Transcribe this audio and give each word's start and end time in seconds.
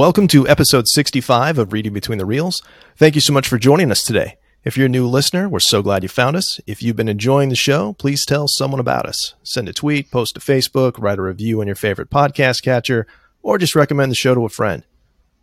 Welcome 0.00 0.28
to 0.28 0.48
episode 0.48 0.88
65 0.88 1.58
of 1.58 1.74
Reading 1.74 1.92
Between 1.92 2.16
the 2.16 2.24
Reels. 2.24 2.62
Thank 2.96 3.14
you 3.14 3.20
so 3.20 3.34
much 3.34 3.46
for 3.46 3.58
joining 3.58 3.90
us 3.90 4.02
today. 4.02 4.38
If 4.64 4.78
you're 4.78 4.86
a 4.86 4.88
new 4.88 5.06
listener, 5.06 5.46
we're 5.46 5.60
so 5.60 5.82
glad 5.82 6.02
you 6.02 6.08
found 6.08 6.36
us. 6.36 6.58
If 6.66 6.82
you've 6.82 6.96
been 6.96 7.06
enjoying 7.06 7.50
the 7.50 7.54
show, 7.54 7.92
please 7.92 8.24
tell 8.24 8.48
someone 8.48 8.80
about 8.80 9.04
us. 9.04 9.34
Send 9.42 9.68
a 9.68 9.74
tweet, 9.74 10.10
post 10.10 10.36
to 10.36 10.40
Facebook, 10.40 10.94
write 10.98 11.18
a 11.18 11.22
review 11.22 11.60
on 11.60 11.66
your 11.66 11.76
favorite 11.76 12.08
podcast 12.08 12.62
catcher, 12.62 13.06
or 13.42 13.58
just 13.58 13.74
recommend 13.74 14.10
the 14.10 14.16
show 14.16 14.34
to 14.34 14.46
a 14.46 14.48
friend. 14.48 14.84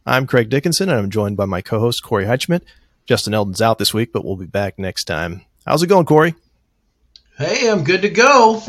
I'm 0.07 0.25
Craig 0.25 0.49
Dickinson, 0.49 0.89
and 0.89 0.97
I'm 0.97 1.11
joined 1.11 1.37
by 1.37 1.45
my 1.45 1.61
co 1.61 1.79
host, 1.79 2.01
Corey 2.01 2.25
Heichman. 2.25 2.63
Justin 3.05 3.35
Eldon's 3.35 3.61
out 3.61 3.77
this 3.77 3.93
week, 3.93 4.11
but 4.11 4.25
we'll 4.25 4.37
be 4.37 4.47
back 4.47 4.79
next 4.79 5.03
time. 5.03 5.45
How's 5.67 5.83
it 5.83 5.87
going, 5.87 6.07
Corey? 6.07 6.33
Hey, 7.37 7.69
I'm 7.69 7.83
good 7.83 8.01
to 8.01 8.09
go. 8.09 8.63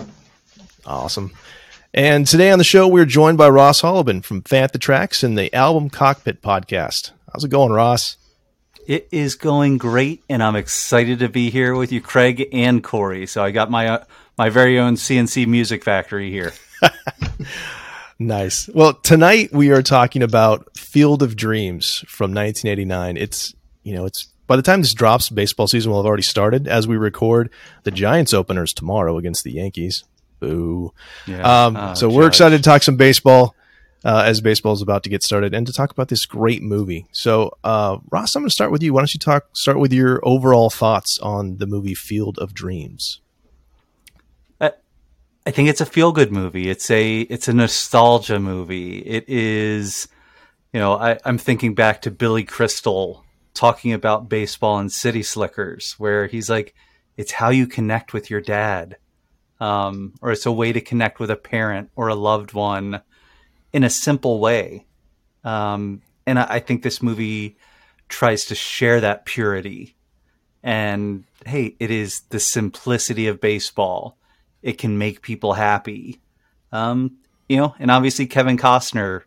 Awesome. 0.85 1.33
And 1.95 2.27
today 2.27 2.51
on 2.51 2.59
the 2.59 2.65
show, 2.65 2.87
we're 2.87 3.07
joined 3.07 3.39
by 3.39 3.49
Ross 3.49 3.81
Hollebon 3.81 4.23
from 4.23 4.43
Fantha 4.43 4.79
Tracks 4.79 5.23
and 5.23 5.39
the 5.39 5.53
Album 5.55 5.89
Cockpit 5.89 6.43
podcast. 6.43 7.13
How's 7.33 7.45
it 7.45 7.49
going, 7.49 7.73
Ross? 7.73 8.19
It 8.87 9.09
is 9.11 9.37
going 9.37 9.79
great, 9.79 10.23
and 10.29 10.43
I'm 10.43 10.55
excited 10.55 11.19
to 11.21 11.31
be 11.31 11.49
here 11.49 11.75
with 11.75 11.91
you, 11.91 12.03
Craig 12.03 12.47
and 12.53 12.85
Corey. 12.85 13.27
So 13.27 13.43
I 13.43 13.53
got 13.53 13.71
my 13.71 13.89
uh, 13.89 14.05
my 14.37 14.51
very 14.51 14.79
own 14.79 14.99
C+C 14.99 15.47
Music 15.47 15.83
Factory 15.83 16.31
here. 16.31 16.53
nice. 18.19 18.69
Well, 18.69 18.93
tonight 18.93 19.53
we 19.53 19.71
are 19.71 19.83
talking 19.83 20.23
about 20.23 20.77
Field 20.77 21.23
of 21.23 21.37
Dreams 21.37 22.05
from 22.07 22.35
1989. 22.35 23.17
It's 23.17 23.55
you 23.83 23.95
know 23.95 24.05
it's 24.05 24.29
by 24.47 24.57
the 24.57 24.63
time 24.63 24.83
this 24.83 24.93
drops, 24.95 25.31
baseball 25.31 25.69
season 25.69 25.91
will 25.91 26.01
have 26.01 26.07
already 26.07 26.23
started 26.23 26.69
as 26.69 26.87
we 26.87 26.99
record. 26.99 27.51
The 27.85 27.91
Giants 27.91 28.35
openers 28.35 28.75
tomorrow 28.75 29.17
against 29.17 29.43
the 29.43 29.53
Yankees. 29.53 30.05
Boo. 30.41 30.93
Yeah. 31.27 31.67
Um, 31.67 31.77
oh, 31.77 31.95
so 31.95 32.09
we're 32.09 32.27
excited 32.27 32.59
to 32.59 32.63
talk 32.63 32.83
some 32.83 32.97
baseball 32.97 33.55
uh, 34.05 34.23
as 34.27 34.41
baseball 34.41 34.73
is 34.73 34.83
about 34.83 35.03
to 35.05 35.11
get 35.11 35.23
started 35.23 35.55
and 35.55 35.67
to 35.67 35.73
talk 35.73 35.91
about 35.91 36.09
this 36.09 36.27
great 36.27 36.63
movie. 36.63 37.07
So, 37.13 37.57
uh, 37.65 37.99
Ross, 38.11 38.35
I'm 38.37 38.43
going 38.43 38.49
to 38.49 38.53
start 38.53 38.71
with 38.71 38.83
you. 38.83 38.93
Why 38.93 39.01
don't 39.01 39.15
you 39.15 39.21
talk? 39.21 39.57
Start 39.57 39.79
with 39.79 39.93
your 39.93 40.21
overall 40.23 40.71
thoughts 40.71 41.19
on 41.19 41.59
the 41.59 41.67
movie 41.67 41.95
Field 41.95 42.39
of 42.39 42.55
Dreams. 42.55 43.21
I 45.49 45.51
think 45.51 45.71
it's 45.71 45.81
a 45.81 45.87
feel 45.87 46.13
good 46.13 46.31
movie. 46.31 46.69
It's 46.69 46.91
a 46.91 47.21
it's 47.21 47.49
a 47.49 47.55
nostalgia 47.55 48.39
movie. 48.39 48.99
It 48.99 49.25
is, 49.29 50.07
you 50.75 50.79
know, 50.79 50.93
I, 50.93 51.19
I'm 51.25 51.39
thinking 51.39 51.75
back 51.75 52.03
to 52.03 52.11
Billy 52.11 52.45
Crystal 52.45 53.25
talking 53.55 53.95
about 53.95 54.29
baseball 54.29 54.79
and 54.79 54.93
City 54.93 55.23
Slickers, 55.23 55.95
where 55.97 56.27
he's 56.27 56.51
like, 56.51 56.75
"It's 57.17 57.33
how 57.33 57.49
you 57.49 57.67
connect 57.67 58.13
with 58.13 58.29
your 58.29 58.43
dad." 58.43 58.99
Um, 59.61 60.15
or 60.21 60.31
it's 60.33 60.47
a 60.47 60.53
way 60.53 60.73
to 60.73 60.81
connect 60.81 61.19
with 61.19 61.31
a 61.31 61.37
parent 61.37 61.91
or 61.97 62.09
a 62.09 62.15
loved 62.15 62.53
one 62.53 63.01
in 63.73 63.85
a 63.85 63.91
simple 63.91 64.41
way. 64.41 64.87
Um, 65.45 66.03
and 66.27 66.39
I, 66.39 66.47
I, 66.49 66.59
think 66.61 66.83
this 66.83 67.03
movie 67.03 67.57
tries 68.09 68.47
to 68.47 68.55
share 68.55 69.01
that 69.01 69.25
purity. 69.25 69.97
And 70.63 71.25
hey, 71.47 71.77
it 71.79 71.91
is 71.91 72.21
the 72.31 72.41
simplicity 72.41 73.29
of 73.29 73.41
baseball. 73.41 74.19
It 74.63 74.79
can 74.79 74.99
make 74.99 75.23
people 75.23 75.55
happy. 75.55 76.21
Um, 76.73 77.19
you 77.49 77.57
know, 77.57 77.75
and 77.79 77.91
obviously 77.91 78.27
Kevin 78.27 78.59
Costner 78.59 79.23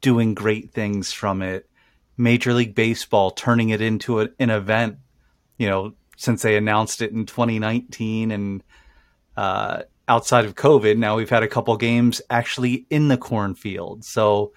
doing 0.00 0.34
great 0.34 0.72
things 0.72 1.12
from 1.12 1.42
it. 1.42 1.68
Major 2.16 2.52
League 2.52 2.74
Baseball 2.74 3.30
turning 3.30 3.70
it 3.70 3.80
into 3.80 4.20
a, 4.20 4.28
an 4.38 4.50
event, 4.50 4.98
you 5.58 5.68
know, 5.68 5.94
since 6.16 6.42
they 6.42 6.56
announced 6.56 7.00
it 7.00 7.12
in 7.12 7.26
2019 7.26 8.30
and 8.30 8.62
uh, 9.36 9.82
outside 10.08 10.44
of 10.44 10.54
COVID, 10.54 10.98
now 10.98 11.16
we've 11.16 11.30
had 11.30 11.42
a 11.42 11.48
couple 11.48 11.76
games 11.76 12.20
actually 12.30 12.86
in 12.90 13.08
the 13.08 13.16
cornfield. 13.16 14.04
So 14.04 14.52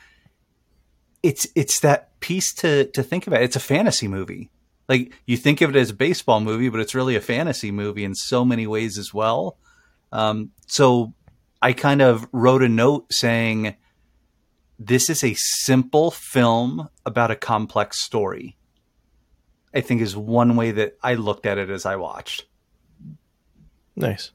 it's 1.21 1.47
it's 1.55 1.79
that 1.81 2.19
piece 2.19 2.53
to 2.55 2.85
to 2.91 3.03
think 3.03 3.27
about. 3.27 3.41
It's 3.41 3.55
a 3.55 3.61
fantasy 3.61 4.07
movie. 4.07 4.51
Like 4.89 5.13
you 5.25 5.37
think 5.37 5.61
of 5.61 5.69
it 5.69 5.79
as 5.79 5.91
a 5.91 5.95
baseball 5.95 6.41
movie, 6.41 6.69
but 6.69 6.81
it's 6.81 6.95
really 6.95 7.15
a 7.15 7.21
fantasy 7.21 7.71
movie 7.71 8.03
in 8.03 8.15
so 8.15 8.43
many 8.43 8.67
ways 8.67 8.97
as 8.97 9.13
well. 9.13 9.57
Um, 10.11 10.51
so 10.67 11.13
I 11.61 11.73
kind 11.73 12.01
of 12.01 12.27
wrote 12.33 12.61
a 12.61 12.69
note 12.69 13.13
saying, 13.13 13.75
"This 14.77 15.09
is 15.09 15.23
a 15.23 15.33
simple 15.35 16.11
film 16.11 16.89
about 17.05 17.31
a 17.31 17.35
complex 17.35 18.01
story." 18.01 18.57
I 19.73 19.81
think 19.81 20.01
is 20.01 20.15
one 20.15 20.55
way 20.55 20.71
that 20.71 20.97
I 21.01 21.15
looked 21.15 21.45
at 21.45 21.57
it 21.57 21.69
as 21.69 21.85
I 21.85 21.95
watched. 21.95 22.45
Nice. 23.95 24.31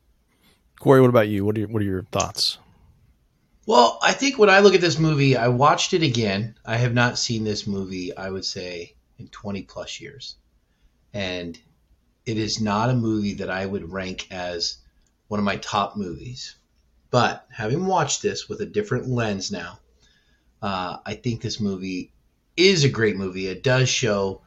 Corey, 0.79 1.01
what 1.01 1.11
about 1.11 1.29
you? 1.29 1.45
What 1.45 1.57
are 1.57 1.61
your, 1.61 1.69
what 1.69 1.83
are 1.83 1.87
your 1.87 2.03
thoughts? 2.05 2.59
Well, 3.67 3.99
I 4.01 4.13
think 4.13 4.39
when 4.39 4.49
I 4.49 4.61
look 4.61 4.75
at 4.75 4.81
this 4.81 4.99
movie, 4.99 5.37
I 5.37 5.49
watched 5.49 5.93
it 5.93 6.03
again. 6.03 6.55
I 6.65 6.77
have 6.77 6.95
not 6.95 7.19
seen 7.19 7.45
this 7.45 7.67
movie, 7.67 8.17
I 8.17 8.31
would 8.31 8.45
say, 8.45 8.95
in 9.19 9.29
20 9.29 9.63
plus 9.63 10.01
years. 10.01 10.37
And 11.13 11.59
it 12.25 12.39
is 12.39 12.61
not 12.61 12.91
a 12.91 12.95
movie 12.95 13.35
that 13.35 13.51
I 13.51 13.67
would 13.67 13.93
rank 13.93 14.29
as 14.31 14.79
one 15.27 15.41
of 15.41 15.45
my 15.45 15.57
top 15.57 15.97
movies. 15.97 16.55
But 17.11 17.47
having 17.51 17.87
watched 17.87 18.23
this 18.23 18.49
with 18.49 18.61
a 18.61 18.67
different 18.67 19.09
lens 19.09 19.51
now, 19.51 19.81
uh, 20.63 20.99
I 21.05 21.15
think 21.15 21.43
this 21.43 21.59
movie 21.59 22.13
is 22.57 22.85
a 22.85 22.89
great 22.89 23.17
movie. 23.17 23.49
It 23.49 23.65
does 23.65 23.89
show, 23.89 24.43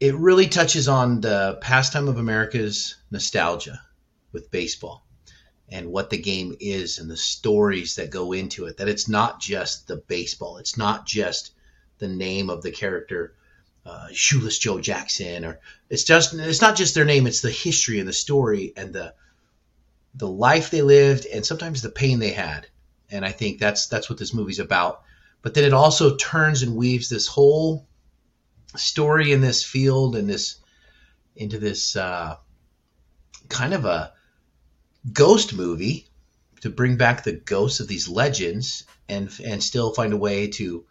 it 0.00 0.14
really 0.16 0.48
touches 0.48 0.88
on 0.88 1.20
the 1.20 1.58
pastime 1.60 2.08
of 2.08 2.18
America's 2.18 2.96
nostalgia 3.10 3.80
with 4.32 4.50
baseball 4.50 5.06
and 5.70 5.90
what 5.90 6.10
the 6.10 6.18
game 6.18 6.56
is 6.60 6.98
and 6.98 7.10
the 7.10 7.16
stories 7.16 7.96
that 7.96 8.10
go 8.10 8.32
into 8.32 8.66
it. 8.66 8.76
That 8.76 8.88
it's 8.88 9.08
not 9.08 9.40
just 9.40 9.86
the 9.86 9.96
baseball, 9.96 10.58
it's 10.58 10.76
not 10.76 11.06
just 11.06 11.52
the 11.98 12.08
name 12.08 12.50
of 12.50 12.62
the 12.62 12.72
character, 12.72 13.34
uh, 13.86 14.08
Shoeless 14.12 14.58
Joe 14.58 14.80
Jackson, 14.80 15.44
or 15.44 15.60
it's 15.88 16.04
just 16.04 16.34
it's 16.34 16.60
not 16.60 16.76
just 16.76 16.94
their 16.94 17.04
name. 17.04 17.26
It's 17.26 17.42
the 17.42 17.50
history 17.50 18.00
and 18.00 18.08
the 18.08 18.12
story 18.12 18.72
and 18.76 18.92
the 18.92 19.14
the 20.14 20.28
life 20.28 20.70
they 20.70 20.82
lived 20.82 21.26
and 21.26 21.46
sometimes 21.46 21.82
the 21.82 21.88
pain 21.88 22.18
they 22.18 22.32
had. 22.32 22.66
And 23.10 23.24
I 23.24 23.32
think 23.32 23.58
that's 23.58 23.86
that's 23.86 24.10
what 24.10 24.18
this 24.18 24.34
movie's 24.34 24.58
about. 24.58 25.02
But 25.42 25.54
then 25.54 25.64
it 25.64 25.72
also 25.72 26.16
turns 26.16 26.62
and 26.62 26.76
weaves 26.76 27.08
this 27.08 27.26
whole 27.26 27.86
story 28.76 29.32
in 29.32 29.40
this 29.40 29.64
field 29.64 30.16
and 30.16 30.28
this 30.28 30.56
into 31.36 31.58
this 31.58 31.96
uh, 31.96 32.36
kind 33.48 33.72
of 33.72 33.84
a 33.84 34.12
ghost 35.12 35.54
movie 35.54 36.06
to 36.60 36.70
bring 36.70 36.96
back 36.96 37.24
the 37.24 37.32
ghosts 37.32 37.80
of 37.80 37.88
these 37.88 38.08
legends 38.08 38.84
and 39.08 39.30
and 39.44 39.62
still 39.62 39.92
find 39.92 40.12
a 40.12 40.16
way 40.16 40.48
to 40.48 40.84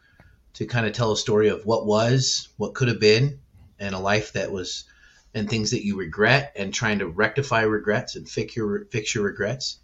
to 0.53 0.65
kind 0.65 0.85
of 0.85 0.93
tell 0.93 1.11
a 1.11 1.17
story 1.17 1.49
of 1.49 1.65
what 1.65 1.85
was, 1.85 2.49
what 2.57 2.73
could 2.73 2.87
have 2.87 2.99
been, 2.99 3.39
and 3.79 3.95
a 3.95 3.99
life 3.99 4.33
that 4.33 4.51
was, 4.51 4.85
and 5.33 5.49
things 5.49 5.71
that 5.71 5.85
you 5.85 5.95
regret, 5.95 6.53
and 6.55 6.73
trying 6.73 6.99
to 6.99 7.07
rectify 7.07 7.61
regrets 7.61 8.15
and 8.15 8.27
fix 8.27 8.55
your 8.55 8.85
fix 8.85 9.13
your 9.13 9.23
regrets. 9.23 9.79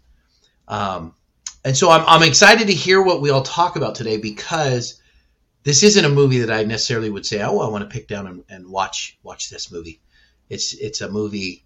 Um, 0.68 1.14
and 1.64 1.76
so 1.76 1.90
I'm 1.90 2.04
I'm 2.06 2.28
excited 2.28 2.66
to 2.66 2.74
hear 2.74 3.00
what 3.00 3.20
we 3.20 3.30
all 3.30 3.42
talk 3.42 3.76
about 3.76 3.94
today 3.94 4.16
because 4.18 5.00
this 5.62 5.82
isn't 5.82 6.04
a 6.04 6.08
movie 6.10 6.40
that 6.40 6.50
I 6.50 6.64
necessarily 6.64 7.10
would 7.10 7.26
say, 7.26 7.42
oh, 7.42 7.58
I 7.58 7.68
want 7.68 7.88
to 7.88 7.92
pick 7.92 8.06
down 8.06 8.26
and, 8.26 8.44
and 8.48 8.68
watch 8.68 9.18
watch 9.22 9.50
this 9.50 9.72
movie. 9.72 10.00
It's 10.48 10.74
it's 10.74 11.00
a 11.00 11.10
movie. 11.10 11.64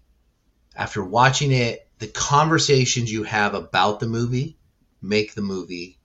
After 0.73 1.03
watching 1.03 1.51
it 1.51 1.85
the 2.01 2.07
conversations 2.07 3.13
you 3.13 3.21
have 3.21 3.53
about 3.53 3.99
the 3.99 4.07
movie 4.07 4.57
make 5.03 5.35
the 5.35 5.41
movie 5.41 5.99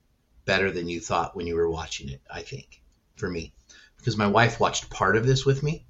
better 0.45 0.71
than 0.71 0.91
you 0.91 1.01
thought 1.01 1.35
when 1.35 1.47
you 1.47 1.57
were 1.57 1.71
watching 1.71 2.11
it, 2.11 2.21
I 2.31 2.43
think, 2.43 2.83
for 3.17 3.31
me. 3.31 3.55
Because 3.97 4.15
my 4.15 4.27
wife 4.27 4.61
watched 4.61 4.91
part 4.91 5.17
of 5.17 5.27
this 5.27 5.47
with 5.47 5.63
me 5.63 5.87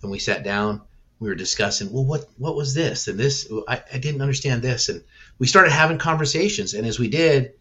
and 0.00 0.12
we 0.12 0.20
sat 0.20 0.44
down, 0.44 0.82
we 1.18 1.28
were 1.28 1.34
discussing, 1.34 1.92
well, 1.92 2.04
what, 2.04 2.26
what 2.38 2.54
was 2.54 2.72
this? 2.72 3.08
And 3.08 3.18
this, 3.18 3.50
I, 3.66 3.82
I 3.92 3.98
didn't 3.98 4.22
understand 4.22 4.62
this. 4.62 4.88
And 4.90 5.02
we 5.40 5.48
started 5.48 5.72
having 5.72 5.98
conversations. 5.98 6.74
And 6.74 6.86
as 6.86 7.00
we 7.00 7.08
did, 7.08 7.54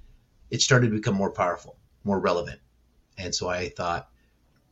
it 0.51 0.61
started 0.61 0.89
to 0.89 0.95
become 0.97 1.15
more 1.15 1.31
powerful, 1.31 1.77
more 2.03 2.19
relevant. 2.19 2.59
And 3.17 3.33
so 3.33 3.49
I 3.49 3.69
thought, 3.69 4.07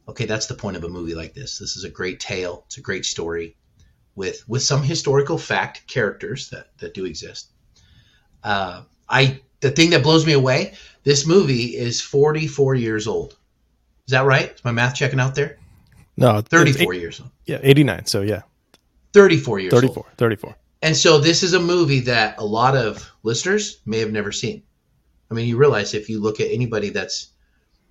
okay, 0.08 0.26
that's 0.26 0.46
the 0.46 0.54
point 0.54 0.78
of 0.78 0.84
a 0.84 0.90
movie 0.90 1.16
like 1.16 1.34
this. 1.34 1.58
This 1.58 1.76
is 1.76 1.86
a 1.86 1.90
great 1.90 2.20
tale. 2.20 2.66
It's 2.68 2.78
a 2.78 2.82
great 2.82 3.04
story 3.04 3.58
with 4.16 4.48
with 4.48 4.64
some 4.64 4.82
historical 4.84 5.38
fact 5.38 5.88
characters 5.88 6.50
that 6.50 6.68
that 6.80 6.94
do 6.94 7.06
exist. 7.06 7.50
Uh, 8.44 8.84
I 9.10 9.42
the 9.62 9.72
thing 9.72 9.92
that 9.92 10.04
blows 10.04 10.26
me 10.26 10.34
away. 10.34 10.74
This 11.04 11.28
movie 11.28 11.76
is 11.76 12.02
44 12.02 12.76
years 12.76 13.08
old. 13.08 13.38
Is 14.08 14.12
that 14.12 14.26
right? 14.26 14.52
Is 14.52 14.64
my 14.66 14.72
math 14.72 14.96
checking 14.96 15.20
out 15.20 15.36
there? 15.36 15.58
No, 16.18 16.42
34 16.42 16.94
eight, 16.94 17.02
years 17.02 17.20
old. 17.20 17.30
Yeah, 17.46 17.60
89. 17.62 18.06
So 18.06 18.22
yeah, 18.22 18.42
34 19.14 19.60
years 19.60 19.72
34, 19.72 19.98
old. 19.98 20.06
34. 20.18 20.56
And 20.82 20.96
so 20.96 21.18
this 21.18 21.42
is 21.42 21.54
a 21.54 21.60
movie 21.60 22.02
that 22.02 22.38
a 22.38 22.46
lot 22.46 22.76
of 22.76 23.10
listeners 23.24 23.80
may 23.86 24.00
have 24.00 24.12
never 24.12 24.32
seen. 24.32 24.64
I 25.32 25.34
mean, 25.34 25.48
you 25.48 25.58
realize 25.58 25.94
if 25.94 26.10
you 26.10 26.22
look 26.22 26.40
at 26.40 26.52
anybody 26.52 26.90
that's, 26.90 27.30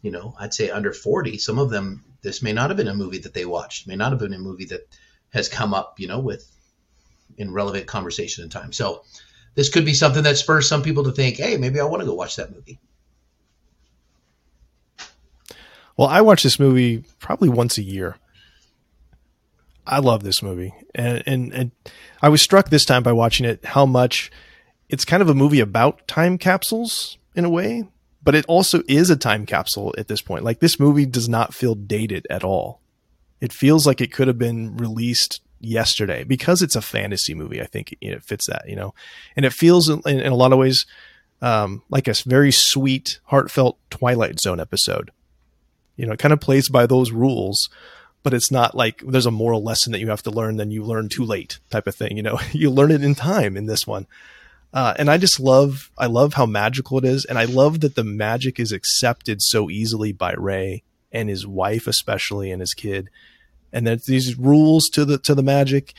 you 0.03 0.13
know, 0.13 0.35
I'd 0.39 0.55
say 0.55 0.71
under 0.71 0.93
40, 0.93 1.39
some 1.39 1.59
of 1.59 1.71
them, 1.71 2.05
this 2.23 2.43
may 2.43 2.53
not 2.53 2.71
have 2.71 2.77
been 2.77 2.89
a 2.89 2.95
movie 2.95 3.19
that 3.19 3.35
they 3.35 3.45
watched, 3.45 3.89
may 3.89 3.97
not 3.97 4.13
have 4.13 4.21
been 4.21 4.35
a 4.35 4.39
movie 4.39 4.67
that 4.67 4.87
has 5.35 5.49
come 5.49 5.75
up, 5.75 6.01
you 6.01 6.07
know, 6.07 6.21
with 6.21 6.49
in 7.37 7.53
relevant 7.53 7.87
conversation 7.87 8.43
and 8.45 8.53
time. 8.53 8.73
So 8.73 9.03
this 9.57 9.69
could 9.69 9.85
be 9.85 9.93
something 9.93 10.23
that 10.23 10.39
spurs 10.39 10.69
some 10.69 10.83
people 10.83 11.05
to 11.05 11.13
think, 11.13 11.37
hey, 11.37 11.57
maybe 11.57 11.81
I 11.81 11.85
want 11.85 12.01
to 12.01 12.07
go 12.07 12.15
watch 12.15 12.37
that 12.37 12.55
movie. 12.55 12.79
Well, 15.97 16.09
I 16.09 16.23
watch 16.23 16.43
this 16.43 16.59
movie 16.59 17.05
probably 17.19 17.49
once 17.49 17.77
a 17.79 17.83
year. 17.83 18.17
I 19.87 19.99
love 19.99 20.23
this 20.23 20.43
movie, 20.43 20.73
and, 20.95 21.23
and 21.27 21.53
and 21.53 21.71
I 22.23 22.31
was 22.31 22.41
struck 22.41 22.71
this 22.71 22.87
time 22.87 23.03
by 23.03 23.13
watching 23.13 23.45
it 23.45 23.65
how 23.65 23.85
much 23.85 24.31
it's 24.89 25.05
kind 25.05 25.21
of 25.21 25.29
a 25.29 25.35
movie 25.35 25.61
about 25.61 26.09
time 26.09 26.39
capsules 26.39 27.19
in 27.37 27.45
a 27.45 27.51
way, 27.51 27.87
but 28.23 28.35
it 28.35 28.47
also 28.47 28.83
is 28.89 29.11
a 29.11 29.17
time 29.17 29.45
capsule 29.45 29.95
at 29.99 30.09
this 30.09 30.23
point. 30.23 30.43
Like 30.43 30.61
this 30.61 30.81
movie 30.81 31.05
does 31.05 31.29
not 31.29 31.53
feel 31.53 31.75
dated 31.75 32.27
at 32.31 32.43
all. 32.43 32.81
It 33.45 33.53
feels 33.53 33.87
like 33.87 34.01
it 34.01 34.11
could 34.11 34.27
have 34.27 34.39
been 34.39 34.75
released 34.79 35.43
yesterday 35.61 36.25
because 36.25 36.63
it's 36.63 36.77
a 36.77 36.81
fantasy 36.81 37.35
movie. 37.35 37.61
I 37.61 37.67
think 37.67 37.95
it 38.01 38.25
fits 38.25 38.47
that, 38.47 38.63
you 38.67 38.75
know, 38.75 38.95
and 39.37 39.45
it 39.45 39.53
feels 39.53 39.91
in, 39.91 40.01
in 40.07 40.33
a 40.33 40.35
lot 40.35 40.55
of 40.55 40.59
ways 40.59 40.87
um, 41.43 41.83
like 41.91 42.09
a 42.09 42.15
very 42.25 42.51
sweet, 42.51 43.21
heartfelt 43.25 43.77
Twilight 43.91 44.41
Zone 44.41 44.61
episode. 44.61 45.11
You 45.95 46.07
know, 46.07 46.13
it 46.13 46.19
kind 46.19 46.33
of 46.33 46.41
plays 46.41 46.71
by 46.71 46.87
those 46.87 47.13
rules, 47.13 47.69
but 48.23 48.33
it's 48.33 48.51
not 48.51 48.75
like 48.75 49.03
there's 49.07 49.27
a 49.27 49.31
moral 49.31 49.63
lesson 49.63 49.93
that 49.93 50.01
you 50.01 50.09
have 50.09 50.23
to 50.23 50.31
learn, 50.31 50.57
then 50.57 50.71
you 50.71 50.83
learn 50.83 51.11
too 51.11 51.23
late 51.23 51.59
type 51.69 51.87
of 51.87 51.95
thing. 51.95 52.17
You 52.17 52.23
know, 52.23 52.41
you 52.53 52.71
learn 52.71 52.91
it 52.91 53.05
in 53.05 53.15
time 53.15 53.59
in 53.59 53.67
this 53.67 53.87
one. 53.87 54.07
Uh, 54.73 54.95
and 54.99 55.11
I 55.11 55.19
just 55.19 55.39
love, 55.39 55.91
I 55.99 56.07
love 56.07 56.33
how 56.33 56.47
magical 56.47 56.97
it 56.97 57.05
is. 57.05 57.27
And 57.27 57.39
I 57.39 57.45
love 57.45 57.81
that 57.81 57.95
the 57.95 58.05
magic 58.05 58.59
is 58.59 58.73
accepted 58.73 59.43
so 59.43 59.69
easily 59.69 60.13
by 60.13 60.33
Ray 60.33 60.83
and 61.13 61.29
his 61.29 61.47
wife, 61.47 61.87
especially, 61.87 62.51
and 62.51 62.61
his 62.61 62.73
kid. 62.73 63.11
And 63.75 63.87
there's 63.87 64.07
these 64.07 64.39
rules 64.39 64.89
to 64.91 65.05
the, 65.05 65.19
to 65.19 65.35
the 65.35 65.43
magic. 65.43 65.93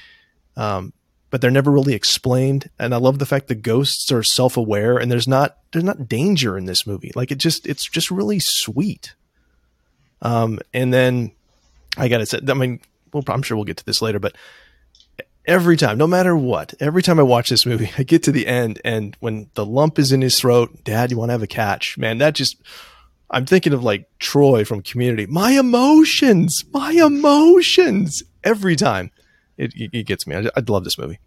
Um, 0.58 0.94
but 1.36 1.42
they're 1.42 1.52
never 1.52 1.70
really 1.70 1.94
explained. 1.94 2.70
And 2.80 2.94
I 2.94 2.98
love 2.98 3.20
the 3.20 3.26
fact 3.26 3.50
the 3.50 3.56
ghosts 3.56 4.10
are 4.10 4.24
self-aware 4.24 4.98
and 4.98 5.12
there's 5.12 5.28
not 5.28 5.58
there's 5.74 5.84
not 5.84 6.08
danger 6.08 6.58
in 6.58 6.64
this 6.64 6.88
movie. 6.88 7.12
Like 7.14 7.30
it 7.30 7.40
just 7.40 7.68
it's 7.68 7.84
just 7.84 8.10
really 8.10 8.40
sweet. 8.40 9.16
Um, 10.22 10.60
and 10.74 10.94
then 10.94 11.32
I 11.98 12.08
gotta 12.08 12.26
say, 12.26 12.40
I 12.48 12.54
mean, 12.54 12.80
well, 13.12 13.24
I'm 13.28 13.42
sure 13.42 13.58
we'll 13.58 13.66
get 13.66 13.76
to 13.76 13.86
this 13.86 14.02
later, 14.02 14.18
but 14.18 14.34
every 15.46 15.76
time, 15.76 15.98
no 15.98 16.08
matter 16.08 16.38
what, 16.38 16.74
every 16.80 17.04
time 17.04 17.20
I 17.20 17.24
watch 17.24 17.50
this 17.50 17.66
movie, 17.66 17.92
I 17.98 18.04
get 18.04 18.24
to 18.24 18.32
the 18.32 18.48
end 18.48 18.80
and 18.86 19.18
when 19.20 19.50
the 19.56 19.66
lump 19.66 20.00
is 20.00 20.14
in 20.14 20.22
his 20.22 20.40
throat, 20.40 20.86
Dad, 20.86 21.12
you 21.12 21.18
want 21.18 21.30
to 21.30 21.34
have 21.34 21.44
a 21.44 21.48
catch? 21.48 21.98
Man, 21.98 22.20
that 22.20 22.36
just 22.36 22.56
I'm 23.30 23.46
thinking 23.46 23.74
of 23.74 23.84
like 23.84 24.08
Troy 24.20 24.64
from 24.64 24.82
Community. 24.82 25.26
My 25.26 25.52
emotions, 25.52 26.64
my 26.72 26.92
emotions 26.92 28.24
every 28.44 28.76
time 28.76 29.12
it, 29.58 29.74
it 29.76 30.06
gets 30.06 30.28
me. 30.28 30.36
I, 30.36 30.50
I 30.56 30.62
love 30.68 30.84
this 30.84 30.98
movie. 30.98 31.20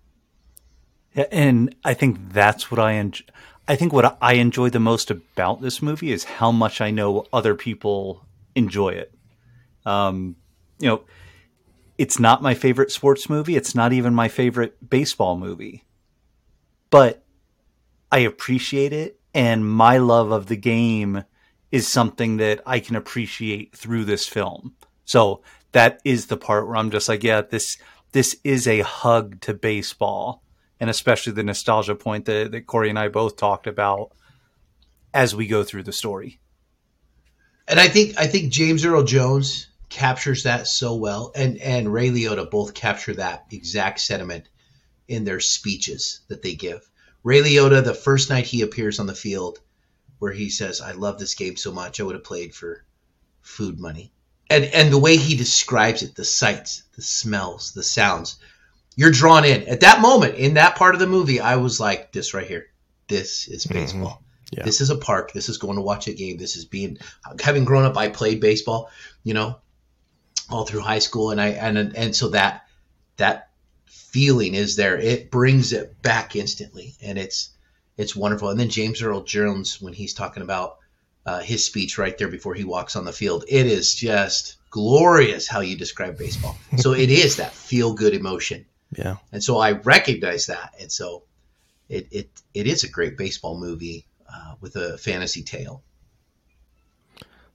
Yeah, 1.15 1.27
and 1.33 1.75
I 1.85 1.95
think 1.95 2.33
that's 2.33 2.71
what 2.71 2.79
I 2.79 2.93
enjoy. 2.93 3.25
I 3.67 3.77
think 3.77 3.93
what 3.93 4.17
I 4.23 4.35
enjoy 4.35 4.71
the 4.71 4.81
most 4.81 5.11
about 5.11 5.61
this 5.61 5.83
movie 5.83 6.11
is 6.11 6.25
how 6.25 6.51
much 6.51 6.81
I 6.81 6.91
know 6.91 7.27
other 7.33 7.55
people 7.55 8.25
enjoy 8.55 8.91
it. 8.91 9.13
Um, 9.85 10.37
you 10.79 10.89
know, 10.89 11.03
it's 11.99 12.19
not 12.19 12.41
my 12.41 12.55
favorite 12.55 12.91
sports 12.91 13.29
movie. 13.29 13.57
It's 13.57 13.75
not 13.75 13.93
even 13.93 14.15
my 14.15 14.29
favorite 14.29 14.89
baseball 14.89 15.37
movie, 15.37 15.85
but 16.89 17.25
I 18.11 18.21
appreciate 18.21 18.95
it, 18.95 19.21
and 19.35 19.69
my 19.69 19.99
love 19.99 20.31
of 20.31 20.47
the 20.47 20.57
game 20.57 21.25
is 21.71 21.87
something 21.87 22.39
that 22.39 22.61
I 22.67 22.81
can 22.81 22.97
appreciate 22.97 23.77
through 23.77 24.05
this 24.05 24.27
film. 24.27 24.75
So 25.05 25.43
that 25.73 26.01
is 26.05 26.27
the 26.27 26.37
part 26.37 26.67
where 26.67 26.77
I'm 26.77 26.91
just 26.91 27.09
like, 27.09 27.23
yeah, 27.23 27.43
this 27.43 27.79
this 28.13 28.37
is 28.43 28.67
a 28.67 28.81
hug 28.81 29.41
to 29.43 29.53
baseball, 29.53 30.43
and 30.81 30.89
especially 30.89 31.35
the 31.35 31.43
nostalgia 31.43 31.95
point 31.95 32.25
that, 32.25 32.53
that 32.53 32.67
Corey 32.67 32.89
and 32.89 32.99
I 32.99 33.09
both 33.09 33.37
talked 33.37 33.67
about 33.67 34.13
as 35.13 35.35
we 35.35 35.47
go 35.47 35.63
through 35.63 35.83
the 35.83 35.93
story. 35.93 36.41
And 37.67 37.79
I 37.79 37.89
think 37.89 38.19
I 38.19 38.27
think 38.27 38.53
James 38.53 38.85
Earl 38.85 39.05
Jones 39.05 39.67
captures 39.91 40.45
that 40.45 40.67
so 40.67 40.95
well, 40.95 41.33
and 41.35 41.59
and 41.59 41.93
Ray 41.93 42.09
Liotta 42.09 42.51
both 42.51 42.75
capture 42.75 43.15
that 43.15 43.47
exact 43.51 44.01
sentiment 44.01 44.49
in 45.07 45.25
their 45.25 45.41
speeches 45.41 46.21
that 46.29 46.43
they 46.43 46.55
give. 46.55 46.89
Ray 47.25 47.41
Liotta, 47.41 47.85
the 47.85 47.95
first 47.95 48.31
night 48.31 48.47
he 48.47 48.63
appears 48.63 48.99
on 48.99 49.07
the 49.07 49.15
field, 49.15 49.59
where 50.19 50.33
he 50.33 50.51
says, 50.51 50.81
"I 50.81 50.93
love 50.93 51.19
this 51.19 51.35
game 51.35 51.57
so 51.57 51.73
much, 51.73 52.01
I 52.01 52.03
would 52.05 52.15
have 52.15 52.25
played 52.25 52.55
for 52.55 52.85
food 53.41 53.79
money." 53.79 54.13
and 54.51 54.65
and 54.65 54.93
the 54.93 54.99
way 54.99 55.17
he 55.17 55.37
describes 55.37 56.03
it, 56.03 56.15
the 56.15 56.25
sights, 56.25 56.85
the 56.97 57.03
smells, 57.03 57.73
the 57.73 57.83
sounds, 57.83 58.39
you're 58.97 59.11
drawn 59.11 59.45
in. 59.45 59.69
At 59.69 59.81
that 59.81 60.01
moment, 60.01 60.37
in 60.37 60.55
that 60.55 60.77
part 60.77 60.95
of 60.95 61.01
the 61.01 61.07
movie, 61.07 61.41
I 61.41 61.57
was 61.57 61.81
like, 61.81 62.13
"This 62.13 62.35
right 62.35 62.47
here, 62.47 62.67
this 63.09 63.49
is 63.49 63.65
mm-hmm. 63.65 63.79
baseball. 63.79 64.11
Mm-hmm. 64.11 64.25
Yeah. 64.51 64.65
This 64.65 64.81
is 64.81 64.89
a 64.89 64.97
park. 64.97 65.33
This 65.33 65.51
is 65.51 65.59
going 65.59 65.77
to 65.77 65.83
watch 65.83 66.09
a 66.09 66.15
game. 66.15 66.39
This 66.39 66.57
is 66.57 66.65
being 66.65 66.97
having 67.41 67.67
grown 67.67 67.85
up. 67.85 67.99
I 67.99 68.09
played 68.09 68.41
baseball, 68.41 68.91
you 69.23 69.35
know, 69.35 69.59
all 70.49 70.65
through 70.65 70.81
high 70.81 71.01
school, 71.01 71.31
and 71.31 71.41
I 71.41 71.49
and 71.49 71.77
and 71.79 72.17
so 72.17 72.31
that 72.31 72.67
that 73.19 73.51
feeling 73.85 74.55
is 74.55 74.77
there. 74.77 74.97
It 74.97 75.31
brings 75.31 75.75
it 75.75 76.01
back 76.01 76.35
instantly, 76.35 76.95
and 77.03 77.19
it's 77.19 77.51
it's 77.99 78.17
wonderful. 78.17 78.49
And 78.49 78.59
then 78.59 78.71
James 78.71 79.03
Earl 79.03 79.23
Jones, 79.23 79.83
when 79.83 79.93
he's 79.93 80.15
talking 80.15 80.43
about 80.43 80.79
uh, 81.29 81.41
his 81.41 81.67
speech 81.67 81.99
right 81.99 82.17
there 82.17 82.29
before 82.29 82.55
he 82.55 82.65
walks 82.65 82.97
on 82.97 83.05
the 83.05 83.13
field. 83.13 83.45
It 83.49 83.67
is 83.67 83.95
just 83.95 84.57
glorious 84.71 85.47
how 85.47 85.61
you 85.61 85.77
describe 85.77 86.17
baseball. 86.17 86.57
so 86.79 86.93
it 86.93 87.11
is 87.11 87.37
that 87.37 87.53
feel 87.53 87.93
good 87.93 88.15
emotion. 88.15 88.65
Yeah. 88.97 89.17
And 89.31 89.45
so 89.45 89.59
I 89.59 89.73
recognize 89.73 90.47
that. 90.47 90.75
And 90.81 90.91
so 90.91 91.25
it, 91.91 92.09
it, 92.11 92.31
it 92.55 92.67
is 92.67 92.83
a 92.83 92.89
great 92.89 93.19
baseball 93.19 93.59
movie 93.59 94.07
uh, 94.33 94.55
with 94.63 94.77
a 94.77 94.97
fantasy 94.97 95.43
tale. 95.43 95.83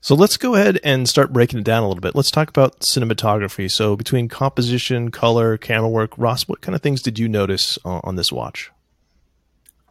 So 0.00 0.14
let's 0.14 0.36
go 0.36 0.54
ahead 0.54 0.78
and 0.84 1.08
start 1.08 1.32
breaking 1.32 1.58
it 1.58 1.64
down 1.64 1.82
a 1.82 1.88
little 1.88 2.02
bit. 2.02 2.14
Let's 2.14 2.30
talk 2.30 2.50
about 2.50 2.80
cinematography. 2.80 3.68
So 3.68 3.96
between 3.96 4.28
composition, 4.28 5.10
color, 5.10 5.56
camera 5.56 5.88
work, 5.88 6.12
Ross, 6.16 6.46
what 6.46 6.60
kind 6.60 6.76
of 6.76 6.82
things 6.82 7.02
did 7.02 7.18
you 7.18 7.28
notice 7.28 7.76
on, 7.84 8.02
on 8.04 8.16
this 8.16 8.30
watch? 8.30 8.70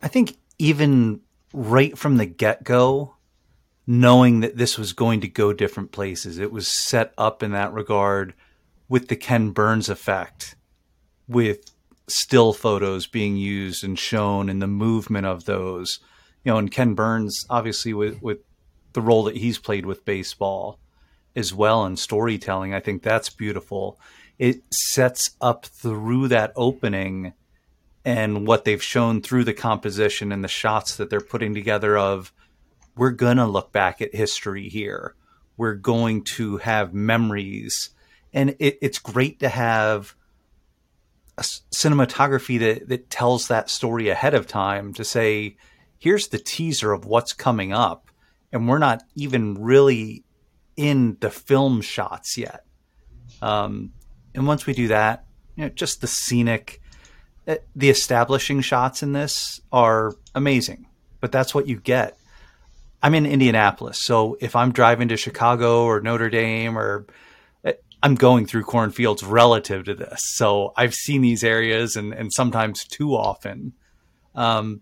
I 0.03 0.07
think 0.07 0.38
even 0.57 1.22
right 1.53 1.98
from 1.98 2.17
the 2.17 2.25
get 2.25 2.63
go, 2.63 3.15
knowing 3.86 4.39
that 4.39 4.57
this 4.57 4.77
was 4.77 4.93
going 4.93 5.22
to 5.22 5.27
go 5.27 5.53
different 5.53 5.91
places. 5.91 6.38
It 6.38 6.51
was 6.51 6.67
set 6.67 7.13
up 7.17 7.43
in 7.43 7.51
that 7.51 7.74
regard 7.74 8.33
with 8.88 9.07
the 9.07 9.15
Ken 9.15 9.51
Burns 9.51 9.89
effect, 9.89 10.55
with 11.27 11.74
still 12.07 12.53
photos 12.53 13.07
being 13.07 13.38
used 13.38 13.83
and 13.83 13.98
shown 13.98 14.50
and 14.50 14.62
the 14.62 14.67
movement 14.67 15.25
of 15.25 15.45
those. 15.45 16.00
You 16.43 16.51
know, 16.51 16.57
and 16.57 16.72
Ken 16.72 16.93
Burns, 16.93 17.45
obviously, 17.50 17.93
with, 17.93 18.22
with 18.22 18.39
the 18.93 19.01
role 19.01 19.24
that 19.24 19.38
he's 19.38 19.57
played 19.57 19.86
with 19.86 20.05
baseball 20.05 20.79
as 21.36 21.53
well 21.53 21.83
and 21.86 21.98
storytelling, 21.98 22.74
I 22.74 22.79
think 22.79 23.01
that's 23.01 23.29
beautiful. 23.29 24.00
It 24.38 24.62
sets 24.72 25.31
up 25.41 25.65
through 25.65 26.27
that 26.29 26.51
opening 26.55 27.33
and 28.05 28.45
what 28.45 28.65
they've 28.65 28.83
shown 28.83 29.22
through 29.22 29.43
the 29.45 29.53
composition 29.53 30.31
and 30.31 30.43
the 30.43 30.50
shots 30.50 30.98
that 30.98 31.10
they're 31.10 31.22
putting 31.22 31.53
together 31.53 31.98
of 31.98 32.33
we're 32.95 33.12
going 33.12 33.38
to 33.38 33.45
look 33.45 33.72
back 33.72 34.01
at 34.01 34.13
history 34.13 34.69
here. 34.69 35.15
We're 35.57 35.75
going 35.75 36.24
to 36.24 36.57
have 36.57 36.93
memories. 36.93 37.89
And 38.33 38.55
it, 38.60 38.77
it's 38.81 39.00
great 39.00 39.39
to 39.39 39.50
have 39.50 40.15
a 41.38 41.41
cinematography 41.41 42.60
that, 42.60 42.88
that 42.89 43.10
tells 43.10 43.48
that 43.48 43.69
story 43.69 44.10
ahead 44.10 44.33
of 44.33 44.48
time 44.48 44.93
to 44.93 45.03
say, 45.03 45.57
here's 45.98 46.27
the 46.27 46.38
teaser 46.38 46.91
of 46.91 47.05
what's 47.05 47.33
coming 47.33 47.74
up. 47.74 48.10
And 48.51 48.67
we're 48.67 48.77
not 48.77 49.03
even 49.15 49.55
really 49.55 50.24
in 50.75 51.17
the 51.19 51.31
film 51.31 51.81
shots 51.81 52.38
yet. 52.38 52.65
Um, 53.41 53.93
and 54.36 54.45
once 54.45 54.65
we 54.65 54.74
do 54.74 54.89
that, 54.89 55.25
you 55.55 55.63
know, 55.63 55.69
just 55.69 56.01
the 56.01 56.07
scenic, 56.07 56.81
the 57.45 57.89
establishing 57.89 58.62
shots 58.62 59.03
in 59.03 59.13
this 59.13 59.62
are 59.71 60.13
amazing. 60.33 60.88
But 61.19 61.31
that's 61.31 61.55
what 61.55 61.67
you 61.67 61.79
get 61.79 62.17
I'm 63.03 63.15
in 63.15 63.25
Indianapolis, 63.25 64.01
so 64.01 64.38
if 64.39 64.55
I'm 64.55 64.71
driving 64.71 65.09
to 65.09 65.17
Chicago 65.17 65.83
or 65.83 66.00
Notre 66.00 66.29
Dame 66.29 66.77
or 66.77 67.05
eh, 67.65 67.73
I'm 68.01 68.15
going 68.15 68.45
through 68.45 68.63
cornfields 68.63 69.23
relative 69.23 69.83
to 69.85 69.93
this. 69.93 70.21
So 70.35 70.71
I've 70.77 70.93
seen 70.93 71.21
these 71.21 71.43
areas 71.43 71.97
and, 71.97 72.13
and 72.13 72.31
sometimes 72.31 72.85
too 72.85 73.13
often. 73.13 73.73
Um, 74.35 74.81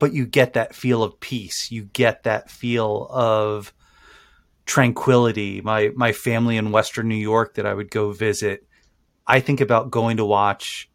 but 0.00 0.12
you 0.12 0.26
get 0.26 0.54
that 0.54 0.74
feel 0.74 1.04
of 1.04 1.20
peace. 1.20 1.70
You 1.70 1.84
get 1.84 2.24
that 2.24 2.50
feel 2.50 3.06
of 3.08 3.72
tranquility. 4.66 5.60
My 5.60 5.92
my 5.94 6.10
family 6.10 6.56
in 6.56 6.72
Western 6.72 7.06
New 7.06 7.14
York 7.14 7.54
that 7.54 7.66
I 7.66 7.74
would 7.74 7.90
go 7.90 8.10
visit, 8.10 8.66
I 9.28 9.38
think 9.38 9.60
about 9.60 9.92
going 9.92 10.16
to 10.16 10.24
watch 10.24 10.89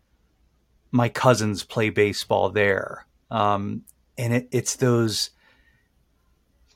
my 0.95 1.09
cousins 1.09 1.63
play 1.63 1.89
baseball 1.89 2.49
there. 2.49 3.05
Um, 3.29 3.83
and 4.17 4.33
it, 4.33 4.47
it's 4.51 4.77
those 4.77 5.31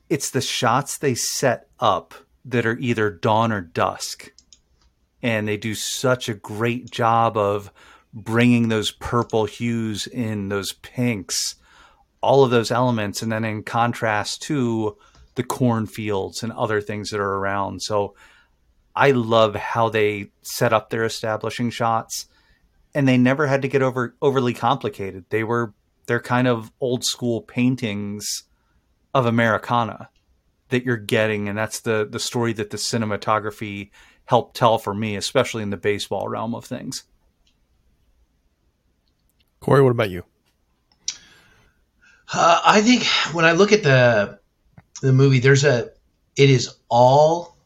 it's 0.10 0.32
the 0.32 0.42
shots 0.42 0.98
they 0.98 1.16
set 1.16 1.70
up 1.80 2.14
that 2.44 2.66
are 2.66 2.78
either 2.80 3.10
dawn 3.10 3.52
or 3.52 3.62
dusk. 3.62 4.34
And 5.22 5.48
they 5.48 5.56
do 5.56 5.76
such 5.76 6.28
a 6.28 6.34
great 6.34 6.90
job 6.90 7.38
of 7.38 7.72
bringing 8.14 8.70
those 8.70 8.92
purple 8.92 9.46
hues 9.46 10.08
in, 10.08 10.50
those 10.50 10.74
pinks, 10.74 11.56
all 12.22 12.44
of 12.44 12.50
those 12.50 12.72
elements. 12.72 13.22
And 13.22 13.32
then 13.32 13.46
in 13.46 13.64
contrast 13.64 14.42
to 14.44 14.98
the 15.36 15.44
cornfields 15.44 16.42
and 16.42 16.52
other 16.54 16.82
things 16.82 17.12
that 17.12 17.20
are 17.20 17.36
around. 17.36 17.84
So 17.84 18.16
I 18.96 19.12
love 19.12 19.56
how 19.56 19.90
they 19.90 20.32
set 20.42 20.74
up 20.74 20.90
their 20.90 21.06
establishing 21.06 21.70
shots 21.70 22.26
and 22.93 23.08
they 23.08 23.17
never 23.17 23.48
had 23.48 23.62
to 23.62 23.67
get 23.67 23.81
over 23.81 24.15
overly 24.22 24.53
complicated. 24.53 25.25
They 25.29 25.43
were 25.43 25.74
they're 26.08 26.19
kind 26.19 26.48
of 26.48 26.72
old 26.79 27.03
school 27.03 27.41
paintings 27.41 28.43
of 29.13 29.25
Americana 29.25 30.10
that 30.69 30.84
you're 30.84 30.98
getting 30.98 31.50
and 31.50 31.58
that's 31.58 31.79
the 31.81 32.08
the 32.10 32.19
story 32.19 32.53
that 32.53 32.69
the 32.69 32.77
cinematography 32.77 33.89
helped 34.25 34.55
tell 34.55 34.77
for 34.77 34.93
me, 34.93 35.15
especially 35.15 35.63
in 35.63 35.72
the 35.72 35.77
baseball 35.77 36.27
realm 36.27 36.53
of 36.53 36.63
things. 36.63 37.03
Corey, 39.60 39.81
what 39.81 39.91
about 39.91 40.10
you? 40.12 40.24
Uh, 42.31 42.62
I 42.63 42.81
think 42.81 43.05
when 43.34 43.46
I 43.46 43.53
look 43.53 43.72
at 43.72 43.84
the 43.84 44.39
the 45.01 45.13
movie, 45.13 45.39
there's 45.39 45.63
a 45.63 45.89
it 46.36 46.50
is 46.50 46.75
all 46.89 47.58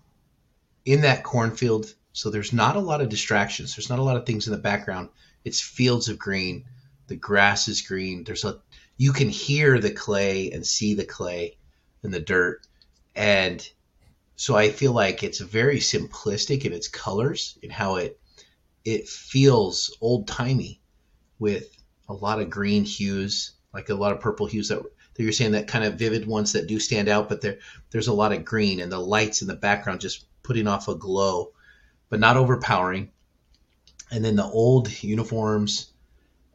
in 0.86 1.02
that 1.02 1.24
cornfield, 1.24 1.94
so 2.14 2.30
there's 2.30 2.54
not 2.54 2.76
a 2.76 2.80
lot 2.80 3.02
of 3.02 3.10
distractions. 3.10 3.76
There's 3.76 3.90
not 3.90 4.00
a 4.00 4.04
lot 4.04 4.18
of 4.18 4.26
things 4.26 4.48
in 4.48 4.54
the 4.54 4.60
background. 4.60 5.10
It's 5.44 5.60
fields 5.60 6.08
of 6.08 6.18
green. 6.18 6.66
The 7.08 7.16
grass 7.16 7.68
is 7.68 7.82
green. 7.82 8.24
There's 8.24 8.46
a 8.46 8.60
you 8.98 9.12
can 9.12 9.30
hear 9.30 9.80
the 9.80 9.92
clay 9.92 10.52
and 10.52 10.66
see 10.66 10.94
the 10.94 11.06
clay 11.06 11.58
and 12.04 12.14
the 12.14 12.20
dirt, 12.20 12.66
and 13.16 13.68
so 14.36 14.56
I 14.56 14.72
feel 14.72 14.94
like 14.94 15.24
it's 15.24 15.40
very 15.40 15.80
simplistic 15.80 16.66
in 16.66 16.74
its 16.74 16.88
colors 16.88 17.58
and 17.62 17.72
how 17.72 17.96
it 17.98 18.20
it 18.86 19.10
feels 19.10 19.96
old 20.02 20.28
timey 20.28 20.82
with 21.40 21.76
a 22.08 22.14
lot 22.14 22.40
of 22.40 22.50
green 22.50 22.86
hues 22.86 23.54
like 23.74 23.90
a 23.90 23.96
lot 23.96 24.12
of 24.12 24.20
purple 24.20 24.46
hues 24.46 24.70
that, 24.70 24.82
that 24.82 25.24
you're 25.24 25.32
saying 25.32 25.54
that 25.54 25.68
kind 25.68 25.84
of 25.84 25.96
vivid 25.96 26.28
ones 26.28 26.54
that 26.54 26.68
do 26.68 26.80
stand 26.80 27.10
out, 27.10 27.28
but 27.28 27.42
there 27.42 27.58
there's 27.90 28.08
a 28.08 28.14
lot 28.14 28.32
of 28.32 28.46
green 28.46 28.80
and 28.80 28.92
the 28.92 29.00
lights 29.00 29.42
in 29.42 29.48
the 29.48 29.56
background 29.56 30.00
just 30.00 30.26
putting 30.44 30.68
off 30.68 30.88
a 30.88 30.96
glow, 30.96 31.53
but 32.14 32.20
not 32.20 32.38
overpowering. 32.38 33.10
And 34.12 34.24
then 34.24 34.36
the 34.36 34.46
old 34.46 35.02
uniforms, 35.04 35.92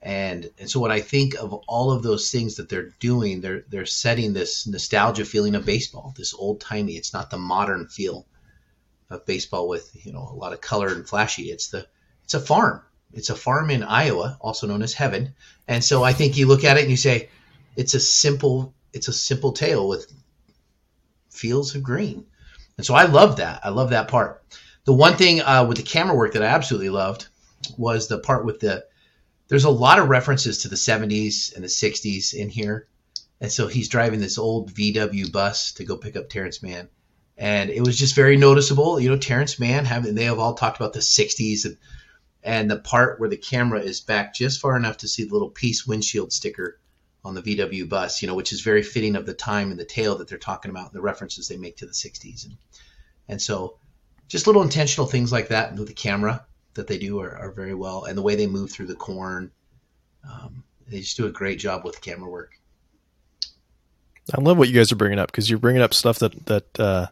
and 0.00 0.48
and 0.56 0.70
so 0.70 0.78
when 0.78 0.92
I 0.92 1.00
think 1.00 1.34
of 1.34 1.52
all 1.66 1.90
of 1.90 2.04
those 2.04 2.30
things 2.30 2.54
that 2.54 2.68
they're 2.68 2.94
doing, 3.00 3.40
they're 3.40 3.64
they're 3.68 3.84
setting 3.84 4.32
this 4.32 4.68
nostalgia 4.68 5.24
feeling 5.24 5.56
of 5.56 5.66
baseball, 5.66 6.14
this 6.16 6.32
old 6.32 6.60
timey. 6.60 6.92
It's 6.92 7.12
not 7.12 7.32
the 7.32 7.38
modern 7.38 7.88
feel 7.88 8.24
of 9.10 9.26
baseball 9.26 9.66
with 9.66 9.90
you 10.06 10.12
know 10.12 10.30
a 10.30 10.38
lot 10.38 10.52
of 10.52 10.60
color 10.60 10.94
and 10.94 11.08
flashy. 11.08 11.50
It's 11.50 11.70
the 11.70 11.88
it's 12.22 12.34
a 12.34 12.40
farm 12.40 12.80
it's 13.12 13.30
a 13.30 13.34
farm 13.34 13.68
in 13.70 13.82
Iowa, 13.82 14.36
also 14.40 14.68
known 14.68 14.82
as 14.82 14.94
Heaven. 14.94 15.34
And 15.66 15.82
so 15.82 16.04
I 16.04 16.12
think 16.12 16.36
you 16.36 16.46
look 16.46 16.62
at 16.62 16.76
it 16.76 16.82
and 16.82 16.90
you 16.90 16.96
say, 16.96 17.30
it's 17.74 17.94
a 17.94 18.00
simple, 18.00 18.74
it's 18.92 19.08
a 19.08 19.12
simple 19.12 19.50
tale 19.50 19.88
with 19.88 20.12
fields 21.30 21.74
of 21.74 21.82
green. 21.82 22.26
And 22.76 22.86
so 22.86 22.94
I 22.94 23.06
love 23.06 23.38
that. 23.38 23.62
I 23.64 23.70
love 23.70 23.90
that 23.90 24.06
part. 24.06 24.44
The 24.88 24.94
one 24.94 25.18
thing 25.18 25.42
uh, 25.42 25.66
with 25.66 25.76
the 25.76 25.82
camera 25.82 26.16
work 26.16 26.32
that 26.32 26.42
I 26.42 26.46
absolutely 26.46 26.88
loved 26.88 27.28
was 27.76 28.08
the 28.08 28.20
part 28.20 28.46
with 28.46 28.60
the. 28.60 28.86
There's 29.48 29.64
a 29.64 29.70
lot 29.70 29.98
of 29.98 30.08
references 30.08 30.62
to 30.62 30.68
the 30.68 30.76
70s 30.76 31.54
and 31.54 31.62
the 31.62 31.68
60s 31.68 32.32
in 32.32 32.48
here, 32.48 32.88
and 33.38 33.52
so 33.52 33.66
he's 33.66 33.90
driving 33.90 34.18
this 34.18 34.38
old 34.38 34.72
VW 34.72 35.30
bus 35.30 35.72
to 35.72 35.84
go 35.84 35.98
pick 35.98 36.16
up 36.16 36.30
Terrence 36.30 36.62
Mann, 36.62 36.88
and 37.36 37.68
it 37.68 37.82
was 37.82 37.98
just 37.98 38.14
very 38.14 38.38
noticeable. 38.38 38.98
You 38.98 39.10
know, 39.10 39.18
Terrence 39.18 39.60
Mann 39.60 39.84
having 39.84 40.14
they 40.14 40.24
have 40.24 40.38
all 40.38 40.54
talked 40.54 40.78
about 40.78 40.94
the 40.94 41.00
60s 41.00 41.66
and 41.66 41.76
and 42.42 42.70
the 42.70 42.78
part 42.78 43.20
where 43.20 43.28
the 43.28 43.36
camera 43.36 43.80
is 43.80 44.00
back 44.00 44.32
just 44.32 44.58
far 44.58 44.74
enough 44.74 44.96
to 44.98 45.08
see 45.08 45.24
the 45.24 45.34
little 45.34 45.50
peace 45.50 45.86
windshield 45.86 46.32
sticker 46.32 46.80
on 47.26 47.34
the 47.34 47.42
VW 47.42 47.86
bus, 47.90 48.22
you 48.22 48.26
know, 48.26 48.34
which 48.34 48.54
is 48.54 48.62
very 48.62 48.82
fitting 48.82 49.16
of 49.16 49.26
the 49.26 49.34
time 49.34 49.70
and 49.70 49.78
the 49.78 49.84
tale 49.84 50.16
that 50.16 50.28
they're 50.28 50.38
talking 50.38 50.70
about, 50.70 50.86
and 50.86 50.94
the 50.94 51.02
references 51.02 51.46
they 51.46 51.58
make 51.58 51.76
to 51.76 51.84
the 51.84 51.92
60s. 51.92 52.46
And, 52.46 52.56
and 53.28 53.42
so 53.42 53.76
just 54.28 54.46
little 54.46 54.62
intentional 54.62 55.06
things 55.06 55.32
like 55.32 55.48
that 55.48 55.74
with 55.74 55.88
the 55.88 55.94
camera 55.94 56.44
that 56.74 56.86
they 56.86 56.98
do 56.98 57.20
are, 57.20 57.36
are 57.36 57.50
very 57.50 57.74
well. 57.74 58.04
And 58.04 58.16
the 58.16 58.22
way 58.22 58.36
they 58.36 58.46
move 58.46 58.70
through 58.70 58.86
the 58.86 58.94
corn, 58.94 59.50
um, 60.30 60.62
they 60.86 61.00
just 61.00 61.16
do 61.16 61.26
a 61.26 61.30
great 61.30 61.58
job 61.58 61.84
with 61.84 62.00
camera 62.00 62.30
work. 62.30 62.52
I 64.36 64.40
love 64.40 64.58
what 64.58 64.68
you 64.68 64.74
guys 64.74 64.92
are 64.92 64.96
bringing 64.96 65.18
up 65.18 65.30
because 65.30 65.48
you're 65.48 65.58
bringing 65.58 65.82
up 65.82 65.94
stuff 65.94 66.18
that, 66.18 66.46
that, 66.46 66.80
uh, 66.80 67.06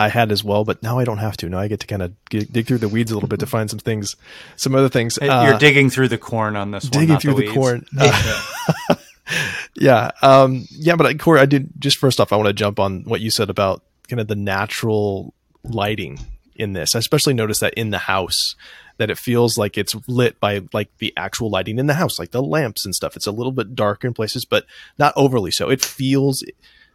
I 0.00 0.08
had 0.08 0.30
as 0.30 0.44
well, 0.44 0.64
but 0.64 0.80
now 0.80 1.00
I 1.00 1.04
don't 1.04 1.18
have 1.18 1.36
to. 1.38 1.48
Now 1.48 1.58
I 1.58 1.66
get 1.66 1.80
to 1.80 1.86
kind 1.88 2.02
of 2.02 2.14
dig 2.30 2.68
through 2.68 2.78
the 2.78 2.88
weeds 2.88 3.10
a 3.10 3.14
little 3.14 3.28
bit 3.28 3.40
to 3.40 3.46
find 3.48 3.68
some 3.68 3.80
things, 3.80 4.14
some 4.54 4.76
other 4.76 4.88
things. 4.88 5.18
Uh, 5.18 5.46
You're 5.48 5.58
digging 5.58 5.90
through 5.90 6.06
the 6.06 6.18
corn 6.18 6.54
on 6.54 6.70
this 6.70 6.84
digging 6.84 7.08
one, 7.08 7.20
through 7.20 7.34
the, 7.34 7.46
the 7.48 7.52
corn. 7.52 7.84
Uh, 7.98 8.94
yeah, 9.74 10.12
um, 10.22 10.66
yeah. 10.70 10.94
But 10.94 11.06
I, 11.06 11.14
Corey, 11.14 11.40
I 11.40 11.46
did 11.46 11.70
just 11.80 11.96
first 11.96 12.20
off, 12.20 12.32
I 12.32 12.36
want 12.36 12.46
to 12.46 12.52
jump 12.52 12.78
on 12.78 13.02
what 13.04 13.20
you 13.20 13.30
said 13.30 13.50
about 13.50 13.82
kind 14.08 14.20
of 14.20 14.28
the 14.28 14.36
natural 14.36 15.34
lighting 15.64 16.20
in 16.58 16.72
this. 16.72 16.94
I 16.94 16.98
especially 16.98 17.34
noticed 17.34 17.60
that 17.60 17.74
in 17.74 17.90
the 17.90 17.98
house 17.98 18.54
that 18.98 19.10
it 19.10 19.18
feels 19.18 19.56
like 19.56 19.78
it's 19.78 19.94
lit 20.08 20.38
by 20.40 20.62
like 20.72 20.90
the 20.98 21.14
actual 21.16 21.50
lighting 21.50 21.78
in 21.78 21.86
the 21.86 21.94
house, 21.94 22.18
like 22.18 22.32
the 22.32 22.42
lamps 22.42 22.84
and 22.84 22.94
stuff. 22.94 23.16
It's 23.16 23.26
a 23.26 23.32
little 23.32 23.52
bit 23.52 23.74
darker 23.74 24.08
in 24.08 24.14
places, 24.14 24.44
but 24.44 24.66
not 24.98 25.14
overly 25.16 25.52
so. 25.52 25.70
It 25.70 25.80
feels 25.80 26.44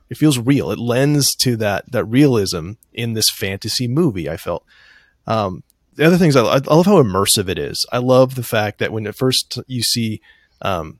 it 0.09 0.17
feels 0.17 0.37
real. 0.37 0.69
It 0.69 0.79
lends 0.79 1.33
to 1.37 1.55
that 1.57 1.91
that 1.91 2.05
realism 2.05 2.73
in 2.93 3.13
this 3.13 3.31
fantasy 3.31 3.87
movie. 3.87 4.29
I 4.29 4.37
felt. 4.37 4.65
Um, 5.25 5.63
the 5.95 6.05
other 6.05 6.17
things 6.17 6.35
I, 6.35 6.41
I, 6.41 6.57
love 6.57 6.87
how 6.87 7.01
immersive 7.01 7.47
it 7.47 7.59
is. 7.59 7.85
I 7.91 7.99
love 7.99 8.35
the 8.35 8.43
fact 8.43 8.79
that 8.79 8.91
when 8.91 9.07
at 9.07 9.15
first 9.15 9.59
you 9.67 9.83
see 9.83 10.21
um, 10.61 10.99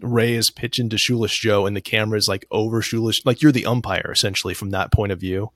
Ray 0.00 0.34
is 0.34 0.50
pitching 0.50 0.88
to 0.90 0.98
Shoeless 0.98 1.36
Joe 1.36 1.66
and 1.66 1.74
the 1.74 1.80
camera 1.80 2.18
is 2.18 2.28
like 2.28 2.46
over 2.50 2.82
Shoeless, 2.82 3.24
like 3.24 3.42
you're 3.42 3.52
the 3.52 3.66
umpire 3.66 4.10
essentially 4.12 4.54
from 4.54 4.70
that 4.70 4.92
point 4.92 5.12
of 5.12 5.20
view. 5.20 5.50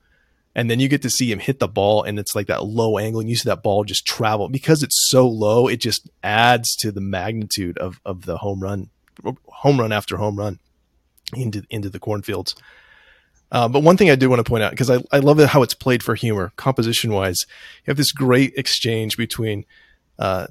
And 0.55 0.69
then 0.69 0.79
you 0.79 0.87
get 0.87 1.03
to 1.03 1.09
see 1.09 1.31
him 1.31 1.39
hit 1.39 1.59
the 1.59 1.67
ball 1.67 2.03
and 2.03 2.17
it's 2.17 2.35
like 2.35 2.47
that 2.47 2.65
low 2.65 2.97
angle 2.97 3.21
and 3.21 3.29
you 3.29 3.35
see 3.35 3.49
that 3.49 3.63
ball 3.63 3.83
just 3.83 4.05
travel 4.05 4.49
because 4.49 4.83
it's 4.83 5.09
so 5.09 5.27
low. 5.27 5.67
It 5.67 5.77
just 5.77 6.09
adds 6.23 6.75
to 6.77 6.91
the 6.91 7.01
magnitude 7.01 7.77
of, 7.77 8.01
of 8.03 8.25
the 8.25 8.37
home 8.37 8.61
run, 8.61 8.89
home 9.45 9.79
run 9.79 9.91
after 9.91 10.17
home 10.17 10.37
run 10.37 10.59
into, 11.33 11.63
into 11.69 11.89
the 11.89 11.99
cornfields. 11.99 12.55
Uh, 13.51 13.67
but 13.67 13.83
one 13.83 13.97
thing 13.97 14.09
I 14.09 14.15
do 14.15 14.29
want 14.29 14.39
to 14.39 14.49
point 14.49 14.63
out, 14.63 14.71
because 14.71 14.89
I, 14.89 14.99
I 15.11 15.19
love 15.19 15.39
how 15.39 15.63
it's 15.63 15.73
played 15.73 16.03
for 16.03 16.15
humor, 16.15 16.51
composition 16.55 17.13
wise, 17.13 17.45
you 17.83 17.91
have 17.91 17.97
this 17.97 18.11
great 18.11 18.53
exchange 18.55 19.17
between 19.17 19.65
uh, 20.19 20.47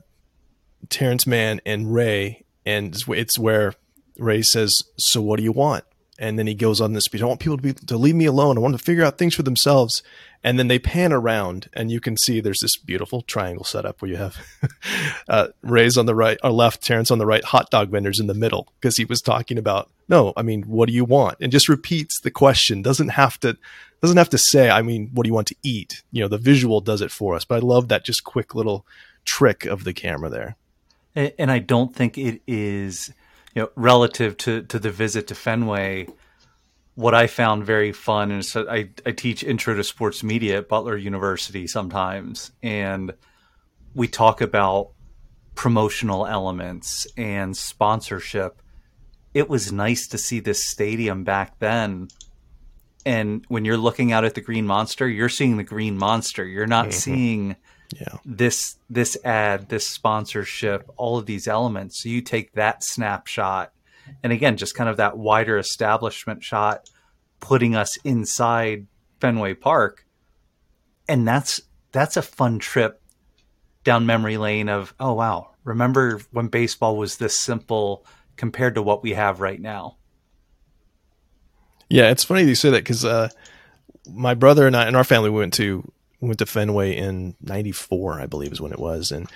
Terrence 0.88 1.26
Mann 1.26 1.60
and 1.64 1.92
Ray, 1.92 2.44
and 2.66 3.00
it's 3.08 3.38
where 3.38 3.74
Ray 4.18 4.42
says, 4.42 4.82
"So 4.98 5.20
what 5.20 5.36
do 5.36 5.42
you 5.42 5.52
want?" 5.52 5.84
And 6.18 6.38
then 6.38 6.48
he 6.48 6.54
goes 6.54 6.80
on 6.80 6.94
this 6.94 7.04
speech. 7.04 7.22
I 7.22 7.26
want 7.26 7.40
people 7.40 7.56
to 7.56 7.62
be 7.62 7.72
to 7.72 7.96
leave 7.96 8.16
me 8.16 8.24
alone. 8.24 8.58
I 8.58 8.60
want 8.60 8.76
to 8.76 8.82
figure 8.82 9.04
out 9.04 9.18
things 9.18 9.34
for 9.34 9.44
themselves. 9.44 10.02
And 10.42 10.58
then 10.58 10.68
they 10.68 10.78
pan 10.78 11.12
around, 11.12 11.68
and 11.72 11.90
you 11.90 12.00
can 12.00 12.16
see 12.16 12.40
there's 12.40 12.60
this 12.60 12.76
beautiful 12.76 13.22
triangle 13.22 13.64
setup 13.64 14.00
where 14.00 14.10
you 14.10 14.16
have 14.16 14.36
uh, 15.28 15.48
Ray's 15.62 15.96
on 15.96 16.06
the 16.06 16.14
right 16.14 16.38
or 16.42 16.50
left, 16.50 16.82
Terrence 16.82 17.10
on 17.10 17.18
the 17.18 17.26
right, 17.26 17.44
hot 17.44 17.70
dog 17.70 17.90
vendors 17.90 18.20
in 18.20 18.28
the 18.28 18.34
middle, 18.34 18.68
because 18.80 18.96
he 18.96 19.04
was 19.04 19.20
talking 19.20 19.58
about 19.58 19.90
no, 20.08 20.32
I 20.36 20.42
mean, 20.42 20.62
what 20.62 20.88
do 20.88 20.94
you 20.94 21.04
want? 21.04 21.36
And 21.40 21.52
just 21.52 21.68
repeats 21.68 22.20
the 22.20 22.30
question. 22.30 22.82
Doesn't 22.82 23.10
have 23.10 23.38
to 23.40 23.58
doesn't 24.00 24.16
have 24.16 24.30
to 24.30 24.38
say, 24.38 24.70
I 24.70 24.82
mean, 24.82 25.10
what 25.12 25.24
do 25.24 25.28
you 25.28 25.34
want 25.34 25.48
to 25.48 25.56
eat? 25.62 26.02
You 26.12 26.22
know, 26.22 26.28
the 26.28 26.38
visual 26.38 26.80
does 26.80 27.02
it 27.02 27.10
for 27.10 27.34
us. 27.34 27.44
But 27.44 27.56
I 27.56 27.66
love 27.66 27.88
that 27.88 28.04
just 28.04 28.24
quick 28.24 28.54
little 28.54 28.86
trick 29.24 29.64
of 29.66 29.84
the 29.84 29.92
camera 29.92 30.30
there. 30.30 30.56
And 31.14 31.50
I 31.50 31.58
don't 31.58 31.94
think 31.94 32.16
it 32.16 32.40
is, 32.46 33.12
you 33.54 33.62
know, 33.62 33.70
relative 33.76 34.36
to 34.38 34.62
to 34.62 34.78
the 34.78 34.90
visit 34.90 35.26
to 35.28 35.34
Fenway. 35.34 36.08
What 36.94 37.14
I 37.14 37.28
found 37.28 37.64
very 37.64 37.92
fun, 37.92 38.32
and 38.32 38.44
so 38.44 38.68
I, 38.68 38.90
I 39.06 39.12
teach 39.12 39.44
intro 39.44 39.74
to 39.74 39.84
sports 39.84 40.24
media 40.24 40.58
at 40.58 40.68
Butler 40.68 40.96
University 40.96 41.68
sometimes, 41.68 42.50
and 42.60 43.14
we 43.94 44.08
talk 44.08 44.40
about 44.40 44.90
promotional 45.54 46.26
elements 46.26 47.06
and 47.16 47.56
sponsorship 47.56 48.60
it 49.34 49.48
was 49.48 49.72
nice 49.72 50.08
to 50.08 50.18
see 50.18 50.40
this 50.40 50.64
stadium 50.64 51.24
back 51.24 51.58
then. 51.58 52.08
And 53.08 53.42
when 53.48 53.64
you're 53.64 53.78
looking 53.78 54.12
out 54.12 54.26
at 54.26 54.34
the 54.34 54.42
green 54.42 54.66
monster, 54.66 55.08
you're 55.08 55.30
seeing 55.30 55.56
the 55.56 55.64
green 55.64 55.96
monster. 55.96 56.44
You're 56.44 56.66
not 56.66 56.88
mm-hmm. 56.88 56.92
seeing 56.92 57.56
yeah. 57.98 58.18
this 58.22 58.76
this 58.90 59.16
ad, 59.24 59.70
this 59.70 59.88
sponsorship, 59.88 60.90
all 60.98 61.16
of 61.16 61.24
these 61.24 61.48
elements. 61.48 62.02
So 62.02 62.10
you 62.10 62.20
take 62.20 62.52
that 62.52 62.84
snapshot, 62.84 63.72
and 64.22 64.30
again, 64.30 64.58
just 64.58 64.74
kind 64.74 64.90
of 64.90 64.98
that 64.98 65.16
wider 65.16 65.56
establishment 65.56 66.44
shot, 66.44 66.90
putting 67.40 67.74
us 67.74 67.96
inside 68.04 68.86
Fenway 69.20 69.54
Park, 69.54 70.04
and 71.08 71.26
that's 71.26 71.62
that's 71.92 72.18
a 72.18 72.22
fun 72.22 72.58
trip 72.58 73.00
down 73.84 74.04
memory 74.04 74.36
lane 74.36 74.68
of 74.68 74.92
oh 75.00 75.14
wow, 75.14 75.54
remember 75.64 76.20
when 76.30 76.48
baseball 76.48 76.98
was 76.98 77.16
this 77.16 77.34
simple 77.34 78.04
compared 78.36 78.74
to 78.74 78.82
what 78.82 79.02
we 79.02 79.14
have 79.14 79.40
right 79.40 79.62
now. 79.62 79.96
Yeah, 81.88 82.10
it's 82.10 82.24
funny 82.24 82.44
you 82.44 82.54
say 82.54 82.70
that 82.70 82.84
because 82.84 83.04
uh, 83.04 83.28
my 84.10 84.34
brother 84.34 84.66
and 84.66 84.76
I 84.76 84.86
and 84.86 84.96
our 84.96 85.04
family 85.04 85.30
went 85.30 85.54
to 85.54 85.90
went 86.20 86.38
to 86.40 86.46
Fenway 86.46 86.96
in 86.96 87.34
'94, 87.40 88.20
I 88.20 88.26
believe, 88.26 88.52
is 88.52 88.60
when 88.60 88.72
it 88.72 88.78
was, 88.78 89.10
and 89.10 89.30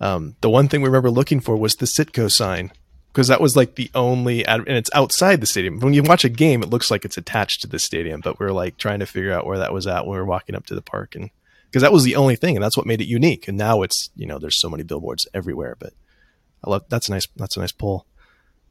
um, 0.00 0.36
the 0.40 0.50
one 0.50 0.68
thing 0.68 0.82
we 0.82 0.88
remember 0.88 1.10
looking 1.10 1.40
for 1.40 1.56
was 1.56 1.76
the 1.76 1.86
Citgo 1.86 2.30
sign 2.30 2.72
because 3.16 3.28
that 3.28 3.40
was 3.40 3.56
like 3.56 3.76
the 3.76 3.90
only 3.94 4.44
and 4.44 4.68
it's 4.68 4.90
outside 4.92 5.40
the 5.40 5.46
stadium. 5.46 5.80
When 5.80 5.94
you 5.94 6.02
watch 6.02 6.24
a 6.24 6.28
game, 6.28 6.62
it 6.62 6.68
looks 6.68 6.90
like 6.90 7.06
it's 7.06 7.16
attached 7.16 7.62
to 7.62 7.66
the 7.66 7.78
stadium, 7.78 8.20
but 8.20 8.38
we're 8.38 8.52
like 8.52 8.76
trying 8.76 9.00
to 9.00 9.06
figure 9.06 9.32
out 9.32 9.46
where 9.46 9.58
that 9.58 9.72
was 9.72 9.86
at 9.86 10.06
when 10.06 10.12
we 10.12 10.18
were 10.18 10.26
walking 10.26 10.54
up 10.54 10.66
to 10.66 10.74
the 10.74 10.82
park 10.82 11.14
and 11.14 11.30
because 11.70 11.80
that 11.80 11.92
was 11.92 12.04
the 12.04 12.16
only 12.16 12.36
thing 12.36 12.56
and 12.56 12.62
that's 12.62 12.76
what 12.76 12.86
made 12.86 13.00
it 13.00 13.08
unique. 13.08 13.48
And 13.48 13.56
now 13.56 13.80
it's, 13.80 14.10
you 14.16 14.26
know, 14.26 14.38
there's 14.38 14.60
so 14.60 14.68
many 14.68 14.82
billboards 14.82 15.26
everywhere, 15.32 15.76
but 15.78 15.94
I 16.62 16.68
love 16.68 16.84
that's 16.90 17.08
a 17.08 17.12
nice 17.12 17.26
that's 17.36 17.56
a 17.56 17.60
nice 17.60 17.72
pull. 17.72 18.06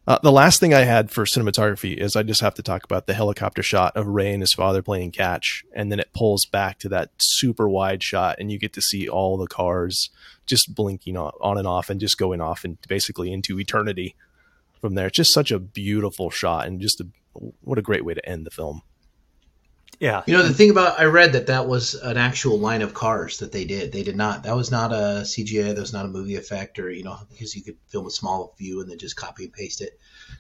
Uh, 0.08 0.20
the 0.22 0.32
last 0.32 0.60
thing 0.60 0.72
I 0.72 0.82
had 0.82 1.10
for 1.10 1.26
cinematography 1.26 1.98
is 1.98 2.16
I 2.16 2.22
just 2.22 2.42
have 2.42 2.54
to 2.56 2.62
talk 2.62 2.84
about 2.84 3.08
the 3.08 3.16
helicopter 3.16 3.64
shot 3.64 3.98
of 3.98 4.06
Ray 4.06 4.34
and 4.34 4.42
his 4.42 4.54
father 4.54 4.84
playing 4.84 5.12
catch, 5.12 5.66
and 5.74 5.92
then 5.92 6.00
it 6.00 6.14
pulls 6.14 6.46
back 6.46 6.78
to 6.80 6.90
that 6.90 7.10
super 7.18 7.68
wide 7.68 8.04
shot, 8.04 8.36
and 8.40 8.52
you 8.52 8.60
get 8.60 8.74
to 8.74 8.82
see 8.82 9.10
all 9.10 9.36
the 9.36 9.48
cars 9.48 10.12
just 10.46 10.76
blinking 10.76 11.18
on, 11.18 11.58
and 11.58 11.68
off 11.68 11.90
and 11.90 12.00
just 12.00 12.20
going 12.20 12.40
off 12.40 12.64
and 12.64 12.78
basically 12.88 13.34
into 13.34 13.60
eternity 13.60 14.16
from 14.80 14.94
there. 14.94 15.08
It's 15.08 15.18
just 15.18 15.34
such 15.34 15.50
a 15.50 15.58
beautiful 15.58 16.30
shot, 16.30 16.68
and 16.68 16.80
just 16.80 17.02
a, 17.02 17.08
what 17.62 17.80
a 17.80 17.82
great 17.82 18.06
way 18.06 18.14
to 18.14 18.30
end 18.30 18.46
the 18.46 18.52
film. 18.52 18.84
Yeah. 20.00 20.24
You 20.26 20.34
know, 20.34 20.44
the 20.44 20.54
thing 20.54 20.70
about 20.70 21.00
I 21.00 21.06
read 21.06 21.34
that 21.34 21.48
that 21.48 21.68
was 21.68 21.96
an 21.96 22.18
actual 22.18 22.60
line 22.60 22.82
of 22.82 22.94
cars 22.94 23.40
that 23.40 23.52
they 23.52 23.66
did. 23.66 23.92
They 23.92 24.04
did 24.04 24.16
not. 24.16 24.44
That 24.44 24.56
was 24.56 24.72
not 24.72 24.92
a 24.92 25.22
CGI. 25.24 25.74
That 25.74 25.82
was 25.82 25.94
not 25.94 26.06
a 26.06 26.10
movie 26.10 26.36
effect, 26.36 26.80
or 26.80 26.90
you 26.90 27.04
know, 27.04 27.18
because 27.30 27.56
you 27.56 27.64
could 27.64 27.78
film 27.88 28.06
a 28.08 28.12
small 28.12 28.54
view 28.58 28.82
and 28.82 28.90
then 28.90 28.98
just 28.98 29.16
copy 29.16 29.46
and 29.46 29.54
paste 29.54 29.82
it. 29.82 30.00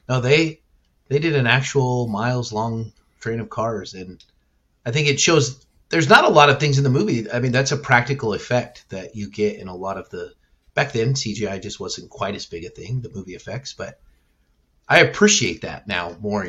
No, 0.09 0.19
they 0.19 0.61
they 1.07 1.19
did 1.19 1.35
an 1.35 1.47
actual 1.47 2.07
miles 2.07 2.51
long 2.51 2.91
train 3.19 3.39
of 3.39 3.49
cars, 3.49 3.93
and 3.93 4.23
I 4.85 4.91
think 4.91 5.07
it 5.07 5.19
shows. 5.19 5.65
There's 5.89 6.09
not 6.09 6.25
a 6.25 6.29
lot 6.29 6.49
of 6.49 6.59
things 6.59 6.77
in 6.77 6.83
the 6.83 6.89
movie. 6.89 7.29
I 7.31 7.39
mean, 7.39 7.51
that's 7.51 7.71
a 7.71 7.77
practical 7.77 8.33
effect 8.33 8.85
that 8.89 9.15
you 9.15 9.29
get 9.29 9.57
in 9.57 9.67
a 9.67 9.75
lot 9.75 9.97
of 9.97 10.09
the. 10.09 10.33
Back 10.73 10.91
then, 10.91 11.13
CGI 11.13 11.61
just 11.61 11.79
wasn't 11.79 12.09
quite 12.09 12.35
as 12.35 12.45
big 12.45 12.65
a 12.65 12.69
thing. 12.69 12.99
The 12.99 13.09
movie 13.09 13.35
effects, 13.35 13.71
but 13.73 13.99
I 14.89 14.99
appreciate 14.99 15.61
that 15.61 15.87
now 15.87 16.17
more 16.19 16.45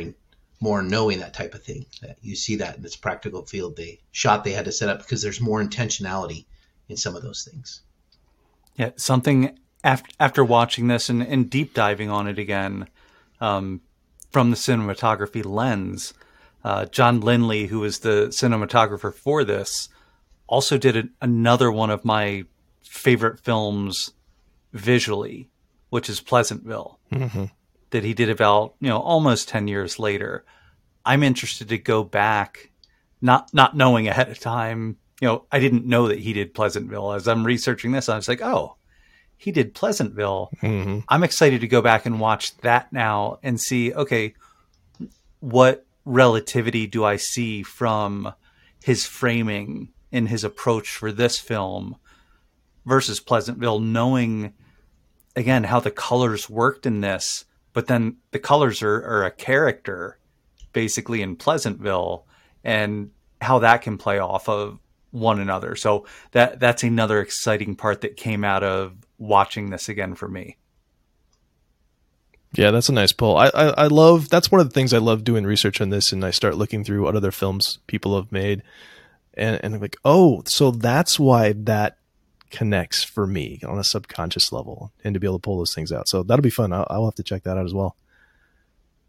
more 0.61 0.83
knowing 0.83 1.19
that 1.19 1.35
type 1.35 1.55
of 1.55 1.63
thing. 1.63 1.87
That 2.03 2.19
you 2.23 2.37
see 2.37 2.57
that 2.57 2.77
in 2.77 2.83
this 2.83 2.97
practical 2.97 3.45
field 3.45 3.77
they 3.77 4.01
shot 4.13 4.45
they 4.45 4.53
had 4.53 4.65
to 4.67 4.73
set 4.73 4.89
up 4.89 4.99
because 4.99 5.23
there's 5.23 5.41
more 5.41 5.63
intentionality 5.63 6.47
in 6.89 6.97
some 6.97 7.17
of 7.17 7.23
those 7.23 7.45
things. 7.51 7.83
Yeah, 8.77 8.91
something 8.97 9.59
after 9.85 10.11
after 10.19 10.45
watching 10.45 10.89
this 10.89 11.09
and, 11.09 11.23
and 11.23 11.51
deep 11.51 11.75
diving 11.75 12.11
on 12.11 12.27
it 12.27 12.39
again 12.39 12.89
um, 13.41 13.81
from 14.31 14.51
the 14.51 14.57
cinematography 14.57 15.45
lens. 15.45 16.15
Uh, 16.65 16.85
John 16.87 17.21
Lindley, 17.21 17.67
who 17.67 17.81
was 17.81 18.01
the 18.01 18.29
cinematographer 18.29 19.15
for 19.15 19.45
this, 19.45 19.89
also 20.49 20.77
did 20.77 20.97
a, 20.97 21.05
another 21.23 21.71
one 21.71 21.91
of 21.91 22.05
my 22.05 22.45
favorite 22.83 23.39
films 23.39 24.13
visually, 24.73 25.49
which 25.91 26.11
is 26.11 26.21
Pleasantville. 26.21 26.99
Mm-hmm 27.13 27.45
that 27.90 28.05
he 28.05 28.14
did 28.14 28.31
about 28.31 28.75
you 28.81 28.88
know 28.88 28.99
almost 28.99 29.49
10 29.49 29.69
years 29.69 29.99
later. 29.99 30.45
I'm 31.05 31.23
interested 31.23 31.69
to 31.69 31.78
go 31.78 32.02
back 32.02 32.71
not 33.21 33.52
not 33.55 33.76
knowing 33.76 34.09
ahead 34.09 34.28
of 34.28 34.38
time. 34.38 34.97
You 35.21 35.28
know 35.28 35.47
i 35.50 35.59
didn't 35.59 35.87
know 35.87 36.09
that 36.09 36.19
he 36.19 36.33
did 36.33 36.55
pleasantville. 36.55 37.12
As 37.12 37.26
i'm 37.26 37.45
researching 37.47 37.93
this 37.93 38.09
i 38.09 38.16
was 38.16 38.28
like 38.28 38.43
oh 38.43 38.76
he 39.38 39.52
did 39.52 39.75
pleasantville. 39.75 40.50
Mm-hmm. 40.62 41.00
i'm 41.09 41.25
excited 41.25 41.61
to 41.61 41.69
go 41.69 41.83
back 41.83 42.07
and 42.07 42.21
watch 42.21 42.57
that 42.59 42.93
now 42.93 43.38
and 43.43 43.61
see 43.61 43.93
okay 43.93 44.35
what 45.40 45.87
relativity 46.05 46.87
do 46.87 47.05
i 47.05 47.16
see 47.16 47.62
from 47.62 48.33
his 48.83 49.05
framing 49.05 49.92
and 50.12 50.29
his 50.29 50.44
approach 50.44 50.90
for 50.90 51.12
this 51.12 51.38
film 51.38 51.96
versus 52.85 53.20
pleasantville 53.20 53.81
knowing 53.81 54.53
again 55.35 55.64
how 55.64 55.81
the 55.81 55.90
colors 55.90 56.49
worked 56.49 56.87
in 56.87 57.01
this 57.01 57.44
but 57.77 57.89
then 57.89 58.17
the 58.31 58.39
colors 58.39 58.83
are, 58.83 59.05
are 59.05 59.27
a 59.27 59.31
character 59.31 60.19
basically 60.73 61.21
in 61.21 61.37
Pleasantville 61.37 62.27
and 62.65 63.11
how 63.43 63.59
that 63.59 63.83
can 63.83 63.99
play 63.99 64.19
off 64.19 64.49
of 64.49 64.79
one 65.11 65.39
another. 65.41 65.77
So 65.77 66.07
that 66.31 66.59
that's 66.59 66.83
another 66.83 67.21
exciting 67.21 67.77
part 67.77 68.01
that 68.01 68.17
came 68.17 68.45
out 68.45 68.62
of 68.62 68.95
watching 69.19 69.69
this 69.69 69.91
again 69.91 70.15
for 70.15 70.27
me. 70.27 70.57
Yeah, 72.55 72.71
that's 72.71 72.89
a 72.89 72.95
nice 72.95 73.12
pull. 73.12 73.37
I, 73.37 73.49
I, 73.49 73.67
I 73.67 73.87
love 73.89 74.31
that's 74.31 74.51
one 74.51 74.62
of 74.62 74.69
the 74.69 74.73
things 74.73 74.95
I 74.95 74.99
love 74.99 75.23
doing 75.23 75.45
research 75.45 75.83
on 75.83 75.91
this, 75.91 76.15
and 76.15 76.25
I 76.25 76.31
start 76.31 76.57
looking 76.57 76.83
through 76.83 77.03
what 77.03 77.15
other 77.15 77.31
films 77.31 77.81
people 77.87 78.17
have 78.17 78.33
made, 78.33 78.62
and 79.35 79.61
and 79.62 79.75
I'm 79.75 79.83
like, 79.83 79.99
oh, 80.03 80.43
so 80.47 80.71
that's 80.71 81.21
why 81.21 81.53
that 81.53 81.99
connects 82.50 83.02
for 83.02 83.26
me 83.26 83.61
on 83.66 83.78
a 83.78 83.85
subconscious 83.85 84.52
level 84.52 84.92
and 85.04 85.14
to 85.14 85.20
be 85.20 85.26
able 85.26 85.38
to 85.38 85.42
pull 85.42 85.59
those 85.59 85.74
things 85.74 85.92
out. 85.92 86.09
So 86.09 86.22
that'll 86.22 86.42
be 86.42 86.50
fun. 86.50 86.72
I'll, 86.72 86.87
I'll 86.88 87.04
have 87.06 87.14
to 87.16 87.22
check 87.22 87.42
that 87.44 87.56
out 87.56 87.66
as 87.66 87.74
well. 87.74 87.96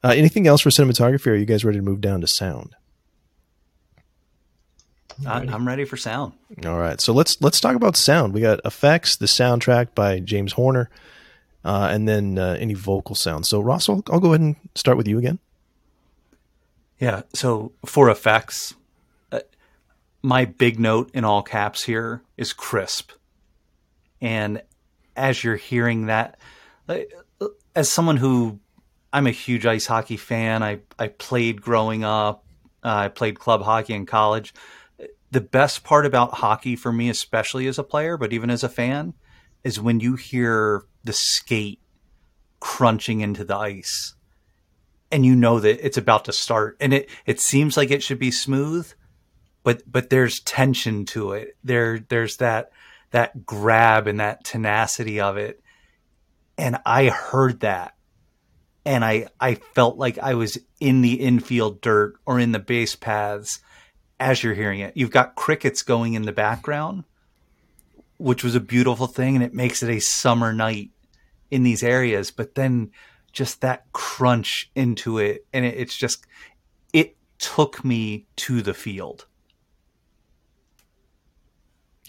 Uh, 0.04 0.14
anything 0.16 0.48
else 0.48 0.62
for 0.62 0.70
cinematography? 0.70 1.28
are 1.28 1.36
you 1.36 1.46
guys 1.46 1.66
ready 1.66 1.80
to 1.80 1.84
move 1.84 2.02
down 2.02 2.22
to 2.22 2.28
sound? 2.28 2.76
I'm, 5.26 5.50
I'm 5.50 5.68
ready 5.68 5.86
for 5.86 5.98
sound. 5.98 6.34
All 6.66 6.78
right, 6.78 7.02
so 7.02 7.14
let's 7.14 7.42
let's 7.42 7.60
talk 7.60 7.76
about 7.76 7.96
sound. 7.96 8.34
We 8.34 8.42
got 8.42 8.60
effects, 8.66 9.16
the 9.16 9.26
soundtrack 9.26 9.96
by 9.96 10.20
James 10.20 10.54
Horner, 10.54 10.90
uh, 11.66 11.90
and 11.92 12.08
then 12.08 12.38
uh, 12.38 12.56
any 12.60 12.76
vocal 12.76 13.16
sound. 13.16 13.46
So 13.46 13.60
Ross, 13.60 13.90
I'll, 13.90 14.04
I'll, 14.12 14.20
go 14.20 14.30
ahead 14.30 14.42
and 14.42 14.56
start 14.76 14.98
with 14.98 15.08
you 15.08 15.18
again. 15.18 15.40
Yeah. 17.00 17.24
So 17.34 17.72
for 17.86 18.10
effects, 18.10 18.76
uh, 19.32 19.40
my 20.22 20.46
big 20.46 20.80
note 20.80 21.10
in 21.14 21.24
all 21.24 21.42
caps 21.42 21.84
here 21.84 22.22
is 22.38 22.54
crisp. 22.54 23.12
And 24.22 24.62
as 25.16 25.44
you're 25.44 25.56
hearing 25.56 26.08
that, 26.08 26.40
as 27.76 27.90
someone 27.90 28.18
who 28.18 28.60
I'm 29.14 29.28
a 29.28 29.32
huge 29.32 29.66
ice 29.66 29.86
hockey 29.86 30.18
fan, 30.18 30.64
I, 30.64 30.80
I 31.00 31.08
played 31.08 31.62
growing 31.62 32.04
up, 32.04 32.44
uh, 32.84 32.96
I 32.96 33.08
played 33.08 33.40
club 33.40 33.62
hockey 33.64 33.94
in 33.94 34.06
college. 34.06 34.54
The 35.32 35.42
best 35.42 35.84
part 35.84 36.06
about 36.06 36.36
hockey 36.36 36.76
for 36.76 36.92
me, 36.92 37.10
especially 37.10 37.68
as 37.68 37.78
a 37.78 37.84
player, 37.84 38.18
but 38.18 38.34
even 38.34 38.50
as 38.50 38.64
a 38.64 38.70
fan, 38.70 39.14
is 39.64 39.80
when 39.80 40.00
you 40.00 40.16
hear 40.16 40.86
the 41.04 41.14
skate 41.14 41.80
crunching 42.60 43.22
into 43.22 43.44
the 43.44 43.56
ice 43.56 44.16
and 45.12 45.26
you 45.26 45.36
know 45.36 45.60
that 45.60 45.86
it's 45.86 45.98
about 45.98 46.26
to 46.26 46.34
start 46.34 46.76
and 46.80 46.94
it, 46.94 47.10
it 47.26 47.40
seems 47.40 47.78
like 47.78 47.92
it 47.92 48.04
should 48.04 48.20
be 48.20 48.32
smooth, 48.32 48.92
but, 49.64 49.84
but 49.90 50.10
there's 50.10 50.40
tension 50.42 51.06
to 51.06 51.34
it. 51.34 51.58
There, 51.64 52.00
there's 52.00 52.38
that, 52.38 52.72
that 53.12 53.46
grab 53.46 54.08
and 54.08 54.20
that 54.20 54.44
tenacity 54.44 55.20
of 55.20 55.38
it. 55.38 55.62
And 56.58 56.78
I 56.86 57.08
heard 57.08 57.62
that 57.62 57.98
and 58.88 59.04
I, 59.04 59.28
I 59.38 59.56
felt 59.56 59.98
like 59.98 60.18
I 60.18 60.36
was 60.36 60.58
in 60.80 61.02
the 61.02 61.16
infield 61.16 61.82
dirt 61.82 62.16
or 62.26 62.40
in 62.40 62.54
the 62.54 62.60
base 62.60 62.96
paths 62.96 63.60
as 64.18 64.42
you're 64.42 64.54
hearing 64.54 64.80
it. 64.80 64.96
You've 64.96 65.12
got 65.12 65.36
crickets 65.36 65.84
going 65.84 66.14
in 66.14 66.22
the 66.22 66.32
background, 66.32 67.04
which 68.16 68.46
was 68.46 68.56
a 68.56 68.62
beautiful 68.62 69.06
thing. 69.08 69.36
And 69.36 69.44
it 69.44 69.54
makes 69.54 69.84
it 69.84 69.90
a 69.90 70.00
summer 70.00 70.54
night 70.54 70.92
in 71.52 71.64
these 71.64 71.84
areas. 71.84 72.32
But 72.32 72.56
then 72.56 72.92
just 73.34 73.60
that 73.60 73.92
crunch 73.92 74.72
into 74.74 75.18
it. 75.18 75.46
And 75.52 75.66
it, 75.66 75.76
it's 75.76 75.98
just, 75.98 76.26
it 76.94 77.18
took 77.40 77.84
me 77.84 78.26
to 78.38 78.62
the 78.62 78.74
field. 78.74 79.27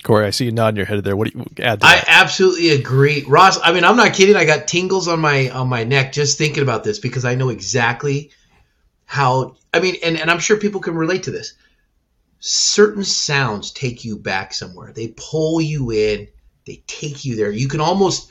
Corey, 0.02 0.26
I 0.26 0.30
see 0.30 0.44
you 0.44 0.52
nodding 0.52 0.76
your 0.76 0.86
head 0.86 1.02
there. 1.02 1.16
What 1.16 1.30
do 1.30 1.38
you 1.38 1.44
add? 1.64 1.80
To 1.80 1.86
that? 1.86 2.04
I 2.08 2.20
absolutely 2.20 2.70
agree, 2.70 3.24
Ross. 3.26 3.58
I 3.62 3.72
mean, 3.72 3.84
I'm 3.84 3.96
not 3.96 4.14
kidding. 4.14 4.36
I 4.36 4.44
got 4.44 4.68
tingles 4.68 5.08
on 5.08 5.20
my 5.20 5.50
on 5.50 5.68
my 5.68 5.84
neck 5.84 6.12
just 6.12 6.38
thinking 6.38 6.62
about 6.62 6.84
this 6.84 6.98
because 6.98 7.24
I 7.24 7.34
know 7.34 7.48
exactly 7.48 8.30
how. 9.04 9.56
I 9.74 9.80
mean, 9.80 9.96
and 10.02 10.16
and 10.16 10.30
I'm 10.30 10.38
sure 10.38 10.56
people 10.56 10.80
can 10.80 10.94
relate 10.94 11.24
to 11.24 11.30
this. 11.30 11.54
Certain 12.38 13.02
sounds 13.02 13.72
take 13.72 14.04
you 14.04 14.16
back 14.16 14.54
somewhere. 14.54 14.92
They 14.92 15.14
pull 15.16 15.60
you 15.60 15.90
in. 15.90 16.28
They 16.64 16.84
take 16.86 17.24
you 17.24 17.34
there. 17.34 17.50
You 17.50 17.66
can 17.66 17.80
almost, 17.80 18.30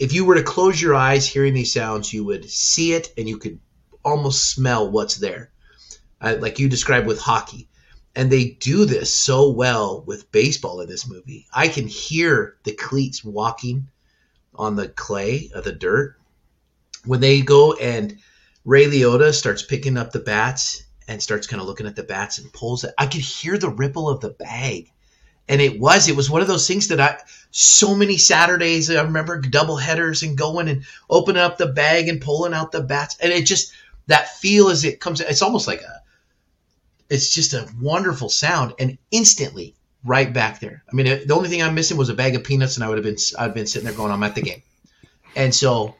if 0.00 0.12
you 0.12 0.24
were 0.24 0.34
to 0.34 0.42
close 0.42 0.80
your 0.80 0.96
eyes 0.96 1.28
hearing 1.28 1.54
these 1.54 1.72
sounds, 1.72 2.12
you 2.12 2.24
would 2.24 2.50
see 2.50 2.94
it 2.94 3.12
and 3.16 3.28
you 3.28 3.38
could 3.38 3.60
almost 4.04 4.50
smell 4.50 4.90
what's 4.90 5.16
there. 5.16 5.52
Uh, 6.20 6.36
like 6.40 6.58
you 6.58 6.68
described 6.68 7.06
with 7.06 7.20
hockey 7.20 7.68
and 8.16 8.32
they 8.32 8.46
do 8.46 8.86
this 8.86 9.14
so 9.14 9.50
well 9.50 10.02
with 10.06 10.32
baseball 10.32 10.80
in 10.80 10.88
this 10.88 11.06
movie. 11.06 11.46
I 11.52 11.68
can 11.68 11.86
hear 11.86 12.56
the 12.64 12.72
cleats 12.72 13.22
walking 13.22 13.88
on 14.54 14.74
the 14.74 14.88
clay 14.88 15.50
of 15.54 15.64
the 15.64 15.72
dirt 15.72 16.16
when 17.04 17.20
they 17.20 17.42
go 17.42 17.74
and 17.74 18.18
Ray 18.64 18.86
Liotta 18.86 19.34
starts 19.34 19.62
picking 19.62 19.98
up 19.98 20.12
the 20.12 20.18
bats 20.18 20.84
and 21.06 21.22
starts 21.22 21.46
kind 21.46 21.60
of 21.60 21.68
looking 21.68 21.86
at 21.86 21.94
the 21.94 22.02
bats 22.02 22.38
and 22.38 22.52
pulls 22.54 22.84
it. 22.84 22.94
I 22.96 23.06
could 23.06 23.20
hear 23.20 23.58
the 23.58 23.68
ripple 23.68 24.08
of 24.08 24.20
the 24.20 24.30
bag. 24.30 24.90
And 25.48 25.60
it 25.60 25.78
was, 25.78 26.08
it 26.08 26.16
was 26.16 26.28
one 26.28 26.40
of 26.40 26.48
those 26.48 26.66
things 26.66 26.88
that 26.88 26.98
I, 26.98 27.18
so 27.52 27.94
many 27.94 28.16
Saturdays, 28.16 28.90
I 28.90 29.02
remember 29.02 29.40
double 29.40 29.76
headers 29.76 30.24
and 30.24 30.36
going 30.36 30.68
and 30.68 30.84
opening 31.08 31.42
up 31.42 31.58
the 31.58 31.66
bag 31.66 32.08
and 32.08 32.20
pulling 32.20 32.54
out 32.54 32.72
the 32.72 32.80
bats. 32.80 33.16
And 33.20 33.32
it 33.32 33.44
just, 33.46 33.72
that 34.08 34.36
feel 34.38 34.68
as 34.68 34.84
it 34.84 35.00
comes, 35.00 35.20
it's 35.20 35.42
almost 35.42 35.68
like 35.68 35.82
a, 35.82 36.02
it's 37.08 37.32
just 37.32 37.54
a 37.54 37.68
wonderful 37.80 38.28
sound, 38.28 38.74
and 38.78 38.98
instantly 39.10 39.74
right 40.04 40.32
back 40.32 40.60
there. 40.60 40.82
I 40.90 40.94
mean, 40.94 41.06
the 41.06 41.34
only 41.34 41.48
thing 41.48 41.62
I'm 41.62 41.74
missing 41.74 41.96
was 41.96 42.08
a 42.08 42.14
bag 42.14 42.34
of 42.34 42.44
peanuts, 42.44 42.76
and 42.76 42.84
I 42.84 42.88
would 42.88 42.98
have 42.98 43.04
been 43.04 43.16
I'd 43.38 43.54
been 43.54 43.66
sitting 43.66 43.86
there 43.86 43.96
going, 43.96 44.12
I'm 44.12 44.22
at 44.22 44.34
the 44.34 44.42
game. 44.42 44.62
And 45.34 45.54
so 45.54 45.94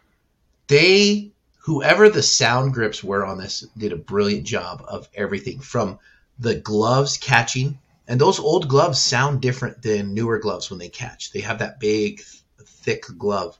they 0.68 1.30
whoever 1.66 2.08
the 2.08 2.22
sound 2.22 2.72
grips 2.72 3.02
were 3.02 3.26
on 3.26 3.38
this 3.38 3.66
did 3.76 3.92
a 3.92 3.96
brilliant 3.96 4.46
job 4.46 4.84
of 4.86 5.08
everything 5.14 5.58
from 5.60 5.98
the 6.38 6.54
gloves 6.54 7.18
catching 7.18 7.78
and 8.06 8.20
those 8.20 8.38
old 8.38 8.68
gloves 8.68 9.00
sound 9.00 9.42
different 9.42 9.82
than 9.82 10.14
newer 10.14 10.38
gloves 10.38 10.70
when 10.70 10.78
they 10.78 10.88
catch 10.88 11.32
they 11.32 11.40
have 11.40 11.58
that 11.58 11.80
big 11.80 12.20
thick 12.64 13.04
glove 13.18 13.58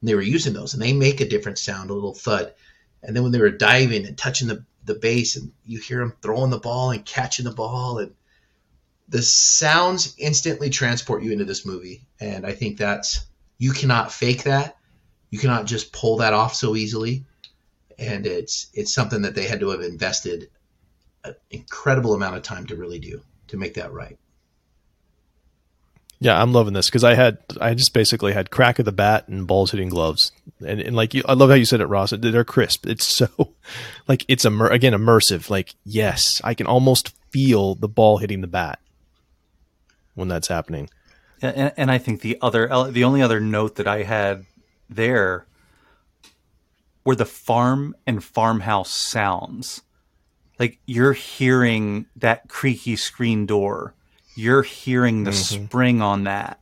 and 0.00 0.08
they 0.08 0.14
were 0.14 0.22
using 0.22 0.52
those 0.52 0.72
and 0.74 0.82
they 0.82 0.92
make 0.92 1.20
a 1.20 1.28
different 1.28 1.58
sound 1.58 1.90
a 1.90 1.94
little 1.94 2.14
thud 2.14 2.54
and 3.02 3.16
then 3.16 3.24
when 3.24 3.32
they 3.32 3.40
were 3.40 3.50
diving 3.50 4.06
and 4.06 4.16
touching 4.16 4.46
the, 4.46 4.64
the 4.84 4.94
base 4.94 5.36
and 5.36 5.52
you 5.64 5.78
hear 5.78 5.98
them 5.98 6.14
throwing 6.22 6.50
the 6.50 6.58
ball 6.58 6.90
and 6.90 7.04
catching 7.04 7.44
the 7.44 7.52
ball 7.52 7.98
and 7.98 8.14
the 9.08 9.22
sounds 9.22 10.14
instantly 10.18 10.70
transport 10.70 11.22
you 11.22 11.32
into 11.32 11.44
this 11.44 11.66
movie. 11.66 12.06
And 12.20 12.46
i 12.46 12.52
think 12.52 12.78
that's 12.78 13.26
you 13.58 13.72
cannot 13.72 14.10
fake 14.10 14.42
that. 14.44 14.76
You 15.30 15.38
cannot 15.38 15.66
just 15.66 15.92
pull 15.92 16.16
that 16.16 16.32
off 16.32 16.54
so 16.54 16.74
easily. 16.74 17.24
And 17.98 18.26
it's 18.26 18.66
it's 18.74 18.92
something 18.92 19.22
that 19.22 19.36
they 19.36 19.46
had 19.46 19.60
to 19.60 19.68
have 19.68 19.82
invested 19.82 20.50
an 21.22 21.36
incredible 21.50 22.14
amount 22.14 22.36
of 22.36 22.42
time 22.42 22.66
to 22.66 22.76
really 22.76 22.98
do 22.98 23.22
to 23.48 23.56
make 23.56 23.74
that 23.74 23.92
right. 23.92 24.18
Yeah, 26.22 26.40
I'm 26.40 26.52
loving 26.52 26.72
this 26.72 26.86
because 26.88 27.02
I 27.02 27.14
had 27.14 27.38
I 27.60 27.74
just 27.74 27.92
basically 27.92 28.32
had 28.32 28.52
crack 28.52 28.78
of 28.78 28.84
the 28.84 28.92
bat 28.92 29.26
and 29.26 29.44
balls 29.44 29.72
hitting 29.72 29.88
gloves, 29.88 30.30
and, 30.64 30.80
and 30.80 30.94
like 30.94 31.14
you, 31.14 31.24
I 31.26 31.32
love 31.32 31.50
how 31.50 31.56
you 31.56 31.64
said 31.64 31.80
it, 31.80 31.86
Ross. 31.86 32.10
They're 32.16 32.44
crisp. 32.44 32.86
It's 32.86 33.04
so 33.04 33.26
like 34.06 34.24
it's 34.28 34.44
immer- 34.44 34.68
again 34.68 34.92
immersive. 34.92 35.50
Like 35.50 35.74
yes, 35.84 36.40
I 36.44 36.54
can 36.54 36.68
almost 36.68 37.12
feel 37.30 37.74
the 37.74 37.88
ball 37.88 38.18
hitting 38.18 38.40
the 38.40 38.46
bat 38.46 38.78
when 40.14 40.28
that's 40.28 40.46
happening. 40.46 40.88
And, 41.40 41.72
and 41.76 41.90
I 41.90 41.98
think 41.98 42.20
the 42.20 42.38
other 42.40 42.68
the 42.92 43.02
only 43.02 43.20
other 43.20 43.40
note 43.40 43.74
that 43.74 43.88
I 43.88 44.04
had 44.04 44.46
there 44.88 45.44
were 47.04 47.16
the 47.16 47.24
farm 47.24 47.96
and 48.06 48.22
farmhouse 48.22 48.90
sounds. 48.90 49.82
Like 50.56 50.78
you're 50.86 51.14
hearing 51.14 52.06
that 52.14 52.48
creaky 52.48 52.94
screen 52.94 53.44
door, 53.44 53.94
you're 54.34 54.62
hearing 54.62 55.24
the 55.24 55.30
mm-hmm. 55.30 55.64
spring 55.64 56.02
on 56.02 56.24
that 56.24 56.60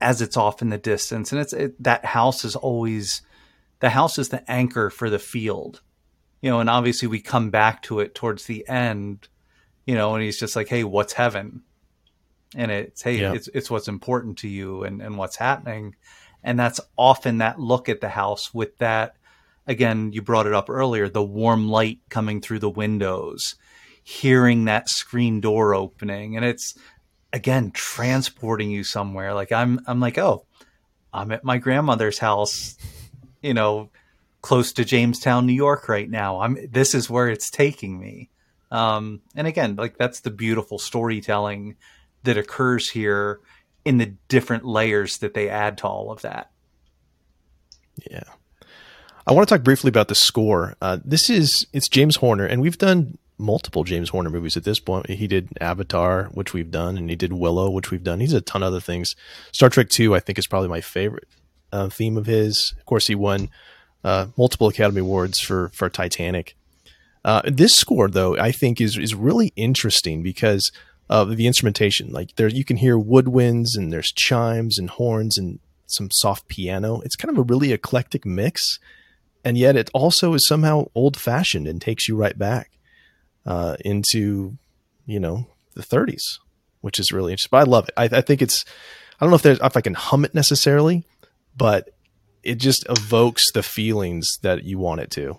as 0.00 0.20
it's 0.20 0.36
off 0.36 0.62
in 0.62 0.70
the 0.70 0.78
distance, 0.78 1.32
and 1.32 1.40
it's 1.40 1.52
it, 1.52 1.82
that 1.82 2.04
house 2.04 2.44
is 2.44 2.56
always 2.56 3.22
the 3.80 3.90
house 3.90 4.18
is 4.18 4.30
the 4.30 4.48
anchor 4.50 4.90
for 4.90 5.08
the 5.08 5.18
field, 5.18 5.80
you 6.40 6.50
know. 6.50 6.60
And 6.60 6.68
obviously, 6.68 7.08
we 7.08 7.20
come 7.20 7.50
back 7.50 7.82
to 7.82 8.00
it 8.00 8.14
towards 8.14 8.46
the 8.46 8.66
end, 8.68 9.28
you 9.86 9.94
know, 9.94 10.14
and 10.14 10.24
he's 10.24 10.38
just 10.38 10.56
like, 10.56 10.68
"Hey, 10.68 10.84
what's 10.84 11.12
heaven?" 11.12 11.62
And 12.54 12.70
it's 12.70 13.02
hey, 13.02 13.20
yeah. 13.20 13.32
it's 13.32 13.48
it's 13.54 13.70
what's 13.70 13.88
important 13.88 14.38
to 14.38 14.48
you 14.48 14.82
and 14.82 15.00
and 15.00 15.16
what's 15.16 15.36
happening, 15.36 15.94
and 16.42 16.58
that's 16.58 16.80
often 16.96 17.38
that 17.38 17.60
look 17.60 17.88
at 17.88 18.00
the 18.00 18.08
house 18.08 18.52
with 18.52 18.76
that 18.78 19.16
again, 19.66 20.12
you 20.12 20.22
brought 20.22 20.46
it 20.46 20.54
up 20.54 20.68
earlier, 20.68 21.08
the 21.08 21.22
warm 21.22 21.68
light 21.68 22.00
coming 22.08 22.40
through 22.40 22.58
the 22.58 22.70
windows, 22.70 23.54
hearing 24.02 24.64
that 24.64 24.88
screen 24.88 25.40
door 25.40 25.74
opening, 25.74 26.36
and 26.36 26.44
it's 26.44 26.76
again 27.32 27.70
transporting 27.70 28.70
you 28.70 28.84
somewhere. 28.84 29.34
Like 29.34 29.52
I'm, 29.52 29.80
I'm 29.86 30.00
like, 30.00 30.18
oh, 30.18 30.46
I'm 31.12 31.32
at 31.32 31.44
my 31.44 31.58
grandmother's 31.58 32.18
house, 32.18 32.76
you 33.42 33.54
know, 33.54 33.90
close 34.40 34.72
to 34.74 34.84
Jamestown, 34.84 35.46
New 35.46 35.52
York, 35.52 35.88
right 35.88 36.08
now. 36.08 36.40
I'm. 36.40 36.58
This 36.70 36.94
is 36.94 37.10
where 37.10 37.28
it's 37.28 37.50
taking 37.50 37.98
me. 37.98 38.30
Um, 38.70 39.20
and 39.34 39.46
again, 39.46 39.76
like 39.76 39.98
that's 39.98 40.20
the 40.20 40.30
beautiful 40.30 40.78
storytelling 40.78 41.76
that 42.24 42.38
occurs 42.38 42.88
here 42.88 43.40
in 43.84 43.98
the 43.98 44.14
different 44.28 44.64
layers 44.64 45.18
that 45.18 45.34
they 45.34 45.48
add 45.48 45.78
to 45.78 45.86
all 45.86 46.10
of 46.10 46.22
that. 46.22 46.50
Yeah. 48.10 48.22
I 49.26 49.32
want 49.32 49.48
to 49.48 49.54
talk 49.54 49.64
briefly 49.64 49.88
about 49.88 50.08
the 50.08 50.14
score. 50.14 50.74
Uh, 50.80 50.98
this 51.04 51.30
is 51.30 51.66
it's 51.72 51.88
James 51.88 52.16
Horner, 52.16 52.44
and 52.44 52.60
we've 52.60 52.78
done 52.78 53.18
multiple 53.38 53.84
James 53.84 54.10
Horner 54.10 54.30
movies 54.30 54.56
at 54.56 54.64
this 54.64 54.80
point. 54.80 55.08
He 55.10 55.26
did 55.26 55.48
Avatar, 55.60 56.24
which 56.32 56.52
we've 56.52 56.70
done, 56.70 56.96
and 56.96 57.10
he 57.10 57.16
did 57.16 57.32
Willow, 57.32 57.70
which 57.70 57.90
we've 57.90 58.02
done. 58.02 58.20
He's 58.20 58.32
a 58.32 58.40
ton 58.40 58.62
of 58.62 58.68
other 58.68 58.80
things. 58.80 59.14
Star 59.52 59.68
Trek 59.68 59.88
Two, 59.88 60.14
I 60.14 60.20
think, 60.20 60.38
is 60.38 60.46
probably 60.46 60.68
my 60.68 60.80
favorite 60.80 61.28
uh, 61.72 61.88
theme 61.88 62.16
of 62.16 62.26
his. 62.26 62.74
Of 62.78 62.86
course, 62.86 63.06
he 63.06 63.14
won 63.14 63.48
uh, 64.04 64.26
multiple 64.36 64.68
Academy 64.68 65.00
Awards 65.00 65.40
for 65.40 65.70
for 65.70 65.88
Titanic. 65.88 66.56
Uh, 67.24 67.42
this 67.44 67.74
score, 67.74 68.08
though, 68.08 68.36
I 68.36 68.52
think 68.52 68.80
is 68.80 68.96
is 68.96 69.14
really 69.14 69.52
interesting 69.56 70.22
because 70.22 70.70
of 71.08 71.36
the 71.36 71.46
instrumentation. 71.46 72.10
Like 72.10 72.36
there, 72.36 72.48
you 72.48 72.64
can 72.64 72.76
hear 72.76 72.96
woodwinds, 72.96 73.76
and 73.76 73.92
there's 73.92 74.12
chimes 74.12 74.78
and 74.78 74.90
horns 74.90 75.38
and 75.38 75.58
some 75.86 76.10
soft 76.10 76.48
piano. 76.48 77.00
It's 77.00 77.16
kind 77.16 77.30
of 77.30 77.38
a 77.38 77.42
really 77.42 77.72
eclectic 77.72 78.24
mix 78.24 78.78
and 79.44 79.58
yet 79.58 79.76
it 79.76 79.90
also 79.92 80.34
is 80.34 80.46
somehow 80.46 80.86
old 80.94 81.16
fashioned 81.16 81.66
and 81.66 81.80
takes 81.80 82.08
you 82.08 82.16
right 82.16 82.38
back 82.38 82.70
uh, 83.46 83.76
into 83.80 84.56
you 85.06 85.20
know 85.20 85.46
the 85.74 85.82
30s, 85.82 86.38
which 86.80 86.98
is 86.98 87.12
really 87.12 87.32
interesting. 87.32 87.50
But 87.50 87.66
I 87.66 87.70
love 87.70 87.88
it. 87.88 87.94
I, 87.96 88.18
I 88.18 88.20
think 88.20 88.42
it's 88.42 88.64
I 89.20 89.24
don't 89.24 89.30
know 89.30 89.36
if 89.36 89.42
there's 89.42 89.60
if 89.60 89.76
I 89.76 89.80
can 89.80 89.94
hum 89.94 90.24
it 90.24 90.34
necessarily, 90.34 91.04
but 91.56 91.90
it 92.42 92.56
just 92.56 92.84
evokes 92.88 93.52
the 93.52 93.62
feelings 93.62 94.38
that 94.42 94.64
you 94.64 94.78
want 94.78 95.00
it 95.00 95.10
to. 95.12 95.38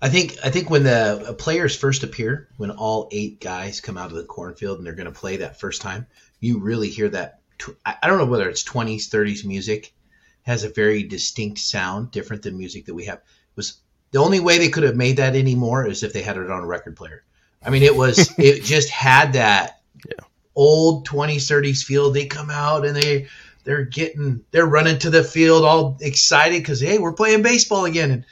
I 0.00 0.08
think 0.08 0.36
I 0.44 0.50
think 0.50 0.68
when 0.68 0.84
the 0.84 1.34
players 1.38 1.76
first 1.76 2.02
appear, 2.02 2.48
when 2.56 2.70
all 2.70 3.08
eight 3.12 3.40
guys 3.40 3.80
come 3.80 3.96
out 3.96 4.10
of 4.10 4.16
the 4.16 4.24
cornfield 4.24 4.78
and 4.78 4.86
they're 4.86 4.94
going 4.94 5.12
to 5.12 5.18
play 5.18 5.38
that 5.38 5.58
first 5.58 5.82
time, 5.82 6.06
you 6.40 6.58
really 6.58 6.88
hear 6.88 7.08
that. 7.08 7.40
I 7.86 8.06
don't 8.06 8.18
know 8.18 8.26
whether 8.26 8.50
it's 8.50 8.64
20s, 8.64 9.08
30s 9.08 9.46
music 9.46 9.94
has 10.42 10.62
a 10.62 10.68
very 10.68 11.02
distinct 11.02 11.58
sound, 11.58 12.10
different 12.10 12.42
than 12.42 12.56
music 12.56 12.86
that 12.86 12.94
we 12.94 13.06
have. 13.06 13.18
It 13.18 13.56
was 13.56 13.78
the 14.10 14.18
only 14.18 14.40
way 14.40 14.58
they 14.58 14.68
could 14.68 14.84
have 14.84 14.96
made 14.96 15.18
that 15.18 15.36
anymore 15.36 15.86
is 15.86 16.02
if 16.02 16.12
they 16.12 16.22
had 16.22 16.36
it 16.36 16.50
on 16.50 16.62
a 16.62 16.66
record 16.66 16.96
player. 16.96 17.24
I 17.64 17.70
mean, 17.70 17.82
it 17.82 17.96
was 17.96 18.32
it 18.38 18.62
just 18.62 18.88
had 18.90 19.34
that 19.34 19.80
yeah. 20.08 20.24
old 20.54 21.06
20s, 21.06 21.36
30s 21.36 21.84
feel. 21.84 22.10
They 22.10 22.26
come 22.26 22.50
out 22.50 22.86
and 22.86 22.96
they 22.96 23.28
they're 23.64 23.84
getting 23.84 24.44
they're 24.52 24.66
running 24.66 24.98
to 25.00 25.10
the 25.10 25.24
field 25.24 25.64
all 25.64 25.98
excited 26.00 26.62
because 26.62 26.80
hey, 26.80 26.98
we're 26.98 27.12
playing 27.12 27.42
baseball 27.42 27.84
again, 27.84 28.10
and 28.10 28.24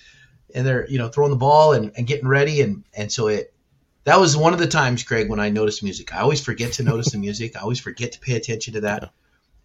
and 0.54 0.66
they're 0.66 0.88
you 0.88 0.98
know 0.98 1.08
throwing 1.08 1.30
the 1.30 1.37
ball 1.37 1.72
and, 1.72 1.92
and 1.96 2.06
getting 2.06 2.28
ready 2.28 2.60
and 2.60 2.84
and 2.94 3.10
so 3.10 3.28
it 3.28 3.52
that 4.04 4.20
was 4.20 4.37
one 4.37 4.52
of 4.52 4.58
the 4.58 4.66
times, 4.66 5.02
Craig, 5.02 5.30
when 5.30 5.40
I 5.40 5.48
noticed 5.48 5.82
music. 5.82 6.14
I 6.14 6.20
always 6.20 6.42
forget 6.42 6.74
to 6.74 6.82
notice 6.82 7.10
the 7.10 7.18
music. 7.26 7.56
I 7.56 7.60
always 7.60 7.80
forget 7.80 8.12
to 8.12 8.20
pay 8.20 8.37
attention 8.37 8.74
to 8.74 8.82
that. 8.82 9.02
Yeah. 9.02 9.08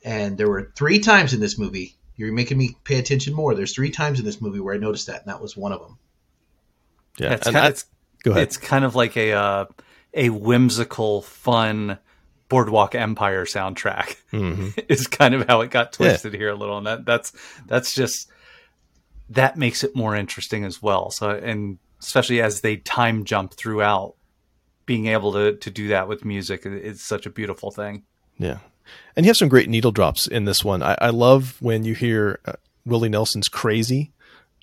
And 0.02 0.38
there 0.38 0.50
were 0.50 0.72
three 0.76 1.00
times 1.00 1.34
in 1.34 1.42
this 1.42 1.58
movie 1.58 1.98
you're 2.20 2.34
making 2.34 2.58
me 2.58 2.76
pay 2.84 3.00
attention 3.00 3.34
more. 3.34 3.56
There's 3.56 3.74
three 3.74 3.92
times 3.92 4.20
in 4.20 4.26
this 4.26 4.42
movie 4.42 4.60
where 4.60 4.76
I 4.76 4.78
noticed 4.78 5.08
that, 5.08 5.22
and 5.22 5.30
that 5.30 5.42
was 5.42 5.56
one 5.56 5.72
of 5.72 5.80
them. 5.80 5.98
Yeah, 7.18 7.34
it's, 7.34 7.46
kind, 7.46 7.58
I, 7.58 7.68
it's, 7.70 7.86
go 8.24 8.32
ahead. 8.32 8.44
It's 8.44 8.58
kind 8.58 8.84
of 8.84 8.94
like 8.94 9.16
a 9.16 9.32
uh, 9.32 9.66
a 10.14 10.30
whimsical, 10.30 11.22
fun 11.22 11.98
Boardwalk 12.50 12.94
Empire 12.94 13.46
soundtrack. 13.46 14.18
Mm-hmm. 14.34 14.80
is 14.90 15.08
kind 15.08 15.34
of 15.34 15.48
how 15.48 15.62
it 15.62 15.72
got 15.72 15.94
twisted 15.94 16.34
yeah. 16.34 16.40
here 16.40 16.50
a 16.50 16.56
little, 16.56 16.78
and 16.78 16.88
that 16.88 17.06
that's 17.06 17.32
that's 17.66 17.96
just 17.96 18.30
that 19.30 19.56
makes 19.56 19.86
it 19.86 19.96
more 19.96 20.14
interesting 20.14 20.66
as 20.66 20.82
well. 20.82 21.12
So, 21.12 21.30
and 21.30 21.80
especially 22.02 22.42
as 22.42 22.60
they 22.60 22.78
time 22.78 23.24
jump 23.24 23.54
throughout, 23.54 24.16
being 24.86 25.08
able 25.08 25.32
to 25.34 25.56
to 25.56 25.72
do 25.72 25.88
that 25.88 26.10
with 26.10 26.26
music 26.26 26.66
is 26.66 27.02
such 27.02 27.26
a 27.26 27.30
beautiful 27.30 27.72
thing. 27.72 28.04
Yeah, 28.38 28.58
and 29.16 29.26
you 29.26 29.30
have 29.30 29.38
some 29.38 29.50
great 29.50 29.70
needle 29.70 29.92
drops 29.92 30.28
in 30.28 30.46
this 30.46 30.64
one. 30.64 30.82
I, 30.82 30.98
I 31.00 31.10
love 31.10 31.58
when 31.62 31.84
you 31.84 31.96
hear 31.96 32.40
uh, 32.46 32.54
Willie 32.86 33.10
Nelson's 33.10 33.50
"Crazy" 33.50 34.12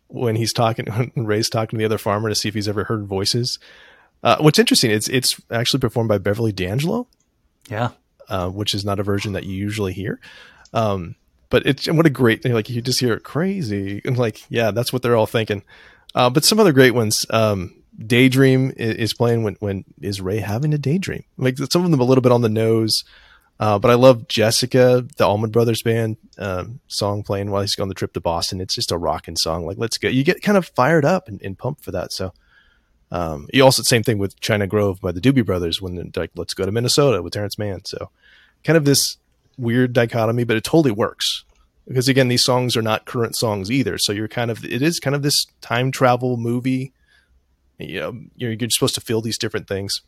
when 0.08 0.36
he's 0.36 0.52
talking 0.52 0.86
when 1.14 1.26
Ray's 1.26 1.48
talking 1.48 1.78
to 1.78 1.82
the 1.82 1.86
other 1.86 1.98
farmer 1.98 2.28
to 2.28 2.34
see 2.34 2.48
if 2.48 2.54
he's 2.54 2.68
ever 2.68 2.84
heard 2.84 3.06
voices. 3.06 3.58
Uh, 4.22 4.36
what's 4.40 4.58
interesting, 4.58 4.90
it's 4.90 5.08
it's 5.08 5.40
actually 5.50 5.80
performed 5.80 6.08
by 6.08 6.18
Beverly 6.18 6.52
D'Angelo. 6.52 7.06
Yeah, 7.68 7.90
uh, 8.28 8.48
which 8.48 8.74
is 8.74 8.84
not 8.84 8.98
a 8.98 9.04
version 9.04 9.32
that 9.32 9.44
you 9.44 9.54
usually 9.54 9.92
hear. 9.92 10.20
Um, 10.72 11.16
but 11.50 11.66
it's 11.66 11.86
what 11.86 12.06
a 12.06 12.10
great 12.10 12.42
thing! 12.42 12.52
Like 12.52 12.68
you 12.68 12.80
just 12.82 13.00
hear 13.00 13.14
it 13.14 13.22
crazy, 13.22 14.00
and 14.04 14.16
like 14.16 14.44
yeah, 14.50 14.70
that's 14.70 14.92
what 14.92 15.02
they're 15.02 15.16
all 15.16 15.26
thinking. 15.26 15.62
Uh, 16.14 16.30
but 16.30 16.44
some 16.44 16.58
other 16.58 16.72
great 16.72 16.92
ones. 16.92 17.26
Um, 17.30 17.74
daydream 18.04 18.72
is, 18.76 18.96
is, 18.96 19.14
playing 19.14 19.42
when 19.42 19.56
when 19.60 19.84
is 20.00 20.20
Ray 20.20 20.38
having 20.38 20.74
a 20.74 20.78
daydream? 20.78 21.24
Like 21.36 21.58
some 21.58 21.84
of 21.84 21.90
them 21.90 22.00
a 22.00 22.04
little 22.04 22.22
bit 22.22 22.32
on 22.32 22.42
the 22.42 22.48
nose. 22.48 23.04
Uh, 23.58 23.78
but 23.78 23.90
I 23.90 23.94
love 23.94 24.28
Jessica, 24.28 25.06
the 25.16 25.26
Allman 25.26 25.50
Brothers 25.50 25.82
Band 25.82 26.18
um, 26.38 26.80
song 26.88 27.22
playing 27.22 27.50
while 27.50 27.62
he's 27.62 27.78
on 27.78 27.88
the 27.88 27.94
trip 27.94 28.12
to 28.12 28.20
Boston. 28.20 28.60
It's 28.60 28.74
just 28.74 28.92
a 28.92 28.98
rocking 28.98 29.36
song. 29.36 29.64
Like, 29.64 29.78
let's 29.78 29.96
go. 29.96 30.08
You 30.08 30.24
get 30.24 30.42
kind 30.42 30.58
of 30.58 30.66
fired 30.68 31.04
up 31.04 31.28
and, 31.28 31.40
and 31.42 31.56
pumped 31.56 31.82
for 31.82 31.90
that. 31.92 32.12
So, 32.12 32.34
um, 33.10 33.48
you 33.52 33.64
also 33.64 33.82
same 33.82 34.02
thing 34.02 34.18
with 34.18 34.38
China 34.40 34.66
Grove 34.66 35.00
by 35.00 35.12
the 35.12 35.20
Doobie 35.20 35.46
Brothers 35.46 35.80
when 35.80 36.12
like, 36.16 36.32
let's 36.34 36.54
go 36.54 36.66
to 36.66 36.72
Minnesota 36.72 37.22
with 37.22 37.32
Terrence 37.32 37.58
Mann. 37.58 37.84
So, 37.86 38.10
kind 38.62 38.76
of 38.76 38.84
this 38.84 39.16
weird 39.56 39.94
dichotomy, 39.94 40.44
but 40.44 40.56
it 40.56 40.64
totally 40.64 40.92
works 40.92 41.44
because 41.86 42.08
again, 42.08 42.28
these 42.28 42.44
songs 42.44 42.76
are 42.76 42.82
not 42.82 43.06
current 43.06 43.36
songs 43.36 43.70
either. 43.70 43.96
So 43.96 44.12
you're 44.12 44.28
kind 44.28 44.50
of 44.50 44.64
it 44.64 44.82
is 44.82 45.00
kind 45.00 45.16
of 45.16 45.22
this 45.22 45.46
time 45.60 45.90
travel 45.90 46.36
movie. 46.36 46.92
You 47.78 48.00
know, 48.00 48.20
you're, 48.36 48.52
you're 48.52 48.70
supposed 48.70 48.94
to 48.96 49.00
feel 49.00 49.20
these 49.20 49.38
different 49.38 49.68
things 49.68 50.02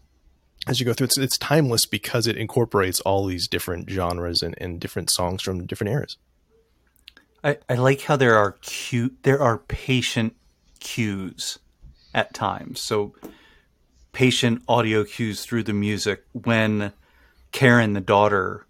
as 0.68 0.78
you 0.78 0.86
go 0.86 0.92
through 0.92 1.06
it's, 1.06 1.18
it's 1.18 1.38
timeless 1.38 1.86
because 1.86 2.26
it 2.26 2.36
incorporates 2.36 3.00
all 3.00 3.26
these 3.26 3.48
different 3.48 3.88
genres 3.90 4.42
and, 4.42 4.54
and 4.58 4.80
different 4.80 5.10
songs 5.10 5.42
from 5.42 5.66
different 5.66 5.92
eras 5.92 6.16
I, 7.42 7.58
I 7.68 7.74
like 7.74 8.02
how 8.02 8.16
there 8.16 8.36
are 8.36 8.52
cute 8.62 9.22
there 9.22 9.40
are 9.40 9.58
patient 9.58 10.34
cues 10.80 11.58
at 12.14 12.34
times. 12.34 12.80
So 12.80 13.14
patient 14.12 14.62
audio 14.68 15.04
cues 15.04 15.44
through 15.44 15.64
the 15.64 15.72
music 15.72 16.24
when 16.32 16.92
Karen, 17.52 17.92
the 17.92 18.00
daughter, 18.00 18.66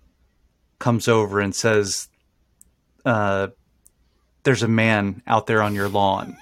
comes 0.78 1.08
over 1.08 1.40
and 1.40 1.54
says, 1.54 2.08
uh, 3.04 3.48
"There's 4.44 4.62
a 4.62 4.68
man 4.68 5.22
out 5.26 5.46
there 5.46 5.62
on 5.62 5.74
your 5.74 5.88
lawn." 5.88 6.36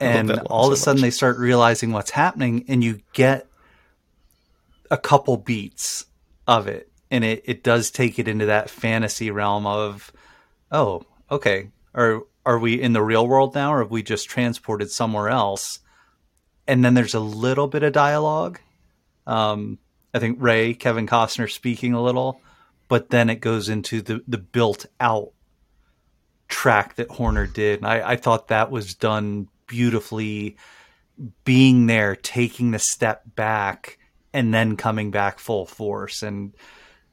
And 0.00 0.32
all 0.46 0.66
of 0.66 0.72
a 0.72 0.76
sudden, 0.76 1.00
they 1.00 1.12
start 1.12 1.38
realizing 1.38 1.92
what's 1.92 2.10
happening, 2.10 2.64
and 2.66 2.82
you 2.82 3.00
get 3.12 3.46
a 4.92 4.98
couple 4.98 5.38
beats 5.38 6.04
of 6.46 6.68
it, 6.68 6.92
and 7.10 7.24
it, 7.24 7.42
it 7.46 7.64
does 7.64 7.90
take 7.90 8.18
it 8.18 8.28
into 8.28 8.46
that 8.46 8.70
fantasy 8.70 9.30
realm 9.30 9.66
of, 9.66 10.12
oh, 10.70 11.02
okay, 11.30 11.70
are 11.94 12.20
are 12.44 12.58
we 12.58 12.80
in 12.80 12.92
the 12.92 13.02
real 13.02 13.26
world 13.26 13.54
now, 13.54 13.72
or 13.72 13.78
have 13.78 13.90
we 13.90 14.02
just 14.02 14.28
transported 14.28 14.90
somewhere 14.90 15.28
else? 15.28 15.80
And 16.68 16.84
then 16.84 16.94
there's 16.94 17.14
a 17.14 17.20
little 17.20 17.68
bit 17.68 17.82
of 17.82 17.92
dialogue. 17.92 18.60
Um, 19.26 19.78
I 20.12 20.18
think 20.18 20.38
Ray, 20.40 20.74
Kevin 20.74 21.06
Costner 21.06 21.50
speaking 21.50 21.94
a 21.94 22.02
little, 22.02 22.40
but 22.88 23.10
then 23.10 23.30
it 23.30 23.36
goes 23.36 23.68
into 23.68 24.02
the 24.02 24.22
the 24.28 24.38
built 24.38 24.86
out 25.00 25.32
track 26.48 26.96
that 26.96 27.10
Horner 27.10 27.46
did. 27.46 27.78
And 27.78 27.88
I, 27.88 28.12
I 28.12 28.16
thought 28.16 28.48
that 28.48 28.70
was 28.70 28.94
done 28.94 29.48
beautifully, 29.66 30.58
being 31.44 31.86
there, 31.86 32.14
taking 32.14 32.72
the 32.72 32.78
step 32.78 33.22
back, 33.34 33.98
and 34.32 34.52
then 34.52 34.76
coming 34.76 35.10
back 35.10 35.38
full 35.38 35.66
force. 35.66 36.22
And 36.22 36.52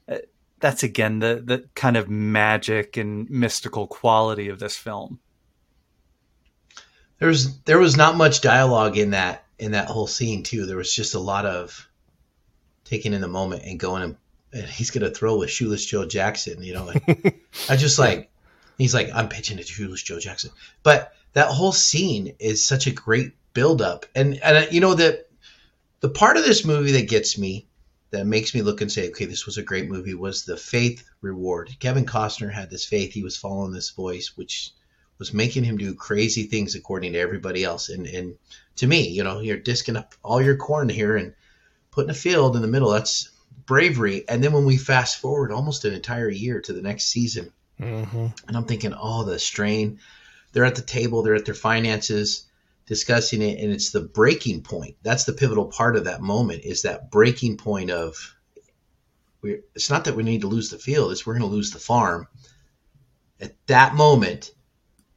uh, 0.08 0.18
that's 0.58 0.82
again 0.82 1.18
the 1.18 1.42
the 1.44 1.68
kind 1.74 1.96
of 1.96 2.08
magic 2.08 2.96
and 2.96 3.28
mystical 3.30 3.86
quality 3.86 4.48
of 4.48 4.58
this 4.58 4.76
film. 4.76 5.20
There's 7.18 7.58
there 7.62 7.78
was 7.78 7.96
not 7.96 8.16
much 8.16 8.40
dialogue 8.40 8.96
in 8.96 9.10
that 9.10 9.44
in 9.58 9.72
that 9.72 9.88
whole 9.88 10.06
scene 10.06 10.42
too. 10.42 10.66
There 10.66 10.76
was 10.76 10.94
just 10.94 11.14
a 11.14 11.20
lot 11.20 11.46
of 11.46 11.88
taking 12.84 13.12
in 13.12 13.20
the 13.20 13.28
moment 13.28 13.62
and 13.64 13.78
going 13.78 14.02
and, 14.02 14.16
and 14.52 14.64
he's 14.64 14.90
gonna 14.90 15.10
throw 15.10 15.36
with 15.36 15.50
shoeless 15.50 15.84
Joe 15.84 16.06
Jackson, 16.06 16.62
you 16.62 16.74
know. 16.74 16.92
I 17.68 17.76
just 17.76 17.98
like 17.98 18.30
he's 18.78 18.94
like 18.94 19.10
I'm 19.14 19.28
pitching 19.28 19.58
it 19.58 19.66
to 19.66 19.72
shoeless 19.72 20.02
Joe 20.02 20.18
Jackson, 20.18 20.50
but 20.82 21.14
that 21.34 21.48
whole 21.48 21.72
scene 21.72 22.34
is 22.38 22.66
such 22.66 22.86
a 22.86 22.90
great 22.90 23.32
build 23.52 23.82
up, 23.82 24.06
and 24.14 24.40
and 24.42 24.72
you 24.72 24.80
know 24.80 24.94
that 24.94 25.29
the 26.00 26.08
part 26.08 26.36
of 26.36 26.44
this 26.44 26.64
movie 26.64 26.92
that 26.92 27.08
gets 27.08 27.38
me 27.38 27.66
that 28.10 28.26
makes 28.26 28.54
me 28.54 28.62
look 28.62 28.80
and 28.80 28.90
say, 28.90 29.08
okay, 29.08 29.26
this 29.26 29.46
was 29.46 29.56
a 29.56 29.62
great 29.62 29.88
movie 29.88 30.14
was 30.14 30.44
the 30.44 30.56
faith 30.56 31.08
reward. 31.20 31.70
Kevin 31.78 32.04
Costner 32.04 32.52
had 32.52 32.70
this 32.70 32.84
faith; 32.84 33.12
he 33.12 33.22
was 33.22 33.36
following 33.36 33.72
this 33.72 33.90
voice, 33.90 34.36
which 34.36 34.72
was 35.18 35.32
making 35.32 35.64
him 35.64 35.76
do 35.76 35.94
crazy 35.94 36.44
things 36.44 36.74
according 36.74 37.12
to 37.12 37.18
everybody 37.18 37.62
else. 37.62 37.88
And 37.88 38.06
and 38.06 38.36
to 38.76 38.86
me, 38.86 39.08
you 39.08 39.22
know, 39.22 39.40
you're 39.40 39.58
disking 39.58 39.96
up 39.96 40.14
all 40.24 40.42
your 40.42 40.56
corn 40.56 40.88
here 40.88 41.16
and 41.16 41.34
putting 41.90 42.10
a 42.10 42.14
field 42.14 42.56
in 42.56 42.62
the 42.62 42.68
middle. 42.68 42.90
That's 42.90 43.30
bravery. 43.66 44.28
And 44.28 44.42
then 44.42 44.52
when 44.52 44.64
we 44.64 44.76
fast 44.76 45.20
forward 45.20 45.52
almost 45.52 45.84
an 45.84 45.94
entire 45.94 46.30
year 46.30 46.60
to 46.62 46.72
the 46.72 46.82
next 46.82 47.04
season, 47.04 47.52
mm-hmm. 47.78 48.26
and 48.48 48.56
I'm 48.56 48.64
thinking, 48.64 48.94
oh, 48.98 49.24
the 49.24 49.38
strain. 49.38 50.00
They're 50.52 50.64
at 50.64 50.74
the 50.74 50.82
table. 50.82 51.22
They're 51.22 51.36
at 51.36 51.44
their 51.44 51.54
finances 51.54 52.46
discussing 52.90 53.40
it, 53.40 53.60
and 53.60 53.72
it's 53.72 53.92
the 53.92 54.00
breaking 54.00 54.62
point. 54.62 54.96
That's 55.04 55.22
the 55.22 55.32
pivotal 55.32 55.66
part 55.66 55.94
of 55.94 56.06
that 56.06 56.22
moment. 56.22 56.64
Is 56.64 56.82
that 56.82 57.08
breaking 57.08 57.56
point 57.56 57.88
of 57.88 58.34
we? 59.42 59.60
it's 59.76 59.88
not 59.88 60.04
that 60.06 60.16
we 60.16 60.24
need 60.24 60.40
to 60.40 60.48
lose 60.48 60.70
the 60.70 60.78
field; 60.78 61.12
it's 61.12 61.24
we're 61.24 61.38
going 61.38 61.48
to 61.48 61.56
lose 61.56 61.70
the 61.70 61.78
farm. 61.78 62.26
At 63.40 63.54
that 63.68 63.94
moment, 63.94 64.50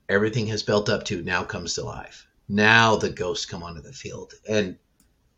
everything 0.07 0.45
has 0.47 0.61
built 0.61 0.87
up 0.87 1.03
to 1.05 1.23
now 1.23 1.43
comes 1.43 1.73
to 1.73 1.83
life. 1.83 2.27
Now 2.47 2.95
the 2.95 3.09
ghosts 3.09 3.47
come 3.47 3.63
onto 3.63 3.81
the 3.81 3.91
field, 3.91 4.35
and 4.47 4.77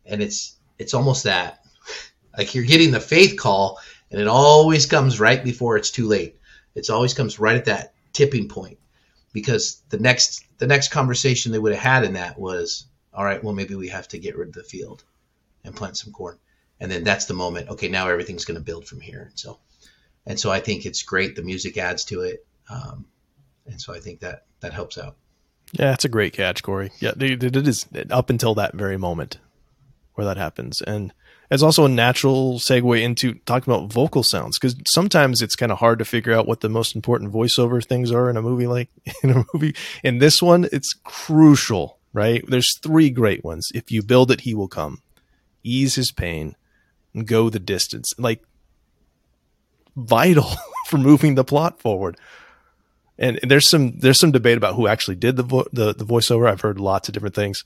and 0.04 0.22
it's 0.22 0.56
it's 0.78 0.92
almost 0.92 1.24
that 1.24 1.64
like 2.36 2.54
you're 2.54 2.64
getting 2.64 2.90
the 2.90 3.00
faith 3.00 3.38
call, 3.38 3.80
and 4.10 4.20
it 4.20 4.28
always 4.28 4.84
comes 4.84 5.18
right 5.18 5.42
before 5.42 5.78
it's 5.78 5.90
too 5.90 6.06
late. 6.06 6.38
It's 6.74 6.90
always 6.90 7.14
comes 7.14 7.40
right 7.40 7.56
at 7.56 7.64
that 7.64 7.94
tipping 8.12 8.46
point 8.46 8.78
because 9.36 9.82
the 9.90 9.98
next 9.98 10.46
the 10.56 10.66
next 10.66 10.88
conversation 10.88 11.52
they 11.52 11.58
would 11.58 11.74
have 11.74 11.82
had 11.82 12.04
in 12.04 12.14
that 12.14 12.38
was 12.38 12.86
all 13.12 13.22
right 13.22 13.44
well 13.44 13.52
maybe 13.52 13.74
we 13.74 13.88
have 13.88 14.08
to 14.08 14.18
get 14.18 14.34
rid 14.34 14.48
of 14.48 14.54
the 14.54 14.62
field 14.62 15.04
and 15.62 15.76
plant 15.76 15.94
some 15.94 16.10
corn. 16.10 16.38
And 16.80 16.90
then 16.90 17.04
that's 17.04 17.26
the 17.26 17.34
moment 17.34 17.68
okay 17.68 17.88
now 17.88 18.08
everything's 18.08 18.46
going 18.46 18.58
to 18.58 18.64
build 18.64 18.86
from 18.86 18.98
here. 18.98 19.26
And 19.28 19.38
so 19.38 19.58
and 20.24 20.40
so 20.40 20.50
i 20.50 20.58
think 20.58 20.86
it's 20.86 21.02
great 21.02 21.36
the 21.36 21.42
music 21.42 21.76
adds 21.76 22.06
to 22.06 22.22
it 22.22 22.46
um, 22.70 23.04
and 23.66 23.78
so 23.78 23.92
i 23.92 24.00
think 24.00 24.20
that 24.20 24.46
that 24.60 24.72
helps 24.72 24.96
out. 24.96 25.16
Yeah 25.72 25.92
it's 25.92 26.06
a 26.06 26.08
great 26.08 26.32
catch 26.32 26.62
corey. 26.62 26.90
Yeah 26.98 27.12
it 27.20 27.56
is 27.56 27.84
up 28.10 28.30
until 28.30 28.54
that 28.54 28.72
very 28.74 28.96
moment 28.96 29.36
where 30.14 30.24
that 30.24 30.38
happens. 30.38 30.80
And 30.80 31.12
it's 31.50 31.62
also 31.62 31.84
a 31.84 31.88
natural 31.88 32.54
segue 32.54 33.00
into 33.00 33.34
talking 33.46 33.72
about 33.72 33.92
vocal 33.92 34.22
sounds 34.22 34.58
because 34.58 34.76
sometimes 34.86 35.42
it's 35.42 35.56
kind 35.56 35.70
of 35.70 35.78
hard 35.78 35.98
to 35.98 36.04
figure 36.04 36.32
out 36.32 36.46
what 36.46 36.60
the 36.60 36.68
most 36.68 36.96
important 36.96 37.32
voiceover 37.32 37.84
things 37.84 38.10
are 38.10 38.28
in 38.28 38.36
a 38.36 38.42
movie 38.42 38.66
like 38.66 38.88
in 39.22 39.30
a 39.30 39.44
movie. 39.52 39.74
In 40.02 40.18
this 40.18 40.42
one 40.42 40.68
it's 40.72 40.92
crucial 41.04 41.98
right? 42.12 42.42
There's 42.48 42.78
three 42.78 43.10
great 43.10 43.44
ones. 43.44 43.68
If 43.74 43.90
you 43.90 44.02
build 44.02 44.30
it 44.30 44.42
he 44.42 44.54
will 44.54 44.68
come. 44.68 45.02
Ease 45.62 45.96
his 45.96 46.12
pain 46.12 46.56
and 47.14 47.26
go 47.26 47.50
the 47.50 47.58
distance. 47.58 48.12
Like 48.18 48.42
vital 49.96 50.50
for 50.88 50.98
moving 50.98 51.34
the 51.34 51.44
plot 51.44 51.80
forward. 51.80 52.16
And 53.18 53.38
there's 53.42 53.68
some 53.68 53.98
there's 53.98 54.18
some 54.18 54.32
debate 54.32 54.58
about 54.58 54.74
who 54.74 54.86
actually 54.86 55.16
did 55.16 55.36
the 55.36 55.42
vo- 55.42 55.68
the, 55.72 55.94
the 55.94 56.04
voiceover. 56.04 56.50
I've 56.50 56.60
heard 56.60 56.78
lots 56.78 57.08
of 57.08 57.14
different 57.14 57.34
things. 57.34 57.64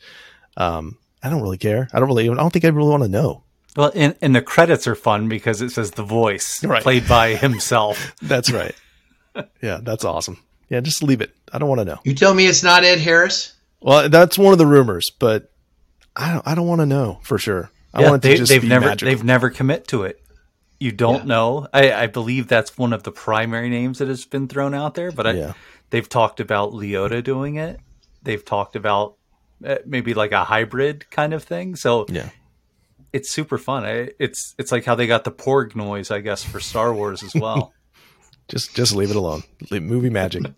Um, 0.56 0.98
i 1.22 1.28
don't 1.28 1.42
really 1.42 1.58
care. 1.58 1.88
I 1.92 1.98
don't 1.98 2.08
really 2.08 2.28
i 2.28 2.34
don't 2.34 2.52
think 2.52 2.64
i 2.64 2.68
really 2.68 2.90
want 2.90 3.02
to 3.02 3.08
know 3.08 3.44
well, 3.76 3.92
and, 3.94 4.16
and 4.20 4.35
the 4.35 4.42
credits 4.42 4.87
are 4.87 4.94
fun 4.94 5.28
because 5.28 5.61
it 5.62 5.70
says 5.70 5.92
the 5.92 6.02
voice 6.02 6.64
right. 6.64 6.83
played 6.83 7.09
by 7.09 7.37
himself. 7.37 8.14
that's 8.22 8.50
right. 8.50 8.74
Yeah, 9.62 9.80
that's 9.83 10.04
awesome. 10.04 10.42
Yeah, 10.68 10.80
just 10.80 11.02
leave 11.02 11.20
it. 11.20 11.35
I 11.52 11.59
don't 11.59 11.68
want 11.68 11.80
to 11.80 11.85
know. 11.85 11.98
You 12.04 12.14
tell 12.14 12.35
me 12.35 12.46
it's 12.46 12.62
not 12.62 12.85
Ed 12.85 12.98
Harris. 12.98 13.54
Well, 13.80 14.09
that's 14.09 14.37
one 14.37 14.52
of 14.52 14.59
the 14.59 14.66
rumors, 14.66 15.11
but 15.11 15.50
I 16.16 16.33
don't. 16.33 16.46
I 16.46 16.54
don't 16.54 16.66
want 16.66 16.80
to 16.80 16.87
know 16.87 17.20
for 17.22 17.38
sure. 17.38 17.70
I 17.94 18.02
yeah, 18.02 18.11
want 18.11 18.22
they, 18.22 18.37
have 18.37 18.64
never 18.64 18.87
magical. 18.87 19.06
they've 19.06 19.24
never 19.24 19.50
commit 19.50 19.88
to 19.88 20.04
it. 20.04 20.22
You 20.78 20.92
don't 20.92 21.20
yeah. 21.20 21.24
know. 21.24 21.68
I, 21.72 21.92
I, 21.92 22.06
believe 22.06 22.46
that's 22.46 22.78
one 22.78 22.92
of 22.92 23.02
the 23.02 23.12
primary 23.12 23.68
names 23.68 23.98
that 23.98 24.09
has 24.09 24.24
been 24.24 24.48
thrown 24.48 24.74
out 24.74 24.94
there, 24.94 25.11
but 25.12 25.26
I, 25.26 25.33
yeah. 25.33 25.52
they've 25.90 26.09
talked 26.09 26.40
about 26.40 26.72
Liotta 26.72 27.22
doing 27.22 27.56
it. 27.56 27.80
They've 28.22 28.42
talked 28.42 28.76
about 28.76 29.16
uh, 29.64 29.76
maybe 29.85 30.14
like 30.14 30.33
a 30.33 30.44
hybrid 30.44 31.11
kind 31.11 31.35
of 31.35 31.42
thing. 31.42 31.76
So 31.76 32.06
yeah 32.09 32.30
it's 33.12 33.30
super 33.30 33.58
fun. 33.58 33.84
It's 34.18 34.54
it's 34.58 34.72
like 34.72 34.84
how 34.84 34.94
they 34.94 35.06
got 35.06 35.24
the 35.24 35.32
Porg 35.32 35.74
noise, 35.74 36.10
I 36.10 36.20
guess, 36.20 36.44
for 36.44 36.60
Star 36.60 36.94
Wars 36.94 37.22
as 37.22 37.34
well. 37.34 37.72
just 38.48 38.74
just 38.74 38.94
leave 38.94 39.10
it 39.10 39.16
alone. 39.16 39.42
Movie 39.70 40.10
magic. 40.10 40.44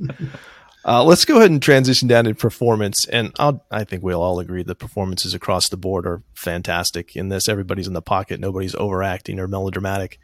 Uh, 0.84 1.04
let's 1.04 1.24
go 1.24 1.36
ahead 1.36 1.50
and 1.50 1.62
transition 1.62 2.08
down 2.08 2.24
to 2.24 2.34
performance, 2.34 3.06
and 3.06 3.32
I'll, 3.38 3.64
I 3.70 3.84
think 3.84 4.02
we'll 4.02 4.20
all 4.20 4.40
agree 4.40 4.64
the 4.64 4.74
performances 4.74 5.32
across 5.32 5.68
the 5.68 5.76
board 5.76 6.06
are 6.06 6.22
fantastic 6.34 7.14
in 7.14 7.28
this. 7.28 7.48
Everybody's 7.48 7.86
in 7.86 7.92
the 7.92 8.02
pocket, 8.02 8.40
nobody's 8.40 8.74
overacting 8.74 9.38
or 9.38 9.46
melodramatic. 9.46 10.18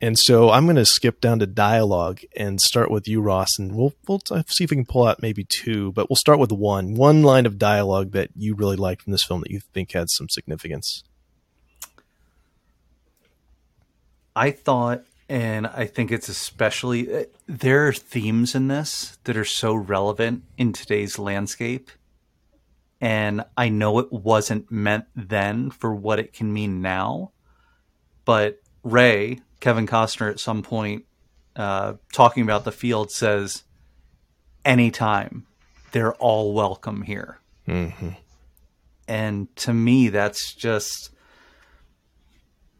And 0.00 0.16
so 0.16 0.50
I'm 0.50 0.66
going 0.66 0.76
to 0.76 0.84
skip 0.84 1.20
down 1.20 1.40
to 1.40 1.46
dialogue 1.46 2.20
and 2.36 2.60
start 2.60 2.88
with 2.88 3.08
you, 3.08 3.20
Ross, 3.20 3.58
and 3.58 3.74
we'll 3.74 3.94
we'll 4.06 4.20
see 4.46 4.62
if 4.62 4.70
we 4.70 4.76
can 4.76 4.86
pull 4.86 5.08
out 5.08 5.22
maybe 5.22 5.42
two, 5.42 5.90
but 5.90 6.08
we'll 6.08 6.16
start 6.16 6.38
with 6.38 6.52
one 6.52 6.94
one 6.94 7.24
line 7.24 7.46
of 7.46 7.58
dialogue 7.58 8.12
that 8.12 8.30
you 8.36 8.54
really 8.54 8.76
liked 8.76 9.02
from 9.02 9.10
this 9.10 9.24
film 9.24 9.40
that 9.40 9.50
you 9.50 9.58
think 9.74 9.90
had 9.90 10.08
some 10.08 10.28
significance. 10.28 11.02
I 14.38 14.52
thought, 14.52 15.02
and 15.28 15.66
I 15.66 15.86
think 15.86 16.12
it's 16.12 16.28
especially, 16.28 17.12
uh, 17.12 17.24
there 17.48 17.88
are 17.88 17.92
themes 17.92 18.54
in 18.54 18.68
this 18.68 19.18
that 19.24 19.36
are 19.36 19.44
so 19.44 19.74
relevant 19.74 20.44
in 20.56 20.72
today's 20.72 21.18
landscape. 21.18 21.90
And 23.00 23.44
I 23.56 23.68
know 23.68 23.98
it 23.98 24.12
wasn't 24.12 24.70
meant 24.70 25.06
then 25.16 25.70
for 25.70 25.92
what 25.92 26.20
it 26.20 26.32
can 26.32 26.52
mean 26.52 26.80
now. 26.80 27.32
But 28.24 28.60
Ray, 28.84 29.40
Kevin 29.58 29.88
Costner, 29.88 30.30
at 30.30 30.38
some 30.38 30.62
point, 30.62 31.04
uh, 31.56 31.94
talking 32.12 32.44
about 32.44 32.64
the 32.64 32.70
field, 32.70 33.10
says, 33.10 33.64
anytime, 34.64 35.46
they're 35.90 36.14
all 36.14 36.54
welcome 36.54 37.02
here. 37.02 37.40
Mm-hmm. 37.66 38.10
And 39.08 39.56
to 39.56 39.74
me, 39.74 40.10
that's 40.10 40.54
just, 40.54 41.10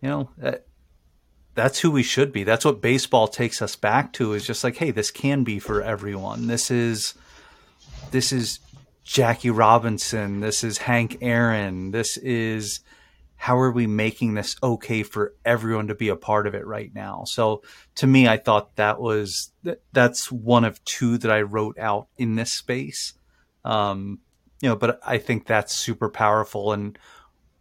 you 0.01 0.09
know, 0.09 0.31
that's 1.59 1.81
who 1.81 1.91
we 1.91 2.05
should 2.05 2.33
be. 2.33 2.45
That's 2.45 2.65
what 2.65 2.81
baseball 2.81 3.27
takes 3.27 3.61
us 3.61 3.75
back 3.75 4.13
to 4.13 4.33
is 4.33 4.47
just 4.47 4.63
like, 4.63 4.77
hey, 4.77 4.93
this 4.93 5.11
can 5.11 5.43
be 5.43 5.59
for 5.59 5.83
everyone. 5.83 6.47
This 6.47 6.71
is 6.71 7.15
this 8.13 8.33
is 8.33 8.61
Jackie 9.03 9.51
Robinson. 9.51 10.39
This 10.39 10.63
is 10.63 10.79
Hank 10.79 11.19
Aaron. 11.21 11.91
This 11.91 12.17
is 12.17 12.79
how 13.35 13.59
are 13.59 13.73
we 13.73 13.89
making 13.89 14.35
this 14.35 14.55
okay 14.63 15.03
for 15.03 15.35
everyone 15.45 15.89
to 15.89 15.97
be 15.97 16.09
a 16.11 16.17
part 16.17 16.47
of 16.47 16.55
it 16.55 16.65
right 16.65 16.95
now? 16.95 17.25
So 17.27 17.63
to 17.97 18.07
me, 18.07 18.29
I 18.29 18.37
thought 18.37 18.77
that 18.77 19.01
was 19.01 19.51
that's 19.93 20.31
one 20.31 20.65
of 20.65 20.85
two 20.85 21.19
that 21.19 21.31
I 21.33 21.43
wrote 21.43 21.77
out 21.77 22.07
in 22.17 22.37
this 22.37 22.53
space. 22.53 23.15
Um, 23.65 24.21
you 24.61 24.69
know, 24.69 24.77
but 24.77 25.01
I 25.05 25.19
think 25.19 25.47
that's 25.47 25.75
super 25.75 26.09
powerful 26.09 26.73
and 26.73 26.97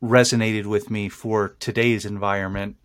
resonated 0.04 0.68
with 0.68 0.92
me 0.92 1.10
for 1.10 1.56
today's 1.60 2.06
environment. 2.06 2.76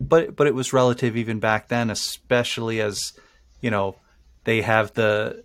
But 0.00 0.36
but 0.36 0.46
it 0.46 0.54
was 0.54 0.72
relative 0.72 1.16
even 1.16 1.40
back 1.40 1.68
then, 1.68 1.90
especially 1.90 2.80
as 2.80 3.12
you 3.60 3.70
know 3.70 3.96
they 4.44 4.62
have 4.62 4.92
the 4.94 5.44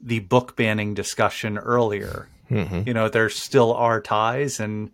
the 0.00 0.20
book 0.20 0.56
banning 0.56 0.94
discussion 0.94 1.58
earlier. 1.58 2.28
Mm-hmm. 2.50 2.82
You 2.86 2.94
know, 2.94 3.08
there 3.08 3.28
still 3.28 3.74
are 3.74 4.00
ties 4.00 4.60
and 4.60 4.90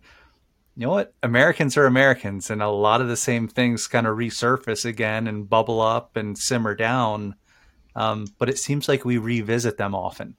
you 0.75 0.85
know 0.85 0.91
what? 0.91 1.13
Americans 1.23 1.77
are 1.77 1.85
Americans, 1.85 2.49
and 2.49 2.61
a 2.61 2.67
lot 2.67 2.99
of 2.99 3.07
the 3.07 3.15
same 3.15 3.47
things 3.47 3.87
kind 3.87 4.05
of 4.05 4.17
resurface 4.17 4.83
again 4.83 5.25
and 5.25 5.49
bubble 5.49 5.79
up 5.79 6.17
and 6.17 6.37
simmer 6.37 6.75
down. 6.75 7.35
Um, 7.95 8.27
but 8.37 8.49
it 8.49 8.59
seems 8.59 8.89
like 8.89 9.05
we 9.05 9.17
revisit 9.17 9.77
them 9.77 9.95
often. 9.95 10.35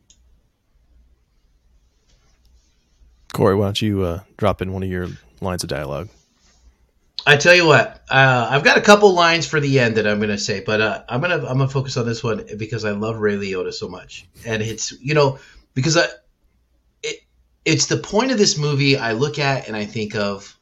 Corey, 3.33 3.55
why 3.55 3.67
don't 3.67 3.81
you 3.81 4.03
uh, 4.03 4.21
drop 4.37 4.61
in 4.61 4.73
one 4.73 4.83
of 4.83 4.91
your 4.91 5.09
lines 5.41 5.63
of 5.63 5.71
dialogue? 5.71 6.11
I 7.29 7.37
tell 7.37 7.55
you 7.55 7.67
what, 7.67 8.03
uh, 8.09 8.49
I've 8.51 8.63
got 8.63 8.79
a 8.79 8.83
couple 8.83 9.13
lines 9.13 9.47
for 9.47 9.59
the 9.59 9.81
end 9.81 9.97
that 9.97 10.07
I'm 10.07 10.19
going 10.19 10.31
to 10.31 10.39
say, 10.39 10.61
but 10.61 10.81
uh, 10.81 11.03
I'm 11.09 11.23
to 11.23 11.45
I'm 11.47 11.59
to 11.59 11.69
focus 11.69 11.97
on 11.97 12.07
this 12.07 12.23
one 12.23 12.47
because 12.57 12.85
I 12.85 12.93
love 12.93 13.19
Ray 13.19 13.35
Liotta 13.35 13.75
so 13.75 13.89
much, 13.89 14.29
and 14.47 14.63
it's 14.63 14.93
you 15.01 15.15
know 15.15 15.41
because 15.75 15.97
I 15.97 16.07
it's 17.67 17.87
the 17.87 17.97
point 17.97 18.31
of 18.31 18.39
this 18.39 18.57
movie 18.57 18.97
I 18.97 19.13
look 19.13 19.41
at 19.41 19.67
and 19.67 19.77
I 19.77 19.85
think 19.85 20.15
of 20.15 20.57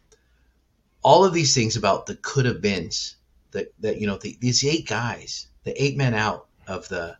all 1.03 1.25
of 1.25 1.35
these 1.35 1.55
things 1.55 1.77
about 1.77 2.07
the 2.07 2.17
could 2.17 2.47
have 2.47 2.63
beens 2.63 3.17
that 3.51 3.73
that 3.81 4.01
you 4.01 4.07
know 4.07 4.17
the, 4.17 4.37
these 4.41 4.65
eight 4.65 4.89
guys, 4.89 5.47
the 5.65 5.83
eight 5.83 5.99
men 5.99 6.15
out 6.15 6.47
of 6.67 6.89
the 6.89 7.17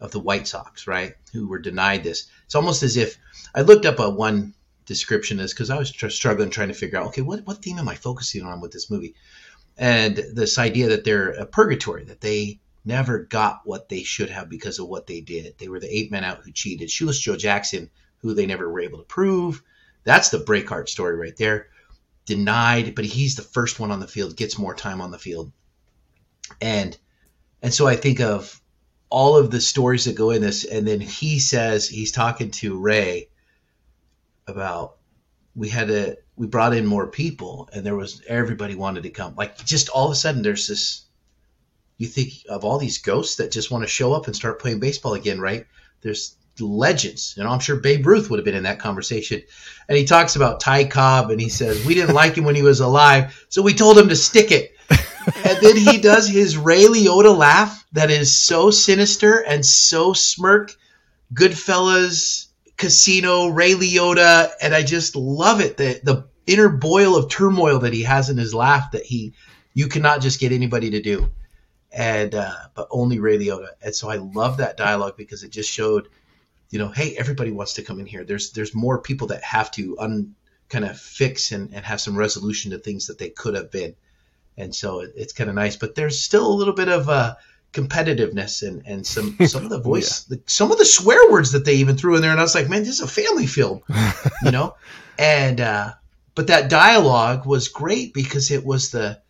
of 0.00 0.10
the 0.10 0.18
White 0.18 0.48
Sox, 0.48 0.88
right, 0.88 1.14
who 1.32 1.46
were 1.46 1.60
denied 1.60 2.02
this. 2.02 2.26
It's 2.44 2.56
almost 2.56 2.82
as 2.82 2.96
if 2.96 3.16
I 3.54 3.60
looked 3.62 3.86
up 3.86 4.00
a 4.00 4.10
one 4.10 4.52
description 4.86 5.38
this 5.38 5.52
because 5.52 5.70
I 5.70 5.78
was 5.78 5.90
tr- 5.90 6.08
struggling 6.08 6.50
trying 6.50 6.68
to 6.68 6.74
figure 6.74 6.98
out 6.98 7.06
okay 7.08 7.22
what 7.22 7.46
what 7.46 7.62
theme 7.62 7.78
am 7.78 7.88
I 7.88 7.94
focusing 7.94 8.42
on 8.42 8.60
with 8.60 8.72
this 8.72 8.90
movie, 8.90 9.14
and 9.76 10.16
this 10.16 10.58
idea 10.58 10.88
that 10.88 11.04
they're 11.04 11.30
a 11.30 11.46
purgatory 11.46 12.04
that 12.04 12.20
they 12.20 12.60
never 12.84 13.20
got 13.20 13.62
what 13.64 13.88
they 13.88 14.02
should 14.02 14.30
have 14.30 14.48
because 14.48 14.78
of 14.78 14.88
what 14.88 15.06
they 15.06 15.20
did. 15.20 15.54
They 15.58 15.68
were 15.68 15.80
the 15.80 15.94
eight 15.94 16.10
men 16.10 16.24
out 16.24 16.42
who 16.44 16.52
cheated. 16.52 16.90
Shoeless 16.90 17.18
Joe 17.18 17.36
Jackson 17.36 17.90
who 18.24 18.32
they 18.32 18.46
never 18.46 18.70
were 18.70 18.80
able 18.80 18.98
to 18.98 19.04
prove. 19.04 19.62
That's 20.02 20.30
the 20.30 20.38
Breakheart 20.38 20.88
story 20.88 21.14
right 21.14 21.36
there. 21.36 21.68
Denied, 22.24 22.94
but 22.94 23.04
he's 23.04 23.36
the 23.36 23.42
first 23.42 23.78
one 23.78 23.90
on 23.90 24.00
the 24.00 24.08
field, 24.08 24.34
gets 24.34 24.58
more 24.58 24.74
time 24.74 25.02
on 25.02 25.10
the 25.10 25.18
field. 25.18 25.52
And 26.60 26.96
and 27.62 27.72
so 27.72 27.86
I 27.86 27.96
think 27.96 28.20
of 28.20 28.60
all 29.10 29.36
of 29.36 29.50
the 29.50 29.60
stories 29.60 30.06
that 30.06 30.16
go 30.16 30.30
in 30.30 30.40
this, 30.40 30.64
and 30.64 30.88
then 30.88 31.00
he 31.00 31.38
says 31.38 31.86
he's 31.86 32.12
talking 32.12 32.50
to 32.52 32.78
Ray 32.78 33.28
about 34.46 34.96
we 35.54 35.68
had 35.68 35.88
to 35.88 36.18
we 36.36 36.46
brought 36.46 36.74
in 36.74 36.86
more 36.86 37.06
people 37.06 37.68
and 37.72 37.84
there 37.84 37.96
was 37.96 38.22
everybody 38.26 38.74
wanted 38.74 39.04
to 39.04 39.10
come. 39.10 39.34
Like 39.36 39.64
just 39.64 39.88
all 39.88 40.06
of 40.06 40.12
a 40.12 40.16
sudden 40.16 40.42
there's 40.42 40.68
this 40.68 41.02
you 41.96 42.08
think 42.08 42.32
of 42.48 42.64
all 42.64 42.78
these 42.78 42.98
ghosts 42.98 43.36
that 43.36 43.52
just 43.52 43.70
want 43.70 43.84
to 43.84 43.88
show 43.88 44.12
up 44.12 44.26
and 44.26 44.34
start 44.34 44.60
playing 44.60 44.80
baseball 44.80 45.14
again, 45.14 45.40
right? 45.40 45.66
There's 46.00 46.36
legends. 46.60 47.34
You 47.36 47.44
know, 47.44 47.50
I'm 47.50 47.60
sure 47.60 47.76
Babe 47.76 48.06
Ruth 48.06 48.30
would 48.30 48.38
have 48.38 48.44
been 48.44 48.54
in 48.54 48.64
that 48.64 48.78
conversation. 48.78 49.42
And 49.88 49.98
he 49.98 50.04
talks 50.04 50.36
about 50.36 50.60
Ty 50.60 50.84
Cobb 50.84 51.30
and 51.30 51.40
he 51.40 51.48
says, 51.48 51.84
We 51.84 51.94
didn't 51.94 52.14
like 52.14 52.36
him 52.36 52.44
when 52.44 52.54
he 52.54 52.62
was 52.62 52.80
alive, 52.80 53.46
so 53.48 53.62
we 53.62 53.74
told 53.74 53.98
him 53.98 54.08
to 54.08 54.16
stick 54.16 54.50
it. 54.50 54.72
and 54.90 55.58
then 55.60 55.76
he 55.76 55.98
does 55.98 56.28
his 56.28 56.56
Ray 56.56 56.84
Liotta 56.84 57.36
laugh 57.36 57.84
that 57.92 58.10
is 58.10 58.36
so 58.36 58.70
sinister 58.70 59.38
and 59.38 59.64
so 59.64 60.12
smirk. 60.12 60.72
Goodfellas, 61.32 62.43
Casino, 62.76 63.48
Ray 63.48 63.74
Liotta, 63.74 64.50
and 64.60 64.74
I 64.74 64.82
just 64.82 65.16
love 65.16 65.60
it. 65.60 65.76
The 65.76 66.00
the 66.02 66.28
inner 66.46 66.68
boil 66.68 67.16
of 67.16 67.30
turmoil 67.30 67.80
that 67.80 67.92
he 67.92 68.02
has 68.02 68.28
in 68.30 68.36
his 68.36 68.54
laugh 68.54 68.92
that 68.92 69.04
he 69.04 69.34
you 69.72 69.88
cannot 69.88 70.20
just 70.20 70.40
get 70.40 70.52
anybody 70.52 70.90
to 70.90 71.02
do. 71.02 71.30
And 71.92 72.34
uh, 72.34 72.54
but 72.74 72.88
only 72.90 73.20
Ray 73.20 73.38
Liotta. 73.38 73.68
And 73.82 73.94
so 73.94 74.10
I 74.10 74.16
love 74.16 74.56
that 74.56 74.76
dialogue 74.76 75.16
because 75.16 75.44
it 75.44 75.50
just 75.50 75.70
showed 75.70 76.08
you 76.74 76.80
know, 76.80 76.88
hey, 76.88 77.16
everybody 77.16 77.52
wants 77.52 77.74
to 77.74 77.82
come 77.82 78.00
in 78.00 78.06
here. 78.06 78.24
There's 78.24 78.50
there's 78.50 78.74
more 78.74 79.00
people 79.00 79.28
that 79.28 79.44
have 79.44 79.70
to 79.72 79.96
un 79.98 80.34
kind 80.68 80.84
of 80.84 80.98
fix 80.98 81.52
and, 81.52 81.72
and 81.72 81.84
have 81.84 82.00
some 82.00 82.16
resolution 82.16 82.72
to 82.72 82.78
things 82.78 83.06
that 83.06 83.16
they 83.16 83.30
could 83.30 83.54
have 83.54 83.70
been. 83.70 83.94
And 84.56 84.74
so 84.74 85.00
it, 85.00 85.12
it's 85.14 85.32
kind 85.32 85.48
of 85.48 85.54
nice, 85.54 85.76
but 85.76 85.94
there's 85.94 86.20
still 86.20 86.46
a 86.46 86.54
little 86.54 86.74
bit 86.74 86.88
of 86.88 87.08
uh, 87.08 87.36
competitiveness 87.74 88.66
and, 88.66 88.82
and 88.86 89.06
some 89.06 89.36
some 89.46 89.64
of 89.64 89.70
the 89.70 89.80
voice, 89.80 90.26
yeah. 90.28 90.36
the, 90.36 90.42
some 90.46 90.72
of 90.72 90.78
the 90.78 90.84
swear 90.84 91.30
words 91.30 91.52
that 91.52 91.64
they 91.64 91.74
even 91.74 91.96
threw 91.96 92.16
in 92.16 92.22
there. 92.22 92.30
And 92.30 92.40
I 92.40 92.44
was 92.44 92.54
like, 92.54 92.68
man, 92.68 92.80
this 92.80 92.88
is 92.88 93.00
a 93.00 93.08
family 93.08 93.46
film, 93.46 93.82
you 94.42 94.50
know. 94.50 94.76
And 95.16 95.60
uh, 95.60 95.92
but 96.34 96.48
that 96.48 96.68
dialogue 96.68 97.46
was 97.46 97.68
great 97.68 98.12
because 98.14 98.50
it 98.50 98.66
was 98.66 98.90
the 98.90 99.20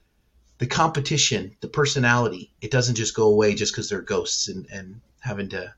the 0.56 0.66
competition, 0.66 1.54
the 1.60 1.68
personality. 1.68 2.52
It 2.62 2.70
doesn't 2.70 2.94
just 2.94 3.14
go 3.14 3.24
away 3.24 3.54
just 3.54 3.74
because 3.74 3.90
they're 3.90 4.00
ghosts 4.00 4.48
and, 4.48 4.66
and 4.72 5.02
having 5.20 5.50
to 5.50 5.74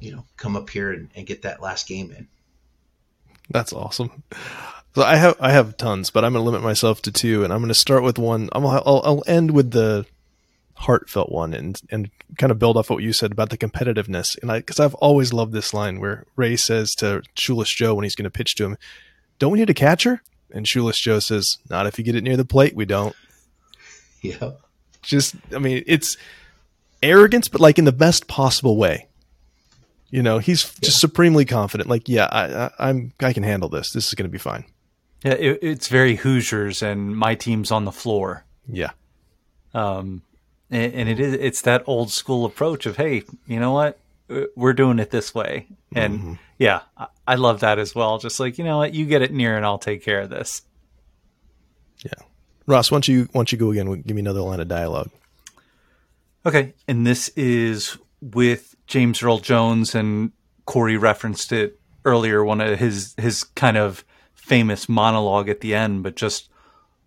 you 0.00 0.12
know, 0.12 0.24
come 0.36 0.56
up 0.56 0.70
here 0.70 0.92
and, 0.92 1.10
and 1.14 1.26
get 1.26 1.42
that 1.42 1.62
last 1.62 1.86
game 1.86 2.12
in. 2.12 2.28
That's 3.50 3.72
awesome. 3.72 4.22
So 4.94 5.02
I 5.02 5.16
have 5.16 5.36
I 5.40 5.52
have 5.52 5.76
tons, 5.76 6.10
but 6.10 6.24
I'm 6.24 6.32
going 6.32 6.44
to 6.44 6.46
limit 6.46 6.62
myself 6.62 7.02
to 7.02 7.12
two, 7.12 7.44
and 7.44 7.52
I'm 7.52 7.58
going 7.58 7.68
to 7.68 7.74
start 7.74 8.02
with 8.02 8.18
one. 8.18 8.48
i 8.52 8.58
will 8.58 9.02
I'll 9.04 9.24
end 9.26 9.50
with 9.50 9.72
the 9.72 10.06
heartfelt 10.74 11.30
one, 11.30 11.54
and 11.54 11.80
and 11.90 12.10
kind 12.38 12.50
of 12.50 12.58
build 12.58 12.76
off 12.76 12.90
what 12.90 13.02
you 13.02 13.12
said 13.12 13.32
about 13.32 13.50
the 13.50 13.58
competitiveness. 13.58 14.38
And 14.40 14.50
I 14.50 14.58
because 14.58 14.80
I've 14.80 14.94
always 14.94 15.32
loved 15.32 15.52
this 15.52 15.74
line 15.74 16.00
where 16.00 16.26
Ray 16.36 16.56
says 16.56 16.94
to 16.96 17.22
Shoeless 17.34 17.70
Joe 17.70 17.94
when 17.94 18.04
he's 18.04 18.14
going 18.14 18.24
to 18.24 18.30
pitch 18.30 18.54
to 18.56 18.64
him, 18.64 18.76
"Don't 19.38 19.52
we 19.52 19.58
need 19.58 19.70
a 19.70 19.74
catcher?" 19.74 20.22
And 20.50 20.68
Shoeless 20.68 20.98
Joe 20.98 21.18
says, 21.18 21.58
"Not 21.70 21.86
if 21.86 21.98
you 21.98 22.04
get 22.04 22.16
it 22.16 22.24
near 22.24 22.36
the 22.36 22.44
plate, 22.44 22.74
we 22.74 22.84
don't." 22.84 23.14
Yeah. 24.22 24.52
Just 25.02 25.36
I 25.54 25.58
mean, 25.58 25.84
it's 25.86 26.16
arrogance, 27.02 27.48
but 27.48 27.60
like 27.60 27.78
in 27.78 27.84
the 27.84 27.92
best 27.92 28.26
possible 28.26 28.76
way. 28.76 29.08
You 30.10 30.22
know, 30.22 30.38
he's 30.38 30.64
yeah. 30.64 30.86
just 30.86 31.00
supremely 31.00 31.44
confident. 31.44 31.90
Like, 31.90 32.08
yeah, 32.08 32.28
I, 32.30 32.70
I, 32.78 32.90
am 32.90 33.12
I 33.20 33.32
can 33.32 33.42
handle 33.42 33.68
this. 33.68 33.90
This 33.90 34.06
is 34.06 34.14
going 34.14 34.28
to 34.28 34.32
be 34.32 34.38
fine. 34.38 34.64
Yeah, 35.24 35.32
it, 35.32 35.58
it's 35.60 35.88
very 35.88 36.14
Hoosiers, 36.16 36.82
and 36.82 37.16
my 37.16 37.34
team's 37.34 37.72
on 37.72 37.84
the 37.84 37.90
floor. 37.90 38.44
Yeah. 38.68 38.90
Um, 39.72 40.22
and, 40.70 40.94
and, 40.94 41.08
it 41.08 41.20
is 41.20 41.34
it's 41.34 41.62
that 41.62 41.84
old 41.86 42.10
school 42.10 42.44
approach 42.44 42.86
of 42.86 42.96
hey, 42.96 43.24
you 43.46 43.60
know 43.60 43.72
what, 43.72 43.98
we're 44.56 44.72
doing 44.72 44.98
it 44.98 45.10
this 45.10 45.34
way, 45.34 45.66
and 45.94 46.18
mm-hmm. 46.18 46.32
yeah, 46.58 46.80
I, 46.96 47.06
I 47.26 47.34
love 47.36 47.60
that 47.60 47.78
as 47.78 47.94
well. 47.94 48.18
Just 48.18 48.40
like 48.40 48.58
you 48.58 48.64
know 48.64 48.78
what, 48.78 48.94
you 48.94 49.06
get 49.06 49.22
it 49.22 49.32
near, 49.32 49.56
and 49.56 49.64
I'll 49.64 49.78
take 49.78 50.02
care 50.02 50.20
of 50.20 50.30
this. 50.30 50.62
Yeah, 52.04 52.12
Ross, 52.66 52.88
don't 52.88 53.06
you 53.06 53.26
don't 53.26 53.50
you 53.50 53.58
go 53.58 53.70
again? 53.70 54.02
Give 54.02 54.14
me 54.14 54.20
another 54.20 54.40
line 54.40 54.60
of 54.60 54.68
dialogue. 54.68 55.10
Okay, 56.46 56.74
and 56.86 57.06
this 57.06 57.28
is 57.30 57.96
with 58.20 58.74
James 58.86 59.22
Earl 59.22 59.38
Jones 59.38 59.94
and 59.94 60.32
Corey 60.66 60.96
referenced 60.96 61.52
it 61.52 61.78
earlier, 62.04 62.44
one 62.44 62.60
of 62.60 62.78
his 62.78 63.14
his 63.18 63.44
kind 63.44 63.76
of 63.76 64.04
famous 64.34 64.88
monologue 64.88 65.48
at 65.48 65.60
the 65.60 65.74
end, 65.74 66.02
but 66.02 66.16
just 66.16 66.50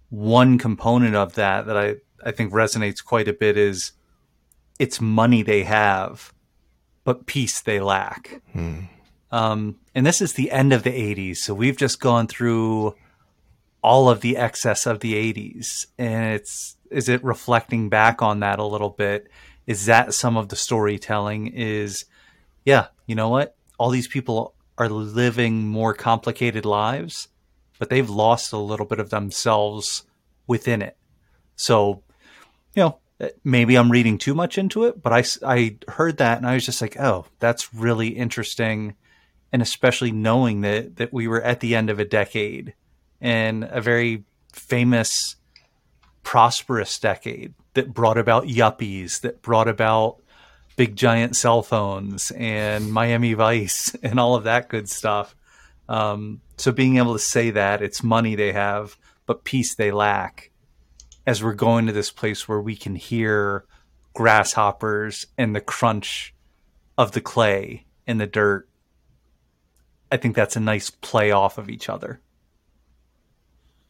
one 0.10 0.58
component 0.58 1.16
of 1.16 1.36
that 1.36 1.66
that 1.68 1.78
I, 1.78 1.96
I 2.24 2.32
think 2.32 2.52
resonates 2.52 3.04
quite 3.04 3.28
a 3.28 3.34
bit 3.34 3.58
is 3.58 3.94
it's 4.80 5.02
money 5.02 5.42
they 5.42 5.64
have, 5.64 6.34
but 7.04 7.26
peace 7.26 7.62
they 7.62 7.80
lack. 7.80 8.42
Hmm. 8.54 8.80
Um, 9.32 9.80
and 9.94 10.06
this 10.06 10.22
is 10.22 10.34
the 10.34 10.52
end 10.52 10.72
of 10.74 10.84
the 10.84 10.92
80s. 10.92 11.38
So 11.38 11.54
we've 11.54 11.78
just 11.78 12.00
gone 12.00 12.28
through 12.28 12.96
all 13.82 14.10
of 14.10 14.22
the 14.22 14.38
excess 14.38 14.86
of 14.86 15.02
the 15.02 15.14
80s. 15.14 15.88
And 15.98 16.34
it's, 16.34 16.78
is 16.90 17.10
it 17.10 17.24
reflecting 17.24 17.90
back 17.90 18.22
on 18.22 18.40
that 18.40 18.60
a 18.60 18.66
little 18.66 18.90
bit? 18.90 19.30
is 19.68 19.86
that 19.86 20.14
some 20.14 20.38
of 20.38 20.48
the 20.48 20.56
storytelling 20.56 21.48
is 21.48 22.06
yeah 22.66 22.88
you 23.06 23.14
know 23.14 23.30
what 23.30 23.56
all 23.78 23.90
these 23.92 24.08
people 24.08 24.56
are 24.78 24.90
living 24.90 25.68
more 25.68 25.94
complicated 25.94 26.66
lives 26.66 27.28
but 27.78 27.90
they've 27.90 28.10
lost 28.10 28.54
a 28.54 28.58
little 28.58 28.86
bit 28.86 29.00
of 29.00 29.12
themselves 29.12 30.04
within 30.48 30.82
it 30.82 30.98
so 31.56 32.02
you 32.76 32.84
know 32.84 33.00
maybe 33.44 33.76
i'm 33.76 33.92
reading 33.92 34.18
too 34.18 34.36
much 34.36 34.58
into 34.58 34.84
it 34.84 35.02
but 35.02 35.14
i, 35.14 35.24
I 35.46 35.78
heard 35.88 36.18
that 36.18 36.38
and 36.38 36.48
i 36.48 36.54
was 36.54 36.66
just 36.66 36.82
like 36.82 37.00
oh 37.00 37.26
that's 37.40 37.74
really 37.74 38.10
interesting 38.10 38.96
and 39.52 39.62
especially 39.62 40.12
knowing 40.12 40.62
that 40.62 40.98
that 40.98 41.14
we 41.14 41.28
were 41.28 41.42
at 41.42 41.60
the 41.60 41.76
end 41.76 41.90
of 41.90 42.00
a 42.00 42.06
decade 42.06 42.74
and 43.22 43.64
a 43.64 43.82
very 43.82 44.24
famous 44.52 45.36
prosperous 46.24 47.00
decade 47.00 47.54
that 47.74 47.94
brought 47.94 48.18
about 48.18 48.46
yuppies, 48.46 49.22
that 49.22 49.42
brought 49.42 49.68
about 49.68 50.22
big 50.76 50.96
giant 50.96 51.36
cell 51.36 51.64
phones 51.64 52.32
and 52.32 52.92
Miami 52.92 53.34
Vice 53.34 53.96
and 54.04 54.20
all 54.20 54.36
of 54.36 54.44
that 54.44 54.68
good 54.68 54.90
stuff. 54.90 55.36
Um, 55.88 56.42
so 56.58 56.72
being 56.72 56.98
able 56.98 57.14
to 57.14 57.20
say 57.20 57.52
that 57.52 57.82
it's 57.82 58.04
money 58.04 58.36
they 58.36 58.52
have, 58.52 58.98
but 59.26 59.44
peace 59.44 59.76
they 59.76 59.92
lack. 59.92 60.52
As 61.28 61.44
we're 61.44 61.54
going 61.54 61.86
to 61.86 61.94
this 61.94 62.10
place 62.10 62.48
where 62.48 62.62
we 62.62 62.76
can 62.76 62.96
hear 62.96 63.66
grasshoppers 64.16 65.28
and 65.38 65.56
the 65.56 65.62
crunch 65.62 66.34
of 66.98 67.12
the 67.12 67.22
clay 67.22 67.86
in 68.08 68.18
the 68.18 68.26
dirt, 68.26 68.68
I 70.12 70.18
think 70.18 70.36
that's 70.36 70.56
a 70.56 70.62
nice 70.62 70.90
play 70.90 71.32
off 71.32 71.60
of 71.60 71.70
each 71.70 71.90
other. 71.90 72.22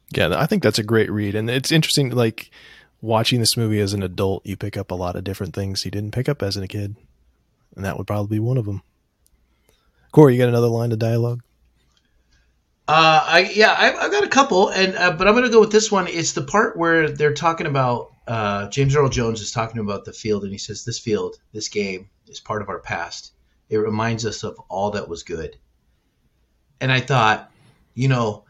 Yeah, 0.10 0.36
I 0.36 0.48
think 0.48 0.64
that's 0.64 0.80
a 0.80 0.84
great 0.84 1.12
read, 1.12 1.36
and 1.36 1.50
it's 1.50 1.72
interesting. 1.72 2.10
Like 2.10 2.50
watching 3.02 3.40
this 3.40 3.56
movie 3.56 3.80
as 3.80 3.94
an 3.94 4.04
adult, 4.04 4.46
you 4.46 4.58
pick 4.58 4.76
up 4.76 4.90
a 4.90 4.96
lot 4.96 5.16
of 5.16 5.24
different 5.24 5.54
things 5.54 5.86
you 5.86 5.92
didn't 5.92 6.14
pick 6.14 6.28
up 6.28 6.42
as 6.42 6.58
a 6.58 6.68
kid, 6.68 6.96
and 7.76 7.86
that 7.86 7.98
would 7.98 8.08
probably 8.08 8.38
be 8.38 8.40
one 8.40 8.58
of 8.58 8.66
them. 8.66 8.82
Corey, 10.12 10.34
you 10.34 10.42
got 10.42 10.50
another 10.50 10.68
line 10.68 10.92
of 10.92 11.00
dialogue? 11.00 11.44
Uh, 12.88 13.22
I 13.26 13.52
yeah, 13.54 13.76
I've, 13.78 13.96
I've 13.96 14.12
got 14.12 14.24
a 14.24 14.30
couple, 14.30 14.70
and 14.70 14.96
uh, 14.96 15.12
but 15.12 15.28
I'm 15.28 15.34
going 15.34 15.44
to 15.44 15.52
go 15.52 15.60
with 15.60 15.72
this 15.72 15.92
one. 15.92 16.08
It's 16.08 16.32
the 16.32 16.42
part 16.42 16.78
where 16.78 17.10
they're 17.10 17.34
talking 17.34 17.68
about 17.68 18.14
uh, 18.28 18.70
James 18.70 18.96
Earl 18.96 19.10
Jones 19.10 19.42
is 19.42 19.52
talking 19.52 19.82
about 19.82 20.06
the 20.06 20.14
field, 20.14 20.44
and 20.44 20.52
he 20.52 20.58
says, 20.58 20.86
"This 20.86 21.00
field, 21.00 21.38
this 21.52 21.68
game, 21.68 22.10
is 22.28 22.40
part 22.40 22.62
of 22.62 22.70
our 22.70 22.80
past. 22.80 23.34
It 23.70 23.78
reminds 23.78 24.26
us 24.26 24.44
of 24.44 24.58
all 24.70 24.92
that 24.92 25.10
was 25.10 25.24
good." 25.24 25.58
And 26.80 26.92
I 26.92 27.02
thought, 27.02 27.52
you 27.94 28.08
know, 28.08 28.46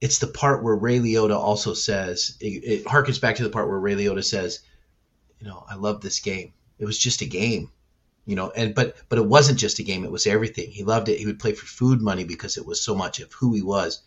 it's 0.00 0.18
the 0.18 0.26
part 0.26 0.64
where 0.64 0.74
Ray 0.74 0.98
Liotta 0.98 1.36
also 1.36 1.74
says 1.74 2.36
it, 2.40 2.64
it 2.64 2.84
harkens 2.84 3.20
back 3.20 3.36
to 3.36 3.42
the 3.42 3.50
part 3.50 3.68
where 3.68 3.78
Ray 3.78 3.94
Liotta 3.94 4.24
says, 4.24 4.60
you 5.38 5.46
know, 5.46 5.64
I 5.68 5.74
love 5.74 6.00
this 6.00 6.20
game. 6.20 6.52
It 6.78 6.86
was 6.86 6.98
just 6.98 7.20
a 7.20 7.26
game, 7.26 7.70
you 8.26 8.36
know, 8.36 8.50
and 8.50 8.74
but 8.74 8.96
but 9.08 9.18
it 9.18 9.26
wasn't 9.26 9.58
just 9.58 9.78
a 9.78 9.82
game. 9.82 10.04
It 10.04 10.12
was 10.12 10.26
everything. 10.26 10.70
He 10.70 10.84
loved 10.84 11.08
it. 11.08 11.18
He 11.18 11.26
would 11.26 11.38
play 11.38 11.52
for 11.52 11.66
food 11.66 12.00
money 12.00 12.24
because 12.24 12.56
it 12.56 12.66
was 12.66 12.82
so 12.82 12.94
much 12.94 13.20
of 13.20 13.32
who 13.32 13.54
he 13.54 13.62
was, 13.62 14.02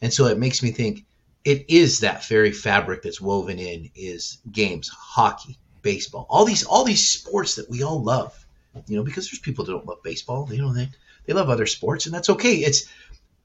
and 0.00 0.12
so 0.12 0.26
it 0.26 0.38
makes 0.38 0.62
me 0.62 0.70
think 0.70 1.04
it 1.44 1.66
is 1.68 2.00
that 2.00 2.24
very 2.26 2.52
fabric 2.52 3.02
that's 3.02 3.20
woven 3.20 3.58
in 3.58 3.90
is 3.94 4.38
games, 4.50 4.88
hockey, 4.88 5.56
baseball, 5.82 6.26
all 6.28 6.44
these 6.44 6.64
all 6.64 6.84
these 6.84 7.10
sports 7.10 7.54
that 7.54 7.70
we 7.70 7.82
all 7.82 8.02
love, 8.02 8.46
you 8.86 8.96
know, 8.96 9.04
because 9.04 9.30
there's 9.30 9.38
people 9.38 9.64
that 9.64 9.72
don't 9.72 9.86
love 9.86 10.02
baseball. 10.02 10.48
You 10.50 10.62
know, 10.62 10.74
they 10.74 10.90
they 11.26 11.32
love 11.32 11.48
other 11.48 11.66
sports, 11.66 12.06
and 12.06 12.14
that's 12.14 12.30
okay. 12.30 12.56
It's 12.56 12.86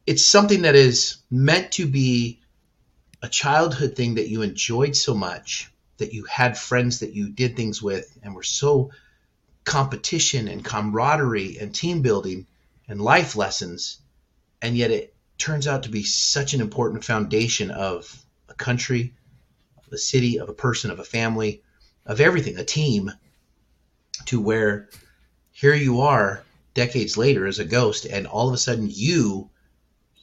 it's 0.05 0.25
something 0.25 0.63
that 0.63 0.75
is 0.75 1.17
meant 1.31 1.71
to 1.73 1.85
be 1.87 2.39
a 3.21 3.29
childhood 3.29 3.95
thing 3.95 4.15
that 4.15 4.27
you 4.27 4.41
enjoyed 4.41 4.95
so 4.95 5.13
much 5.13 5.71
that 5.97 6.13
you 6.13 6.25
had 6.25 6.57
friends 6.57 6.99
that 6.99 7.13
you 7.13 7.29
did 7.29 7.55
things 7.55 7.81
with 7.81 8.17
and 8.21 8.35
were 8.35 8.43
so 8.43 8.91
competition 9.65 10.47
and 10.47 10.63
camaraderie 10.63 11.57
and 11.59 11.73
team 11.73 12.01
building 12.01 12.45
and 12.87 13.01
life 13.01 13.35
lessons 13.35 13.99
and 14.61 14.75
yet 14.77 14.91
it 14.91 15.15
turns 15.37 15.67
out 15.67 15.83
to 15.83 15.89
be 15.89 16.03
such 16.03 16.53
an 16.53 16.61
important 16.61 17.03
foundation 17.03 17.71
of 17.71 18.23
a 18.49 18.53
country 18.53 19.13
of 19.85 19.93
a 19.93 19.97
city 19.97 20.39
of 20.39 20.49
a 20.49 20.53
person 20.53 20.91
of 20.91 20.99
a 20.99 21.03
family 21.03 21.61
of 22.05 22.19
everything 22.19 22.57
a 22.57 22.63
team 22.63 23.11
to 24.25 24.39
where 24.39 24.89
here 25.51 25.73
you 25.73 26.01
are 26.01 26.43
decades 26.73 27.17
later 27.17 27.45
as 27.45 27.59
a 27.59 27.65
ghost 27.65 28.05
and 28.05 28.27
all 28.27 28.47
of 28.47 28.53
a 28.53 28.57
sudden 28.57 28.89
you 28.89 29.49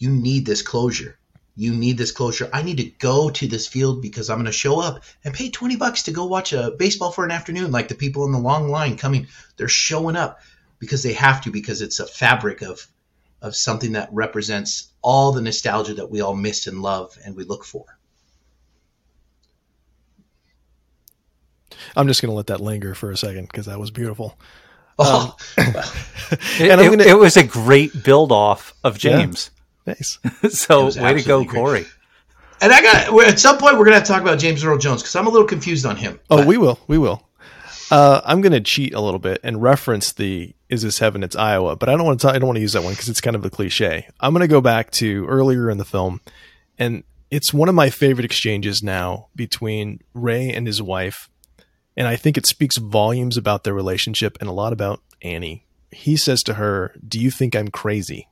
you 0.00 0.10
need 0.10 0.46
this 0.46 0.62
closure. 0.62 1.18
You 1.56 1.74
need 1.74 1.98
this 1.98 2.12
closure. 2.12 2.48
I 2.52 2.62
need 2.62 2.78
to 2.78 2.84
go 2.84 3.30
to 3.30 3.46
this 3.46 3.66
field 3.66 4.02
because 4.02 4.30
I'm 4.30 4.38
going 4.38 4.46
to 4.46 4.52
show 4.52 4.80
up 4.80 5.02
and 5.24 5.34
pay 5.34 5.50
20 5.50 5.76
bucks 5.76 6.04
to 6.04 6.12
go 6.12 6.26
watch 6.26 6.52
a 6.52 6.70
baseball 6.70 7.10
for 7.10 7.24
an 7.24 7.30
afternoon. 7.30 7.70
Like 7.70 7.88
the 7.88 7.94
people 7.94 8.24
in 8.24 8.32
the 8.32 8.38
long 8.38 8.68
line 8.68 8.96
coming, 8.96 9.26
they're 9.56 9.68
showing 9.68 10.16
up 10.16 10.40
because 10.78 11.02
they 11.02 11.12
have 11.14 11.42
to, 11.42 11.50
because 11.50 11.82
it's 11.82 12.00
a 12.00 12.06
fabric 12.06 12.62
of, 12.62 12.86
of 13.42 13.54
something 13.54 13.92
that 13.92 14.08
represents 14.12 14.88
all 15.02 15.32
the 15.32 15.42
nostalgia 15.42 15.94
that 15.94 16.10
we 16.10 16.20
all 16.20 16.34
miss 16.34 16.66
and 16.66 16.82
love 16.82 17.16
and 17.24 17.36
we 17.36 17.44
look 17.44 17.64
for. 17.64 17.84
I'm 21.96 22.06
just 22.06 22.22
going 22.22 22.30
to 22.30 22.36
let 22.36 22.48
that 22.48 22.60
linger 22.60 22.94
for 22.94 23.10
a 23.10 23.16
second 23.16 23.48
because 23.48 23.66
that 23.66 23.78
was 23.78 23.90
beautiful. 23.90 24.38
Oh, 24.98 25.36
um, 25.58 25.64
it, 26.58 26.68
gonna, 26.68 27.02
it, 27.02 27.18
was 27.18 27.36
a 27.36 27.44
great 27.44 28.04
build 28.04 28.32
off 28.32 28.74
of 28.84 28.98
James. 28.98 29.50
Nice. 29.90 30.18
so 30.50 30.86
way 30.86 31.14
to 31.14 31.22
go, 31.22 31.44
great. 31.44 31.56
Corey. 31.56 31.86
And 32.60 32.72
I 32.72 32.82
got 32.82 33.26
at 33.26 33.40
some 33.40 33.58
point 33.58 33.78
we're 33.78 33.84
gonna 33.84 33.96
have 33.96 34.04
to 34.04 34.12
talk 34.12 34.22
about 34.22 34.38
James 34.38 34.62
Earl 34.62 34.78
Jones 34.78 35.02
because 35.02 35.16
I'm 35.16 35.26
a 35.26 35.30
little 35.30 35.46
confused 35.46 35.86
on 35.86 35.96
him. 35.96 36.20
Oh, 36.30 36.38
but. 36.38 36.46
we 36.46 36.58
will, 36.58 36.78
we 36.86 36.98
will. 36.98 37.26
Uh, 37.90 38.20
I'm 38.24 38.40
gonna 38.40 38.60
cheat 38.60 38.94
a 38.94 39.00
little 39.00 39.18
bit 39.18 39.40
and 39.42 39.62
reference 39.62 40.12
the 40.12 40.54
"Is 40.68 40.82
this 40.82 40.98
heaven?" 40.98 41.22
It's 41.22 41.34
Iowa, 41.34 41.76
but 41.76 41.88
I 41.88 41.96
don't 41.96 42.04
want 42.04 42.20
to. 42.20 42.28
I 42.28 42.38
don't 42.38 42.46
want 42.46 42.56
to 42.56 42.62
use 42.62 42.74
that 42.74 42.84
one 42.84 42.92
because 42.92 43.08
it's 43.08 43.20
kind 43.20 43.34
of 43.34 43.44
a 43.44 43.50
cliche. 43.50 44.06
I'm 44.20 44.32
gonna 44.32 44.46
go 44.46 44.60
back 44.60 44.90
to 44.92 45.26
earlier 45.26 45.70
in 45.70 45.78
the 45.78 45.84
film, 45.84 46.20
and 46.78 47.02
it's 47.30 47.52
one 47.52 47.68
of 47.68 47.74
my 47.74 47.90
favorite 47.90 48.24
exchanges 48.24 48.82
now 48.82 49.28
between 49.34 50.00
Ray 50.14 50.52
and 50.52 50.66
his 50.66 50.80
wife, 50.80 51.28
and 51.96 52.06
I 52.06 52.16
think 52.16 52.36
it 52.36 52.46
speaks 52.46 52.76
volumes 52.76 53.36
about 53.36 53.64
their 53.64 53.74
relationship 53.74 54.36
and 54.40 54.48
a 54.48 54.52
lot 54.52 54.72
about 54.72 55.00
Annie. 55.22 55.66
He 55.90 56.16
says 56.16 56.44
to 56.44 56.54
her, 56.54 56.94
"Do 57.06 57.18
you 57.18 57.30
think 57.32 57.56
I'm 57.56 57.68
crazy?" 57.68 58.28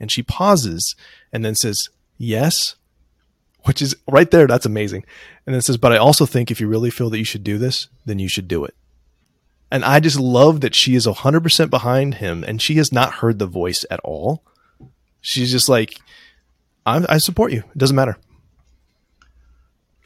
And 0.00 0.10
she 0.10 0.22
pauses 0.22 0.94
and 1.32 1.44
then 1.44 1.54
says, 1.54 1.88
Yes, 2.16 2.76
which 3.64 3.82
is 3.82 3.96
right 4.08 4.30
there. 4.30 4.46
That's 4.46 4.66
amazing. 4.66 5.04
And 5.46 5.54
then 5.54 5.62
says, 5.62 5.76
But 5.76 5.92
I 5.92 5.96
also 5.96 6.26
think 6.26 6.50
if 6.50 6.60
you 6.60 6.68
really 6.68 6.90
feel 6.90 7.10
that 7.10 7.18
you 7.18 7.24
should 7.24 7.44
do 7.44 7.58
this, 7.58 7.88
then 8.06 8.18
you 8.18 8.28
should 8.28 8.48
do 8.48 8.64
it. 8.64 8.74
And 9.70 9.84
I 9.84 10.00
just 10.00 10.18
love 10.18 10.60
that 10.62 10.74
she 10.74 10.94
is 10.94 11.06
100% 11.06 11.70
behind 11.70 12.14
him 12.14 12.42
and 12.42 12.60
she 12.62 12.76
has 12.76 12.92
not 12.92 13.14
heard 13.14 13.38
the 13.38 13.46
voice 13.46 13.84
at 13.90 14.00
all. 14.00 14.42
She's 15.20 15.50
just 15.50 15.68
like, 15.68 15.98
i 16.86 17.18
support 17.18 17.52
you. 17.52 17.58
It 17.58 17.76
doesn't 17.76 17.96
matter. 17.96 18.16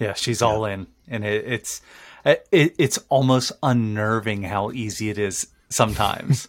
Yeah, 0.00 0.14
she's 0.14 0.40
yeah. 0.40 0.48
all 0.48 0.64
in. 0.64 0.88
And 1.06 1.24
it, 1.24 1.44
it's, 1.46 1.80
it, 2.24 2.44
it's 2.50 2.98
almost 3.08 3.52
unnerving 3.62 4.42
how 4.42 4.72
easy 4.72 5.10
it 5.10 5.18
is 5.18 5.46
sometimes. 5.68 6.48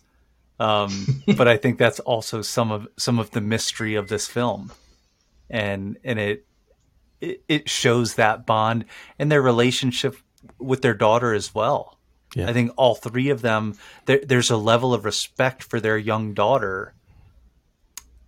Um, 0.59 1.23
but 1.37 1.47
I 1.47 1.57
think 1.57 1.77
that's 1.77 1.99
also 1.99 2.41
some 2.41 2.71
of 2.71 2.87
some 2.97 3.19
of 3.19 3.31
the 3.31 3.41
mystery 3.41 3.95
of 3.95 4.07
this 4.07 4.27
film, 4.27 4.71
and 5.49 5.97
and 6.03 6.19
it 6.19 6.45
it, 7.21 7.69
shows 7.69 8.15
that 8.15 8.45
bond 8.45 8.85
and 9.17 9.31
their 9.31 9.41
relationship 9.41 10.17
with 10.59 10.81
their 10.81 10.93
daughter 10.93 11.33
as 11.33 11.55
well. 11.55 11.97
Yeah. 12.35 12.49
I 12.49 12.53
think 12.53 12.71
all 12.75 12.95
three 12.95 13.29
of 13.29 13.41
them 13.41 13.75
there, 14.05 14.19
there's 14.23 14.49
a 14.49 14.57
level 14.57 14.93
of 14.93 15.05
respect 15.05 15.63
for 15.63 15.79
their 15.79 15.97
young 15.97 16.33
daughter 16.33 16.93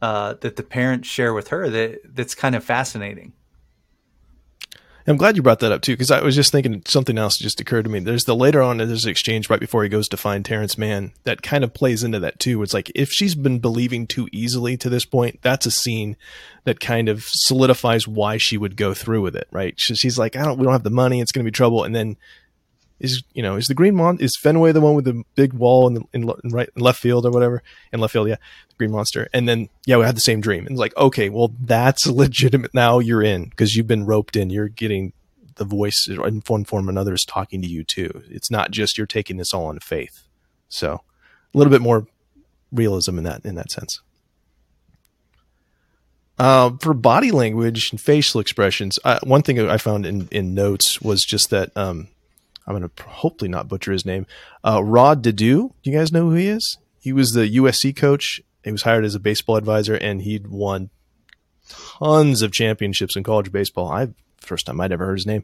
uh, 0.01 0.35
that 0.41 0.55
the 0.55 0.63
parents 0.63 1.07
share 1.07 1.33
with 1.33 1.49
her 1.49 1.69
that 1.69 2.01
that's 2.05 2.35
kind 2.35 2.55
of 2.55 2.63
fascinating. 2.63 3.33
I'm 5.07 5.17
glad 5.17 5.35
you 5.35 5.43
brought 5.43 5.59
that 5.59 5.71
up 5.71 5.81
too, 5.81 5.93
because 5.93 6.09
I 6.09 6.21
was 6.21 6.35
just 6.35 6.51
thinking 6.51 6.81
something 6.87 7.17
else 7.17 7.37
just 7.37 7.61
occurred 7.61 7.83
to 7.83 7.91
me. 7.91 7.99
There's 7.99 8.23
the 8.23 8.35
later 8.35 8.61
on, 8.61 8.77
there's 8.77 9.05
an 9.05 9.11
exchange 9.11 9.49
right 9.49 9.59
before 9.59 9.83
he 9.83 9.89
goes 9.89 10.07
to 10.09 10.17
find 10.17 10.43
Terrence 10.43 10.77
Mann 10.77 11.13
that 11.25 11.43
kind 11.43 11.63
of 11.63 11.75
plays 11.75 12.03
into 12.03 12.19
that 12.19 12.39
too. 12.39 12.63
It's 12.63 12.73
like 12.73 12.91
if 12.95 13.11
she's 13.11 13.35
been 13.35 13.59
believing 13.59 14.07
too 14.07 14.27
easily 14.31 14.77
to 14.77 14.89
this 14.89 15.05
point, 15.05 15.39
that's 15.43 15.67
a 15.67 15.71
scene 15.71 16.17
that 16.63 16.79
kind 16.79 17.07
of 17.07 17.23
solidifies 17.27 18.07
why 18.07 18.37
she 18.37 18.57
would 18.57 18.77
go 18.77 18.95
through 18.95 19.21
with 19.21 19.35
it, 19.35 19.47
right? 19.51 19.75
She's 19.77 20.17
like, 20.17 20.35
I 20.35 20.43
don't, 20.43 20.57
we 20.57 20.63
don't 20.63 20.73
have 20.73 20.83
the 20.83 20.89
money, 20.89 21.21
it's 21.21 21.31
going 21.31 21.45
to 21.45 21.51
be 21.51 21.55
trouble, 21.55 21.83
and 21.83 21.95
then 21.95 22.17
is 22.99 23.23
you 23.33 23.43
know 23.43 23.55
is 23.55 23.67
the 23.67 23.73
green 23.73 23.95
mon 23.95 24.17
is 24.19 24.37
Fenway 24.37 24.71
the 24.71 24.81
one 24.81 24.95
with 24.95 25.05
the 25.05 25.23
big 25.35 25.53
wall 25.53 25.87
in 25.87 25.95
the 25.95 26.03
in, 26.13 26.31
in 26.43 26.49
right 26.51 26.69
in 26.75 26.81
left 26.81 26.99
field 26.99 27.25
or 27.25 27.31
whatever? 27.31 27.61
In 27.91 27.99
left 27.99 28.13
field 28.13 28.27
yeah 28.27 28.37
the 28.69 28.75
green 28.77 28.91
monster. 28.91 29.27
And 29.33 29.47
then 29.47 29.69
yeah 29.85 29.97
we 29.97 30.05
had 30.05 30.15
the 30.15 30.21
same 30.21 30.41
dream. 30.41 30.65
And 30.67 30.77
like 30.77 30.95
okay 30.97 31.29
well 31.29 31.51
that's 31.59 32.07
legitimate. 32.07 32.73
Now 32.73 32.99
you're 32.99 33.23
in 33.23 33.45
because 33.45 33.75
you've 33.75 33.87
been 33.87 34.05
roped 34.05 34.35
in. 34.35 34.49
You're 34.49 34.69
getting 34.69 35.13
the 35.55 35.65
voice 35.65 36.07
in 36.07 36.41
one 36.47 36.65
form 36.65 36.87
or 36.87 36.91
another 36.91 37.13
is 37.13 37.25
talking 37.25 37.61
to 37.61 37.67
you 37.67 37.83
too. 37.83 38.23
It's 38.29 38.51
not 38.51 38.71
just 38.71 38.97
you're 38.97 39.07
taking 39.07 39.37
this 39.37 39.53
all 39.53 39.67
on 39.67 39.79
faith. 39.79 40.23
So 40.69 41.01
a 41.53 41.57
little 41.57 41.71
bit 41.71 41.81
more 41.81 42.07
realism 42.71 43.17
in 43.17 43.23
that 43.23 43.45
in 43.45 43.55
that 43.55 43.71
sense. 43.71 44.01
Uh, 46.37 46.71
for 46.81 46.93
body 46.93 47.31
language 47.31 47.91
and 47.91 48.01
facial 48.01 48.41
expressions, 48.41 48.99
uh, 49.05 49.19
one 49.23 49.41
thing 49.41 49.57
I 49.57 49.77
found 49.77 50.05
in, 50.05 50.27
in 50.31 50.53
notes 50.53 51.01
was 51.01 51.23
just 51.23 51.49
that 51.51 51.75
um, 51.77 52.09
I'm 52.67 52.77
going 52.77 52.89
to 52.89 53.03
hopefully 53.03 53.49
not 53.49 53.67
butcher 53.67 53.91
his 53.91 54.05
name. 54.05 54.25
Uh, 54.63 54.83
Rod 54.83 55.23
Dedeaux. 55.23 55.73
Do 55.83 55.91
you 55.91 55.97
guys 55.97 56.11
know 56.11 56.29
who 56.29 56.35
he 56.35 56.47
is? 56.47 56.77
He 56.99 57.13
was 57.13 57.33
the 57.33 57.57
USC 57.57 57.95
coach. 57.95 58.41
He 58.63 58.71
was 58.71 58.81
hired 58.81 59.05
as 59.05 59.13
a 59.13 59.19
baseball 59.19 59.57
advisor, 59.57 59.95
and 59.95 60.23
he'd 60.23 60.47
won 60.47 60.89
tons 61.69 62.41
of 62.41 62.51
championships 62.51 63.15
in 63.15 63.23
college 63.23 63.51
baseball. 63.51 63.91
I 63.91 64.09
first 64.39 64.65
time 64.65 64.79
I'd 64.79 64.91
ever 64.91 65.05
heard 65.05 65.17
his 65.17 65.25
name. 65.25 65.43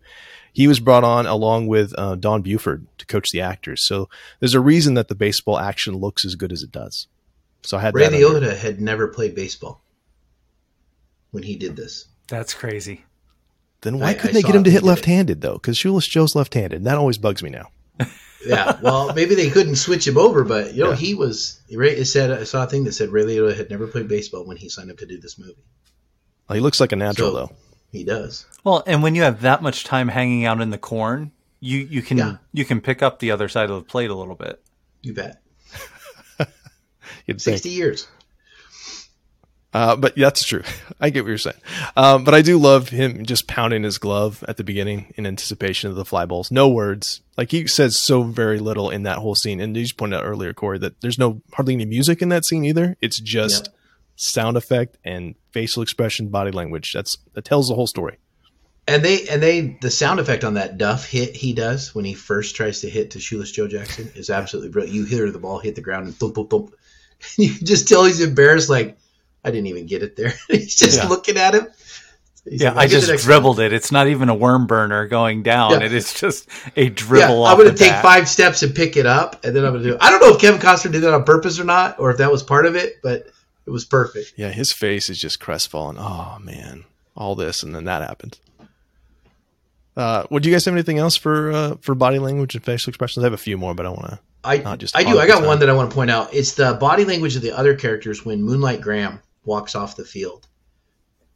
He 0.54 0.68
was 0.68 0.80
brought 0.80 1.04
on 1.04 1.26
along 1.26 1.68
with 1.68 1.94
uh, 1.98 2.16
Don 2.16 2.42
Buford 2.42 2.86
to 2.98 3.06
coach 3.06 3.30
the 3.32 3.42
actors. 3.42 3.86
So 3.86 4.10
there's 4.40 4.54
a 4.54 4.60
reason 4.60 4.96
that 4.96 5.08
the 5.08 5.16
baseball 5.16 5.58
action 5.58 5.96
looks 5.96 6.26
as 6.26 6.36
good 6.36 6.52
as 6.52 6.64
it 6.64 6.72
does. 6.72 7.08
So 7.64 7.78
I 7.78 7.82
had 7.82 7.96
Ray 7.96 8.08
Liotta 8.08 8.56
had 8.58 8.82
never 8.82 9.08
played 9.08 9.36
baseball 9.36 9.82
when 11.32 11.44
he 11.44 11.56
did 11.56 11.76
this. 11.76 12.08
That's 12.28 12.54
crazy. 12.54 13.06
Then 13.82 14.00
why 14.00 14.10
I, 14.10 14.14
couldn't 14.14 14.38
I 14.38 14.42
they 14.42 14.44
get 14.44 14.56
him 14.56 14.64
to 14.64 14.72
hit 14.72 14.84
left-handed 14.84 15.42
though? 15.42 15.54
Because 15.54 15.78
Shoeless 15.78 16.08
Joe's 16.08 16.36
left-handed. 16.36 16.78
And 16.78 16.86
That 16.86 16.98
always 16.98 17.18
bugs 17.18 17.42
me 17.44 17.50
now. 17.50 17.70
yeah, 18.46 18.80
well, 18.82 19.14
maybe 19.14 19.36
they 19.36 19.50
couldn't 19.50 19.76
switch 19.76 20.08
him 20.08 20.18
over, 20.18 20.44
but 20.44 20.74
you 20.74 20.84
know, 20.84 20.92
yeah. 20.92 20.96
he 20.96 21.14
was. 21.14 21.62
It 21.70 22.06
said 22.06 22.32
I 22.32 22.44
saw 22.44 22.64
a 22.64 22.68
thing 22.68 22.84
that 22.86 22.94
said 22.94 23.10
Ray 23.10 23.24
Liotta 23.24 23.56
had 23.56 23.70
never 23.70 23.88
played 23.88 24.08
baseball 24.08 24.46
when 24.46 24.58
he 24.58 24.70
signed 24.70 24.90
up 24.90 24.98
to 24.98 25.06
do 25.06 25.20
this 25.20 25.38
movie. 25.38 25.64
Well, 26.48 26.56
he 26.56 26.62
looks 26.62 26.80
like 26.80 26.92
a 26.92 26.96
natural 26.96 27.32
so, 27.32 27.36
though. 27.36 27.52
He 27.92 28.04
does. 28.04 28.46
Well, 28.64 28.84
and 28.88 29.04
when 29.04 29.16
you 29.16 29.24
have 29.24 29.42
that 29.42 29.62
much 29.62 29.84
time 29.84 30.08
hanging 30.08 30.46
out 30.46 30.62
in 30.62 30.70
the 30.70 30.78
corn, 30.78 31.32
you 31.60 31.80
you 31.80 32.02
can 32.02 32.18
Yeah. 32.18 32.38
you 32.54 32.66
can 32.66 32.82
pick 32.82 33.02
up 33.02 33.20
the 33.20 33.32
other 33.32 33.48
side 33.50 33.70
of 33.70 33.76
the 33.76 33.88
plate 33.88 34.10
a 34.10 34.16
little 34.16 34.36
bit. 34.36 34.62
You 35.02 35.14
bet. 35.14 35.42
You'd 37.26 37.42
think. 37.42 37.58
Sixty 37.58 37.70
years. 37.70 38.08
Uh, 39.74 39.96
but 39.96 40.16
that's 40.16 40.44
true. 40.44 40.64
I 41.00 41.10
get 41.10 41.24
what 41.24 41.30
you're 41.30 41.38
saying. 41.38 41.56
Um, 41.96 42.24
but 42.26 42.34
I 42.34 42.42
do 42.42 42.58
love 42.58 42.90
him 42.90 43.26
just 43.26 43.48
pounding 43.48 43.84
his 43.84 43.98
glove 43.98 44.44
at 44.48 44.58
the 44.58 44.64
beginning 44.64 45.14
in 45.16 45.26
anticipation 45.26 45.90
of 45.90 45.96
the 45.96 46.04
fly 46.06 46.26
balls. 46.26 46.52
No 46.52 46.68
words. 46.70 47.22
Like 47.38 47.52
he 47.52 47.68
says 47.68 47.98
so 47.98 48.24
very 48.24 48.60
little 48.60 48.90
in 48.90 49.04
that 49.04 49.20
whole 49.20 49.36
scene. 49.36 49.62
And 49.62 49.76
you 49.76 49.84
just 49.84 49.98
pointed 49.98 50.18
out 50.18 50.26
earlier, 50.26 50.54
Corey, 50.54 50.78
that 50.80 51.00
there's 51.02 51.18
no 51.18 51.42
hardly 51.54 51.74
any 51.76 51.86
music 51.86 52.22
in 52.22 52.30
that 52.30 52.46
scene 52.46 52.66
either. 52.66 52.98
It's 53.02 53.18
just 53.20 53.68
Yeah. 53.68 53.74
sound 54.18 54.58
effect 54.58 54.98
and 55.06 55.36
facial 55.52 55.82
expression, 55.84 56.28
body 56.28 56.52
language. 56.52 56.92
That's 56.94 57.18
that 57.34 57.46
tells 57.46 57.70
the 57.70 57.76
whole 57.76 57.88
story. 57.88 58.18
And 58.88 59.04
they 59.06 59.26
and 59.30 59.42
they 59.42 59.78
the 59.80 59.90
sound 59.92 60.20
effect 60.20 60.44
on 60.44 60.56
that 60.56 60.78
Duff 60.78 61.06
hit 61.10 61.36
he 61.36 61.54
does 61.54 61.96
when 61.96 62.04
he 62.04 62.14
first 62.14 62.56
tries 62.58 62.82
to 62.82 62.90
hit 62.90 63.12
to 63.12 63.20
Shoeless 63.22 63.52
Joe 63.52 63.68
Jackson 63.70 64.12
is 64.16 64.30
absolutely 64.30 64.72
brilliant. 64.72 64.96
You 64.96 65.06
hear 65.06 65.32
the 65.32 65.40
ball 65.40 65.60
hit 65.60 65.76
the 65.76 65.82
ground 65.82 66.08
and 66.08 66.16
thump 66.16 66.36
thump 66.36 66.50
thump. 66.50 66.74
And 67.38 67.48
you 67.48 67.54
just 67.60 67.88
tell 67.88 68.04
he's 68.04 68.20
embarrassed, 68.20 68.70
like 68.70 68.98
I 69.44 69.52
didn't 69.52 69.68
even 69.68 69.86
get 69.86 70.04
it 70.04 70.16
there. 70.16 70.34
he's 70.48 70.76
just 70.76 70.98
Yeah. 70.98 71.08
looking 71.08 71.38
at 71.38 71.54
him. 71.56 71.68
He's 72.50 72.62
Yeah, 72.62 72.70
like, 72.70 72.78
I 72.78 72.82
"I'll 72.84 72.88
get 72.88 72.94
the 72.96 73.00
just 73.02 73.10
next 73.12 73.24
dribbled 73.26 73.60
it. 73.60 73.72
It's 73.74 73.92
not 73.92 74.08
even 74.08 74.30
a 74.30 74.34
worm 74.36 74.66
burner 74.68 75.08
going 75.08 75.44
down. 75.44 75.72
Yeah. 75.72 75.86
It 75.86 75.94
is 75.94 76.14
just 76.14 76.48
a 76.76 76.90
dribble 76.90 77.20
Yeah, 77.36 77.42
off 77.50 77.52
I'm 77.52 77.58
going 77.58 77.72
to 77.72 77.78
take 77.78 77.92
bat. 77.92 78.04
five 78.04 78.28
steps 78.28 78.64
and 78.64 78.74
pick 78.74 78.98
it 78.98 79.06
up, 79.06 79.44
and 79.46 79.56
then 79.56 79.64
I'm 79.64 79.74
going 79.74 79.84
to 79.84 79.90
do. 79.92 79.98
I 80.02 80.10
don't 80.10 80.22
know 80.22 80.34
if 80.34 80.42
Kevin 80.42 80.60
Costner 80.60 80.92
did 80.92 81.02
that 81.04 81.14
on 81.14 81.24
purpose 81.24 81.60
or 81.60 81.64
not, 81.66 82.00
or 82.00 82.10
if 82.12 82.18
that 82.18 82.32
was 82.32 82.42
part 82.42 82.66
of 82.66 82.76
it, 82.76 83.00
but 83.04 83.28
it 83.68 83.70
was 83.70 83.86
perfect. 83.86 84.34
Yeah, 84.38 84.50
his 84.50 84.72
face 84.72 85.08
is 85.10 85.20
just 85.20 85.40
crestfallen. 85.40 85.98
Oh 86.00 86.38
man, 86.42 86.86
all 87.16 87.36
this 87.36 87.62
and 87.62 87.76
then 87.76 87.84
that 87.86 88.02
happened. 88.02 88.40
Uh, 89.96 90.24
would 90.30 90.46
you 90.46 90.52
guys 90.52 90.66
have 90.66 90.74
anything 90.74 90.98
else 90.98 91.16
for 91.16 91.52
uh, 91.52 91.76
for 91.82 91.94
body 91.96 92.18
language 92.18 92.56
and 92.56 92.64
facial 92.64 92.90
expressions? 92.90 93.24
I 93.24 93.28
have 93.28 93.34
a 93.34 93.38
few 93.38 93.58
more, 93.58 93.74
but 93.76 93.86
I 93.86 93.90
want 93.90 94.06
to. 94.10 94.20
I 94.44 94.58
Not 94.58 94.80
just 94.80 94.96
I 94.98 95.04
do. 95.04 95.20
I 95.20 95.28
got 95.28 95.40
time. 95.40 95.46
one 95.48 95.60
that 95.60 95.70
I 95.70 95.74
want 95.74 95.92
to 95.92 95.96
point 95.96 96.10
out. 96.10 96.34
It's 96.34 96.54
the 96.56 96.74
body 96.74 97.06
language 97.06 97.36
of 97.36 97.42
the 97.44 97.52
other 97.52 97.76
characters 97.76 98.26
when 98.26 98.42
Moonlight 98.42 98.82
Graham 98.82 99.20
walks 99.44 99.76
off 99.76 99.96
the 99.96 100.06
field, 100.06 100.48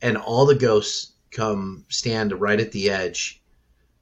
and 0.01 0.17
all 0.17 0.45
the 0.45 0.55
ghosts 0.55 1.13
come 1.31 1.85
stand 1.89 2.39
right 2.39 2.59
at 2.59 2.71
the 2.71 2.89
edge, 2.89 3.41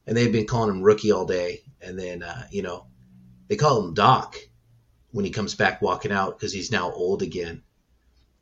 and 0.06 0.16
they've 0.16 0.32
been 0.32 0.48
calling 0.48 0.70
him 0.70 0.84
Rookie 0.84 1.12
all 1.12 1.26
day, 1.26 1.64
and 1.82 1.98
then 1.98 2.24
uh, 2.24 2.48
you 2.52 2.62
know 2.62 2.88
they 3.48 3.56
call 3.56 3.84
him 3.84 3.94
Doc 3.94 4.38
when 5.12 5.26
he 5.26 5.32
comes 5.32 5.56
back 5.56 5.82
walking 5.82 6.12
out 6.12 6.38
because 6.38 6.54
he's 6.54 6.72
now 6.72 6.92
old 6.92 7.22
again, 7.22 7.64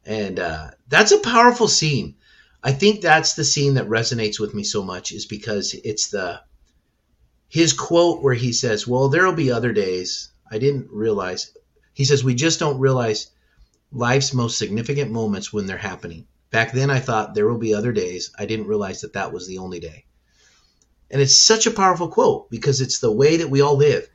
and 0.05 0.39
uh, 0.39 0.71
that's 0.87 1.11
a 1.11 1.19
powerful 1.19 1.67
scene. 1.67 2.15
I 2.63 2.71
think 2.71 3.01
that's 3.01 3.33
the 3.33 3.43
scene 3.43 3.75
that 3.75 3.87
resonates 3.87 4.39
with 4.39 4.53
me 4.53 4.63
so 4.63 4.83
much 4.83 5.11
is 5.11 5.25
because 5.25 5.73
it's 5.73 6.09
the 6.09 6.41
his 7.49 7.73
quote 7.73 8.23
where 8.23 8.33
he 8.33 8.53
says, 8.53 8.87
"Well, 8.87 9.09
there'll 9.09 9.33
be 9.33 9.51
other 9.51 9.73
days. 9.73 10.29
I 10.49 10.57
didn't 10.57 10.89
realize." 10.91 11.51
He 11.93 12.05
says, 12.05 12.23
"We 12.23 12.35
just 12.35 12.59
don't 12.59 12.79
realize 12.79 13.31
life's 13.91 14.33
most 14.33 14.57
significant 14.57 15.11
moments 15.11 15.51
when 15.51 15.65
they're 15.65 15.77
happening. 15.77 16.27
Back 16.49 16.71
then, 16.71 16.89
I 16.89 16.99
thought 16.99 17.33
there 17.33 17.47
will 17.47 17.57
be 17.57 17.73
other 17.73 17.91
days. 17.91 18.31
I 18.37 18.45
didn't 18.45 18.67
realize 18.67 19.01
that 19.01 19.13
that 19.13 19.31
was 19.31 19.47
the 19.47 19.59
only 19.59 19.79
day." 19.79 20.05
And 21.09 21.21
it's 21.21 21.35
such 21.35 21.67
a 21.67 21.71
powerful 21.71 22.07
quote 22.07 22.49
because 22.49 22.81
it's 22.81 22.99
the 22.99 23.11
way 23.11 23.37
that 23.37 23.49
we 23.49 23.61
all 23.61 23.75
live. 23.75 24.07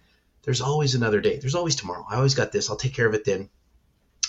There's 0.43 0.61
always 0.61 0.95
another 0.95 1.20
day. 1.20 1.39
There's 1.39 1.55
always 1.55 1.77
tomorrow. 1.77 2.07
I 2.09 2.16
always 2.16 2.35
got 2.35 2.53
this. 2.53 2.70
I'll 2.70 2.77
take 2.77 2.95
care 2.95 3.07
of 3.07 3.14
it 3.14 3.24
then. 3.24 3.51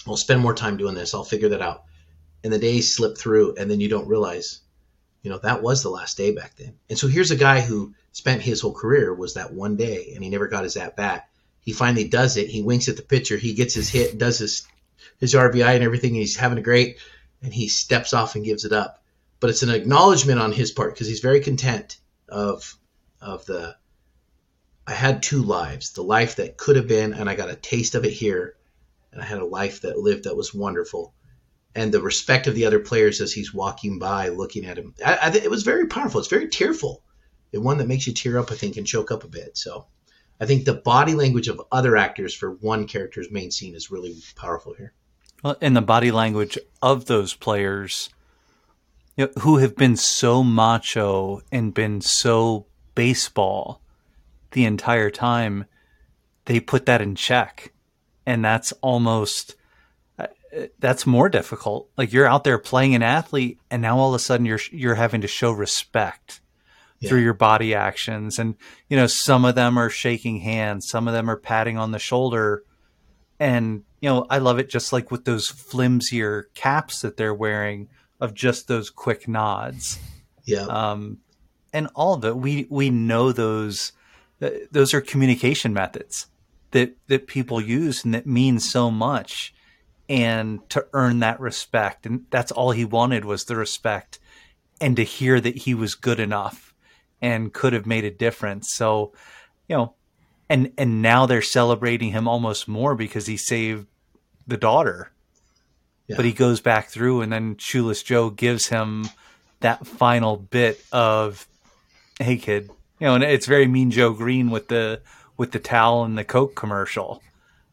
I'll 0.05 0.17
spend 0.17 0.41
more 0.41 0.53
time 0.53 0.77
doing 0.77 0.95
this. 0.95 1.13
I'll 1.13 1.23
figure 1.23 1.49
that 1.49 1.61
out. 1.61 1.83
And 2.43 2.51
the 2.51 2.59
days 2.59 2.93
slip 2.93 3.17
through, 3.17 3.55
and 3.55 3.69
then 3.69 3.79
you 3.79 3.89
don't 3.89 4.07
realize, 4.07 4.61
you 5.21 5.29
know, 5.29 5.39
that 5.39 5.61
was 5.61 5.83
the 5.83 5.89
last 5.89 6.17
day 6.17 6.31
back 6.31 6.55
then. 6.55 6.73
And 6.89 6.97
so 6.97 7.07
here's 7.07 7.31
a 7.31 7.35
guy 7.35 7.61
who 7.61 7.93
spent 8.11 8.41
his 8.41 8.61
whole 8.61 8.73
career 8.73 9.13
was 9.13 9.35
that 9.35 9.53
one 9.53 9.75
day, 9.75 10.13
and 10.13 10.23
he 10.23 10.29
never 10.29 10.47
got 10.47 10.63
his 10.63 10.77
at 10.77 10.95
bat. 10.95 11.27
He 11.59 11.73
finally 11.73 12.07
does 12.07 12.37
it. 12.37 12.47
He 12.47 12.61
winks 12.61 12.87
at 12.87 12.95
the 12.95 13.03
pitcher. 13.03 13.37
He 13.37 13.53
gets 13.53 13.73
his 13.73 13.89
hit, 13.89 14.17
does 14.17 14.39
his 14.39 14.65
his 15.19 15.33
RBI 15.33 15.75
and 15.75 15.83
everything. 15.83 16.11
And 16.11 16.19
he's 16.19 16.35
having 16.35 16.57
a 16.57 16.63
great, 16.63 16.97
and 17.41 17.53
he 17.53 17.67
steps 17.67 18.13
off 18.13 18.35
and 18.35 18.45
gives 18.45 18.65
it 18.65 18.73
up. 18.73 19.03
But 19.39 19.49
it's 19.49 19.63
an 19.63 19.69
acknowledgement 19.69 20.39
on 20.39 20.51
his 20.51 20.71
part 20.71 20.93
because 20.93 21.07
he's 21.07 21.19
very 21.19 21.41
content 21.41 21.97
of 22.27 22.75
of 23.21 23.45
the. 23.45 23.75
I 24.85 24.93
had 24.93 25.21
two 25.21 25.43
lives: 25.43 25.91
the 25.91 26.03
life 26.03 26.37
that 26.37 26.57
could 26.57 26.75
have 26.75 26.87
been, 26.87 27.13
and 27.13 27.29
I 27.29 27.35
got 27.35 27.49
a 27.49 27.55
taste 27.55 27.95
of 27.95 28.05
it 28.05 28.13
here, 28.13 28.55
and 29.11 29.21
I 29.21 29.25
had 29.25 29.39
a 29.39 29.45
life 29.45 29.81
that 29.81 29.99
lived 29.99 30.23
that 30.23 30.37
was 30.37 30.53
wonderful 30.53 31.13
and 31.77 31.93
the 31.93 32.01
respect 32.01 32.47
of 32.47 32.55
the 32.55 32.65
other 32.65 32.79
players 32.79 33.21
as 33.21 33.31
he's 33.31 33.53
walking 33.53 33.99
by, 33.99 34.29
looking 34.29 34.65
at 34.65 34.79
him. 34.79 34.95
I, 35.05 35.15
I, 35.15 35.31
it 35.35 35.51
was 35.51 35.61
very 35.61 35.85
powerful. 35.85 36.19
It's 36.19 36.27
very 36.27 36.49
tearful, 36.49 37.03
and 37.53 37.63
one 37.63 37.77
that 37.77 37.87
makes 37.87 38.07
you 38.07 38.13
tear 38.13 38.39
up, 38.39 38.51
I 38.51 38.55
think, 38.55 38.77
and 38.77 38.87
choke 38.87 39.11
up 39.11 39.23
a 39.23 39.27
bit. 39.27 39.55
So, 39.55 39.85
I 40.41 40.47
think 40.47 40.65
the 40.65 40.73
body 40.73 41.13
language 41.13 41.47
of 41.47 41.61
other 41.71 41.95
actors 41.95 42.33
for 42.33 42.51
one 42.51 42.87
character's 42.87 43.29
main 43.29 43.51
scene 43.51 43.75
is 43.75 43.91
really 43.91 44.15
powerful 44.35 44.73
here. 44.73 44.93
Well, 45.43 45.57
and 45.61 45.75
the 45.75 45.81
body 45.81 46.11
language 46.11 46.57
of 46.81 47.05
those 47.05 47.33
players 47.33 48.09
you 49.15 49.25
know, 49.25 49.41
who 49.41 49.57
have 49.57 49.75
been 49.75 49.95
so 49.95 50.43
macho 50.43 51.41
and 51.51 51.73
been 51.73 52.01
so 52.01 52.65
baseball 52.95 53.81
the 54.51 54.65
entire 54.65 55.09
time, 55.09 55.65
they 56.45 56.59
put 56.59 56.85
that 56.85 57.01
in 57.01 57.15
check. 57.15 57.71
And 58.25 58.43
that's 58.43 58.71
almost 58.81 59.55
uh, 60.19 60.27
that's 60.79 61.05
more 61.05 61.29
difficult. 61.29 61.89
Like 61.97 62.11
you're 62.11 62.27
out 62.27 62.43
there 62.43 62.57
playing 62.57 62.95
an 62.95 63.03
athlete 63.03 63.59
and 63.69 63.81
now 63.81 63.97
all 63.97 64.09
of 64.09 64.15
a 64.15 64.19
sudden 64.19 64.45
you're 64.45 64.59
you're 64.71 64.95
having 64.95 65.21
to 65.21 65.27
show 65.27 65.51
respect 65.51 66.41
Yeah. 66.99 67.09
through 67.09 67.21
your 67.21 67.33
body 67.35 67.73
actions 67.75 68.39
and 68.39 68.55
you 68.89 68.97
know 68.97 69.07
some 69.07 69.45
of 69.45 69.55
them 69.55 69.77
are 69.77 69.89
shaking 69.89 70.39
hands, 70.39 70.89
some 70.89 71.07
of 71.07 71.13
them 71.13 71.29
are 71.29 71.37
patting 71.37 71.77
on 71.77 71.91
the 71.91 71.99
shoulder 71.99 72.63
and 73.39 73.83
you 74.01 74.09
know 74.09 74.25
i 74.29 74.37
love 74.37 74.59
it 74.59 74.69
just 74.69 74.93
like 74.93 75.11
with 75.11 75.25
those 75.25 75.49
flimsier 75.49 76.45
caps 76.53 77.01
that 77.01 77.17
they're 77.17 77.33
wearing 77.33 77.87
of 78.19 78.33
just 78.33 78.67
those 78.67 78.89
quick 78.89 79.27
nods. 79.27 79.99
Yeah, 80.45 80.63
um, 80.63 81.19
and 81.73 81.87
all 81.95 82.13
of 82.13 82.25
it 82.25 82.37
we 82.37 82.67
we 82.69 82.89
know 82.89 83.31
those 83.31 83.91
those 84.71 84.93
are 84.93 85.01
communication 85.01 85.73
methods 85.73 86.27
that 86.71 86.95
that 87.07 87.27
people 87.27 87.61
use 87.61 88.03
and 88.03 88.13
that 88.13 88.25
mean 88.25 88.59
so 88.59 88.89
much. 88.89 89.53
And 90.09 90.61
to 90.69 90.87
earn 90.93 91.19
that 91.19 91.41
respect 91.41 92.05
and 92.05 92.25
that's 92.29 92.53
all 92.53 92.71
he 92.71 92.85
wanted 92.85 93.25
was 93.25 93.43
the 93.43 93.57
respect 93.57 94.19
and 94.79 94.95
to 94.95 95.03
hear 95.03 95.41
that 95.41 95.57
he 95.57 95.73
was 95.73 95.95
good 95.95 96.21
enough 96.21 96.73
and 97.21 97.51
could 97.51 97.73
have 97.73 97.85
made 97.85 98.05
a 98.05 98.11
difference. 98.11 98.71
So 98.71 99.11
you 99.67 99.75
know 99.75 99.95
and 100.49 100.71
and 100.77 101.01
now 101.01 101.25
they're 101.25 101.41
celebrating 101.41 102.11
him 102.11 102.27
almost 102.27 102.67
more 102.67 102.95
because 102.95 103.25
he 103.27 103.37
saved 103.37 103.87
the 104.45 104.57
daughter 104.57 105.11
Yeah. 106.07 106.15
but 106.15 106.25
he 106.25 106.31
goes 106.33 106.61
back 106.61 106.89
through 106.89 107.21
and 107.21 107.31
then 107.31 107.57
shoeless 107.57 108.03
joe 108.03 108.29
gives 108.29 108.67
him 108.67 109.05
that 109.59 109.85
final 109.85 110.37
bit 110.37 110.83
of 110.91 111.47
hey 112.19 112.37
kid 112.37 112.69
you 112.99 113.07
know 113.07 113.15
and 113.15 113.23
it's 113.23 113.45
very 113.45 113.67
mean 113.67 113.91
joe 113.91 114.13
greene 114.13 114.49
with 114.49 114.67
the 114.69 115.01
with 115.35 115.51
the 115.51 115.59
towel 115.59 116.03
and 116.03 116.17
the 116.17 116.23
coke 116.23 116.55
commercial 116.55 117.21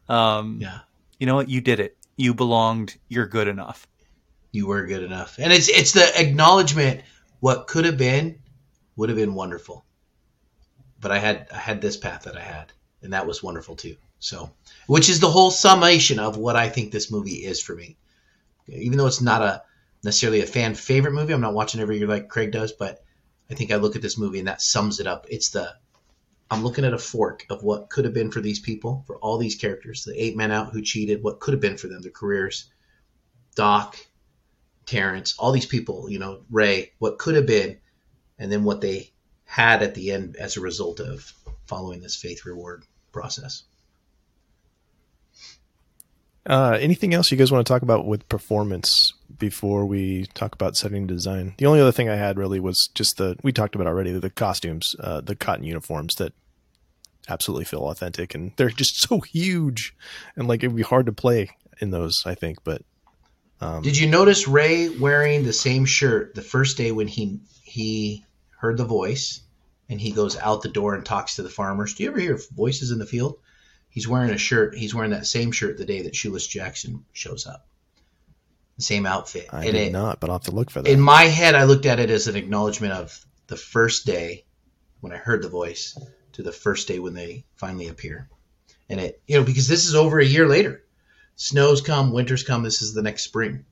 um 0.09 0.59
yeah. 0.61 0.79
you 1.19 1.25
know 1.25 1.35
what 1.35 1.49
you 1.49 1.61
did 1.61 1.79
it 1.79 1.95
you 2.17 2.33
belonged 2.33 2.95
you're 3.07 3.27
good 3.27 3.47
enough 3.47 3.87
You 4.51 4.67
were 4.67 4.85
good 4.87 5.03
enough, 5.03 5.35
and 5.37 5.51
it's 5.51 5.67
it's 5.67 5.91
the 5.91 6.07
acknowledgement. 6.17 7.01
What 7.41 7.67
could 7.67 7.83
have 7.83 7.97
been, 7.97 8.39
would 8.95 9.09
have 9.09 9.17
been 9.17 9.33
wonderful. 9.33 9.83
But 10.99 11.11
I 11.11 11.19
had 11.19 11.47
I 11.51 11.57
had 11.57 11.81
this 11.81 11.97
path 11.97 12.23
that 12.23 12.37
I 12.37 12.41
had, 12.41 12.71
and 13.01 13.13
that 13.13 13.27
was 13.27 13.43
wonderful 13.43 13.75
too. 13.75 13.97
So, 14.19 14.51
which 14.87 15.09
is 15.09 15.19
the 15.19 15.29
whole 15.29 15.51
summation 15.51 16.19
of 16.19 16.37
what 16.37 16.55
I 16.55 16.69
think 16.69 16.91
this 16.91 17.11
movie 17.11 17.45
is 17.45 17.61
for 17.61 17.75
me. 17.75 17.97
Even 18.67 18.97
though 18.97 19.07
it's 19.07 19.21
not 19.21 19.41
a 19.41 19.63
necessarily 20.03 20.41
a 20.41 20.47
fan 20.47 20.75
favorite 20.75 21.13
movie, 21.13 21.33
I'm 21.33 21.41
not 21.41 21.53
watching 21.53 21.81
every 21.81 21.97
year 21.97 22.07
like 22.07 22.29
Craig 22.29 22.51
does, 22.51 22.71
but 22.71 23.03
I 23.49 23.53
think 23.53 23.71
I 23.71 23.75
look 23.75 23.95
at 23.95 24.01
this 24.01 24.17
movie 24.17 24.39
and 24.39 24.47
that 24.47 24.61
sums 24.61 24.99
it 24.99 25.07
up. 25.07 25.27
It's 25.29 25.49
the 25.49 25.75
I'm 26.49 26.63
looking 26.63 26.85
at 26.85 26.93
a 26.93 26.97
fork 26.97 27.45
of 27.49 27.63
what 27.63 27.89
could 27.89 28.05
have 28.05 28.13
been 28.13 28.31
for 28.31 28.39
these 28.39 28.59
people, 28.59 29.03
for 29.07 29.17
all 29.17 29.37
these 29.37 29.55
characters, 29.55 30.03
the 30.03 30.21
eight 30.21 30.37
men 30.37 30.51
out 30.51 30.71
who 30.71 30.81
cheated, 30.81 31.23
what 31.23 31.39
could 31.39 31.53
have 31.53 31.61
been 31.61 31.77
for 31.77 31.87
them, 31.87 32.01
their 32.01 32.11
careers, 32.11 32.69
Doc, 33.55 33.97
Terrence, 34.85 35.35
all 35.39 35.51
these 35.51 35.65
people, 35.65 36.09
you 36.09 36.19
know, 36.19 36.43
Ray, 36.51 36.93
what 36.99 37.17
could 37.17 37.35
have 37.35 37.47
been, 37.47 37.79
and 38.37 38.51
then 38.51 38.63
what 38.63 38.81
they 38.81 39.11
had 39.45 39.83
at 39.83 39.95
the 39.95 40.11
end 40.11 40.35
as 40.35 40.57
a 40.57 40.61
result 40.61 40.99
of 40.99 41.33
following 41.65 42.01
this 42.01 42.15
faith 42.15 42.45
reward 42.45 42.83
process. 43.11 43.63
Uh, 46.47 46.77
anything 46.79 47.13
else 47.13 47.31
you 47.31 47.37
guys 47.37 47.51
want 47.51 47.65
to 47.65 47.73
talk 47.73 47.81
about 47.81 48.05
with 48.05 48.27
performance 48.29 49.13
before 49.39 49.85
we 49.85 50.27
talk 50.35 50.53
about 50.53 50.77
setting 50.77 51.07
design? 51.07 51.55
The 51.57 51.65
only 51.65 51.81
other 51.81 51.91
thing 51.91 52.07
I 52.07 52.15
had 52.15 52.37
really 52.37 52.59
was 52.59 52.89
just 52.93 53.17
the 53.17 53.35
we 53.41 53.51
talked 53.51 53.73
about 53.73 53.87
already 53.87 54.11
the 54.11 54.29
costumes, 54.29 54.95
uh, 54.99 55.21
the 55.21 55.35
cotton 55.35 55.63
uniforms 55.63 56.15
that 56.15 56.33
absolutely 57.27 57.65
feel 57.65 57.89
authentic 57.89 58.35
and 58.35 58.51
they're 58.57 58.69
just 58.69 59.01
so 59.09 59.21
huge 59.21 59.95
and 60.35 60.47
like 60.47 60.63
it'd 60.63 60.75
be 60.75 60.83
hard 60.83 61.07
to 61.07 61.11
play 61.11 61.49
in 61.79 61.89
those. 61.89 62.23
I 62.27 62.35
think, 62.35 62.63
but 62.63 62.83
Um, 63.59 63.81
Did 63.81 63.97
you 63.97 64.07
notice 64.07 64.47
Ray 64.47 64.89
wearing 64.89 65.45
the 65.45 65.53
same 65.53 65.85
shirt 65.85 66.35
the 66.35 66.43
first 66.43 66.77
day 66.77 66.91
when 66.91 67.07
he 67.07 67.39
he 67.63 68.23
heard 68.57 68.77
the 68.77 68.85
voice 68.85 69.41
and 69.89 69.99
he 69.99 70.11
goes 70.11 70.37
out 70.37 70.61
the 70.61 70.69
door 70.69 70.95
and 70.95 71.05
talks 71.05 71.35
to 71.35 71.43
the 71.43 71.49
farmers? 71.49 71.93
Do 71.93 72.03
you 72.03 72.09
ever 72.09 72.19
hear 72.19 72.39
voices 72.55 72.91
in 72.91 72.99
the 72.99 73.05
field? 73.05 73.37
He's 73.89 74.07
wearing 74.07 74.31
a 74.31 74.37
shirt. 74.37 74.75
He's 74.75 74.93
wearing 74.93 75.11
that 75.11 75.25
same 75.25 75.51
shirt 75.51 75.77
the 75.77 75.85
day 75.85 76.01
that 76.03 76.15
Shoeless 76.15 76.47
Jackson 76.47 77.05
shows 77.13 77.47
up. 77.47 77.65
The 78.77 78.83
same 78.83 79.05
outfit. 79.05 79.47
I 79.53 79.63
and 79.63 79.73
did 79.73 79.87
it, 79.87 79.91
not, 79.93 80.19
but 80.19 80.29
I'll 80.29 80.35
have 80.35 80.43
to 80.43 80.51
look 80.51 80.69
for 80.69 80.81
that. 80.81 80.91
in 80.91 80.99
my 80.99 81.23
head, 81.23 81.55
I 81.55 81.63
looked 81.63 81.85
at 81.85 81.99
it 81.99 82.09
as 82.09 82.27
an 82.27 82.35
acknowledgement 82.35 82.91
of 82.91 83.25
the 83.47 83.55
first 83.55 84.05
day 84.05 84.43
when 84.99 85.13
I 85.13 85.17
heard 85.17 85.41
the 85.41 85.49
voice 85.49 85.97
to 86.33 86.43
the 86.43 86.51
first 86.51 86.89
day 86.89 86.99
when 86.99 87.13
they 87.13 87.45
finally 87.55 87.87
appear. 87.87 88.29
And 88.89 88.99
it, 88.99 89.21
you 89.27 89.37
know, 89.37 89.45
because 89.45 89.69
this 89.69 89.85
is 89.85 89.95
over 89.95 90.19
a 90.19 90.25
year 90.25 90.47
later. 90.47 90.83
Snows 91.37 91.81
come, 91.81 92.11
winters 92.11 92.43
come. 92.43 92.63
This 92.63 92.81
is 92.81 92.93
the 92.93 93.01
next 93.01 93.23
spring, 93.23 93.65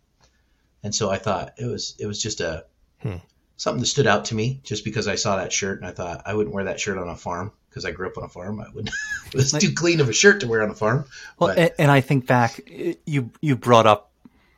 and 0.83 0.93
so 0.93 1.09
I 1.09 1.17
thought 1.17 1.53
it 1.57 1.65
was 1.65 1.95
it 1.97 2.05
was 2.07 2.21
just 2.21 2.41
a 2.41 2.65
Hmm. 3.01 3.17
Something 3.63 3.79
that 3.79 3.85
stood 3.87 4.07
out 4.07 4.25
to 4.25 4.35
me 4.35 4.59
just 4.63 4.83
because 4.83 5.07
I 5.07 5.15
saw 5.15 5.37
that 5.37 5.53
shirt 5.53 5.79
and 5.79 5.87
I 5.87 5.91
thought 5.91 6.23
I 6.25 6.33
wouldn't 6.33 6.53
wear 6.53 6.65
that 6.65 6.81
shirt 6.81 6.97
on 6.97 7.07
a 7.07 7.15
farm 7.15 7.53
because 7.69 7.85
I 7.85 7.91
grew 7.91 8.07
up 8.07 8.17
on 8.17 8.25
a 8.25 8.27
farm. 8.27 8.59
I 8.59 8.65
would 8.75 8.89
it 9.27 9.33
was 9.33 9.53
too 9.53 9.73
clean 9.73 10.01
of 10.01 10.09
a 10.09 10.13
shirt 10.13 10.41
to 10.41 10.47
wear 10.47 10.61
on 10.61 10.69
a 10.69 10.75
farm. 10.75 11.05
Well, 11.39 11.47
But- 11.55 11.57
and, 11.57 11.71
and 11.79 11.91
I 11.91 12.01
think 12.01 12.27
back, 12.27 12.59
you 13.05 13.31
you 13.39 13.55
brought 13.55 13.87
up 13.87 14.11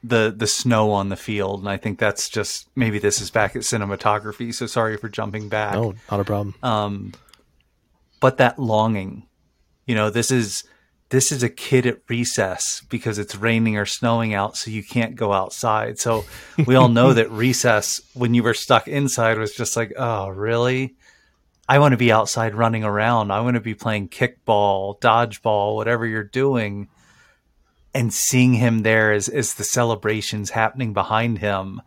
the 0.03 0.33
the 0.35 0.47
snow 0.47 0.91
on 0.91 1.09
the 1.09 1.15
field, 1.15 1.59
and 1.59 1.69
I 1.69 1.77
think 1.77 1.99
that's 1.99 2.29
just 2.29 2.67
maybe 2.75 2.97
this 2.97 3.21
is 3.21 3.29
back 3.29 3.55
at 3.55 3.61
cinematography. 3.61 4.51
So 4.51 4.65
sorry 4.65 4.97
for 4.97 5.07
jumping 5.07 5.49
back. 5.49 5.75
no, 5.75 5.93
not 6.09 6.19
a 6.19 6.23
problem. 6.23 6.55
Um, 6.63 7.13
but 8.19 8.37
that 8.39 8.57
longing, 8.57 9.27
you 9.85 9.93
know, 9.93 10.09
this 10.09 10.31
is 10.31 10.63
this 11.09 11.31
is 11.31 11.43
a 11.43 11.49
kid 11.49 11.85
at 11.85 11.99
recess 12.09 12.81
because 12.89 13.19
it's 13.19 13.35
raining 13.35 13.77
or 13.77 13.85
snowing 13.85 14.33
out, 14.33 14.57
so 14.57 14.71
you 14.71 14.83
can't 14.83 15.15
go 15.15 15.31
outside. 15.33 15.99
So 15.99 16.25
we 16.65 16.75
all 16.75 16.89
know 16.89 17.13
that 17.13 17.31
recess, 17.31 18.01
when 18.13 18.33
you 18.33 18.43
were 18.43 18.53
stuck 18.53 18.87
inside, 18.87 19.37
was 19.37 19.53
just 19.53 19.77
like, 19.77 19.93
oh, 19.97 20.29
really? 20.29 20.95
I 21.67 21.79
want 21.79 21.93
to 21.93 21.97
be 21.97 22.11
outside 22.11 22.55
running 22.55 22.83
around. 22.83 23.31
I 23.31 23.41
want 23.41 23.55
to 23.55 23.61
be 23.61 23.75
playing 23.75 24.09
kickball, 24.09 24.99
dodgeball, 24.99 25.75
whatever 25.75 26.05
you're 26.05 26.23
doing. 26.23 26.89
And 27.93 28.13
seeing 28.13 28.53
him 28.53 28.81
there 28.81 29.13
as, 29.13 29.29
as 29.29 29.53
the 29.53 29.63
celebrations 29.63 30.49
happening 30.49 30.93
behind 30.93 31.39
him, 31.39 31.81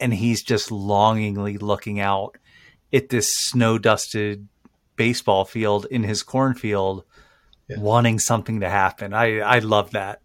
and 0.00 0.14
he's 0.14 0.42
just 0.42 0.70
longingly 0.72 1.58
looking 1.58 2.00
out 2.00 2.38
at 2.92 3.10
this 3.10 3.34
snow 3.34 3.76
dusted 3.76 4.48
baseball 4.96 5.44
field 5.44 5.86
in 5.90 6.04
his 6.04 6.22
cornfield, 6.22 7.04
Yeah. 7.68 7.80
wanting 7.80 8.18
something 8.18 8.60
to 8.60 8.68
happen. 8.68 9.12
I, 9.12 9.40
I 9.40 9.58
love 9.58 9.92
that. 9.92 10.20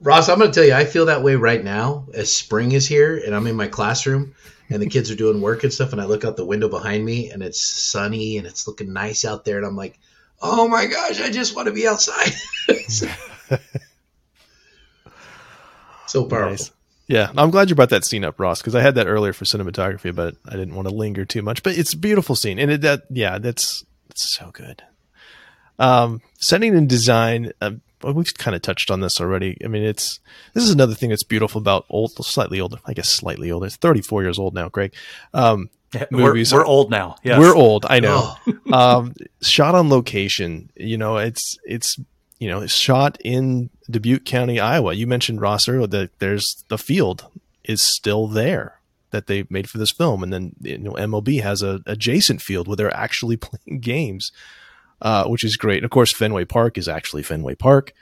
Ross, 0.00 0.28
I'm 0.28 0.38
going 0.38 0.50
to 0.50 0.54
tell 0.54 0.66
you, 0.66 0.74
I 0.74 0.84
feel 0.84 1.06
that 1.06 1.22
way 1.22 1.36
right 1.36 1.62
now 1.64 2.06
as 2.14 2.36
spring 2.36 2.72
is 2.72 2.86
here 2.86 3.16
and 3.16 3.34
I'm 3.34 3.46
in 3.46 3.56
my 3.56 3.66
classroom 3.66 4.34
and 4.68 4.82
the 4.82 4.88
kids 4.88 5.10
are 5.10 5.16
doing 5.16 5.40
work 5.40 5.64
and 5.64 5.72
stuff. 5.72 5.92
And 5.92 6.00
I 6.00 6.04
look 6.04 6.24
out 6.24 6.36
the 6.36 6.44
window 6.44 6.68
behind 6.68 7.04
me 7.04 7.30
and 7.30 7.42
it's 7.42 7.60
sunny 7.60 8.38
and 8.38 8.46
it's 8.46 8.68
looking 8.68 8.92
nice 8.92 9.24
out 9.24 9.44
there. 9.44 9.56
And 9.56 9.66
I'm 9.66 9.76
like, 9.76 9.98
oh 10.40 10.68
my 10.68 10.86
gosh, 10.86 11.20
I 11.20 11.30
just 11.30 11.56
want 11.56 11.66
to 11.66 11.72
be 11.72 11.88
outside. 11.88 12.32
so 16.06 16.24
powerful. 16.26 16.50
Nice. 16.50 16.70
Yeah, 17.08 17.30
I'm 17.36 17.50
glad 17.50 17.70
you 17.70 17.76
brought 17.76 17.90
that 17.90 18.04
scene 18.04 18.24
up, 18.24 18.40
Ross, 18.40 18.60
because 18.60 18.74
I 18.74 18.80
had 18.80 18.96
that 18.96 19.06
earlier 19.06 19.32
for 19.32 19.44
cinematography, 19.44 20.12
but 20.14 20.34
I 20.44 20.56
didn't 20.56 20.74
want 20.74 20.88
to 20.88 20.94
linger 20.94 21.24
too 21.24 21.40
much. 21.40 21.62
But 21.62 21.78
it's 21.78 21.92
a 21.92 21.96
beautiful 21.96 22.34
scene, 22.34 22.58
and 22.58 22.68
it, 22.72 22.80
that 22.80 23.04
yeah, 23.10 23.38
that's 23.38 23.84
it's 24.10 24.34
so 24.34 24.50
good. 24.50 24.82
Um, 25.78 26.20
setting 26.38 26.74
and 26.74 26.88
design. 26.88 27.52
Um, 27.60 27.82
well, 28.02 28.14
we've 28.14 28.32
kind 28.34 28.54
of 28.54 28.62
touched 28.62 28.90
on 28.90 29.00
this 29.00 29.20
already. 29.20 29.56
I 29.64 29.68
mean, 29.68 29.82
it's 29.82 30.20
this 30.54 30.64
is 30.64 30.70
another 30.70 30.94
thing 30.94 31.10
that's 31.10 31.24
beautiful 31.24 31.60
about 31.60 31.86
old, 31.88 32.12
slightly 32.12 32.60
older. 32.60 32.78
I 32.84 32.92
guess 32.92 33.08
slightly 33.08 33.50
older. 33.50 33.66
It's 33.66 33.76
34 33.76 34.22
years 34.22 34.38
old 34.38 34.54
now, 34.54 34.68
Greg. 34.68 34.94
Um, 35.32 35.70
We're, 36.10 36.34
we're 36.34 36.64
old 36.64 36.90
now. 36.90 37.16
Yes. 37.22 37.38
We're 37.38 37.54
old, 37.54 37.86
I 37.88 38.00
know. 38.00 38.34
Oh, 38.46 38.72
um, 38.72 39.14
shot 39.40 39.74
on 39.74 39.88
location. 39.88 40.70
You 40.76 40.98
know, 40.98 41.16
it's 41.16 41.56
it's 41.64 41.96
you 42.38 42.48
know, 42.48 42.60
it's 42.60 42.74
shot 42.74 43.18
in 43.24 43.70
Dubuque 43.90 44.24
County, 44.24 44.60
Iowa. 44.60 44.92
You 44.92 45.06
mentioned 45.06 45.40
Ross 45.40 45.68
earlier 45.68 45.86
that 45.86 46.18
there's 46.18 46.64
the 46.68 46.78
field 46.78 47.26
is 47.64 47.82
still 47.82 48.26
there 48.26 48.80
that 49.10 49.26
they 49.26 49.44
made 49.48 49.70
for 49.70 49.78
this 49.78 49.90
film, 49.90 50.22
and 50.22 50.32
then 50.32 50.54
you 50.60 50.78
know 50.78 50.92
MLB 50.92 51.42
has 51.42 51.62
a 51.62 51.80
adjacent 51.86 52.42
field 52.42 52.68
where 52.68 52.76
they're 52.76 52.94
actually 52.94 53.36
playing 53.38 53.80
games, 53.80 54.30
uh, 55.02 55.24
which 55.26 55.44
is 55.44 55.56
great. 55.56 55.78
And 55.78 55.84
of 55.84 55.90
course, 55.90 56.12
Fenway 56.12 56.44
Park 56.44 56.78
is 56.78 56.88
actually 56.88 57.22
Fenway 57.22 57.54
Park, 57.54 57.92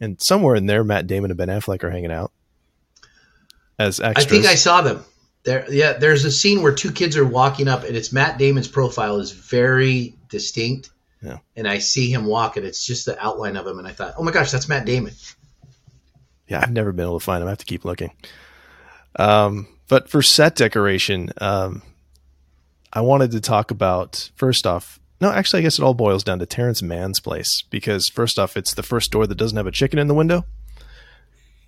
and 0.00 0.20
somewhere 0.20 0.54
in 0.54 0.66
there, 0.66 0.84
Matt 0.84 1.06
Damon 1.06 1.30
and 1.30 1.38
Ben 1.38 1.48
Affleck 1.48 1.82
are 1.84 1.90
hanging 1.90 2.12
out 2.12 2.32
as 3.82 4.00
I 4.00 4.14
think 4.14 4.46
I 4.46 4.54
saw 4.54 4.80
them. 4.82 5.04
There, 5.44 5.66
yeah. 5.70 5.94
There's 5.94 6.24
a 6.24 6.30
scene 6.30 6.62
where 6.62 6.74
two 6.74 6.92
kids 6.92 7.16
are 7.16 7.26
walking 7.26 7.68
up, 7.68 7.84
and 7.84 7.96
it's 7.96 8.12
Matt 8.12 8.38
Damon's 8.38 8.68
profile 8.68 9.18
is 9.18 9.32
very 9.32 10.14
distinct. 10.28 10.90
Yeah. 11.20 11.38
And 11.56 11.68
I 11.68 11.78
see 11.78 12.12
him 12.12 12.26
walk, 12.26 12.56
and 12.56 12.66
it's 12.66 12.84
just 12.84 13.06
the 13.06 13.20
outline 13.24 13.56
of 13.56 13.66
him, 13.66 13.78
and 13.78 13.86
I 13.86 13.92
thought, 13.92 14.14
oh 14.16 14.22
my 14.22 14.32
gosh, 14.32 14.50
that's 14.50 14.68
Matt 14.68 14.84
Damon. 14.84 15.14
Yeah, 16.48 16.60
I've 16.60 16.72
never 16.72 16.92
been 16.92 17.04
able 17.04 17.18
to 17.18 17.24
find 17.24 17.42
him. 17.42 17.48
I 17.48 17.52
have 17.52 17.58
to 17.58 17.64
keep 17.64 17.84
looking. 17.84 18.12
Um, 19.16 19.68
but 19.88 20.08
for 20.08 20.22
set 20.22 20.56
decoration, 20.56 21.30
um, 21.38 21.82
I 22.92 23.00
wanted 23.00 23.32
to 23.32 23.40
talk 23.40 23.70
about 23.70 24.30
first 24.36 24.66
off. 24.66 24.98
No, 25.22 25.30
actually, 25.30 25.60
I 25.60 25.62
guess 25.62 25.78
it 25.78 25.84
all 25.84 25.94
boils 25.94 26.24
down 26.24 26.40
to 26.40 26.46
Terrence 26.46 26.82
Mann's 26.82 27.20
place 27.20 27.62
because 27.70 28.08
first 28.08 28.40
off, 28.40 28.56
it's 28.56 28.74
the 28.74 28.82
first 28.82 29.12
door 29.12 29.24
that 29.28 29.36
doesn't 29.36 29.56
have 29.56 29.68
a 29.68 29.70
chicken 29.70 30.00
in 30.00 30.08
the 30.08 30.14
window, 30.14 30.44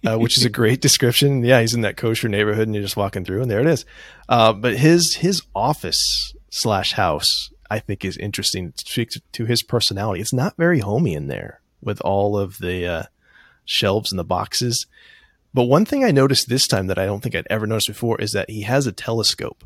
uh, 0.04 0.18
which 0.18 0.36
is 0.36 0.44
a 0.44 0.50
great 0.60 0.80
description. 0.80 1.44
Yeah, 1.44 1.60
he's 1.60 1.72
in 1.72 1.82
that 1.82 1.96
kosher 1.96 2.28
neighborhood, 2.28 2.66
and 2.66 2.74
you're 2.74 2.82
just 2.82 2.96
walking 2.96 3.24
through, 3.24 3.42
and 3.42 3.48
there 3.48 3.60
it 3.60 3.68
is. 3.68 3.84
Uh, 4.28 4.52
but 4.52 4.76
his 4.76 5.14
his 5.14 5.44
office 5.54 6.34
slash 6.50 6.94
house, 6.94 7.52
I 7.70 7.78
think, 7.78 8.04
is 8.04 8.16
interesting. 8.16 8.70
It 8.70 8.80
speaks 8.80 9.20
to 9.30 9.44
his 9.44 9.62
personality. 9.62 10.20
It's 10.20 10.32
not 10.32 10.56
very 10.56 10.80
homey 10.80 11.14
in 11.14 11.28
there 11.28 11.60
with 11.80 12.00
all 12.00 12.36
of 12.36 12.58
the 12.58 12.84
uh, 12.88 13.02
shelves 13.64 14.10
and 14.10 14.18
the 14.18 14.24
boxes. 14.24 14.88
But 15.54 15.66
one 15.66 15.84
thing 15.84 16.02
I 16.02 16.10
noticed 16.10 16.48
this 16.48 16.66
time 16.66 16.88
that 16.88 16.98
I 16.98 17.06
don't 17.06 17.22
think 17.22 17.36
I'd 17.36 17.46
ever 17.50 17.68
noticed 17.68 17.86
before 17.86 18.20
is 18.20 18.32
that 18.32 18.50
he 18.50 18.62
has 18.62 18.88
a 18.88 18.92
telescope. 18.92 19.62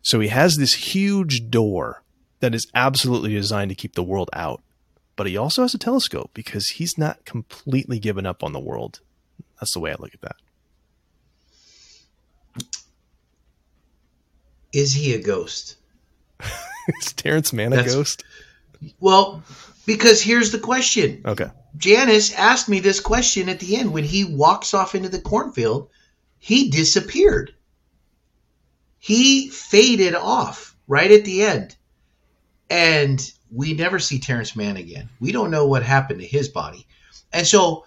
So 0.00 0.20
he 0.20 0.28
has 0.28 0.58
this 0.58 0.74
huge 0.74 1.50
door 1.50 2.02
that 2.42 2.54
is 2.56 2.66
absolutely 2.74 3.32
designed 3.32 3.68
to 3.70 3.74
keep 3.74 3.94
the 3.94 4.02
world 4.02 4.28
out. 4.32 4.62
But 5.14 5.28
he 5.28 5.36
also 5.36 5.62
has 5.62 5.74
a 5.74 5.78
telescope 5.78 6.32
because 6.34 6.70
he's 6.70 6.98
not 6.98 7.24
completely 7.24 8.00
given 8.00 8.26
up 8.26 8.42
on 8.42 8.52
the 8.52 8.60
world. 8.60 9.00
That's 9.60 9.72
the 9.72 9.80
way 9.80 9.92
I 9.92 9.96
look 9.98 10.12
at 10.12 10.20
that. 10.22 10.36
Is 14.72 14.92
he 14.92 15.14
a 15.14 15.22
ghost? 15.22 15.76
is 16.40 17.12
Terrence 17.12 17.52
Mann 17.52 17.72
a 17.72 17.76
That's- 17.76 17.94
ghost? 17.94 18.24
Well, 18.98 19.44
because 19.86 20.20
here's 20.20 20.50
the 20.50 20.58
question. 20.58 21.22
Okay. 21.24 21.46
Janice 21.76 22.34
asked 22.34 22.68
me 22.68 22.80
this 22.80 22.98
question 22.98 23.48
at 23.48 23.60
the 23.60 23.76
end 23.76 23.92
when 23.92 24.02
he 24.02 24.24
walks 24.24 24.74
off 24.74 24.96
into 24.96 25.08
the 25.08 25.20
cornfield. 25.20 25.90
He 26.40 26.70
disappeared. 26.70 27.54
He 28.98 29.48
faded 29.50 30.16
off 30.16 30.76
right 30.88 31.10
at 31.12 31.24
the 31.24 31.44
end. 31.44 31.76
And 32.72 33.30
we 33.50 33.74
never 33.74 33.98
see 33.98 34.18
Terrence 34.18 34.56
Mann 34.56 34.78
again. 34.78 35.10
We 35.20 35.30
don't 35.30 35.50
know 35.50 35.66
what 35.66 35.82
happened 35.82 36.20
to 36.20 36.26
his 36.26 36.48
body. 36.48 36.86
And 37.30 37.46
so 37.46 37.84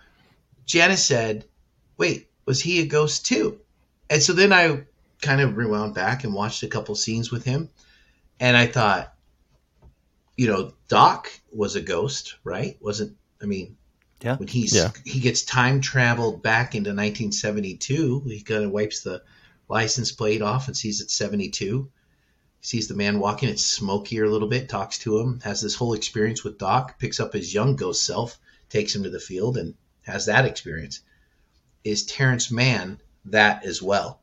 Janice 0.68 1.04
said, 1.04 1.46
Wait, 1.98 2.30
was 2.46 2.62
he 2.62 2.82
a 2.82 2.86
ghost 2.86 3.26
too? 3.26 3.60
And 4.12 4.22
so 4.22 4.32
then 4.34 4.54
I 4.54 4.84
kind 5.24 5.42
of 5.42 5.58
rewound 5.58 5.96
back 5.96 6.24
and 6.24 6.36
watched 6.36 6.62
a 6.62 6.68
couple 6.68 6.94
scenes 6.94 7.32
with 7.32 7.44
him. 7.44 7.70
And 8.40 8.56
I 8.56 8.68
thought, 8.68 9.12
you 10.38 10.48
know, 10.48 10.74
Doc 10.88 11.32
was 11.52 11.76
a 11.76 11.82
ghost, 11.82 12.36
right? 12.44 12.78
Wasn't 12.80 13.18
I 13.42 13.46
mean, 13.46 13.78
Yeah. 14.22 14.36
when 14.38 14.48
he's 14.48 14.76
Yeah. 14.76 14.92
he 15.04 15.20
gets 15.20 15.42
time 15.42 15.82
traveled 15.82 16.44
back 16.44 16.76
into 16.76 16.92
1972, 16.94 18.22
he 18.28 18.42
kind 18.42 18.64
of 18.64 18.70
wipes 18.70 19.02
the 19.02 19.24
license 19.68 20.12
plate 20.12 20.44
off 20.44 20.68
and 20.68 20.78
sees 20.78 21.02
it's 21.02 21.16
72. 21.16 21.90
Sees 22.66 22.88
the 22.88 22.96
man 22.96 23.20
walking, 23.20 23.48
it's 23.48 23.64
smokier 23.64 24.24
a 24.24 24.30
little 24.32 24.48
bit, 24.48 24.68
talks 24.68 24.98
to 24.98 25.20
him, 25.20 25.40
has 25.42 25.62
this 25.62 25.76
whole 25.76 25.94
experience 25.94 26.44
with 26.44 26.58
Doc, 26.58 26.98
picks 26.98 27.20
up 27.20 27.32
his 27.32 27.54
young 27.54 27.76
ghost 27.76 28.04
self, 28.04 28.40
takes 28.72 28.96
him 28.96 29.04
to 29.04 29.12
the 29.12 29.20
field, 29.20 29.56
and 29.56 29.76
has 30.02 30.26
that 30.26 30.46
experience. 30.46 31.02
Is 31.84 32.08
Terrence 32.08 32.50
Mann 32.50 33.00
that 33.26 33.64
as 33.66 33.84
well? 33.84 34.20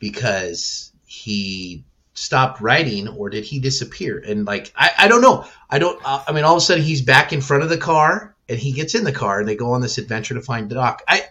Because 0.00 0.90
he 1.06 1.84
stopped 2.14 2.60
writing 2.60 3.06
or 3.06 3.30
did 3.30 3.44
he 3.44 3.60
disappear 3.60 4.18
and 4.18 4.44
like 4.44 4.70
i, 4.76 4.90
I 4.98 5.08
don't 5.08 5.22
know 5.22 5.46
i 5.70 5.78
don't 5.78 5.98
uh, 6.04 6.22
i 6.28 6.32
mean 6.32 6.44
all 6.44 6.52
of 6.52 6.58
a 6.58 6.60
sudden 6.60 6.84
he's 6.84 7.00
back 7.00 7.32
in 7.32 7.40
front 7.40 7.62
of 7.62 7.70
the 7.70 7.78
car 7.78 8.34
and 8.50 8.58
he 8.58 8.72
gets 8.72 8.94
in 8.94 9.04
the 9.04 9.12
car 9.12 9.40
and 9.40 9.48
they 9.48 9.56
go 9.56 9.72
on 9.72 9.80
this 9.80 9.96
adventure 9.96 10.34
to 10.34 10.42
find 10.42 10.68
doc 10.68 11.02
i 11.08 11.24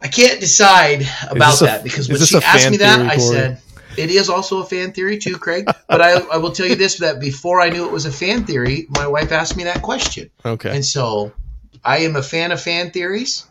i 0.00 0.08
can't 0.08 0.40
decide 0.40 1.02
about 1.30 1.52
this 1.52 1.62
a- 1.62 1.64
that 1.66 1.84
because 1.84 2.08
when 2.08 2.18
she 2.18 2.36
asked 2.38 2.70
me 2.72 2.78
that 2.78 2.96
theory, 2.96 3.08
i 3.08 3.16
said 3.18 3.60
it 3.98 4.10
is 4.10 4.28
also 4.28 4.60
a 4.60 4.64
fan 4.64 4.92
theory 4.92 5.18
too 5.18 5.38
craig 5.38 5.66
but 5.88 6.00
I, 6.00 6.12
I 6.34 6.36
will 6.38 6.52
tell 6.52 6.66
you 6.66 6.76
this 6.76 6.98
that 6.98 7.20
before 7.20 7.60
i 7.60 7.68
knew 7.70 7.84
it 7.86 7.92
was 7.92 8.06
a 8.06 8.12
fan 8.12 8.44
theory 8.44 8.86
my 8.88 9.06
wife 9.06 9.32
asked 9.32 9.56
me 9.56 9.64
that 9.64 9.82
question 9.82 10.30
Okay. 10.44 10.70
and 10.74 10.84
so 10.84 11.32
I 11.84 11.98
am 11.98 12.16
a 12.16 12.22
fan 12.22 12.50
of 12.50 12.60
fan 12.60 12.90
theories, 12.90 13.46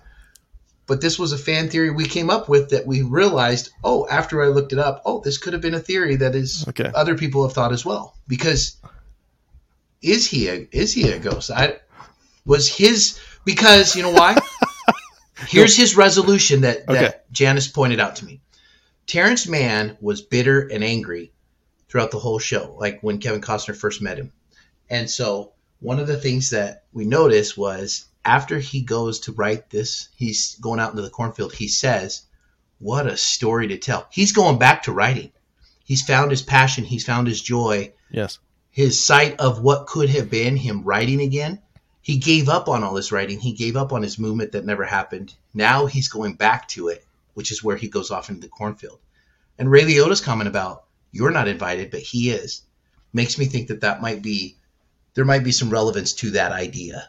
but 0.87 0.99
this 0.99 1.17
was 1.17 1.31
a 1.31 1.37
fan 1.37 1.69
theory 1.69 1.89
we 1.89 2.05
came 2.05 2.29
up 2.29 2.49
with 2.49 2.71
that 2.71 2.85
we 2.85 3.01
realized, 3.01 3.69
oh, 3.81 4.05
after 4.09 4.43
I 4.43 4.47
looked 4.47 4.73
it 4.73 4.79
up, 4.79 5.03
oh, 5.05 5.21
this 5.23 5.37
could 5.37 5.53
have 5.53 5.61
been 5.61 5.73
a 5.73 5.79
theory 5.79 6.17
that 6.17 6.35
is 6.35 6.67
Okay. 6.67 6.91
other 6.93 7.15
people 7.15 7.43
have 7.43 7.53
thought 7.53 7.71
as 7.71 7.85
well. 7.85 8.13
Because 8.27 8.75
is 10.01 10.29
he 10.29 10.49
a 10.49 10.67
is 10.71 10.93
he 10.93 11.09
a 11.11 11.19
ghost? 11.19 11.49
I 11.49 11.77
was 12.45 12.67
his 12.67 13.17
because 13.45 13.95
you 13.95 14.03
know 14.03 14.11
why? 14.11 14.35
Here's 15.47 15.77
his 15.77 15.95
resolution 15.95 16.61
that, 16.61 16.87
that 16.87 17.03
Okay. 17.03 17.13
Janice 17.31 17.67
pointed 17.69 17.99
out 18.01 18.17
to 18.17 18.25
me. 18.25 18.41
Terrence 19.07 19.47
Mann 19.47 19.97
was 20.01 20.21
bitter 20.21 20.67
and 20.67 20.83
angry 20.83 21.31
throughout 21.89 22.11
the 22.11 22.19
whole 22.19 22.39
show, 22.39 22.75
like 22.79 23.01
when 23.01 23.19
Kevin 23.19 23.41
Costner 23.41 23.75
first 23.75 24.01
met 24.01 24.17
him. 24.17 24.31
And 24.89 25.09
so 25.09 25.53
one 25.79 25.99
of 25.99 26.07
the 26.07 26.19
things 26.19 26.49
that 26.49 26.85
we 26.93 27.05
noticed 27.05 27.57
was 27.57 28.05
after 28.23 28.57
he 28.59 28.81
goes 28.81 29.19
to 29.21 29.31
write 29.33 29.69
this, 29.69 30.09
he's 30.15 30.55
going 30.55 30.79
out 30.79 30.91
into 30.91 31.03
the 31.03 31.09
cornfield, 31.09 31.53
he 31.53 31.67
says, 31.67 32.23
What 32.79 33.05
a 33.05 33.15
story 33.17 33.67
to 33.67 33.77
tell. 33.77 34.07
He's 34.11 34.31
going 34.31 34.57
back 34.57 34.83
to 34.83 34.91
writing. 34.91 35.31
He's 35.83 36.01
found 36.01 36.31
his 36.31 36.41
passion, 36.41 36.83
he's 36.83 37.05
found 37.05 37.27
his 37.27 37.41
joy, 37.41 37.93
Yes. 38.09 38.39
his 38.71 39.05
sight 39.05 39.39
of 39.39 39.61
what 39.61 39.85
could 39.85 40.09
have 40.09 40.31
been 40.31 40.57
him 40.57 40.83
writing 40.83 41.21
again. 41.21 41.61
He 42.01 42.17
gave 42.17 42.49
up 42.49 42.67
on 42.67 42.83
all 42.83 42.95
his 42.95 43.11
writing. 43.11 43.39
He 43.39 43.53
gave 43.53 43.75
up 43.75 43.91
on 43.93 44.03
his 44.03 44.19
movement 44.19 44.51
that 44.51 44.65
never 44.65 44.83
happened. 44.83 45.33
Now 45.53 45.85
he's 45.85 46.07
going 46.07 46.33
back 46.35 46.67
to 46.69 46.87
it, 46.89 47.04
which 47.35 47.51
is 47.51 47.63
where 47.63 47.77
he 47.77 47.87
goes 47.87 48.09
off 48.09 48.29
into 48.29 48.41
the 48.41 48.47
cornfield. 48.47 48.99
And 49.59 49.69
Ray 49.69 49.83
Liotta's 49.83 50.21
comment 50.21 50.49
about 50.49 50.85
you're 51.11 51.31
not 51.31 51.47
invited, 51.47 51.91
but 51.91 52.01
he 52.01 52.31
is, 52.31 52.63
makes 53.13 53.37
me 53.37 53.45
think 53.45 53.69
that 53.69 53.81
that 53.81 54.01
might 54.01 54.21
be 54.21 54.57
there 55.13 55.25
might 55.25 55.43
be 55.43 55.51
some 55.51 55.69
relevance 55.69 56.13
to 56.13 56.31
that 56.31 56.51
idea. 56.51 57.07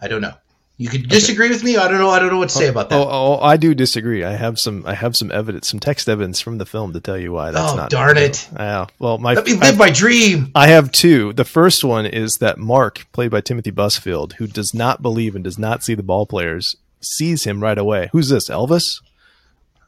I 0.00 0.08
don't 0.08 0.20
know. 0.20 0.34
You 0.78 0.90
could 0.90 1.08
disagree 1.08 1.48
with 1.48 1.64
me. 1.64 1.78
I 1.78 1.88
don't 1.88 1.98
know. 1.98 2.10
I 2.10 2.18
don't 2.18 2.28
know 2.28 2.36
what 2.36 2.50
to 2.50 2.54
say 2.54 2.68
about 2.68 2.90
that. 2.90 2.96
Oh, 2.96 3.08
oh, 3.08 3.38
oh, 3.40 3.42
I 3.42 3.56
do 3.56 3.74
disagree. 3.74 4.24
I 4.24 4.32
have 4.32 4.60
some. 4.60 4.84
I 4.86 4.92
have 4.92 5.16
some 5.16 5.32
evidence, 5.32 5.68
some 5.68 5.80
text 5.80 6.06
evidence 6.06 6.38
from 6.38 6.58
the 6.58 6.66
film 6.66 6.92
to 6.92 7.00
tell 7.00 7.16
you 7.16 7.32
why 7.32 7.50
that's 7.50 7.72
not. 7.72 7.72
Oh, 7.72 7.76
not. 7.76 7.90
darn 7.90 8.18
it. 8.18 8.46
Yeah. 8.54 8.86
Well, 8.98 9.16
my 9.16 9.32
Let 9.32 9.46
me 9.46 9.54
I, 9.54 9.70
live 9.70 9.78
my 9.78 9.88
dream. 9.88 10.50
I 10.54 10.66
have 10.68 10.92
two. 10.92 11.32
The 11.32 11.46
first 11.46 11.82
one 11.82 12.04
is 12.04 12.36
that 12.38 12.58
Mark, 12.58 13.06
played 13.12 13.30
by 13.30 13.40
Timothy 13.40 13.72
Busfield, 13.72 14.34
who 14.34 14.46
does 14.46 14.74
not 14.74 15.00
believe 15.00 15.34
and 15.34 15.42
does 15.42 15.58
not 15.58 15.82
see 15.82 15.94
the 15.94 16.02
ball 16.02 16.26
players, 16.26 16.76
sees 17.14 17.44
him 17.44 17.62
right 17.62 17.78
away. 17.78 18.08
Who's 18.12 18.28
this? 18.28 18.48
Elvis. 18.50 19.00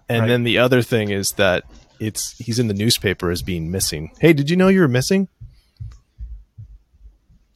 And 0.09 0.23
Right. 0.23 0.29
then 0.29 0.43
the 0.45 0.59
other 0.59 0.81
thing 0.83 1.11
is 1.11 1.29
that 1.37 1.64
it's 2.01 2.37
he's 2.39 2.59
in 2.59 2.69
the 2.69 2.75
newspaper 2.75 3.31
as 3.31 3.43
being 3.43 3.71
missing. 3.71 4.11
Hey, 4.21 4.33
did 4.33 4.49
you 4.51 4.57
know 4.57 4.69
you 4.69 4.81
were 4.81 4.89
missing? 4.89 5.29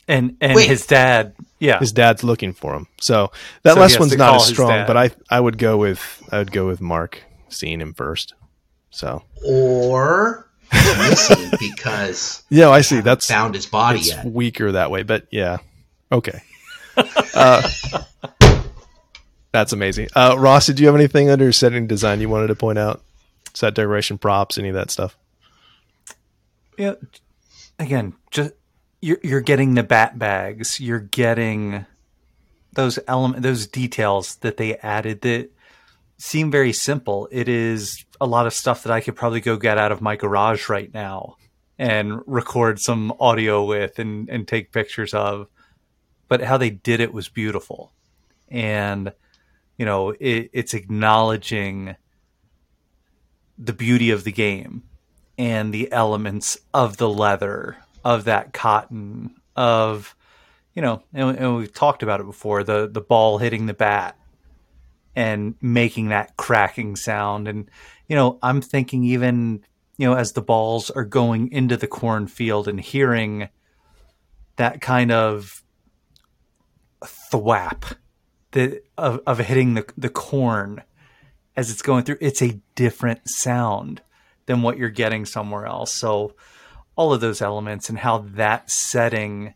And 0.08 0.36
and 0.40 0.54
Wait. 0.56 0.68
his 0.68 0.84
dad, 0.86 1.34
yeah, 1.60 1.78
His 1.78 1.92
dad's 1.92 2.24
looking 2.24 2.52
for 2.52 2.74
him. 2.74 2.88
So 3.00 3.30
that 3.62 3.74
So 3.74 3.80
last 3.80 4.00
one's 4.00 4.16
not 4.16 4.36
as 4.36 4.46
strong, 4.48 4.84
but 4.86 4.96
I 4.96 5.10
I 5.30 5.38
would 5.38 5.58
go 5.58 5.76
with 5.78 6.22
I 6.32 6.38
would 6.38 6.50
go 6.52 6.66
with 6.66 6.80
Mark 6.80 7.22
seeing 7.48 7.80
him 7.80 7.94
first. 7.94 8.34
So 8.90 9.22
Or 9.46 10.48
missing 10.72 11.50
because 11.60 12.42
yeah, 12.50 12.68
I 12.68 12.80
see. 12.80 13.00
That's 13.00 13.28
found 13.28 13.54
his 13.54 13.66
body 13.66 14.00
it's 14.00 14.08
yet. 14.08 14.26
weaker 14.26 14.72
that 14.72 14.90
way, 14.90 15.04
but 15.04 15.26
yeah, 15.30 15.58
okay. 16.10 16.42
Uh, 17.34 17.66
that's 19.52 19.72
amazing. 19.72 20.08
Uh, 20.14 20.36
Ross, 20.38 20.66
did 20.66 20.80
you 20.80 20.86
have 20.86 20.94
anything 20.94 21.30
under 21.30 21.52
setting 21.52 21.86
design 21.86 22.20
you 22.20 22.28
wanted 22.28 22.48
to 22.48 22.54
point 22.54 22.78
out? 22.78 23.02
Set 23.54 23.74
decoration, 23.74 24.18
props, 24.18 24.58
any 24.58 24.68
of 24.68 24.74
that 24.74 24.90
stuff? 24.90 25.16
yeah. 26.78 26.94
Again, 27.78 28.14
just 28.30 28.52
you're 29.00 29.18
you're 29.22 29.40
getting 29.40 29.74
the 29.74 29.82
bat 29.82 30.18
bags. 30.18 30.80
You're 30.80 31.00
getting 31.00 31.86
those 32.72 32.98
element, 33.06 33.42
those 33.42 33.66
details 33.66 34.36
that 34.36 34.56
they 34.56 34.76
added 34.78 35.20
that 35.22 35.50
seem 36.18 36.50
very 36.50 36.72
simple. 36.72 37.28
It 37.30 37.48
is 37.48 38.04
a 38.20 38.26
lot 38.26 38.46
of 38.46 38.54
stuff 38.54 38.84
that 38.84 38.92
I 38.92 39.00
could 39.00 39.16
probably 39.16 39.40
go 39.40 39.56
get 39.56 39.78
out 39.78 39.92
of 39.92 40.00
my 40.00 40.16
garage 40.16 40.68
right 40.68 40.92
now 40.92 41.36
and 41.78 42.20
record 42.26 42.78
some 42.78 43.12
audio 43.18 43.64
with 43.64 43.98
and 43.98 44.28
and 44.28 44.46
take 44.46 44.72
pictures 44.72 45.14
of. 45.14 45.48
But 46.28 46.42
how 46.42 46.56
they 46.56 46.70
did 46.70 47.00
it 47.00 47.12
was 47.12 47.28
beautiful, 47.28 47.92
and 48.48 49.12
you 49.82 49.86
know 49.86 50.10
it, 50.10 50.48
it's 50.52 50.74
acknowledging 50.74 51.96
the 53.58 53.72
beauty 53.72 54.12
of 54.12 54.22
the 54.22 54.30
game 54.30 54.84
and 55.36 55.74
the 55.74 55.90
elements 55.90 56.56
of 56.72 56.98
the 56.98 57.08
leather 57.08 57.78
of 58.04 58.22
that 58.26 58.52
cotton 58.52 59.34
of 59.56 60.14
you 60.72 60.82
know 60.82 61.02
and, 61.12 61.36
and 61.36 61.56
we've 61.56 61.74
talked 61.74 62.04
about 62.04 62.20
it 62.20 62.26
before 62.26 62.62
the 62.62 62.88
the 62.88 63.00
ball 63.00 63.38
hitting 63.38 63.66
the 63.66 63.74
bat 63.74 64.16
and 65.16 65.56
making 65.60 66.10
that 66.10 66.36
cracking 66.36 66.94
sound. 66.94 67.48
And 67.48 67.68
you 68.06 68.14
know 68.14 68.38
i'm 68.40 68.60
thinking 68.60 69.02
even 69.02 69.64
you 69.98 70.08
know 70.08 70.14
as 70.14 70.30
the 70.30 70.42
balls 70.42 70.90
are 70.90 71.04
going 71.04 71.50
into 71.50 71.76
the 71.76 71.88
cornfield 71.88 72.68
and 72.68 72.80
hearing 72.80 73.48
that 74.54 74.80
kind 74.80 75.10
of 75.10 75.64
thwap 77.04 77.96
the, 78.52 78.82
of, 78.96 79.20
of 79.26 79.38
hitting 79.38 79.74
the, 79.74 79.84
the 79.96 80.08
corn 80.08 80.82
as 81.56 81.70
it's 81.70 81.82
going 81.82 82.04
through 82.04 82.18
it's 82.20 82.42
a 82.42 82.60
different 82.74 83.20
sound 83.28 84.00
than 84.46 84.62
what 84.62 84.78
you're 84.78 84.88
getting 84.88 85.24
somewhere 85.24 85.66
else 85.66 85.92
so 85.92 86.34
all 86.96 87.12
of 87.12 87.20
those 87.20 87.42
elements 87.42 87.88
and 87.88 87.98
how 87.98 88.18
that 88.18 88.70
setting 88.70 89.54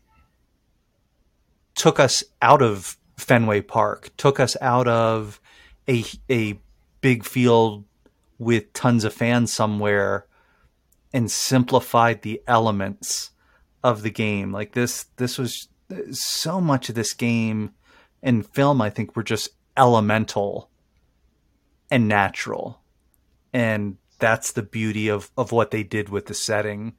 took 1.75 1.99
us 1.99 2.23
out 2.41 2.61
of 2.61 2.97
Fenway 3.17 3.61
Park, 3.61 4.11
took 4.17 4.39
us 4.39 4.57
out 4.61 4.87
of 4.87 5.39
a 5.87 6.03
a 6.29 6.59
big 7.01 7.23
field 7.23 7.85
with 8.37 8.73
tons 8.73 9.03
of 9.03 9.13
fans 9.13 9.51
somewhere 9.53 10.25
and 11.13 11.31
simplified 11.31 12.21
the 12.21 12.41
elements 12.47 13.31
of 13.83 14.01
the 14.01 14.11
game. 14.11 14.51
Like 14.51 14.73
this 14.73 15.05
this 15.17 15.37
was 15.37 15.67
so 16.11 16.59
much 16.59 16.89
of 16.89 16.95
this 16.95 17.13
game 17.13 17.71
and 18.21 18.45
film 18.45 18.81
I 18.81 18.89
think 18.89 19.15
were 19.15 19.23
just 19.23 19.49
elemental 19.75 20.69
and 21.89 22.07
natural. 22.07 22.81
And 23.53 23.97
that's 24.19 24.51
the 24.51 24.63
beauty 24.63 25.09
of 25.09 25.31
of 25.37 25.51
what 25.51 25.71
they 25.71 25.83
did 25.83 26.09
with 26.09 26.25
the 26.25 26.33
setting 26.33 26.93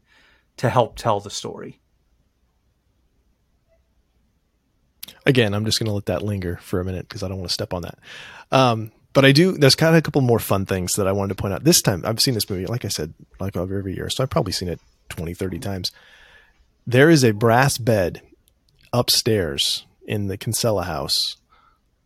to 0.59 0.69
help 0.69 0.97
tell 0.97 1.21
the 1.21 1.31
story. 1.31 1.81
Again, 5.27 5.53
I'm 5.53 5.65
just 5.65 5.79
going 5.79 5.89
to 5.89 5.93
let 5.93 6.07
that 6.07 6.23
linger 6.23 6.59
for 6.63 6.81
a 6.81 6.85
minute 6.85 7.09
because 7.09 7.23
I 7.23 7.29
don't 7.29 7.39
want 7.39 7.49
to 7.49 7.55
step 7.55 7.75
on 7.75 7.83
that. 7.83 7.99
Um, 8.51 8.93
but 9.13 9.25
I 9.25 9.33
do. 9.33 9.53
There's 9.53 9.75
kind 9.75 9.95
of 9.95 9.99
a 9.99 10.03
couple 10.03 10.21
more 10.21 10.39
fun 10.39 10.65
things 10.65 10.97
that 10.97 11.07
I 11.07 11.13
wanted 11.13 11.37
to 11.37 11.41
point 11.41 11.55
out. 11.55 11.65
This 11.65 11.83
time, 11.83 12.03
I've 12.05 12.21
seen 12.21 12.35
this 12.35 12.49
movie, 12.49 12.67
like 12.67 12.85
I 12.85 12.89
said, 12.89 13.15
like 13.41 13.57
every 13.57 13.95
year, 13.95 14.09
so 14.11 14.23
I've 14.23 14.31
probably 14.31 14.53
seen 14.53 14.69
it 14.69 14.81
20, 15.11 15.35
30 15.35 15.59
times. 15.59 15.93
There 16.87 17.11
is 17.11 17.25
a 17.25 17.33
brass 17.33 17.79
bed 17.79 18.23
upstairs 18.93 19.85
in 20.09 20.27
the 20.27 20.37
Kinsella 20.37 20.85
house. 20.85 21.37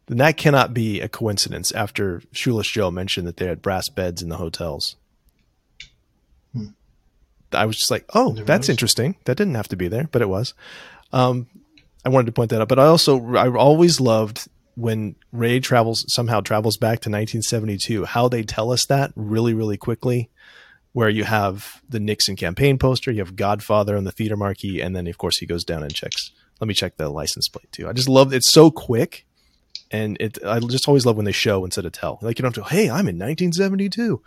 Then 0.07 0.19
that 0.19 0.37
cannot 0.37 0.75
be 0.75 1.01
a 1.01 1.09
coincidence 1.09 1.73
after 1.73 2.23
Shoeless 2.33 2.67
Joe 2.67 2.91
mentioned 2.91 3.27
that 3.27 3.39
they 3.39 3.47
had 3.47 3.63
brass 3.63 3.89
beds 3.89 4.21
in 4.21 4.29
the 4.29 4.37
hotels. 4.37 4.97
I 7.53 7.67
was 7.67 7.77
just 7.77 7.91
like, 7.91 8.05
oh, 8.15 8.33
that's 8.33 8.49
noticed. 8.49 8.71
interesting. 8.71 9.17
That 9.25 9.37
didn't 9.37 9.55
have 9.55 9.69
to 9.69 9.77
be 9.77 9.89
there, 9.89 10.09
but 10.11 10.23
it 10.23 10.29
was. 10.29 10.55
Um, 11.13 11.47
I 12.05 12.09
wanted 12.09 12.27
to 12.27 12.33
point 12.33 12.51
that 12.51 12.61
out. 12.61 12.69
But 12.69 12.79
I 12.79 12.87
also, 12.87 13.35
I 13.37 13.49
always 13.49 14.01
loved 14.01 14.49
when 14.75 15.17
Ray 15.33 15.61
travels, 15.61 16.05
somehow 16.09 16.41
travels 16.41 16.77
back 16.77 17.01
to 17.01 17.11
1972, 17.11 18.07
how 18.07 18.29
they 18.29 18.43
tell 18.43 18.73
us 18.73 18.87
that 18.87 19.13
really, 19.15 19.55
really 19.55 19.77
quickly. 19.77 20.31
Where 20.95 21.09
you 21.09 21.25
have 21.25 21.81
the 21.89 22.01
Nixon 22.01 22.37
campaign 22.37 22.77
poster, 22.77 23.11
you 23.11 23.21
have 23.21 23.35
Godfather 23.35 23.97
on 23.97 24.05
the 24.05 24.13
theater 24.13 24.37
marquee, 24.37 24.83
and 24.83 24.95
then 24.95 25.07
of 25.07 25.17
course 25.17 25.39
he 25.39 25.47
goes 25.47 25.65
down 25.65 25.83
and 25.83 25.95
checks. 25.95 26.33
Let 26.63 26.69
me 26.69 26.75
check 26.75 26.97
the 26.97 27.09
license 27.09 27.49
plate 27.49 27.73
too. 27.73 27.89
I 27.89 27.93
just 27.93 28.09
love 28.09 28.33
it's 28.33 28.49
so 28.49 28.71
quick, 28.71 29.27
and 29.91 30.17
it. 30.21 30.39
I 30.47 30.61
just 30.61 30.87
always 30.87 31.05
love 31.05 31.17
when 31.17 31.25
they 31.25 31.33
show 31.33 31.65
instead 31.65 31.85
of 31.85 31.91
tell. 31.91 32.21
Like 32.23 32.39
you 32.39 32.45
don't 32.45 32.57
have 32.57 32.69
to. 32.69 32.73
Hey, 32.73 32.85
I'm 32.85 33.09
in 33.09 33.19
1972. 33.19 34.23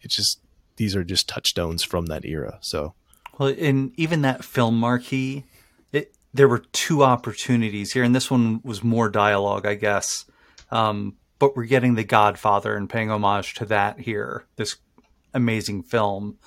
It's 0.00 0.16
just 0.16 0.40
these 0.74 0.96
are 0.96 1.04
just 1.04 1.28
touchstones 1.28 1.84
from 1.84 2.06
that 2.06 2.24
era. 2.24 2.58
So 2.62 2.94
Well, 3.38 3.54
and 3.56 3.92
even 3.96 4.22
that 4.22 4.44
film 4.44 4.76
marquee, 4.76 5.44
it, 5.92 6.12
there 6.34 6.48
were 6.48 6.64
two 6.72 7.04
opportunities 7.04 7.92
here, 7.92 8.02
and 8.02 8.12
this 8.12 8.28
one 8.28 8.60
was 8.64 8.82
more 8.82 9.08
dialogue, 9.08 9.64
I 9.64 9.76
guess. 9.76 10.24
Um, 10.72 11.14
but 11.38 11.56
we're 11.56 11.66
getting 11.66 11.94
The 11.94 12.02
Godfather 12.02 12.74
and 12.74 12.90
paying 12.90 13.08
homage 13.08 13.54
to 13.54 13.66
that 13.66 14.00
here, 14.00 14.46
this 14.56 14.78
amazing 15.32 15.84
film. 15.84 16.38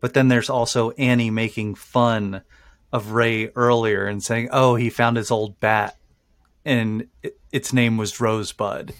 But 0.00 0.14
then 0.14 0.28
there's 0.28 0.48
also 0.48 0.92
Annie 0.92 1.28
making 1.28 1.74
fun 1.74 2.40
of 2.92 3.12
Ray 3.12 3.48
earlier 3.48 4.06
and 4.06 4.22
saying, 4.22 4.48
"Oh, 4.52 4.74
he 4.74 4.90
found 4.90 5.16
his 5.16 5.30
old 5.30 5.58
bat, 5.60 5.96
and 6.64 7.08
it, 7.22 7.38
its 7.50 7.72
name 7.72 7.96
was 7.96 8.20
Rosebud." 8.20 8.94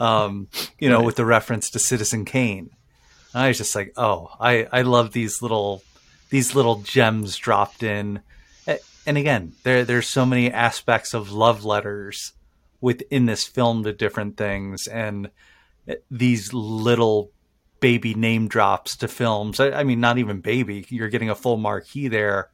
Um, 0.00 0.48
you 0.78 0.88
know, 0.88 1.02
with 1.02 1.16
the 1.16 1.24
reference 1.24 1.70
to 1.70 1.78
Citizen 1.78 2.24
Kane. 2.24 2.70
I 3.34 3.48
was 3.48 3.58
just 3.58 3.74
like, 3.74 3.92
"Oh, 3.96 4.30
I 4.38 4.68
I 4.72 4.82
love 4.82 5.12
these 5.12 5.42
little 5.42 5.82
these 6.30 6.54
little 6.54 6.76
gems 6.76 7.36
dropped 7.36 7.82
in." 7.82 8.20
And 9.06 9.18
again, 9.18 9.52
there 9.64 9.84
there's 9.84 10.08
so 10.08 10.24
many 10.24 10.50
aspects 10.50 11.12
of 11.12 11.30
love 11.30 11.64
letters 11.64 12.32
within 12.80 13.26
this 13.26 13.44
film 13.44 13.84
to 13.84 13.92
different 13.92 14.36
things 14.36 14.86
and 14.86 15.30
these 16.10 16.52
little 16.52 17.30
baby 17.80 18.14
name 18.14 18.48
drops 18.48 18.96
to 18.96 19.08
films. 19.08 19.60
I, 19.60 19.70
I 19.70 19.84
mean, 19.84 20.00
not 20.00 20.18
even 20.18 20.40
baby. 20.40 20.86
You're 20.88 21.08
getting 21.08 21.30
a 21.30 21.34
full 21.34 21.56
marquee 21.56 22.08
there. 22.08 22.48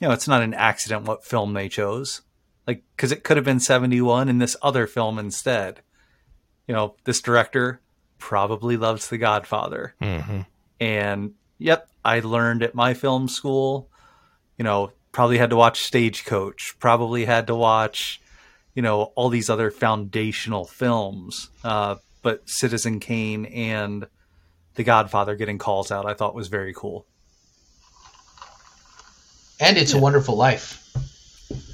You 0.00 0.08
know, 0.08 0.14
it's 0.14 0.28
not 0.28 0.42
an 0.42 0.54
accident 0.54 1.04
what 1.04 1.24
film 1.24 1.54
they 1.54 1.68
chose. 1.68 2.22
Like, 2.66 2.82
because 2.96 3.12
it 3.12 3.24
could 3.24 3.36
have 3.36 3.44
been 3.44 3.60
71 3.60 4.28
in 4.28 4.38
this 4.38 4.56
other 4.60 4.86
film 4.86 5.18
instead. 5.18 5.80
You 6.66 6.74
know, 6.74 6.96
this 7.04 7.20
director 7.20 7.80
probably 8.18 8.76
loves 8.76 9.08
The 9.08 9.18
Godfather. 9.18 9.94
Mm-hmm. 10.02 10.40
And 10.80 11.34
yep, 11.58 11.88
I 12.04 12.20
learned 12.20 12.62
at 12.62 12.74
my 12.74 12.94
film 12.94 13.28
school, 13.28 13.88
you 14.58 14.64
know, 14.64 14.92
probably 15.12 15.38
had 15.38 15.50
to 15.50 15.56
watch 15.56 15.82
Stagecoach, 15.82 16.76
probably 16.78 17.24
had 17.24 17.46
to 17.46 17.54
watch, 17.54 18.20
you 18.74 18.82
know, 18.82 19.04
all 19.14 19.28
these 19.28 19.48
other 19.48 19.70
foundational 19.70 20.66
films. 20.66 21.48
Uh, 21.64 21.96
but 22.22 22.48
Citizen 22.48 23.00
Kane 23.00 23.46
and 23.46 24.06
The 24.74 24.84
Godfather 24.84 25.36
getting 25.36 25.58
calls 25.58 25.90
out, 25.90 26.04
I 26.04 26.14
thought 26.14 26.34
was 26.34 26.48
very 26.48 26.74
cool. 26.74 27.06
And 29.60 29.78
It's 29.78 29.92
yeah. 29.92 29.98
a 29.98 30.02
Wonderful 30.02 30.36
Life. 30.36 30.82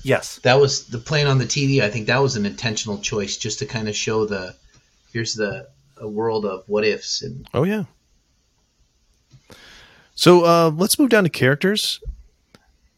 Yes. 0.03 0.39
That 0.43 0.61
was 0.61 0.87
the 0.87 0.99
playing 0.99 1.27
on 1.27 1.39
the 1.39 1.45
TV. 1.45 1.81
I 1.81 1.91
think 1.91 2.07
that 2.07 2.19
was 2.19 2.37
an 2.37 2.47
intentional 2.47 2.99
choice 2.99 3.37
just 3.37 3.59
to 3.61 3.67
kind 3.67 3.89
of 3.89 3.97
show 3.97 4.27
the 4.27 4.55
here's 5.13 5.35
the 5.35 5.69
a 5.97 6.09
world 6.09 6.45
of 6.45 6.65
what 6.67 6.85
ifs 6.85 7.23
and 7.23 7.47
Oh 7.55 7.65
yeah. 7.65 7.85
So 10.15 10.45
uh, 10.45 10.71
let's 10.71 10.99
move 10.99 11.11
down 11.11 11.25
to 11.25 11.31
characters. 11.31 12.01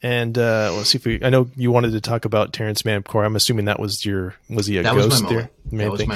And 0.05 0.37
uh, 0.37 0.71
let's 0.77 0.91
see 0.91 0.99
if 0.99 1.07
we. 1.07 1.25
I 1.25 1.31
know 1.31 1.49
you 1.57 1.73
wanted 1.73 1.93
to 1.93 2.01
talk 2.03 2.27
about 2.27 2.53
Terrence 2.53 2.85
Mann. 2.85 3.03
Core. 3.03 3.25
I'm 3.25 3.37
assuming 3.37 3.65
that 3.65 3.81
was 3.81 4.05
your. 4.05 4.35
Was 4.51 4.67
he 4.67 4.77
a 4.77 4.83
that 4.83 4.93
ghost 4.95 5.09
was 5.09 5.23
my 5.23 5.29
there? 5.31 5.51
That 5.73 5.91
was 5.91 5.99
thing. 5.99 6.13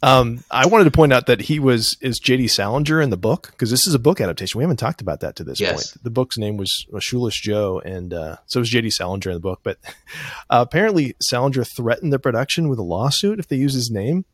Um, 0.00 0.44
I 0.48 0.66
wanted 0.66 0.84
to 0.84 0.92
point 0.92 1.12
out 1.12 1.26
that 1.26 1.40
he 1.40 1.58
was 1.58 1.96
is 2.00 2.20
J.D. 2.20 2.46
Salinger 2.46 3.00
in 3.00 3.10
the 3.10 3.16
book 3.16 3.48
because 3.50 3.68
this 3.68 3.88
is 3.88 3.94
a 3.94 3.98
book 3.98 4.20
adaptation. 4.20 4.58
We 4.58 4.62
haven't 4.62 4.76
talked 4.76 5.00
about 5.00 5.18
that 5.20 5.34
to 5.36 5.44
this 5.44 5.58
yes. 5.58 5.72
point. 5.72 6.04
The 6.04 6.10
book's 6.10 6.38
name 6.38 6.56
was 6.56 6.86
Shoeless 7.00 7.34
Joe, 7.34 7.82
and 7.84 8.14
uh, 8.14 8.36
so 8.46 8.60
was 8.60 8.70
J.D. 8.70 8.90
Salinger 8.90 9.30
in 9.30 9.34
the 9.34 9.40
book. 9.40 9.58
But 9.64 9.78
uh, 10.48 10.64
apparently, 10.64 11.16
Salinger 11.20 11.64
threatened 11.64 12.12
the 12.12 12.20
production 12.20 12.68
with 12.68 12.78
a 12.78 12.84
lawsuit 12.84 13.40
if 13.40 13.48
they 13.48 13.56
use 13.56 13.74
his 13.74 13.90
name. 13.90 14.24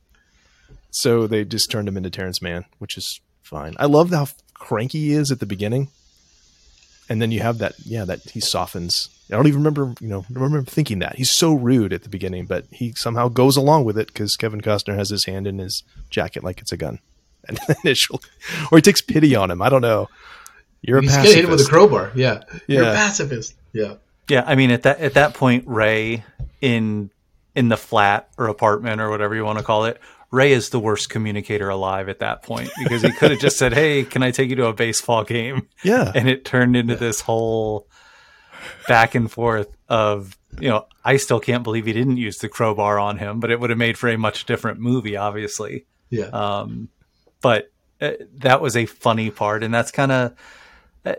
So 0.91 1.27
they 1.27 1.47
just 1.47 1.71
turned 1.71 1.89
him 1.89 1.97
into 1.97 2.11
Terrence 2.11 2.43
Mann, 2.43 2.67
which 2.77 2.99
is 2.99 3.23
fine. 3.41 3.75
I 3.79 3.87
love 3.87 4.11
how 4.11 4.27
cranky 4.53 4.99
he 4.99 5.13
is 5.13 5.31
at 5.31 5.41
the 5.41 5.47
beginning 5.47 5.89
and 7.09 7.21
then 7.23 7.31
you 7.33 7.41
have 7.41 7.59
that 7.59 7.75
yeah 7.85 8.05
that 8.05 8.21
he 8.31 8.41
softens. 8.41 9.09
I 9.31 9.37
don't 9.37 9.47
even 9.47 9.61
remember 9.61 9.95
you 10.01 10.09
know 10.09 10.25
remember 10.31 10.63
thinking 10.63 11.01
that. 11.01 11.17
He's 11.17 11.31
so 11.31 11.55
rude 11.55 11.93
at 11.93 12.03
the 12.03 12.09
beginning 12.09 12.47
but 12.47 12.65
he 12.71 12.93
somehow 12.95 13.29
goes 13.29 13.57
along 13.57 13.85
with 13.85 13.99
it 13.99 14.09
because 14.09 14.37
kevin 14.37 14.61
costner 14.61 14.97
has 14.97 15.11
his 15.11 15.25
hand 15.25 15.47
in 15.47 15.59
his 15.59 15.83
jacket 16.11 16.45
like 16.45 16.61
it's 16.61 16.73
a 16.73 16.77
gun. 16.77 16.99
And 17.49 17.59
initially 17.83 18.21
or 18.71 18.77
he 18.77 18.83
takes 18.83 19.01
pity 19.01 19.35
on 19.35 19.51
him. 19.51 19.63
I 19.63 19.71
don't 19.71 19.81
know. 19.81 20.09
You're 20.83 21.01
he's 21.01 21.13
a 21.13 21.17
pacifist. 21.17 21.37
hit 21.37 21.49
with 21.49 21.61
a 21.61 21.65
crowbar. 21.65 22.13
Yeah. 22.15 22.43
yeah 22.67 22.81
you're 22.81 22.83
a 22.91 22.95
pacifist. 22.95 23.55
Yeah. 23.73 23.95
Yeah 24.29 24.45
i 24.47 24.55
mean 24.55 24.71
at 24.71 24.83
that 24.83 25.01
at 25.01 25.15
that 25.15 25.35
point 25.35 25.65
ray 25.67 26.25
in 26.61 27.11
in 27.55 27.69
the 27.69 27.77
flat 27.77 28.29
or 28.37 28.49
apartment 28.49 29.01
or 29.01 29.09
whatever 29.09 29.35
you 29.35 29.45
want 29.45 29.59
to 29.59 29.65
call 29.65 29.87
it 29.87 30.01
Ray 30.31 30.53
is 30.53 30.71
the 30.71 30.81
worst 30.81 31.09
communicator 31.09 31.69
alive 31.71 32.09
at 32.09 32.19
that 32.19 32.43
point 32.43 32.71
because 32.83 33.03
he 33.03 33.11
could 33.13 33.31
have 33.31 33.41
just 33.41 33.57
said, 33.57 33.73
"Hey, 33.73 34.05
can 34.05 34.23
I 34.23 34.31
take 34.31 34.51
you 34.51 34.57
to 34.57 34.67
a 34.67 34.73
baseball 34.73 35.25
game?" 35.25 35.69
Yeah, 35.83 36.13
and 36.15 36.29
it 36.29 36.45
turned 36.45 36.77
into 36.77 36.95
yeah. 36.95 36.99
this 36.99 37.21
whole 37.21 37.89
back 38.87 39.15
and 39.15 39.31
forth 39.31 39.69
of 39.89 40.37
you 40.61 40.69
know 40.69 40.87
I 41.05 41.17
still 41.17 41.41
can't 41.41 41.65
believe 41.65 41.87
he 41.87 41.93
didn't 41.93 42.19
use 42.19 42.39
the 42.39 42.49
crowbar 42.49 42.99
on 42.99 43.17
him, 43.17 43.41
but 43.41 43.51
it 43.51 43.59
would 43.59 43.71
have 43.71 43.79
made 43.79 43.97
for 43.97 44.09
a 44.09 44.19
much 44.19 44.45
different 44.45 44.81
movie, 44.81 45.17
obviously. 45.17 45.87
Yeah. 46.11 46.27
Um, 46.27 46.91
but 47.41 47.71
uh, 48.01 48.13
that 48.39 48.61
was 48.61 48.77
a 48.77 48.85
funny 48.87 49.31
part, 49.31 49.63
and 49.63 49.73
that's 49.73 49.91
kind 49.91 50.13
of 50.13 50.35
uh, 51.07 51.15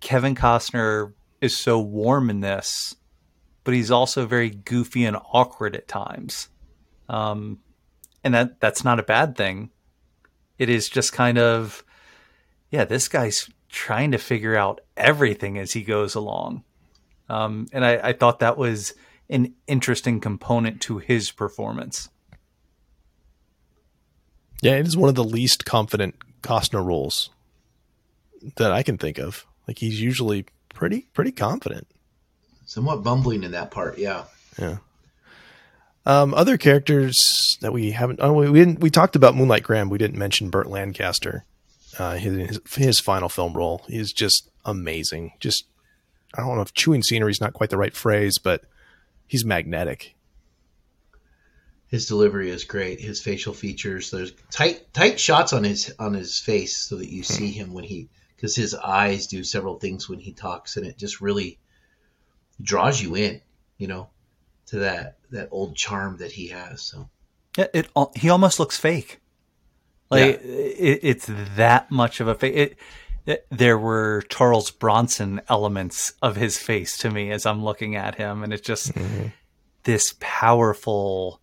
Kevin 0.00 0.34
Costner 0.34 1.12
is 1.40 1.56
so 1.56 1.78
warm 1.78 2.30
in 2.30 2.40
this, 2.40 2.96
but 3.62 3.74
he's 3.74 3.90
also 3.90 4.26
very 4.26 4.50
goofy 4.50 5.04
and 5.04 5.16
awkward 5.16 5.76
at 5.76 5.86
times. 5.86 6.48
Um, 7.08 7.58
and 8.22 8.34
that 8.34 8.60
that's 8.60 8.84
not 8.84 9.00
a 9.00 9.04
bad 9.04 9.36
thing. 9.36 9.70
It 10.58 10.68
is 10.68 10.88
just 10.88 11.12
kind 11.12 11.38
of, 11.38 11.84
yeah, 12.70 12.84
this 12.84 13.08
guy's 13.08 13.48
trying 13.68 14.12
to 14.12 14.18
figure 14.18 14.56
out 14.56 14.80
everything 14.96 15.58
as 15.58 15.72
he 15.72 15.82
goes 15.82 16.14
along, 16.14 16.64
um, 17.28 17.66
and 17.72 17.84
I, 17.84 18.08
I 18.08 18.12
thought 18.12 18.40
that 18.40 18.58
was 18.58 18.94
an 19.28 19.54
interesting 19.66 20.20
component 20.20 20.80
to 20.82 20.98
his 20.98 21.30
performance. 21.30 22.08
Yeah, 24.62 24.76
it 24.76 24.86
is 24.86 24.96
one 24.96 25.08
of 25.08 25.14
the 25.14 25.24
least 25.24 25.64
confident 25.64 26.16
Costner 26.42 26.84
roles 26.84 27.30
that 28.56 28.72
I 28.72 28.82
can 28.82 28.98
think 28.98 29.18
of. 29.18 29.46
Like 29.66 29.78
he's 29.78 30.00
usually 30.00 30.46
pretty 30.74 31.08
pretty 31.12 31.32
confident. 31.32 31.86
Somewhat 32.66 33.02
bumbling 33.02 33.42
in 33.42 33.52
that 33.52 33.70
part, 33.70 33.98
yeah. 33.98 34.24
Yeah. 34.58 34.78
Um, 36.06 36.32
other 36.34 36.56
characters 36.56 37.58
that 37.60 37.72
we 37.72 37.90
haven't, 37.90 38.20
oh, 38.22 38.32
we, 38.32 38.58
didn't, 38.58 38.80
we 38.80 38.90
talked 38.90 39.16
about 39.16 39.36
Moonlight 39.36 39.62
Graham. 39.62 39.90
We 39.90 39.98
didn't 39.98 40.18
mention 40.18 40.48
Burt 40.50 40.66
Lancaster. 40.66 41.44
Uh, 41.98 42.14
his, 42.16 42.60
his 42.74 43.00
final 43.00 43.28
film 43.28 43.52
role 43.52 43.84
is 43.88 44.12
just 44.12 44.50
amazing. 44.64 45.32
Just, 45.40 45.66
I 46.34 46.40
don't 46.40 46.56
know 46.56 46.62
if 46.62 46.72
chewing 46.72 47.02
scenery 47.02 47.30
is 47.30 47.40
not 47.40 47.52
quite 47.52 47.70
the 47.70 47.76
right 47.76 47.94
phrase, 47.94 48.38
but 48.38 48.64
he's 49.26 49.44
magnetic. 49.44 50.14
His 51.88 52.06
delivery 52.06 52.50
is 52.50 52.64
great. 52.64 53.00
His 53.00 53.20
facial 53.20 53.52
features, 53.52 54.10
there's 54.10 54.32
tight, 54.50 54.94
tight 54.94 55.20
shots 55.20 55.52
on 55.52 55.64
his, 55.64 55.92
on 55.98 56.14
his 56.14 56.38
face 56.38 56.76
so 56.76 56.96
that 56.96 57.10
you 57.10 57.22
see 57.22 57.50
him 57.50 57.72
when 57.74 57.84
he, 57.84 58.08
cause 58.40 58.54
his 58.54 58.74
eyes 58.74 59.26
do 59.26 59.44
several 59.44 59.78
things 59.78 60.08
when 60.08 60.20
he 60.20 60.32
talks 60.32 60.76
and 60.76 60.86
it 60.86 60.96
just 60.96 61.20
really 61.20 61.58
draws 62.62 63.02
you 63.02 63.16
in, 63.16 63.42
you 63.76 63.88
know, 63.88 64.08
to 64.70 64.78
that 64.78 65.18
that 65.30 65.48
old 65.50 65.76
charm 65.76 66.16
that 66.18 66.32
he 66.32 66.48
has. 66.48 66.82
So 66.82 67.08
yeah, 67.56 67.66
it 67.74 67.88
he 68.16 68.30
almost 68.30 68.58
looks 68.58 68.78
fake. 68.78 69.20
Like 70.10 70.40
yeah. 70.42 70.50
it, 70.50 71.00
it's 71.02 71.30
that 71.56 71.90
much 71.90 72.20
of 72.20 72.28
a 72.28 72.34
fake. 72.34 72.54
It, 72.54 72.76
it, 73.26 73.46
there 73.50 73.78
were 73.78 74.22
Charles 74.28 74.70
Bronson 74.70 75.40
elements 75.48 76.14
of 76.22 76.36
his 76.36 76.56
face 76.56 76.96
to 76.98 77.10
me 77.10 77.30
as 77.30 77.46
I'm 77.46 77.64
looking 77.64 77.96
at 77.96 78.14
him, 78.14 78.42
and 78.42 78.52
it's 78.52 78.66
just 78.66 78.94
mm-hmm. 78.94 79.26
this 79.82 80.14
powerful 80.20 81.40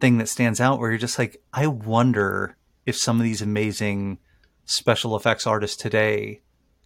thing 0.00 0.18
that 0.18 0.28
stands 0.28 0.60
out. 0.60 0.78
Where 0.78 0.90
you're 0.90 0.98
just 0.98 1.18
like, 1.18 1.42
I 1.52 1.66
wonder 1.66 2.56
if 2.86 2.96
some 2.96 3.18
of 3.18 3.24
these 3.24 3.42
amazing 3.42 4.18
special 4.64 5.16
effects 5.16 5.46
artists 5.46 5.76
today 5.76 6.40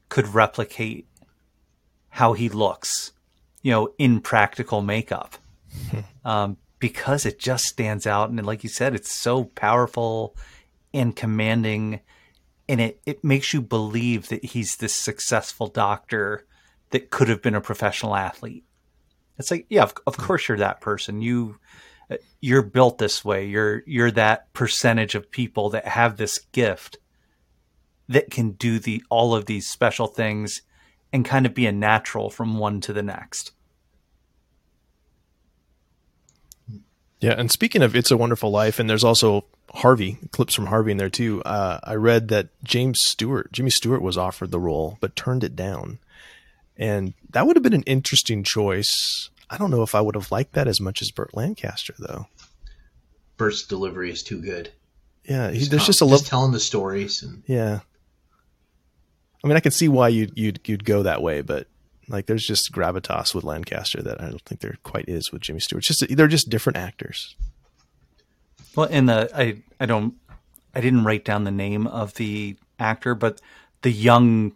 could 0.08 0.28
replicate 0.28 1.06
how 2.08 2.32
he 2.32 2.48
looks, 2.48 3.12
you 3.62 3.70
know, 3.70 3.92
in 3.98 4.20
practical 4.20 4.80
makeup 4.80 5.36
um, 6.24 6.56
because 6.78 7.26
it 7.26 7.38
just 7.38 7.64
stands 7.64 8.06
out. 8.06 8.30
And 8.30 8.44
like 8.44 8.62
you 8.62 8.70
said, 8.70 8.94
it's 8.94 9.12
so 9.12 9.44
powerful 9.44 10.36
and 10.92 11.14
commanding, 11.14 12.00
and 12.68 12.80
it, 12.80 13.00
it 13.06 13.24
makes 13.24 13.52
you 13.52 13.60
believe 13.60 14.28
that 14.28 14.44
he's 14.44 14.76
this 14.76 14.94
successful 14.94 15.66
doctor 15.66 16.46
that 16.90 17.10
could 17.10 17.28
have 17.28 17.42
been 17.42 17.54
a 17.54 17.60
professional 17.60 18.14
athlete. 18.14 18.64
It's 19.38 19.50
like, 19.50 19.66
yeah, 19.68 19.82
of, 19.82 19.94
of 20.06 20.16
course 20.16 20.48
you're 20.48 20.58
that 20.58 20.80
person. 20.80 21.20
You 21.20 21.58
you're 22.40 22.62
built 22.62 22.98
this 22.98 23.24
way. 23.24 23.46
You're 23.46 23.82
you're 23.86 24.10
that 24.12 24.52
percentage 24.52 25.14
of 25.14 25.30
people 25.30 25.70
that 25.70 25.86
have 25.86 26.16
this 26.16 26.38
gift 26.52 26.98
that 28.08 28.30
can 28.30 28.52
do 28.52 28.78
the 28.78 29.02
all 29.10 29.34
of 29.34 29.46
these 29.46 29.66
special 29.66 30.06
things 30.06 30.62
and 31.12 31.24
kind 31.24 31.46
of 31.46 31.54
be 31.54 31.66
a 31.66 31.72
natural 31.72 32.30
from 32.30 32.58
one 32.58 32.80
to 32.82 32.92
the 32.92 33.02
next. 33.02 33.52
Yeah, 37.20 37.34
and 37.36 37.50
speaking 37.50 37.82
of 37.82 37.96
"It's 37.96 38.10
a 38.10 38.16
Wonderful 38.16 38.50
Life," 38.50 38.78
and 38.78 38.88
there's 38.88 39.04
also 39.04 39.44
Harvey 39.72 40.18
clips 40.32 40.54
from 40.54 40.66
Harvey 40.66 40.92
in 40.92 40.96
there 40.96 41.10
too. 41.10 41.42
Uh, 41.44 41.80
I 41.82 41.94
read 41.94 42.28
that 42.28 42.48
James 42.62 43.00
Stewart, 43.00 43.52
Jimmy 43.52 43.70
Stewart, 43.70 44.02
was 44.02 44.18
offered 44.18 44.50
the 44.50 44.60
role 44.60 44.98
but 45.00 45.16
turned 45.16 45.42
it 45.42 45.56
down, 45.56 45.98
and 46.76 47.14
that 47.30 47.46
would 47.46 47.56
have 47.56 47.62
been 47.62 47.72
an 47.72 47.82
interesting 47.82 48.42
choice. 48.42 49.30
I 49.48 49.56
don't 49.56 49.70
know 49.70 49.82
if 49.82 49.94
I 49.94 50.00
would 50.00 50.14
have 50.14 50.32
liked 50.32 50.52
that 50.54 50.68
as 50.68 50.80
much 50.80 51.00
as 51.00 51.10
Burt 51.10 51.34
Lancaster, 51.34 51.94
though. 51.98 52.26
Burt's 53.36 53.66
delivery 53.66 54.10
is 54.10 54.22
too 54.22 54.40
good. 54.40 54.70
Yeah, 55.24 55.50
he, 55.50 55.66
there's 55.66 55.86
just 55.86 56.00
a 56.00 56.04
little 56.04 56.24
telling 56.24 56.52
the 56.52 56.60
stories. 56.60 57.22
And... 57.22 57.42
Yeah, 57.46 57.80
I 59.42 59.48
mean, 59.48 59.56
I 59.56 59.60
can 59.60 59.72
see 59.72 59.88
why 59.88 60.08
you'd 60.08 60.36
you'd 60.36 60.60
you'd 60.64 60.84
go 60.84 61.04
that 61.04 61.22
way, 61.22 61.40
but 61.40 61.66
like 62.08 62.26
there's 62.26 62.46
just 62.46 62.72
gravitas 62.72 63.34
with 63.34 63.44
Lancaster 63.44 64.02
that 64.02 64.20
I 64.20 64.28
don't 64.28 64.42
think 64.42 64.60
there 64.60 64.76
quite 64.82 65.08
is 65.08 65.32
with 65.32 65.42
Jimmy 65.42 65.60
Stewart. 65.60 65.88
It's 65.88 65.98
just 65.98 66.16
they're 66.16 66.28
just 66.28 66.48
different 66.48 66.76
actors. 66.76 67.34
Well, 68.74 68.88
and 68.90 69.08
the 69.08 69.30
I 69.34 69.62
I 69.80 69.86
don't 69.86 70.14
I 70.74 70.80
didn't 70.80 71.04
write 71.04 71.24
down 71.24 71.44
the 71.44 71.50
name 71.50 71.86
of 71.86 72.14
the 72.14 72.56
actor, 72.78 73.14
but 73.14 73.40
the 73.82 73.90
young 73.90 74.52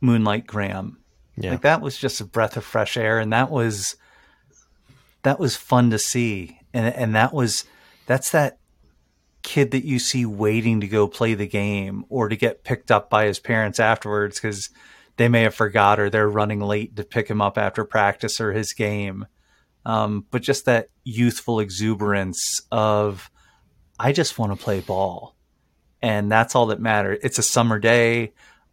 Moonlight 0.00 0.46
Graham. 0.46 0.98
Yeah. 1.36 1.52
Like 1.52 1.62
that 1.62 1.80
was 1.80 1.96
just 1.96 2.20
a 2.20 2.24
breath 2.24 2.56
of 2.56 2.64
fresh 2.64 2.96
air 2.96 3.20
and 3.20 3.32
that 3.32 3.50
was 3.50 3.96
that 5.22 5.38
was 5.38 5.56
fun 5.56 5.90
to 5.90 5.98
see. 5.98 6.58
And 6.74 6.92
and 6.94 7.14
that 7.14 7.32
was 7.32 7.64
that's 8.06 8.30
that 8.30 8.58
kid 9.42 9.70
that 9.70 9.84
you 9.84 9.98
see 9.98 10.26
waiting 10.26 10.80
to 10.80 10.88
go 10.88 11.06
play 11.06 11.34
the 11.34 11.46
game 11.46 12.04
or 12.08 12.28
to 12.28 12.36
get 12.36 12.64
picked 12.64 12.90
up 12.90 13.08
by 13.08 13.26
his 13.26 13.38
parents 13.38 13.78
afterwards 13.78 14.36
because 14.36 14.70
they 15.18 15.28
may 15.28 15.42
have 15.42 15.54
forgot 15.54 16.00
or 16.00 16.08
they're 16.08 16.28
running 16.30 16.60
late 16.60 16.96
to 16.96 17.04
pick 17.04 17.28
him 17.28 17.42
up 17.42 17.58
after 17.58 17.84
practice 17.84 18.40
or 18.40 18.52
his 18.52 18.72
game. 18.72 19.26
Um, 19.84 20.24
but 20.30 20.42
just 20.42 20.64
that 20.64 20.88
youthful 21.04 21.60
exuberance 21.60 22.62
of, 22.70 23.30
I 23.98 24.12
just 24.12 24.38
want 24.38 24.56
to 24.56 24.64
play 24.64 24.80
ball. 24.80 25.34
And 26.00 26.30
that's 26.30 26.54
all 26.54 26.66
that 26.66 26.80
matters. 26.80 27.18
It's 27.22 27.38
a 27.38 27.42
summer 27.42 27.78
day. 27.80 28.32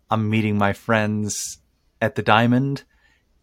I'm 0.09 0.29
meeting 0.29 0.57
my 0.57 0.73
friends 0.73 1.57
at 1.99 2.13
the 2.13 2.21
Diamond, 2.21 2.83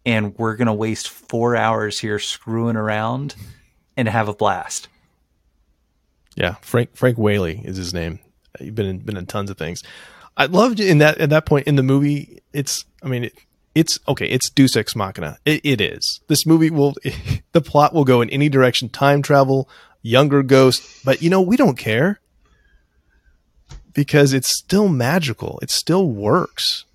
and 0.05 0.37
we're 0.37 0.55
going 0.55 0.67
to 0.67 0.73
waste 0.73 1.09
four 1.09 1.57
hours 1.57 1.99
here 1.99 2.19
screwing 2.19 2.77
around 2.77 3.35
and 3.97 4.07
have 4.07 4.29
a 4.29 4.33
blast. 4.33 4.87
Yeah, 6.35 6.55
Frank 6.61 6.95
Frank 6.95 7.17
Whaley 7.17 7.61
is 7.65 7.75
his 7.75 7.93
name. 7.93 8.19
He's 8.59 8.71
been 8.71 8.85
in, 8.85 8.99
been 8.99 9.17
in 9.17 9.25
tons 9.25 9.49
of 9.49 9.57
things. 9.57 9.83
I 10.35 10.45
loved 10.45 10.79
in 10.79 10.97
that 10.99 11.17
at 11.19 11.29
that 11.29 11.45
point 11.45 11.67
in 11.67 11.75
the 11.75 11.83
movie. 11.83 12.41
It's 12.53 12.85
I 13.01 13.07
mean 13.07 13.25
it, 13.25 13.33
it's 13.75 13.99
okay. 14.07 14.27
It's 14.27 14.49
Deus 14.49 14.75
Ex 14.75 14.95
Machina. 14.95 15.37
It, 15.45 15.61
it 15.63 15.81
is. 15.81 16.21
This 16.27 16.45
movie 16.45 16.69
will 16.69 16.95
the 17.51 17.61
plot 17.61 17.93
will 17.93 18.05
go 18.05 18.21
in 18.21 18.29
any 18.29 18.49
direction. 18.49 18.89
Time 18.89 19.21
travel, 19.21 19.69
younger 20.01 20.43
ghost, 20.43 20.83
but 21.05 21.21
you 21.21 21.29
know 21.29 21.41
we 21.41 21.57
don't 21.57 21.77
care 21.77 22.19
because 23.93 24.33
it's 24.33 24.49
still 24.49 24.87
magical. 24.87 25.59
It 25.61 25.69
still 25.69 26.09
works. 26.09 26.85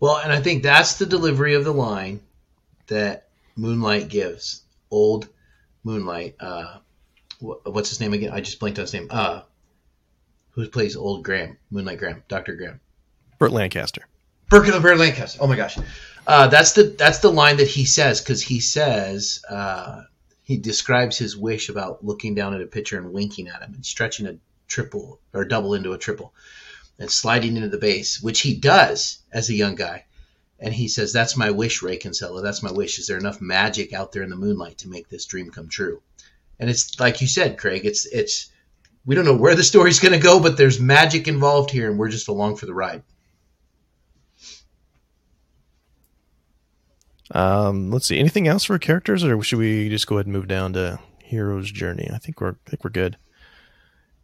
Well, 0.00 0.16
and 0.16 0.32
I 0.32 0.40
think 0.40 0.62
that's 0.62 0.98
the 0.98 1.06
delivery 1.06 1.54
of 1.54 1.64
the 1.64 1.72
line 1.72 2.20
that 2.88 3.28
Moonlight 3.56 4.08
gives. 4.08 4.62
Old 4.90 5.28
Moonlight. 5.84 6.34
Uh, 6.40 6.78
what's 7.38 7.88
his 7.88 8.00
name 8.00 8.12
again? 8.12 8.32
I 8.32 8.40
just 8.40 8.58
blanked 8.58 8.78
on 8.78 8.82
his 8.82 8.92
name. 8.92 9.06
Uh, 9.10 9.42
who 10.52 10.68
plays 10.68 10.96
Old 10.96 11.24
Graham? 11.24 11.58
Moonlight 11.70 11.98
Graham, 11.98 12.22
Doctor 12.28 12.54
Graham. 12.54 12.80
Burt 13.38 13.52
Lancaster. 13.52 14.06
Burt, 14.48 14.66
Burt 14.82 14.98
Lancaster. 14.98 15.38
Oh 15.42 15.46
my 15.46 15.56
gosh, 15.56 15.78
uh, 16.26 16.48
that's 16.48 16.72
the 16.72 16.84
that's 16.84 17.18
the 17.18 17.32
line 17.32 17.56
that 17.56 17.68
he 17.68 17.84
says 17.84 18.20
because 18.20 18.42
he 18.42 18.60
says 18.60 19.42
uh, 19.48 20.02
he 20.42 20.56
describes 20.56 21.18
his 21.18 21.36
wish 21.36 21.68
about 21.68 22.04
looking 22.04 22.34
down 22.34 22.54
at 22.54 22.60
a 22.60 22.66
pitcher 22.66 22.98
and 22.98 23.12
winking 23.12 23.48
at 23.48 23.62
him 23.62 23.74
and 23.74 23.84
stretching 23.84 24.26
a 24.26 24.36
triple 24.68 25.20
or 25.32 25.44
double 25.44 25.74
into 25.74 25.92
a 25.92 25.98
triple 25.98 26.32
and 26.98 27.10
sliding 27.10 27.56
into 27.56 27.68
the 27.68 27.78
base, 27.78 28.22
which 28.22 28.40
he 28.40 28.54
does 28.54 29.18
as 29.32 29.48
a 29.48 29.54
young 29.54 29.74
guy. 29.74 30.04
And 30.60 30.72
he 30.72 30.86
says, 30.88 31.12
That's 31.12 31.36
my 31.36 31.50
wish, 31.50 31.82
Ray 31.82 31.96
Kinsella. 31.96 32.42
That's 32.42 32.62
my 32.62 32.70
wish. 32.70 32.98
Is 32.98 33.08
there 33.08 33.18
enough 33.18 33.40
magic 33.40 33.92
out 33.92 34.12
there 34.12 34.22
in 34.22 34.30
the 34.30 34.36
moonlight 34.36 34.78
to 34.78 34.88
make 34.88 35.08
this 35.08 35.26
dream 35.26 35.50
come 35.50 35.68
true? 35.68 36.00
And 36.60 36.70
it's 36.70 37.00
like 37.00 37.20
you 37.20 37.26
said, 37.26 37.58
Craig, 37.58 37.84
it's 37.84 38.06
it's 38.06 38.51
we 39.04 39.14
don't 39.14 39.24
know 39.24 39.36
where 39.36 39.54
the 39.54 39.64
story's 39.64 40.00
gonna 40.00 40.18
go, 40.18 40.40
but 40.40 40.56
there's 40.56 40.80
magic 40.80 41.28
involved 41.28 41.70
here 41.70 41.90
and 41.90 41.98
we're 41.98 42.08
just 42.08 42.28
along 42.28 42.56
for 42.56 42.66
the 42.66 42.74
ride. 42.74 43.02
Um, 47.32 47.90
let's 47.90 48.06
see. 48.06 48.18
Anything 48.18 48.46
else 48.46 48.64
for 48.64 48.78
characters, 48.78 49.24
or 49.24 49.42
should 49.42 49.58
we 49.58 49.88
just 49.88 50.06
go 50.06 50.16
ahead 50.16 50.26
and 50.26 50.32
move 50.32 50.48
down 50.48 50.74
to 50.74 50.98
hero's 51.22 51.70
journey? 51.70 52.08
I 52.12 52.18
think 52.18 52.40
we're 52.40 52.56
I 52.66 52.70
think 52.70 52.84
we're 52.84 52.90
good. 52.90 53.16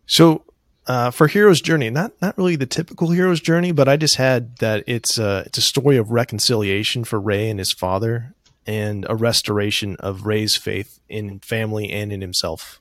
So 0.07 0.45
uh, 0.87 1.11
for 1.11 1.27
hero's 1.29 1.61
journey, 1.61 1.91
not 1.91 2.13
not 2.21 2.37
really 2.37 2.57
the 2.57 2.67
typical 2.67 3.11
hero's 3.11 3.41
journey, 3.41 3.73
but 3.73 3.89
I 3.89 3.97
just 3.97 4.17
had 4.17 4.57
that 4.59 4.85
it's 4.87 5.19
a 5.19 5.45
it's 5.47 5.59
a 5.59 5.63
story 5.63 5.97
of 5.97 6.11
reconciliation 6.11 7.05
for 7.05 7.19
Ray 7.19 7.49
and 7.49 7.59
his 7.59 7.73
father, 7.73 8.35
and 8.67 9.07
a 9.09 9.15
restoration 9.15 9.97
of 9.97 10.27
Ray's 10.27 10.57
faith 10.57 11.01
in 11.09 11.41
family 11.41 11.91
and 11.91 12.13
in 12.13 12.21
himself. 12.21 12.78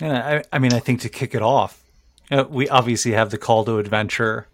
Yeah, 0.00 0.42
I, 0.52 0.56
I 0.56 0.58
mean, 0.58 0.72
I 0.72 0.78
think 0.78 1.00
to 1.02 1.08
kick 1.08 1.34
it 1.34 1.42
off, 1.42 1.82
uh, 2.30 2.44
we 2.48 2.68
obviously 2.68 3.12
have 3.12 3.30
the 3.30 3.38
call 3.38 3.64
to 3.64 3.78
adventure 3.78 4.46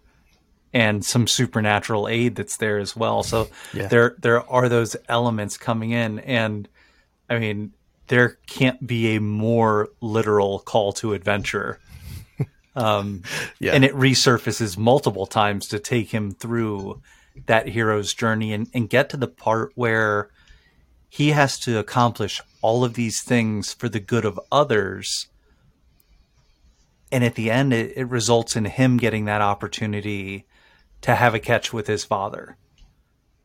and 0.73 1.05
some 1.05 1.27
supernatural 1.27 2.07
aid 2.07 2.35
that's 2.35 2.57
there 2.57 2.79
as 2.79 2.95
well. 2.95 3.23
So 3.23 3.49
yeah. 3.73 3.87
there 3.87 4.15
there 4.19 4.49
are 4.49 4.69
those 4.69 4.95
elements 5.07 5.57
coming 5.57 5.91
in, 5.91 6.19
and 6.19 6.67
I 7.29 7.39
mean, 7.39 7.73
there 8.07 8.37
can't 8.47 8.85
be 8.85 9.15
a 9.15 9.21
more 9.21 9.89
literal 10.01 10.59
call 10.59 10.93
to 10.93 11.13
adventure. 11.13 11.79
Um, 12.75 13.21
yeah. 13.59 13.73
And 13.73 13.85
it 13.85 13.93
resurfaces 13.93 14.79
multiple 14.79 15.27
times 15.27 15.67
to 15.67 15.77
take 15.77 16.09
him 16.09 16.31
through 16.31 17.03
that 17.45 17.67
hero's 17.67 18.15
journey 18.15 18.51
and, 18.51 18.67
and 18.73 18.89
get 18.89 19.09
to 19.09 19.17
the 19.17 19.27
part 19.27 19.73
where 19.75 20.29
he 21.07 21.29
has 21.29 21.59
to 21.59 21.77
accomplish 21.77 22.41
all 22.63 22.83
of 22.83 22.95
these 22.95 23.21
things 23.21 23.73
for 23.73 23.89
the 23.89 23.99
good 23.99 24.25
of 24.25 24.39
others. 24.51 25.27
And 27.13 27.23
at 27.23 27.35
the 27.35 27.49
end, 27.49 27.71
it, 27.71 27.93
it 27.95 28.05
results 28.09 28.57
in 28.57 28.65
him 28.65 28.97
getting 28.97 29.25
that 29.25 29.41
opportunity 29.41 30.45
to 31.01 31.15
have 31.15 31.33
a 31.33 31.39
catch 31.39 31.71
with 31.71 31.87
his 31.87 32.03
father. 32.03 32.57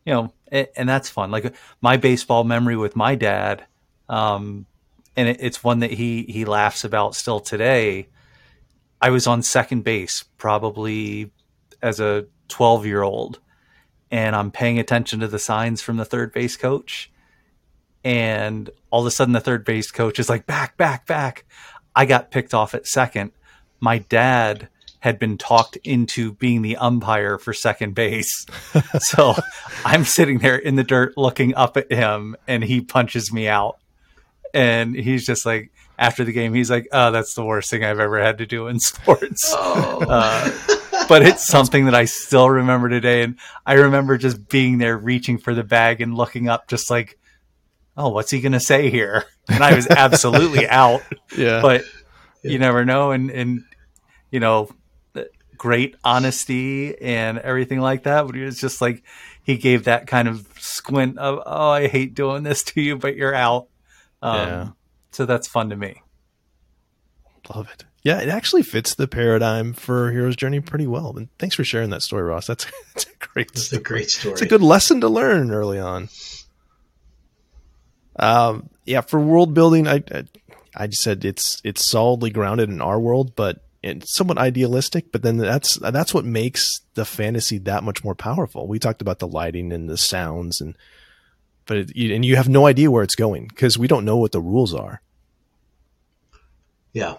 You 0.05 0.13
know, 0.15 0.33
and, 0.49 0.67
and 0.75 0.89
that's 0.89 1.09
fun. 1.09 1.31
Like 1.31 1.55
my 1.81 1.97
baseball 1.97 2.43
memory 2.43 2.77
with 2.77 2.97
my 2.97 3.15
dad 3.15 3.67
um, 4.09 4.67
and 5.17 5.29
it, 5.29 5.39
it's 5.41 5.63
one 5.63 5.81
that 5.81 5.91
he 5.91 6.23
he 6.25 6.45
laughs 6.45 6.85
about 6.85 7.15
still 7.15 7.41
today. 7.41 8.09
I 9.01 9.11
was 9.11 9.27
on 9.27 9.43
second 9.43 9.85
base 9.85 10.25
probably 10.39 11.31
as 11.83 12.01
a 12.01 12.27
12 12.49 12.87
year 12.87 13.03
old, 13.03 13.41
and 14.11 14.35
I'm 14.35 14.51
paying 14.51 14.79
attention 14.79 15.21
to 15.21 15.29
the 15.29 15.39
signs 15.39 15.83
from 15.83 15.97
the 15.97 16.05
third 16.05 16.33
base 16.33 16.57
coach. 16.57 17.13
And 18.05 18.71
all 18.91 19.01
of 19.01 19.07
a 19.07 19.11
sudden, 19.11 19.35
the 19.35 19.41
third 19.41 19.65
base 19.65 19.91
coach 19.91 20.19
is 20.19 20.29
like, 20.29 20.47
back, 20.47 20.77
back, 20.77 21.07
back. 21.07 21.45
I 21.95 22.07
got 22.07 22.31
picked 22.31 22.55
off 22.55 22.75
at 22.75 22.87
second. 22.87 23.33
My 23.81 23.99
dad 23.99 24.69
had 25.01 25.19
been 25.19 25.39
talked 25.39 25.77
into 25.85 26.33
being 26.33 26.63
the 26.63 26.77
umpire 26.77 27.39
for 27.39 27.53
second 27.53 27.95
base. 27.95 28.47
so 28.99 29.35
I'm 29.85 30.05
sitting 30.05 30.39
there 30.39 30.57
in 30.57 30.77
the 30.77 30.85
dirt 30.85 31.17
looking 31.17 31.55
up 31.55 31.77
at 31.77 31.91
him, 31.91 32.37
and 32.47 32.65
he 32.65 32.81
punches 32.81 33.33
me 33.33 33.49
out. 33.49 33.79
And 34.55 34.95
he's 34.95 35.27
just 35.27 35.45
like 35.45 35.71
after 35.99 36.25
the 36.25 36.33
game 36.33 36.55
he's 36.55 36.71
like 36.71 36.87
oh 36.93 37.11
that's 37.11 37.35
the 37.35 37.45
worst 37.45 37.71
thing 37.71 37.83
i've 37.83 37.99
ever 37.99 38.23
had 38.23 38.39
to 38.39 38.47
do 38.47 38.69
in 38.69 38.79
sports. 38.81 39.53
Oh. 39.57 40.05
uh, 40.09 41.07
but 41.09 41.23
it's 41.23 41.47
something 41.47 41.87
that 41.87 41.95
i 41.95 42.05
still 42.05 42.49
remember 42.49 42.89
today. 42.89 43.23
And 43.23 43.37
i 43.67 43.75
remember 43.75 44.17
just 44.17 44.49
being 44.49 44.79
there 44.79 44.97
reaching 44.97 45.39
for 45.39 45.55
the 45.55 45.65
bag 45.65 46.01
and 46.01 46.15
looking 46.17 46.49
up 46.49 46.69
just 46.69 46.91
like 46.91 47.19
oh 47.97 48.11
what's 48.11 48.31
he 48.31 48.41
gonna 48.41 48.61
say 48.61 48.91
here? 48.91 49.25
And 49.49 49.63
i 49.63 49.75
was 49.75 49.87
absolutely 49.91 50.67
out. 50.69 51.03
Yeah. 51.37 51.61
But 51.61 51.85
you 52.43 52.59
never 52.59 52.85
know. 52.85 53.11
And 53.11 53.31
and 53.31 53.65
you 54.31 54.41
know 54.41 54.71
great 55.57 55.97
honesty 56.05 56.97
and 57.01 57.37
everything 57.39 57.81
like 57.81 58.05
that 58.05 58.25
but 58.27 58.37
he 58.37 58.43
was 58.43 58.61
just 58.61 58.81
like 58.81 59.03
he 59.43 59.57
gave 59.57 59.85
that 59.85 60.07
kind 60.07 60.29
of 60.29 60.47
squint 60.57 61.19
of 61.19 61.43
oh 61.45 61.71
i 61.71 61.89
hate 61.89 62.15
doing 62.15 62.45
this 62.45 62.63
to 62.63 62.81
you 62.81 62.97
but 62.97 63.17
you're 63.17 63.35
out 63.35 63.67
um, 64.23 64.37
yeah. 64.37 64.69
So 65.13 65.27
that's 65.27 65.49
fun 65.49 65.71
to 65.71 65.77
me. 65.77 66.03
Love 67.55 67.69
it. 67.73 67.85
Yeah, 68.03 68.21
it 68.21 68.29
actually 68.29 68.63
fits 68.63 68.95
the 68.95 69.09
paradigm 69.09 69.73
for 69.73 70.13
Hero's 70.13 70.37
Journey 70.37 70.61
pretty 70.61 70.87
well. 70.87 71.17
And 71.17 71.29
thanks 71.39 71.57
for 71.57 71.65
sharing 71.65 71.91
that 71.91 72.03
story, 72.03 72.23
Ross. 72.23 72.47
That's, 72.47 72.67
that's 72.95 73.07
a 73.07 73.27
great 73.27 73.51
It's 73.53 73.73
a 73.73 73.81
great 73.81 74.11
story. 74.11 74.33
It's 74.33 74.43
a 74.43 74.47
good 74.47 74.63
lesson 74.63 75.01
to 75.01 75.09
learn 75.09 75.51
early 75.51 75.79
on. 75.79 76.09
Um, 78.17 78.69
yeah, 78.85 79.01
for 79.01 79.21
world 79.21 79.55
building, 79.55 79.87
I, 79.87 80.03
I, 80.13 80.25
I 80.75 80.87
just 80.89 81.03
said 81.03 81.25
it's 81.25 81.61
it's 81.63 81.89
solidly 81.89 82.31
grounded 82.31 82.69
in 82.69 82.81
our 82.81 82.99
world, 82.99 83.37
but 83.37 83.63
it's 83.83 84.15
somewhat 84.15 84.39
idealistic. 84.39 85.13
But 85.13 85.23
then 85.23 85.37
that's 85.37 85.77
that's 85.77 86.13
what 86.15 86.25
makes 86.25 86.81
the 86.95 87.05
fantasy 87.05 87.59
that 87.59 87.85
much 87.85 88.05
more 88.05 88.15
powerful. 88.15 88.67
We 88.67 88.79
talked 88.79 89.03
about 89.03 89.19
the 89.19 89.29
lighting 89.29 89.73
and 89.73 89.89
the 89.89 89.97
sounds 89.97 90.61
and 90.61 90.77
but 91.67 91.77
it, 91.77 92.15
and 92.15 92.25
you 92.25 92.37
have 92.37 92.49
no 92.49 92.67
idea 92.67 92.91
where 92.91 93.05
it's 93.05 93.15
going 93.15 93.47
because 93.47 93.79
we 93.79 93.87
don't 93.87 94.05
know 94.05 94.17
what 94.17 94.33
the 94.33 94.41
rules 94.41 94.75
are. 94.75 95.03
Yeah. 96.93 97.17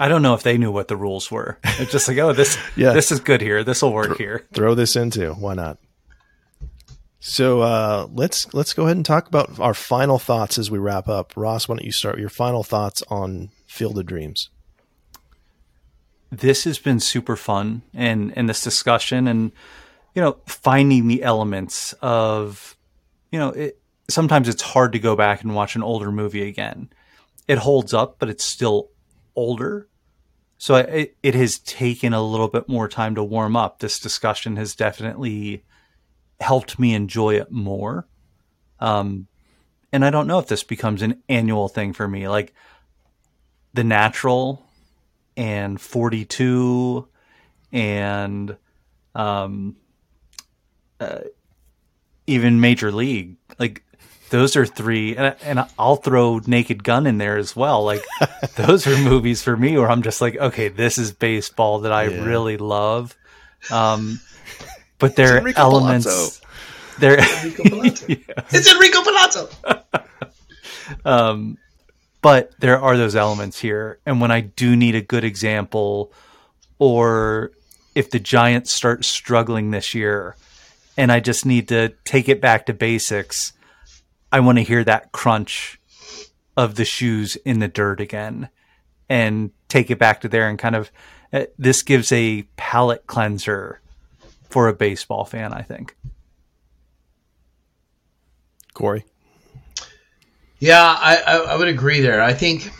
I 0.00 0.08
don't 0.08 0.22
know 0.22 0.34
if 0.34 0.42
they 0.42 0.58
knew 0.58 0.72
what 0.72 0.88
the 0.88 0.96
rules 0.96 1.30
were. 1.30 1.58
It's 1.62 1.92
just 1.92 2.08
like, 2.08 2.18
oh, 2.18 2.32
this 2.32 2.56
yeah. 2.76 2.92
this 2.92 3.12
is 3.12 3.20
good 3.20 3.40
here. 3.40 3.62
This 3.62 3.82
will 3.82 3.92
work 3.92 4.08
Th- 4.08 4.18
here. 4.18 4.46
Throw 4.52 4.74
this 4.74 4.96
into. 4.96 5.34
Why 5.34 5.54
not? 5.54 5.78
So 7.20 7.62
uh, 7.62 8.08
let's 8.12 8.52
let's 8.52 8.74
go 8.74 8.84
ahead 8.84 8.96
and 8.96 9.06
talk 9.06 9.28
about 9.28 9.58
our 9.58 9.74
final 9.74 10.18
thoughts 10.18 10.58
as 10.58 10.70
we 10.70 10.78
wrap 10.78 11.08
up. 11.08 11.32
Ross, 11.36 11.68
why 11.68 11.76
don't 11.76 11.84
you 11.84 11.92
start 11.92 12.18
your 12.18 12.28
final 12.28 12.62
thoughts 12.62 13.02
on 13.08 13.50
Field 13.66 13.98
of 13.98 14.06
Dreams? 14.06 14.50
This 16.38 16.64
has 16.64 16.78
been 16.78 17.00
super 17.00 17.36
fun, 17.36 17.82
and 17.92 18.36
and 18.36 18.48
this 18.48 18.62
discussion, 18.62 19.28
and 19.28 19.52
you 20.14 20.22
know, 20.22 20.38
finding 20.46 21.08
the 21.08 21.22
elements 21.22 21.92
of 22.00 22.76
you 23.30 23.38
know, 23.38 23.50
it, 23.50 23.80
sometimes 24.08 24.48
it's 24.48 24.62
hard 24.62 24.92
to 24.92 24.98
go 24.98 25.16
back 25.16 25.42
and 25.42 25.54
watch 25.54 25.76
an 25.76 25.82
older 25.82 26.12
movie 26.12 26.46
again. 26.46 26.88
It 27.48 27.58
holds 27.58 27.92
up, 27.92 28.16
but 28.18 28.28
it's 28.28 28.44
still 28.44 28.90
older. 29.34 29.88
So 30.58 30.76
it, 30.76 31.16
it 31.22 31.34
has 31.34 31.58
taken 31.58 32.12
a 32.12 32.22
little 32.22 32.48
bit 32.48 32.68
more 32.68 32.88
time 32.88 33.16
to 33.16 33.24
warm 33.24 33.56
up. 33.56 33.78
This 33.78 33.98
discussion 33.98 34.56
has 34.56 34.74
definitely 34.74 35.64
helped 36.40 36.78
me 36.78 36.94
enjoy 36.94 37.34
it 37.34 37.50
more. 37.50 38.06
Um, 38.80 39.26
and 39.92 40.04
I 40.04 40.10
don't 40.10 40.26
know 40.26 40.38
if 40.38 40.46
this 40.46 40.64
becomes 40.64 41.02
an 41.02 41.22
annual 41.28 41.68
thing 41.68 41.92
for 41.92 42.08
me. 42.08 42.28
Like 42.28 42.54
The 43.74 43.84
Natural 43.84 44.63
and 45.36 45.80
42 45.80 47.06
and 47.72 48.56
um, 49.14 49.76
uh, 51.00 51.20
even 52.26 52.60
Major 52.60 52.90
League. 52.92 53.36
Like 53.58 53.82
those 54.30 54.56
are 54.56 54.66
three, 54.66 55.16
and, 55.16 55.36
and 55.42 55.66
I'll 55.78 55.96
throw 55.96 56.40
Naked 56.46 56.82
Gun 56.82 57.06
in 57.06 57.18
there 57.18 57.36
as 57.36 57.54
well. 57.54 57.84
Like 57.84 58.04
those 58.56 58.86
are 58.86 58.96
movies 58.98 59.42
for 59.42 59.56
me 59.56 59.76
where 59.78 59.90
I'm 59.90 60.02
just 60.02 60.20
like, 60.20 60.36
okay, 60.36 60.68
this 60.68 60.98
is 60.98 61.12
baseball 61.12 61.80
that 61.80 61.92
I 61.92 62.04
Yeah. 62.08 62.24
really 62.24 62.56
love. 62.56 63.16
Um, 63.70 64.20
but 64.98 65.16
there 65.16 65.38
are 65.44 65.52
elements. 65.56 66.06
Palazzo. 66.06 66.40
There, 67.00 67.18
Enrico 67.18 67.62
Palazzo. 67.64 68.06
It's 68.52 68.72
Enrico 68.72 69.02
Palazzo. 69.02 69.48
um, 71.04 71.58
but 72.24 72.58
there 72.58 72.80
are 72.80 72.96
those 72.96 73.14
elements 73.14 73.60
here, 73.60 73.98
and 74.06 74.18
when 74.18 74.30
I 74.30 74.40
do 74.40 74.76
need 74.76 74.94
a 74.94 75.02
good 75.02 75.24
example, 75.24 76.10
or 76.78 77.52
if 77.94 78.08
the 78.08 78.18
Giants 78.18 78.72
start 78.72 79.04
struggling 79.04 79.72
this 79.72 79.92
year, 79.92 80.34
and 80.96 81.12
I 81.12 81.20
just 81.20 81.44
need 81.44 81.68
to 81.68 81.90
take 82.06 82.30
it 82.30 82.40
back 82.40 82.64
to 82.64 82.72
basics, 82.72 83.52
I 84.32 84.40
want 84.40 84.56
to 84.56 84.64
hear 84.64 84.82
that 84.84 85.12
crunch 85.12 85.78
of 86.56 86.76
the 86.76 86.86
shoes 86.86 87.36
in 87.36 87.58
the 87.58 87.68
dirt 87.68 88.00
again, 88.00 88.48
and 89.06 89.50
take 89.68 89.90
it 89.90 89.98
back 89.98 90.22
to 90.22 90.28
there, 90.28 90.48
and 90.48 90.58
kind 90.58 90.76
of 90.76 90.90
uh, 91.30 91.44
this 91.58 91.82
gives 91.82 92.10
a 92.10 92.44
palate 92.56 93.06
cleanser 93.06 93.82
for 94.48 94.68
a 94.68 94.72
baseball 94.72 95.26
fan, 95.26 95.52
I 95.52 95.60
think. 95.60 95.94
Corey. 98.72 99.04
Yeah, 100.58 100.80
I, 100.82 101.16
I, 101.26 101.36
I 101.36 101.56
would 101.56 101.68
agree 101.68 102.00
there. 102.00 102.22
I 102.22 102.32
think 102.32 102.70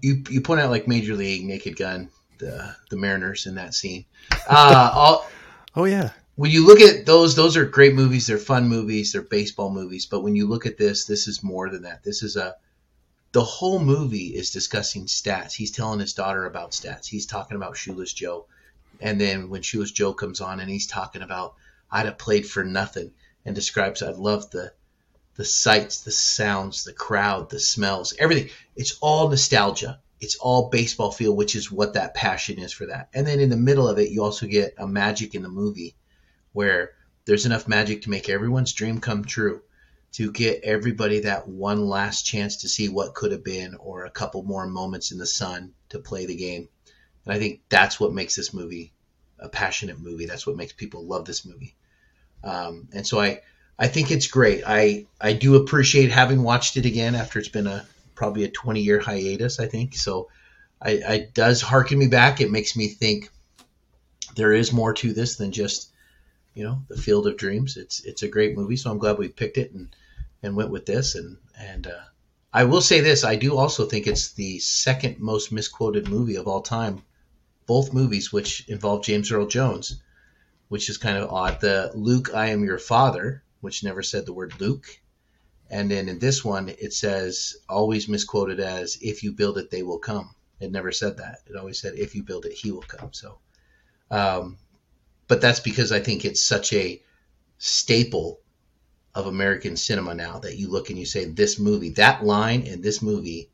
you 0.00 0.22
you 0.30 0.40
point 0.40 0.60
out 0.60 0.70
like 0.70 0.86
Major 0.88 1.14
League, 1.14 1.44
Naked 1.44 1.76
Gun, 1.76 2.10
the 2.38 2.74
the 2.90 2.96
Mariners 2.96 3.46
in 3.46 3.54
that 3.56 3.74
scene. 3.74 4.04
Uh, 4.48 4.90
all, 4.94 5.28
Oh 5.74 5.84
yeah. 5.84 6.10
when 6.36 6.50
you 6.50 6.66
look 6.66 6.80
at 6.80 7.06
those, 7.06 7.34
those 7.34 7.56
are 7.56 7.64
great 7.64 7.94
movies. 7.94 8.26
They're 8.26 8.38
fun 8.38 8.68
movies. 8.68 9.12
They're 9.12 9.22
baseball 9.22 9.70
movies. 9.70 10.06
But 10.06 10.20
when 10.22 10.36
you 10.36 10.46
look 10.46 10.66
at 10.66 10.76
this, 10.78 11.06
this 11.06 11.26
is 11.28 11.42
more 11.42 11.70
than 11.70 11.82
that. 11.82 12.04
This 12.04 12.22
is 12.22 12.36
a 12.36 12.56
the 13.32 13.42
whole 13.42 13.78
movie 13.78 14.26
is 14.26 14.50
discussing 14.50 15.06
stats. 15.06 15.52
He's 15.54 15.70
telling 15.70 16.00
his 16.00 16.12
daughter 16.12 16.44
about 16.44 16.72
stats. 16.72 17.06
He's 17.06 17.24
talking 17.24 17.56
about 17.56 17.76
Shoeless 17.78 18.12
Joe, 18.12 18.46
and 19.00 19.18
then 19.18 19.48
when 19.48 19.62
Shoeless 19.62 19.90
Joe 19.92 20.12
comes 20.12 20.40
on 20.42 20.60
and 20.60 20.70
he's 20.70 20.86
talking 20.86 21.22
about 21.22 21.54
I'd 21.90 22.06
have 22.06 22.18
played 22.18 22.46
for 22.46 22.62
nothing 22.64 23.12
and 23.44 23.54
describes 23.54 24.02
I'd 24.02 24.16
love 24.16 24.50
the 24.50 24.72
the 25.36 25.44
sights, 25.44 26.00
the 26.00 26.10
sounds, 26.10 26.84
the 26.84 26.92
crowd, 26.92 27.50
the 27.50 27.60
smells, 27.60 28.14
everything. 28.18 28.50
It's 28.76 28.98
all 29.00 29.28
nostalgia. 29.28 30.00
It's 30.20 30.36
all 30.36 30.68
baseball 30.68 31.10
feel, 31.10 31.34
which 31.34 31.56
is 31.56 31.72
what 31.72 31.94
that 31.94 32.14
passion 32.14 32.58
is 32.58 32.72
for 32.72 32.86
that. 32.86 33.08
And 33.12 33.26
then 33.26 33.40
in 33.40 33.48
the 33.48 33.56
middle 33.56 33.88
of 33.88 33.98
it, 33.98 34.10
you 34.10 34.22
also 34.22 34.46
get 34.46 34.74
a 34.78 34.86
magic 34.86 35.34
in 35.34 35.42
the 35.42 35.48
movie 35.48 35.96
where 36.52 36.92
there's 37.24 37.46
enough 37.46 37.66
magic 37.66 38.02
to 38.02 38.10
make 38.10 38.28
everyone's 38.28 38.72
dream 38.72 39.00
come 39.00 39.24
true, 39.24 39.62
to 40.12 40.30
get 40.30 40.62
everybody 40.62 41.20
that 41.20 41.48
one 41.48 41.86
last 41.86 42.26
chance 42.26 42.58
to 42.58 42.68
see 42.68 42.88
what 42.88 43.14
could 43.14 43.32
have 43.32 43.42
been 43.42 43.74
or 43.76 44.04
a 44.04 44.10
couple 44.10 44.42
more 44.42 44.66
moments 44.66 45.10
in 45.10 45.18
the 45.18 45.26
sun 45.26 45.72
to 45.88 45.98
play 45.98 46.26
the 46.26 46.36
game. 46.36 46.68
And 47.24 47.34
I 47.34 47.38
think 47.38 47.62
that's 47.68 47.98
what 47.98 48.12
makes 48.12 48.36
this 48.36 48.52
movie 48.52 48.92
a 49.38 49.48
passionate 49.48 49.98
movie. 49.98 50.26
That's 50.26 50.46
what 50.46 50.56
makes 50.56 50.72
people 50.72 51.04
love 51.04 51.24
this 51.24 51.44
movie. 51.44 51.74
Um, 52.44 52.88
and 52.92 53.06
so 53.06 53.20
I, 53.20 53.40
I 53.78 53.88
think 53.88 54.10
it's 54.10 54.26
great. 54.26 54.62
I, 54.66 55.06
I 55.20 55.32
do 55.32 55.56
appreciate 55.56 56.10
having 56.10 56.42
watched 56.42 56.76
it 56.76 56.86
again 56.86 57.14
after 57.14 57.38
it's 57.38 57.48
been 57.48 57.66
a 57.66 57.84
probably 58.14 58.44
a 58.44 58.50
20 58.50 58.80
year 58.80 59.00
hiatus, 59.00 59.58
I 59.58 59.66
think. 59.66 59.96
So 59.96 60.28
I, 60.80 60.90
I 61.06 61.28
does 61.34 61.60
harken 61.62 61.98
me 61.98 62.06
back. 62.06 62.40
It 62.40 62.50
makes 62.50 62.76
me 62.76 62.88
think 62.88 63.30
there 64.36 64.52
is 64.52 64.72
more 64.72 64.94
to 64.94 65.12
this 65.12 65.36
than 65.36 65.52
just 65.52 65.90
you 66.54 66.64
know 66.64 66.82
the 66.88 66.96
field 66.96 67.26
of 67.26 67.36
dreams 67.36 67.76
it's 67.76 68.00
it's 68.04 68.22
a 68.22 68.28
great 68.28 68.56
movie 68.56 68.76
so 68.76 68.90
i'm 68.90 68.98
glad 68.98 69.18
we 69.18 69.28
picked 69.28 69.58
it 69.58 69.72
and 69.72 69.94
and 70.42 70.56
went 70.56 70.70
with 70.70 70.86
this 70.86 71.14
and 71.14 71.36
and 71.58 71.86
uh, 71.86 72.00
i 72.52 72.64
will 72.64 72.80
say 72.80 73.00
this 73.00 73.24
i 73.24 73.36
do 73.36 73.56
also 73.56 73.86
think 73.86 74.06
it's 74.06 74.32
the 74.32 74.58
second 74.58 75.18
most 75.18 75.52
misquoted 75.52 76.08
movie 76.08 76.36
of 76.36 76.46
all 76.46 76.60
time 76.60 77.02
both 77.66 77.94
movies 77.94 78.32
which 78.32 78.68
involve 78.68 79.04
james 79.04 79.32
earl 79.32 79.46
jones 79.46 80.00
which 80.68 80.90
is 80.90 80.98
kind 80.98 81.16
of 81.16 81.30
odd 81.30 81.60
the 81.60 81.90
luke 81.94 82.34
i 82.34 82.48
am 82.48 82.64
your 82.64 82.78
father 82.78 83.42
which 83.62 83.82
never 83.82 84.02
said 84.02 84.26
the 84.26 84.32
word 84.32 84.52
luke 84.60 85.00
and 85.70 85.90
then 85.90 86.08
in 86.08 86.18
this 86.18 86.44
one 86.44 86.68
it 86.68 86.92
says 86.92 87.56
always 87.68 88.08
misquoted 88.08 88.60
as 88.60 88.98
if 89.00 89.22
you 89.22 89.32
build 89.32 89.56
it 89.56 89.70
they 89.70 89.82
will 89.82 89.98
come 89.98 90.34
it 90.60 90.70
never 90.70 90.92
said 90.92 91.16
that 91.16 91.38
it 91.46 91.56
always 91.56 91.80
said 91.80 91.94
if 91.94 92.14
you 92.14 92.22
build 92.22 92.44
it 92.44 92.52
he 92.52 92.70
will 92.70 92.82
come 92.82 93.12
so 93.12 93.38
um, 94.12 94.58
but 95.26 95.40
that's 95.40 95.60
because 95.60 95.90
I 95.90 96.00
think 96.00 96.24
it's 96.24 96.42
such 96.42 96.74
a 96.74 97.02
staple 97.56 98.40
of 99.14 99.26
American 99.26 99.76
cinema 99.76 100.14
now 100.14 100.38
that 100.40 100.58
you 100.58 100.68
look 100.68 100.90
and 100.90 100.98
you 100.98 101.06
say 101.06 101.24
this 101.24 101.58
movie, 101.58 101.90
that 101.90 102.22
line 102.22 102.62
in 102.62 102.82
this 102.82 103.00
movie 103.00 103.50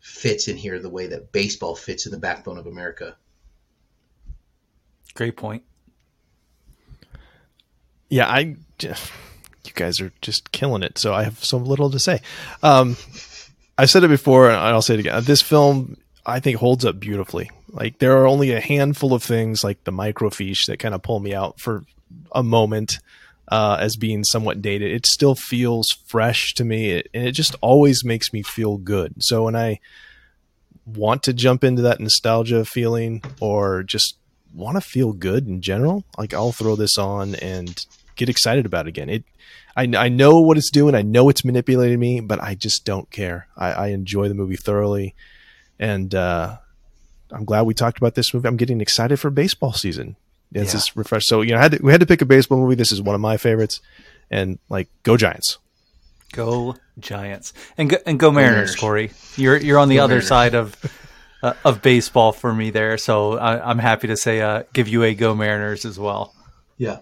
fits 0.00 0.48
in 0.48 0.56
here 0.56 0.78
the 0.78 0.88
way 0.88 1.08
that 1.08 1.30
baseball 1.30 1.76
fits 1.76 2.06
in 2.06 2.12
the 2.12 2.18
backbone 2.18 2.56
of 2.56 2.66
America. 2.66 3.16
Great 5.14 5.36
point. 5.36 5.62
Yeah, 8.08 8.26
I. 8.26 8.56
You 9.64 9.72
guys 9.74 10.00
are 10.00 10.12
just 10.20 10.52
killing 10.52 10.82
it. 10.82 10.98
So 10.98 11.14
I 11.14 11.24
have 11.24 11.42
so 11.44 11.56
little 11.56 11.90
to 11.90 11.98
say. 11.98 12.20
Um, 12.62 12.96
I 13.78 13.86
said 13.86 14.04
it 14.04 14.08
before, 14.08 14.48
and 14.48 14.56
I'll 14.56 14.82
say 14.82 14.94
it 14.94 15.00
again. 15.00 15.22
This 15.24 15.42
film, 15.42 15.96
I 16.26 16.40
think, 16.40 16.58
holds 16.58 16.84
up 16.84 16.98
beautifully. 17.00 17.50
Like 17.70 17.98
there 17.98 18.18
are 18.18 18.26
only 18.26 18.50
a 18.52 18.60
handful 18.60 19.14
of 19.14 19.22
things, 19.22 19.64
like 19.64 19.84
the 19.84 19.92
microfiche, 19.92 20.66
that 20.66 20.78
kind 20.78 20.94
of 20.94 21.02
pull 21.02 21.20
me 21.20 21.34
out 21.34 21.58
for 21.58 21.84
a 22.32 22.42
moment 22.42 22.98
uh, 23.48 23.78
as 23.80 23.96
being 23.96 24.24
somewhat 24.24 24.62
dated. 24.62 24.92
It 24.92 25.06
still 25.06 25.34
feels 25.34 25.90
fresh 26.06 26.54
to 26.54 26.64
me, 26.64 26.90
it, 26.90 27.08
and 27.14 27.26
it 27.26 27.32
just 27.32 27.56
always 27.60 28.04
makes 28.04 28.32
me 28.32 28.42
feel 28.42 28.76
good. 28.76 29.22
So 29.22 29.44
when 29.44 29.56
I 29.56 29.80
want 30.84 31.22
to 31.24 31.32
jump 31.32 31.64
into 31.64 31.82
that 31.82 32.00
nostalgia 32.00 32.64
feeling, 32.64 33.22
or 33.40 33.82
just 33.82 34.16
want 34.54 34.76
to 34.76 34.80
feel 34.80 35.12
good 35.12 35.46
in 35.46 35.62
general, 35.62 36.04
like 36.18 36.34
I'll 36.34 36.52
throw 36.52 36.76
this 36.76 36.98
on 36.98 37.34
and 37.36 37.84
get 38.22 38.28
excited 38.28 38.66
about 38.66 38.86
it 38.86 38.90
again. 38.90 39.08
It, 39.10 39.24
I, 39.76 39.84
I 40.06 40.08
know 40.08 40.40
what 40.40 40.56
it's 40.58 40.70
doing. 40.70 40.94
I 40.94 41.02
know 41.02 41.28
it's 41.28 41.44
manipulating 41.44 41.98
me, 41.98 42.20
but 42.20 42.38
I 42.40 42.54
just 42.54 42.84
don't 42.84 43.10
care. 43.10 43.48
I, 43.56 43.72
I 43.72 43.86
enjoy 43.88 44.28
the 44.28 44.34
movie 44.34 44.56
thoroughly, 44.56 45.14
and 45.78 46.14
uh, 46.14 46.56
I'm 47.30 47.44
glad 47.44 47.62
we 47.62 47.74
talked 47.74 47.98
about 47.98 48.14
this 48.14 48.32
movie. 48.34 48.46
I'm 48.48 48.56
getting 48.58 48.80
excited 48.80 49.16
for 49.18 49.30
baseball 49.30 49.72
season. 49.72 50.16
It's 50.52 50.66
Yeah. 50.72 50.78
just 50.78 50.96
refresh. 50.96 51.24
So 51.26 51.40
you 51.40 51.52
know, 51.52 51.58
I 51.58 51.62
had 51.62 51.72
to, 51.72 51.78
we 51.82 51.90
had 51.92 52.00
to 52.00 52.06
pick 52.06 52.20
a 52.22 52.26
baseball 52.26 52.58
movie. 52.58 52.74
This 52.74 52.92
is 52.92 53.00
one 53.00 53.14
of 53.14 53.20
my 53.20 53.36
favorites, 53.38 53.80
and 54.30 54.58
like, 54.68 54.88
go 55.02 55.16
Giants. 55.16 55.58
Go 56.32 56.76
Giants 56.98 57.52
and 57.78 57.88
go, 57.90 57.96
and 58.06 58.18
go 58.20 58.30
Mariners, 58.30 58.54
Mariners. 58.54 58.76
Corey. 58.76 59.10
You're 59.36 59.56
you're 59.56 59.78
on 59.78 59.88
the 59.88 59.96
Go 59.96 60.04
other 60.04 60.14
Mariners. 60.20 60.28
side 60.28 60.54
of 60.54 60.76
uh, 61.42 61.54
of 61.64 61.80
baseball 61.82 62.32
for 62.32 62.52
me 62.54 62.70
there, 62.70 62.96
so 62.98 63.38
I, 63.38 63.68
I'm 63.70 63.78
happy 63.78 64.06
to 64.08 64.16
say 64.16 64.40
uh, 64.40 64.62
give 64.74 64.88
you 64.88 65.02
a 65.02 65.14
go 65.14 65.34
Mariners 65.34 65.84
as 65.86 65.98
well. 65.98 66.34
Yeah. 66.78 66.98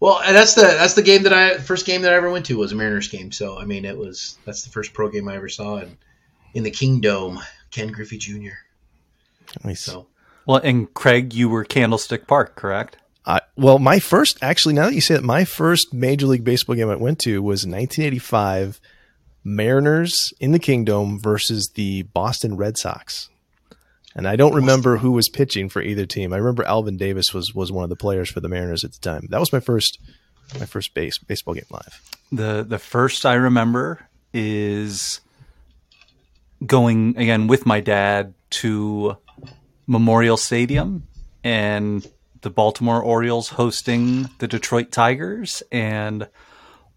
Well, 0.00 0.20
and 0.20 0.36
that's 0.36 0.54
the 0.54 0.62
that's 0.62 0.94
the 0.94 1.02
game 1.02 1.22
that 1.22 1.32
I 1.32 1.58
first 1.58 1.86
game 1.86 2.02
that 2.02 2.12
I 2.12 2.16
ever 2.16 2.30
went 2.30 2.46
to 2.46 2.58
was 2.58 2.72
a 2.72 2.74
Mariners 2.74 3.08
game. 3.08 3.32
So 3.32 3.58
I 3.58 3.64
mean, 3.64 3.84
it 3.84 3.96
was 3.96 4.36
that's 4.44 4.64
the 4.64 4.70
first 4.70 4.92
pro 4.92 5.08
game 5.08 5.28
I 5.28 5.36
ever 5.36 5.48
saw 5.48 5.78
in 5.78 5.96
in 6.52 6.62
the 6.62 6.70
Kingdome. 6.70 7.40
Ken 7.70 7.88
Griffey 7.88 8.18
Jr. 8.18 8.54
Nice. 9.64 9.80
So 9.80 10.06
Well, 10.46 10.60
and 10.62 10.92
Craig, 10.94 11.34
you 11.34 11.48
were 11.48 11.64
Candlestick 11.64 12.26
Park, 12.26 12.54
correct? 12.54 12.98
I, 13.26 13.40
well, 13.56 13.78
my 13.78 13.98
first, 14.00 14.38
actually, 14.42 14.74
now 14.74 14.86
that 14.86 14.94
you 14.94 15.00
say 15.00 15.14
it, 15.14 15.24
my 15.24 15.44
first 15.44 15.94
Major 15.94 16.26
League 16.26 16.44
Baseball 16.44 16.76
game 16.76 16.90
I 16.90 16.96
went 16.96 17.18
to 17.20 17.42
was 17.42 17.66
1985 17.66 18.80
Mariners 19.42 20.34
in 20.40 20.52
the 20.52 20.58
Kingdome 20.58 21.18
versus 21.18 21.70
the 21.74 22.02
Boston 22.02 22.56
Red 22.56 22.76
Sox. 22.76 23.30
And 24.16 24.28
I 24.28 24.36
don't 24.36 24.54
remember 24.54 24.98
who 24.98 25.10
was 25.12 25.28
pitching 25.28 25.68
for 25.68 25.82
either 25.82 26.06
team. 26.06 26.32
I 26.32 26.36
remember 26.36 26.64
Alvin 26.64 26.96
Davis 26.96 27.34
was 27.34 27.54
was 27.54 27.72
one 27.72 27.84
of 27.84 27.90
the 27.90 27.96
players 27.96 28.30
for 28.30 28.40
the 28.40 28.48
Mariners 28.48 28.84
at 28.84 28.92
the 28.92 29.00
time. 29.00 29.26
That 29.30 29.40
was 29.40 29.52
my 29.52 29.60
first 29.60 29.98
my 30.58 30.66
first 30.66 30.94
base 30.94 31.18
baseball 31.18 31.54
game 31.54 31.64
live. 31.70 32.00
The 32.30 32.64
the 32.66 32.78
first 32.78 33.26
I 33.26 33.34
remember 33.34 34.06
is 34.32 35.20
going 36.64 37.16
again 37.16 37.46
with 37.48 37.66
my 37.66 37.80
dad 37.80 38.34
to 38.50 39.16
Memorial 39.86 40.36
Stadium 40.36 41.06
and 41.42 42.06
the 42.42 42.50
Baltimore 42.50 43.02
Orioles 43.02 43.48
hosting 43.48 44.28
the 44.38 44.46
Detroit 44.46 44.92
Tigers 44.92 45.62
and 45.72 46.28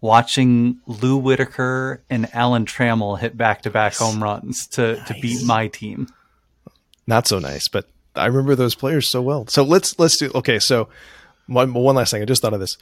watching 0.00 0.78
Lou 0.86 1.16
Whitaker 1.16 2.02
and 2.08 2.32
Alan 2.34 2.64
Trammell 2.64 3.18
hit 3.18 3.36
back 3.36 3.62
to 3.62 3.70
back 3.70 3.94
home 3.94 4.22
runs 4.22 4.66
to, 4.68 5.02
to 5.06 5.14
beat 5.20 5.44
my 5.44 5.66
team. 5.66 6.06
Not 7.08 7.26
so 7.26 7.38
nice, 7.38 7.68
but 7.68 7.88
I 8.14 8.26
remember 8.26 8.54
those 8.54 8.74
players 8.74 9.08
so 9.08 9.22
well. 9.22 9.46
So 9.46 9.62
let's 9.62 9.98
let's 9.98 10.18
do 10.18 10.30
okay. 10.34 10.58
So 10.58 10.90
one 11.46 11.72
one 11.72 11.96
last 11.96 12.10
thing, 12.10 12.20
I 12.20 12.26
just 12.26 12.42
thought 12.42 12.52
of 12.52 12.60
this. 12.60 12.76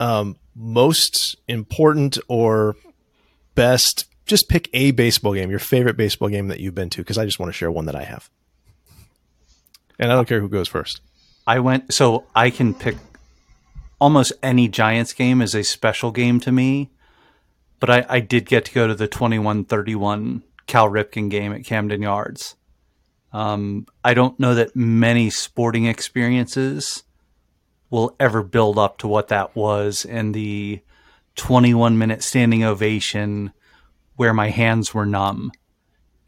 Um, 0.00 0.36
most 0.56 1.36
important 1.46 2.16
or 2.26 2.74
best. 3.54 4.06
Just 4.24 4.48
pick 4.48 4.70
a 4.72 4.92
baseball 4.92 5.34
game, 5.34 5.50
your 5.50 5.58
favorite 5.58 5.98
baseball 5.98 6.30
game 6.30 6.48
that 6.48 6.60
you've 6.60 6.74
been 6.74 6.88
to, 6.88 7.02
because 7.02 7.18
I 7.18 7.26
just 7.26 7.38
want 7.38 7.50
to 7.50 7.52
share 7.52 7.70
one 7.70 7.84
that 7.84 7.94
I 7.94 8.04
have. 8.04 8.30
And 9.98 10.10
I 10.10 10.14
don't 10.14 10.26
care 10.26 10.40
who 10.40 10.48
goes 10.48 10.68
first. 10.68 11.02
I 11.46 11.58
went 11.58 11.92
so 11.92 12.24
I 12.34 12.48
can 12.48 12.72
pick 12.72 12.96
almost 14.00 14.32
any 14.42 14.68
Giants 14.68 15.12
game 15.12 15.42
as 15.42 15.54
a 15.54 15.64
special 15.64 16.12
game 16.12 16.40
to 16.40 16.52
me, 16.52 16.88
but 17.78 17.90
I, 17.90 18.06
I 18.08 18.20
did 18.20 18.46
get 18.46 18.64
to 18.66 18.72
go 18.72 18.86
to 18.86 18.94
the 18.94 19.08
21-31 19.08 20.42
Cal 20.66 20.88
Ripken 20.88 21.28
game 21.28 21.52
at 21.52 21.64
Camden 21.64 22.00
Yards. 22.00 22.54
Um, 23.32 23.86
I 24.04 24.14
don't 24.14 24.38
know 24.40 24.54
that 24.54 24.74
many 24.74 25.30
sporting 25.30 25.86
experiences 25.86 27.04
will 27.90 28.14
ever 28.18 28.42
build 28.42 28.78
up 28.78 28.98
to 28.98 29.08
what 29.08 29.28
that 29.28 29.54
was 29.54 30.04
and 30.04 30.34
the 30.34 30.80
21 31.36 31.98
minute 31.98 32.22
standing 32.22 32.64
ovation 32.64 33.52
where 34.16 34.34
my 34.34 34.50
hands 34.50 34.94
were 34.94 35.06
numb. 35.06 35.52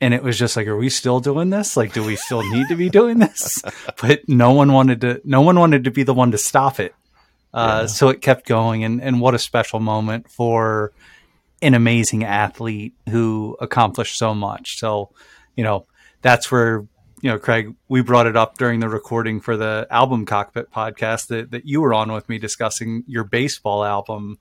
And 0.00 0.12
it 0.14 0.22
was 0.22 0.36
just 0.36 0.56
like, 0.56 0.66
are 0.66 0.76
we 0.76 0.88
still 0.88 1.20
doing 1.20 1.50
this? 1.50 1.76
Like, 1.76 1.92
do 1.92 2.02
we 2.02 2.16
still 2.16 2.42
need 2.50 2.66
to 2.68 2.74
be 2.74 2.88
doing 2.90 3.18
this? 3.18 3.62
But 4.00 4.28
no 4.28 4.52
one 4.52 4.72
wanted 4.72 5.00
to, 5.02 5.20
no 5.24 5.42
one 5.42 5.58
wanted 5.58 5.84
to 5.84 5.92
be 5.92 6.02
the 6.02 6.14
one 6.14 6.32
to 6.32 6.38
stop 6.38 6.80
it. 6.80 6.94
Uh, 7.54 7.80
yeah. 7.82 7.86
So 7.86 8.08
it 8.08 8.20
kept 8.20 8.46
going. 8.46 8.82
And, 8.82 9.00
and 9.00 9.20
what 9.20 9.34
a 9.34 9.38
special 9.38 9.78
moment 9.78 10.28
for 10.28 10.92
an 11.60 11.74
amazing 11.74 12.24
athlete 12.24 12.94
who 13.08 13.56
accomplished 13.60 14.18
so 14.18 14.34
much. 14.34 14.78
So, 14.78 15.10
you 15.54 15.62
know, 15.62 15.86
that's 16.22 16.50
where 16.50 16.84
you 17.22 17.30
know, 17.30 17.38
Craig, 17.38 17.74
we 17.88 18.02
brought 18.02 18.26
it 18.26 18.36
up 18.36 18.58
during 18.58 18.80
the 18.80 18.88
recording 18.88 19.40
for 19.40 19.56
the 19.56 19.86
album 19.90 20.26
cockpit 20.26 20.72
podcast 20.72 21.28
that, 21.28 21.52
that 21.52 21.64
you 21.64 21.80
were 21.80 21.94
on 21.94 22.10
with 22.10 22.28
me 22.28 22.36
discussing 22.36 23.04
your 23.06 23.22
baseball 23.22 23.84
album. 23.84 24.38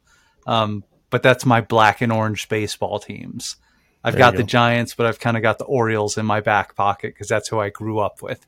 Um, 0.47 0.83
but 1.11 1.21
that's 1.21 1.45
my 1.45 1.61
black 1.61 2.01
and 2.01 2.11
orange 2.11 2.49
baseball 2.49 2.99
teams. 2.99 3.55
I've 4.03 4.13
there 4.13 4.19
got 4.19 4.35
the 4.35 4.43
Giants, 4.43 4.95
but 4.95 5.05
I've 5.05 5.19
kind 5.19 5.37
of 5.37 5.43
got 5.43 5.59
the 5.59 5.65
Orioles 5.65 6.17
in 6.17 6.25
my 6.25 6.41
back 6.41 6.75
pocket 6.75 7.13
because 7.13 7.27
that's 7.27 7.47
who 7.47 7.59
I 7.59 7.69
grew 7.69 7.99
up 7.99 8.23
with. 8.23 8.43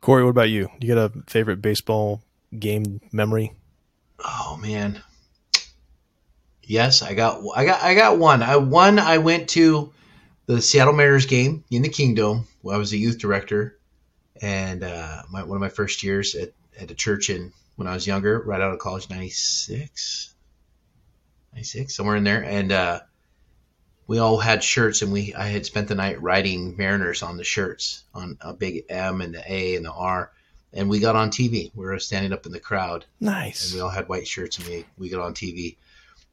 Corey, 0.00 0.24
what 0.24 0.30
about 0.30 0.50
you? 0.50 0.68
Do 0.80 0.88
you 0.88 0.94
got 0.94 1.12
a 1.14 1.22
favorite 1.28 1.62
baseball 1.62 2.20
game 2.58 3.00
memory? 3.12 3.54
Oh 4.18 4.58
man, 4.60 5.00
yes, 6.64 7.00
I 7.02 7.14
got, 7.14 7.42
I 7.54 7.64
got, 7.64 7.80
I 7.80 7.94
got 7.94 8.18
one. 8.18 8.42
I 8.42 8.56
one 8.56 8.98
I 8.98 9.18
went 9.18 9.50
to 9.50 9.92
the 10.54 10.60
Seattle 10.60 10.92
Mariners 10.92 11.26
game 11.26 11.64
in 11.70 11.82
the 11.82 11.88
Kingdome. 11.88 12.46
I 12.68 12.76
was 12.76 12.92
a 12.92 12.96
youth 12.96 13.18
director, 13.18 13.78
and 14.42 14.82
uh, 14.82 15.22
my, 15.30 15.44
one 15.44 15.56
of 15.56 15.60
my 15.60 15.68
first 15.68 16.02
years 16.02 16.34
at, 16.34 16.52
at 16.78 16.90
a 16.90 16.94
church 16.94 17.30
in 17.30 17.52
when 17.76 17.86
I 17.86 17.94
was 17.94 18.06
younger, 18.06 18.40
right 18.40 18.60
out 18.60 18.72
of 18.72 18.80
college, 18.80 19.08
96, 19.08 20.34
96, 21.52 21.94
somewhere 21.94 22.16
in 22.16 22.24
there. 22.24 22.42
And 22.42 22.72
uh, 22.72 23.00
we 24.08 24.18
all 24.18 24.38
had 24.38 24.64
shirts, 24.64 25.02
and 25.02 25.12
we 25.12 25.34
I 25.34 25.46
had 25.46 25.66
spent 25.66 25.86
the 25.86 25.94
night 25.94 26.20
writing 26.20 26.76
Mariners 26.76 27.22
on 27.22 27.36
the 27.36 27.44
shirts, 27.44 28.02
on 28.12 28.36
a 28.40 28.52
big 28.52 28.84
M 28.88 29.20
and 29.20 29.34
the 29.34 29.52
A 29.52 29.76
and 29.76 29.84
the 29.84 29.92
R. 29.92 30.32
And 30.72 30.88
we 30.88 30.98
got 30.98 31.16
on 31.16 31.30
TV. 31.30 31.70
We 31.76 31.84
were 31.84 31.98
standing 32.00 32.32
up 32.32 32.46
in 32.46 32.52
the 32.52 32.60
crowd. 32.60 33.04
Nice. 33.20 33.66
And 33.66 33.74
we 33.74 33.80
all 33.80 33.88
had 33.88 34.08
white 34.08 34.26
shirts, 34.26 34.58
and 34.58 34.66
we, 34.66 34.84
we 34.98 35.10
got 35.10 35.22
on 35.24 35.34
TV. 35.34 35.76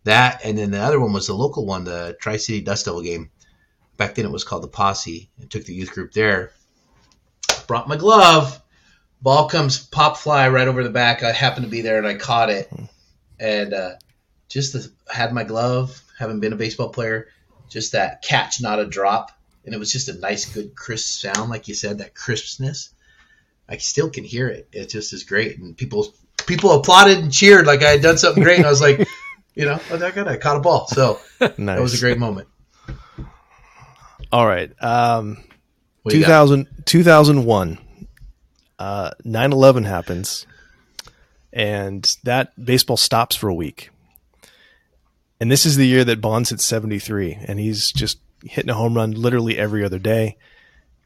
That, 0.05 0.41
and 0.43 0.57
then 0.57 0.71
the 0.71 0.79
other 0.79 0.99
one 0.99 1.13
was 1.13 1.27
the 1.27 1.33
local 1.33 1.65
one, 1.65 1.83
the 1.83 2.17
Tri 2.19 2.37
City 2.37 2.61
Dust 2.61 2.85
Devil 2.85 3.01
game 3.01 3.29
back 3.97 4.15
then 4.15 4.25
it 4.25 4.31
was 4.31 4.43
called 4.43 4.63
the 4.63 4.67
Posse. 4.67 5.29
I 5.41 5.45
took 5.45 5.65
the 5.65 5.73
youth 5.73 5.91
group 5.91 6.13
there. 6.13 6.51
Brought 7.67 7.89
my 7.89 7.97
glove. 7.97 8.61
Ball 9.21 9.49
comes 9.49 9.79
pop 9.79 10.17
fly 10.17 10.47
right 10.49 10.67
over 10.67 10.83
the 10.83 10.89
back. 10.89 11.23
I 11.23 11.31
happened 11.31 11.65
to 11.65 11.71
be 11.71 11.81
there 11.81 11.97
and 11.97 12.07
I 12.07 12.13
caught 12.13 12.49
it. 12.49 12.71
And 13.39 13.73
uh, 13.73 13.95
just 14.47 14.73
the, 14.73 14.91
had 15.11 15.33
my 15.33 15.43
glove, 15.43 16.01
having 16.17 16.39
been 16.39 16.53
a 16.53 16.57
baseball 16.57 16.89
player, 16.89 17.27
just 17.67 17.91
that 17.93 18.21
catch, 18.21 18.61
not 18.61 18.79
a 18.79 18.85
drop. 18.85 19.31
And 19.65 19.73
it 19.73 19.79
was 19.79 19.91
just 19.91 20.07
a 20.07 20.17
nice, 20.17 20.45
good, 20.45 20.75
crisp 20.75 21.19
sound, 21.19 21.49
like 21.49 21.67
you 21.67 21.73
said, 21.73 21.97
that 21.97 22.15
crispness. 22.15 22.91
I 23.67 23.77
still 23.77 24.09
can 24.09 24.23
hear 24.23 24.47
it. 24.47 24.69
It 24.71 24.89
just 24.89 25.11
is 25.11 25.23
great. 25.23 25.57
And 25.57 25.75
people 25.75 26.13
people 26.45 26.71
applauded 26.71 27.17
and 27.17 27.33
cheered 27.33 27.67
like 27.67 27.83
I 27.83 27.89
had 27.89 28.01
done 28.01 28.17
something 28.17 28.43
great. 28.43 28.59
And 28.59 28.65
I 28.65 28.69
was 28.69 28.79
like, 28.79 29.05
you 29.55 29.65
know, 29.65 29.77
that 29.91 30.13
good. 30.13 30.27
I 30.27 30.37
caught 30.37 30.55
a 30.55 30.61
ball. 30.61 30.87
So 30.87 31.19
nice. 31.41 31.55
that 31.57 31.81
was 31.81 31.93
a 31.95 31.99
great 31.99 32.17
moment. 32.17 32.47
All 34.31 34.45
right. 34.45 34.71
Um, 34.81 35.43
2000, 36.09 36.67
2001. 36.85 37.77
Uh, 38.79 39.11
9-11 39.25 39.85
happens, 39.85 40.45
and 41.51 42.15
that 42.23 42.53
baseball 42.63 42.97
stops 42.97 43.35
for 43.35 43.49
a 43.49 43.53
week. 43.53 43.89
And 45.39 45.51
this 45.51 45.65
is 45.65 45.77
the 45.77 45.87
year 45.87 46.03
that 46.03 46.21
Bonds 46.21 46.51
hit 46.51 46.61
73, 46.61 47.39
and 47.47 47.59
he's 47.59 47.91
just 47.91 48.19
hitting 48.43 48.69
a 48.69 48.75
home 48.75 48.95
run 48.95 49.11
literally 49.11 49.57
every 49.57 49.83
other 49.83 49.97
day. 49.97 50.37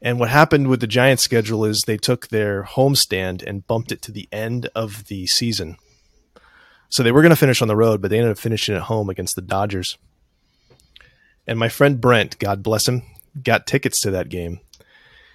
And 0.02 0.19
what 0.19 0.30
happened 0.30 0.68
with 0.68 0.81
the 0.81 0.88
Giants 0.88 1.23
schedule 1.23 1.64
is 1.64 1.81
they 1.81 1.98
took 1.98 2.27
their 2.27 2.64
homestand 2.64 3.43
and 3.43 3.68
bumped 3.68 3.91
it 3.91 4.02
to 4.03 4.11
the 4.11 4.27
end 4.31 4.68
of 4.76 5.06
the 5.06 5.27
season. 5.27 5.77
So 6.89 7.03
they 7.03 7.11
were 7.11 7.22
going 7.22 7.30
to 7.30 7.38
finish 7.38 7.61
on 7.61 7.68
the 7.68 7.76
road, 7.76 8.02
but 8.02 8.10
they 8.10 8.18
ended 8.18 8.31
up 8.31 8.38
finishing 8.38 8.76
at 8.76 8.84
home 8.84 9.10
against 9.10 9.35
the 9.35 9.41
Dodgers. 9.41 9.98
And 11.48 11.57
my 11.57 11.69
friend 11.69 12.02
Brent, 12.02 12.38
God 12.39 12.64
bless 12.64 12.88
him, 12.88 13.03
got 13.44 13.68
tickets 13.68 14.02
to 14.02 14.12
that 14.12 14.30
game. 14.30 14.60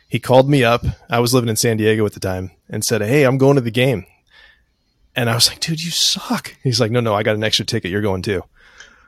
He 0.09 0.19
called 0.19 0.49
me 0.49 0.63
up. 0.63 0.85
I 1.11 1.21
was 1.21 1.35
living 1.35 1.49
in 1.49 1.57
San 1.57 1.77
Diego 1.77 2.07
at 2.07 2.13
the 2.13 2.21
time 2.21 2.53
and 2.69 2.85
said, 2.85 3.03
Hey, 3.03 3.25
I'm 3.25 3.39
going 3.39 3.57
to 3.57 3.61
the 3.61 3.71
game. 3.71 4.07
And 5.17 5.31
I 5.31 5.35
was 5.35 5.49
like, 5.49 5.61
dude, 5.61 5.83
you 5.83 5.91
suck. 5.91 6.55
He's 6.63 6.79
like, 6.79 6.91
no, 6.91 7.01
no, 7.01 7.15
I 7.15 7.23
got 7.23 7.37
an 7.37 7.43
extra 7.43 7.65
ticket. 7.65 7.91
You're 7.91 8.03
going 8.03 8.21
too. 8.21 8.43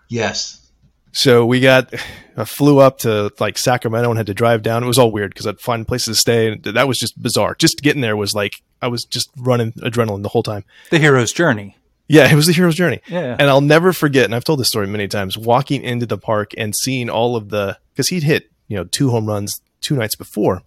Yes. 0.09 0.67
So 1.13 1.45
we 1.45 1.61
got, 1.61 1.93
I 2.37 2.45
flew 2.45 2.79
up 2.79 2.99
to 3.01 3.31
like 3.39 3.59
Sacramento 3.59 4.09
and 4.09 4.17
had 4.17 4.27
to 4.29 4.35
drive 4.35 4.63
down. 4.63 4.83
It 4.83 4.87
was 4.87 4.99
all 4.99 5.13
weird 5.13 5.33
because 5.33 5.47
I'd 5.47 5.61
find 5.61 5.87
places 5.87 6.17
to 6.17 6.21
stay. 6.21 6.53
And 6.53 6.65
that 6.65 6.89
was 6.89 6.99
just 6.99 7.23
bizarre. 7.23 7.55
Just 7.55 7.83
getting 7.83 8.01
there 8.01 8.17
was 8.17 8.35
like, 8.35 8.63
I 8.81 8.89
was 8.89 9.05
just 9.05 9.31
running 9.37 9.73
adrenaline 9.73 10.23
the 10.23 10.31
whole 10.31 10.43
time. 10.43 10.65
The 10.91 10.99
hero's 10.99 11.33
journey. 11.33 11.77
Yeah, 12.09 12.31
it 12.33 12.35
was 12.35 12.47
the 12.47 12.55
hero's 12.55 12.75
journey. 12.75 13.03
Yeah. 13.07 13.37
And 13.39 13.51
I'll 13.51 13.61
never 13.61 13.93
forget, 13.93 14.25
and 14.25 14.35
I've 14.35 14.45
told 14.45 14.61
this 14.61 14.69
story 14.69 14.87
many 14.87 15.09
times, 15.09 15.37
walking 15.37 15.83
into 15.83 16.07
the 16.07 16.17
park 16.17 16.53
and 16.57 16.75
seeing 16.75 17.11
all 17.11 17.37
of 17.37 17.51
the, 17.51 17.79
because 17.93 18.09
he'd 18.09 18.23
hit, 18.23 18.51
you 18.69 18.77
know, 18.77 18.85
two 18.85 19.11
home 19.11 19.27
runs 19.27 19.61
two 19.81 19.97
nights 19.97 20.15
before 20.15 20.63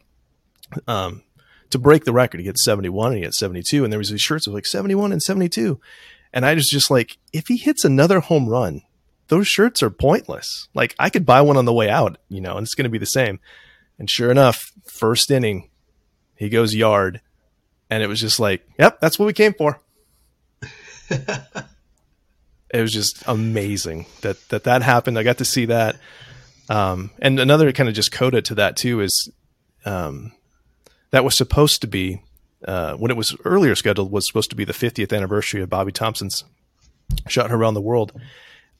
um, 0.87 1.23
to 1.69 1.79
break 1.79 2.05
the 2.05 2.13
record. 2.13 2.39
He 2.39 2.45
hit 2.47 2.57
71 2.57 3.07
and 3.07 3.17
he 3.17 3.23
hit 3.23 3.33
72. 3.33 3.83
And 3.83 3.91
there 3.91 3.97
was 3.97 4.09
these 4.09 4.21
shirts 4.21 4.47
of 4.47 4.53
like 4.53 4.65
71 4.65 5.11
and 5.11 5.21
72. 5.21 5.79
And 6.33 6.45
I 6.45 6.53
was 6.53 6.67
just 6.67 6.91
like, 6.91 7.17
if 7.33 7.47
he 7.47 7.57
hits 7.57 7.85
another 7.85 8.19
home 8.19 8.49
run, 8.49 8.81
those 9.27 9.47
shirts 9.47 9.81
are 9.81 9.89
pointless. 9.89 10.67
Like 10.73 10.95
I 10.99 11.09
could 11.09 11.25
buy 11.25 11.41
one 11.41 11.57
on 11.57 11.65
the 11.65 11.73
way 11.73 11.89
out, 11.89 12.17
you 12.29 12.41
know, 12.41 12.57
and 12.57 12.65
it's 12.65 12.75
going 12.75 12.85
to 12.85 12.89
be 12.89 12.97
the 12.97 13.05
same. 13.05 13.39
And 13.97 14.09
sure 14.09 14.31
enough, 14.31 14.71
first 14.85 15.31
inning, 15.31 15.69
he 16.35 16.49
goes 16.49 16.75
yard. 16.75 17.21
And 17.89 18.01
it 18.01 18.07
was 18.07 18.21
just 18.21 18.39
like, 18.39 18.65
yep, 18.79 18.99
that's 18.99 19.19
what 19.19 19.25
we 19.25 19.33
came 19.33 19.53
for 19.53 19.81
it 22.73 22.81
was 22.81 22.93
just 22.93 23.23
amazing 23.27 24.05
that 24.21 24.49
that 24.49 24.63
that 24.63 24.81
happened. 24.81 25.17
I 25.17 25.23
got 25.23 25.39
to 25.39 25.45
see 25.45 25.65
that. 25.65 25.97
Um, 26.71 27.11
and 27.19 27.37
another 27.37 27.73
kind 27.73 27.89
of 27.89 27.95
just 27.95 28.13
coda 28.13 28.41
to 28.43 28.55
that 28.55 28.77
too 28.77 29.01
is 29.01 29.29
um, 29.83 30.31
that 31.09 31.25
was 31.25 31.35
supposed 31.35 31.81
to 31.81 31.87
be 31.87 32.21
uh, 32.65 32.93
when 32.93 33.11
it 33.11 33.17
was 33.17 33.35
earlier 33.43 33.75
scheduled 33.75 34.09
was 34.09 34.25
supposed 34.25 34.51
to 34.51 34.55
be 34.55 34.63
the 34.63 34.71
50th 34.71 35.13
anniversary 35.13 35.61
of 35.61 35.69
Bobby 35.69 35.91
Thomson's 35.91 36.45
shot 37.27 37.51
around 37.51 37.73
the 37.73 37.81
world. 37.81 38.13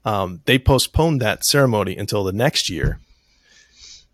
Um, 0.06 0.40
they 0.46 0.58
postponed 0.58 1.20
that 1.20 1.44
ceremony 1.44 1.98
until 1.98 2.24
the 2.24 2.32
next 2.32 2.70
year, 2.70 3.02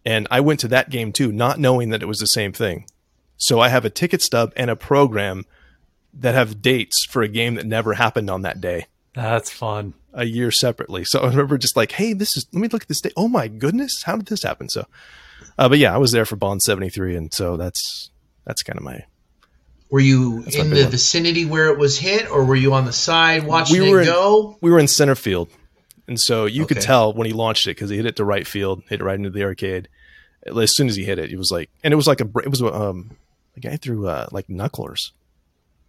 and 0.03 0.27
I 0.31 0.39
went 0.39 0.59
to 0.61 0.67
that 0.69 0.89
game 0.89 1.13
too, 1.13 1.31
not 1.31 1.59
knowing 1.59 1.89
that 1.91 2.01
it 2.01 2.07
was 2.07 2.17
the 2.17 2.25
same 2.25 2.53
thing. 2.53 2.87
So 3.37 3.59
I 3.59 3.69
have 3.69 3.85
a 3.85 3.91
ticket 3.91 4.23
stub 4.23 4.53
and 4.55 4.71
a 4.71 4.75
program 4.75 5.45
that 6.15 6.33
have 6.33 6.63
dates 6.63 7.05
for 7.05 7.21
a 7.21 7.27
game 7.27 7.53
that 7.55 7.67
never 7.67 7.93
happened 7.93 8.31
on 8.31 8.41
that 8.41 8.59
day. 8.59 8.87
That's 9.17 9.49
fun. 9.49 9.95
A 10.13 10.25
year 10.25 10.51
separately. 10.51 11.03
So 11.03 11.19
I 11.23 11.27
remember 11.29 11.57
just 11.57 11.75
like, 11.75 11.91
hey, 11.91 12.13
this 12.13 12.37
is, 12.37 12.47
let 12.53 12.61
me 12.61 12.67
look 12.67 12.83
at 12.83 12.87
this 12.87 13.01
day. 13.01 13.11
Oh 13.17 13.27
my 13.27 13.47
goodness, 13.47 14.03
how 14.03 14.15
did 14.15 14.27
this 14.27 14.43
happen? 14.43 14.69
So, 14.69 14.85
uh, 15.57 15.67
but 15.67 15.79
yeah, 15.79 15.93
I 15.93 15.97
was 15.97 16.11
there 16.11 16.25
for 16.25 16.35
Bond 16.35 16.61
73. 16.61 17.15
And 17.15 17.33
so 17.33 17.57
that's, 17.57 18.11
that's 18.45 18.61
kind 18.61 18.77
of 18.77 18.83
my. 18.83 19.05
Were 19.89 19.99
you 19.99 20.43
in 20.43 20.69
the 20.69 20.81
one. 20.83 20.91
vicinity 20.91 21.45
where 21.45 21.69
it 21.69 21.79
was 21.79 21.97
hit 21.97 22.29
or 22.29 22.45
were 22.45 22.55
you 22.55 22.73
on 22.73 22.85
the 22.85 22.93
side 22.93 23.43
watching 23.45 23.81
we 23.81 23.89
were 23.89 24.01
it 24.01 24.05
go? 24.05 24.51
In, 24.51 24.57
we 24.61 24.69
were 24.69 24.79
in 24.79 24.87
center 24.87 25.15
field. 25.15 25.49
And 26.07 26.19
so 26.19 26.45
you 26.45 26.63
okay. 26.63 26.75
could 26.75 26.83
tell 26.83 27.13
when 27.13 27.25
he 27.25 27.33
launched 27.33 27.65
it 27.65 27.71
because 27.71 27.89
he 27.89 27.95
hit 27.95 28.05
it 28.05 28.17
to 28.17 28.25
right 28.25 28.45
field, 28.45 28.83
hit 28.87 29.01
it 29.01 29.03
right 29.03 29.17
into 29.17 29.31
the 29.31 29.43
arcade. 29.43 29.89
As 30.45 30.75
soon 30.75 30.87
as 30.87 30.95
he 30.95 31.05
hit 31.05 31.17
it, 31.17 31.31
it 31.31 31.37
was 31.37 31.49
like, 31.51 31.69
and 31.83 31.91
it 31.91 31.95
was 31.97 32.07
like 32.07 32.21
a, 32.21 32.27
it 32.39 32.49
was, 32.49 32.61
um, 32.61 33.17
a 33.55 33.59
guy 33.61 33.77
threw, 33.77 34.07
uh, 34.07 34.27
like 34.31 34.47
knucklers 34.47 35.11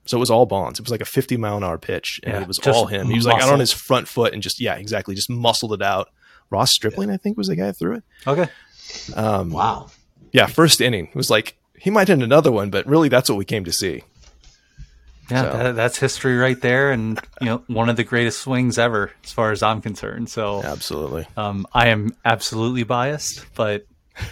so 0.09 0.16
it 0.16 0.20
was 0.20 0.30
all 0.30 0.47
Bonds. 0.47 0.78
It 0.78 0.82
was 0.82 0.90
like 0.90 1.02
a 1.02 1.05
50 1.05 1.36
mile 1.36 1.59
an 1.59 1.64
hour 1.64 1.76
pitch, 1.76 2.18
and 2.24 2.32
yeah, 2.32 2.40
it 2.40 2.48
was 2.48 2.59
all 2.60 2.86
him. 2.86 3.09
He 3.09 3.14
was 3.16 3.26
like 3.26 3.43
out 3.43 3.52
on 3.52 3.60
his 3.60 3.72
front 3.72 4.09
foot 4.09 4.32
and 4.32 4.43
just 4.43 4.59
yeah, 4.59 4.76
exactly, 4.76 5.14
just 5.14 5.28
muscled 5.28 5.74
it 5.74 5.82
out. 5.82 6.09
Ross 6.51 6.72
Stripling, 6.72 7.10
yeah. 7.10 7.16
I 7.16 7.18
think, 7.18 7.36
was 7.36 7.48
the 7.48 7.56
guy 7.56 7.66
that 7.66 7.74
threw 7.74 7.97
it. 7.97 8.05
Okay. 8.26 8.48
Um, 9.14 9.51
wow. 9.51 9.90
Yeah, 10.32 10.47
first 10.47 10.80
inning. 10.80 11.09
It 11.09 11.14
was 11.14 11.28
like 11.28 11.59
he 11.78 11.90
might 11.90 12.09
hit 12.09 12.22
another 12.22 12.51
one, 12.51 12.70
but 12.70 12.86
really, 12.86 13.10
that's 13.10 13.28
what 13.28 13.36
we 13.36 13.44
came 13.44 13.64
to 13.64 13.72
see. 13.72 14.02
Yeah, 15.30 15.43
So- 15.43 15.59
that, 15.59 15.76
that's 15.76 15.98
history 15.98 16.39
right 16.39 16.59
there, 16.59 16.90
and 16.90 17.20
you 17.43 17.47
know, 17.47 17.62
one 17.66 17.90
of 17.90 17.97
the 17.97 18.05
greatest 18.05 18.40
swings 18.40 18.78
ever, 18.78 19.12
as 19.24 19.32
far 19.32 19.52
as 19.52 19.62
I'm 19.62 19.82
concerned. 19.82 20.30
So, 20.30 20.62
Absolutely. 20.62 21.26
um, 21.36 21.66
I 21.74 21.89
am 21.89 22.16
absolutely 22.24 22.85
biased, 22.85 23.44
but 23.55 23.85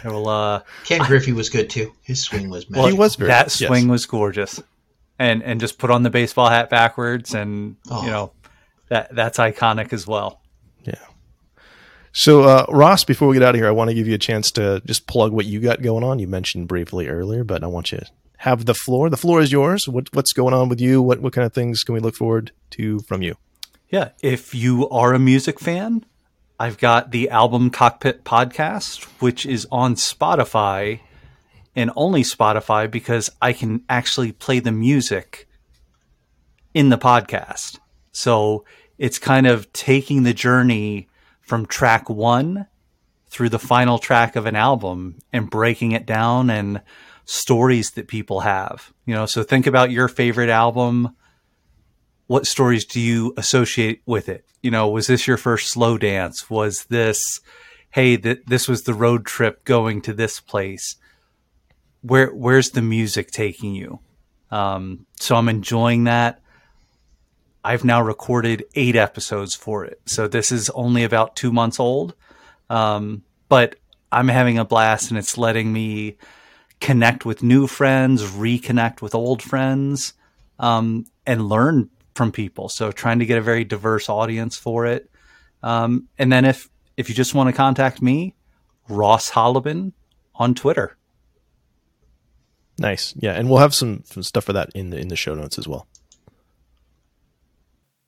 I 0.03 0.09
will. 0.09 0.27
Uh, 0.27 0.63
Ken 0.85 1.01
Griffey 1.03 1.33
was 1.33 1.51
good 1.51 1.69
too. 1.69 1.93
His 2.03 2.23
swing 2.23 2.49
was 2.49 2.69
well, 2.71 2.87
He 2.87 2.95
was 2.95 3.17
very 3.17 3.29
that 3.29 3.47
yes. 3.61 3.69
swing 3.69 3.89
was 3.89 4.07
gorgeous, 4.07 4.63
and 5.19 5.43
and 5.43 5.61
just 5.61 5.79
put 5.79 5.91
on 5.91 6.03
the 6.03 6.11
baseball 6.11 6.49
hat 6.49 6.71
backwards, 6.71 7.35
and 7.35 7.77
Oh. 7.91 8.03
you 8.05 8.11
know, 8.11 8.33
that 8.89 9.15
that's 9.15 9.39
iconic 9.39 9.93
as 9.93 10.07
well. 10.07 10.41
Yeah. 10.85 10.95
So, 12.13 12.43
uh, 12.45 12.65
Ross, 12.71 13.05
before 13.05 13.29
we 13.29 13.35
get 13.35 13.43
out 13.43 13.55
of 13.55 13.61
here, 13.61 13.69
I 13.69 13.73
want 13.73 13.91
to 13.91 13.95
give 13.95 14.07
you 14.09 14.15
a 14.15 14.19
chance 14.19 14.51
to 14.53 14.81
just 14.87 15.07
plug 15.07 15.33
what 15.33 15.45
you 15.47 15.61
got 15.61 15.83
going 15.83 16.03
on. 16.05 16.19
You 16.19 16.27
mentioned 16.27 16.67
briefly 16.69 17.09
earlier, 17.09 17.45
but 17.45 17.63
I 17.63 17.67
want 17.67 17.93
you 17.93 17.99
to 17.99 18.07
have 18.39 18.65
the 18.65 18.75
floor. 18.75 19.11
The 19.11 19.17
floor 19.19 19.41
is 19.41 19.53
yours. 19.53 19.87
What, 19.87 20.09
what's 20.15 20.33
going 20.33 20.55
on 20.55 20.69
with 20.71 20.81
you? 20.81 21.03
What, 21.03 21.21
what 21.21 21.33
kind 21.35 21.45
of 21.45 21.53
things 21.53 21.83
can 21.85 21.95
we 21.95 22.01
look 22.01 22.15
forward 22.15 22.53
to 22.71 23.01
from 23.01 23.21
you? 23.23 23.37
Yeah, 23.91 24.11
if 24.23 24.55
you 24.55 24.89
are 24.89 25.13
a 25.13 25.19
music 25.19 25.61
fan, 25.61 26.05
I've 26.59 26.79
got 26.79 27.11
the 27.11 27.29
Album 27.29 27.69
Cockpit 27.71 28.25
podcast, 28.25 29.05
which 29.21 29.45
is 29.45 29.67
on 29.71 29.95
Spotify 29.95 31.01
and 31.77 31.93
only 31.95 32.23
Spotify 32.23 32.91
because 32.91 33.31
I 33.41 33.53
can 33.53 33.85
actually 33.89 34.33
play 34.33 34.59
the 34.59 34.73
music 34.73 35.47
in 36.75 36.89
the 36.89 36.99
podcast. 36.99 37.79
So 38.13 38.65
it's 38.99 39.19
kind 39.19 39.47
of 39.47 39.73
taking 39.73 40.23
the 40.23 40.35
journey 40.35 41.09
from 41.41 41.67
track 41.67 42.11
one 42.11 42.67
through 43.29 43.51
the 43.51 43.59
final 43.59 43.99
track 43.99 44.35
of 44.35 44.47
an 44.47 44.57
album 44.57 45.19
and 45.33 45.51
breaking 45.51 45.93
it 45.93 46.07
down 46.07 46.51
and 46.51 46.81
stories 47.27 47.93
that 47.93 48.09
people 48.09 48.41
have. 48.41 48.93
You 49.05 49.15
know, 49.15 49.27
so 49.27 49.43
think 49.43 49.67
about 49.67 49.91
your 49.91 50.09
favorite 50.09 50.49
album 50.49 51.15
what 52.27 52.47
stories 52.47 52.85
do 52.85 53.01
you 53.01 53.33
associate 53.37 54.03
with 54.07 54.29
it? 54.29 54.45
You 54.63 54.71
know, 54.71 54.89
was 54.89 55.07
this 55.07 55.27
your 55.27 55.37
first 55.37 55.69
slow 55.69 55.97
dance? 55.97 56.51
Was 56.51 56.85
this, 56.87 57.41
hey, 57.91 58.17
th- 58.17 58.43
this 58.47 58.69
was 58.69 58.83
the 58.83 58.95
road 58.95 59.25
trip 59.25 59.65
going 59.65 60.03
to 60.03 60.13
this 60.13 60.41
place? 60.41 60.97
Where 62.07 62.29
where's 62.29 62.71
the 62.71 62.83
music 62.83 63.31
taking 63.31 63.75
you? 63.75 64.01
Um, 64.51 65.07
so 65.19 65.35
I'm 65.35 65.49
enjoying 65.49 66.05
that. 66.05 66.41
I've 67.65 67.85
now 67.85 68.01
recorded 68.01 68.65
eight 68.77 68.95
episodes 68.95 69.57
for 69.57 69.85
it, 69.85 70.01
so 70.07 70.29
this 70.29 70.53
is 70.53 70.71
only 70.71 71.03
about 71.03 71.35
two 71.35 71.53
months 71.53 71.81
old. 71.81 72.15
Um, 72.71 73.25
but 73.49 73.77
I'm 74.13 74.29
having 74.29 74.59
a 74.59 74.65
blast, 74.65 75.11
and 75.11 75.19
it's 75.19 75.37
letting 75.37 75.73
me 75.73 76.17
connect 76.81 77.25
with 77.25 77.43
new 77.43 77.67
friends, 77.67 78.23
reconnect 78.23 79.03
with 79.03 79.15
old 79.15 79.43
friends, 79.43 80.15
um, 80.59 81.07
and 81.27 81.49
learn 81.49 81.91
from 82.15 82.31
people. 82.31 82.69
So 82.69 82.93
trying 82.93 83.19
to 83.19 83.27
get 83.27 83.39
a 83.39 83.43
very 83.43 83.65
diverse 83.65 84.09
audience 84.09 84.57
for 84.57 84.87
it. 84.87 85.11
Um, 85.63 86.09
and 86.19 86.31
then 86.31 86.45
if 86.45 86.69
if 86.97 87.09
you 87.09 87.15
just 87.15 87.35
want 87.35 87.49
to 87.49 87.53
contact 87.53 88.01
me, 88.01 88.35
Ross 88.89 89.31
Hollebon 89.31 89.93
on 90.35 90.55
Twitter. 90.55 90.97
Nice. 92.79 93.15
Yeah, 93.17 93.33
and 93.33 93.49
we'll 93.49 93.59
have 93.59 93.75
some, 93.75 94.03
some 94.05 94.23
stuff 94.23 94.45
for 94.45 94.53
that 94.53 94.71
in 94.75 94.91
the 94.91 94.99
in 94.99 95.09
the 95.09 95.17
show 95.17 95.35
notes 95.35 95.59
as 95.59 95.67
well. 95.67 95.87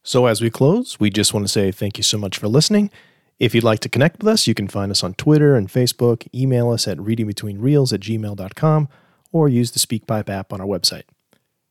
So 0.03 0.27
as 0.27 0.41
we 0.41 0.51
close, 0.51 0.99
we 0.99 1.11
just 1.11 1.35
want 1.35 1.45
to 1.47 1.53
say 1.53 1.71
thank 1.71 1.99
you 1.99 2.05
so 2.05 2.19
much 2.19 2.39
for 2.39 2.49
listening. 2.49 2.91
If 3.39 3.55
you'd 3.55 3.65
like 3.65 3.81
to 3.81 3.89
connect 3.89 4.19
with 4.19 4.29
us, 4.29 4.47
you 4.47 4.55
can 4.55 4.67
find 4.67 4.91
us 4.91 5.05
on 5.05 5.15
Twitter 5.15 5.55
and 5.55 5.69
Facebook, 5.69 6.27
email 6.35 6.71
us 6.71 6.89
at 6.89 6.99
readingbetweenreels 6.99 7.93
at 7.93 8.01
gmail.com, 8.01 8.89
or 9.33 9.49
use 9.49 9.71
the 9.71 9.79
SpeakPipe 9.79 10.29
app 10.29 10.53
on 10.53 10.61
our 10.61 10.67
website. 10.67 11.05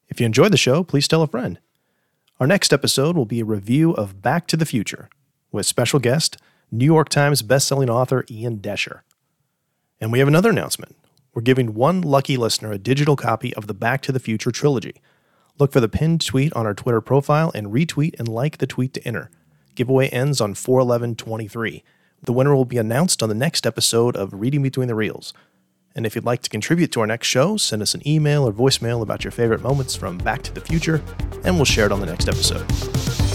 If 0.07 0.19
you 0.19 0.25
enjoyed 0.25 0.53
the 0.53 0.57
show, 0.57 0.83
please 0.83 1.07
tell 1.07 1.23
a 1.23 1.27
friend. 1.27 1.59
Our 2.39 2.47
next 2.47 2.71
episode 2.71 3.17
will 3.17 3.25
be 3.25 3.41
a 3.41 3.45
review 3.45 3.91
of 3.93 4.21
Back 4.21 4.47
to 4.47 4.57
the 4.57 4.65
Future 4.65 5.09
with 5.51 5.65
special 5.65 5.99
guest, 5.99 6.37
New 6.71 6.85
York 6.85 7.09
Times 7.09 7.41
bestselling 7.41 7.89
author 7.89 8.23
Ian 8.29 8.59
Doescher. 8.59 9.01
And 9.99 10.11
we 10.11 10.19
have 10.19 10.27
another 10.27 10.51
announcement. 10.51 10.95
We're 11.37 11.41
giving 11.41 11.75
one 11.75 12.01
lucky 12.01 12.35
listener 12.35 12.71
a 12.71 12.79
digital 12.79 13.15
copy 13.15 13.53
of 13.53 13.67
the 13.67 13.75
Back 13.75 14.01
to 14.01 14.11
the 14.11 14.19
Future 14.19 14.49
trilogy. 14.49 15.03
Look 15.59 15.71
for 15.71 15.79
the 15.79 15.87
pinned 15.87 16.25
tweet 16.25 16.51
on 16.53 16.65
our 16.65 16.73
Twitter 16.73 16.99
profile 16.99 17.51
and 17.53 17.67
retweet 17.67 18.17
and 18.17 18.27
like 18.27 18.57
the 18.57 18.65
tweet 18.65 18.91
to 18.95 19.07
enter. 19.07 19.29
Giveaway 19.75 20.07
ends 20.07 20.41
on 20.41 20.55
41123. 20.55 21.83
The 22.23 22.33
winner 22.33 22.55
will 22.55 22.65
be 22.65 22.79
announced 22.79 23.21
on 23.21 23.29
the 23.29 23.35
next 23.35 23.67
episode 23.67 24.15
of 24.15 24.33
Reading 24.33 24.63
Between 24.63 24.87
the 24.87 24.95
Reels. 24.95 25.31
And 25.93 26.07
if 26.07 26.15
you'd 26.15 26.25
like 26.25 26.41
to 26.41 26.49
contribute 26.49 26.91
to 26.93 27.01
our 27.01 27.07
next 27.07 27.27
show, 27.27 27.55
send 27.55 27.83
us 27.83 27.93
an 27.93 28.01
email 28.07 28.47
or 28.47 28.51
voicemail 28.51 29.03
about 29.03 29.23
your 29.23 29.29
favorite 29.29 29.61
moments 29.61 29.95
from 29.95 30.17
Back 30.17 30.41
to 30.41 30.51
the 30.51 30.61
Future, 30.61 31.03
and 31.43 31.55
we'll 31.55 31.65
share 31.65 31.85
it 31.85 31.91
on 31.91 31.99
the 31.99 32.07
next 32.07 32.27
episode. 32.27 33.26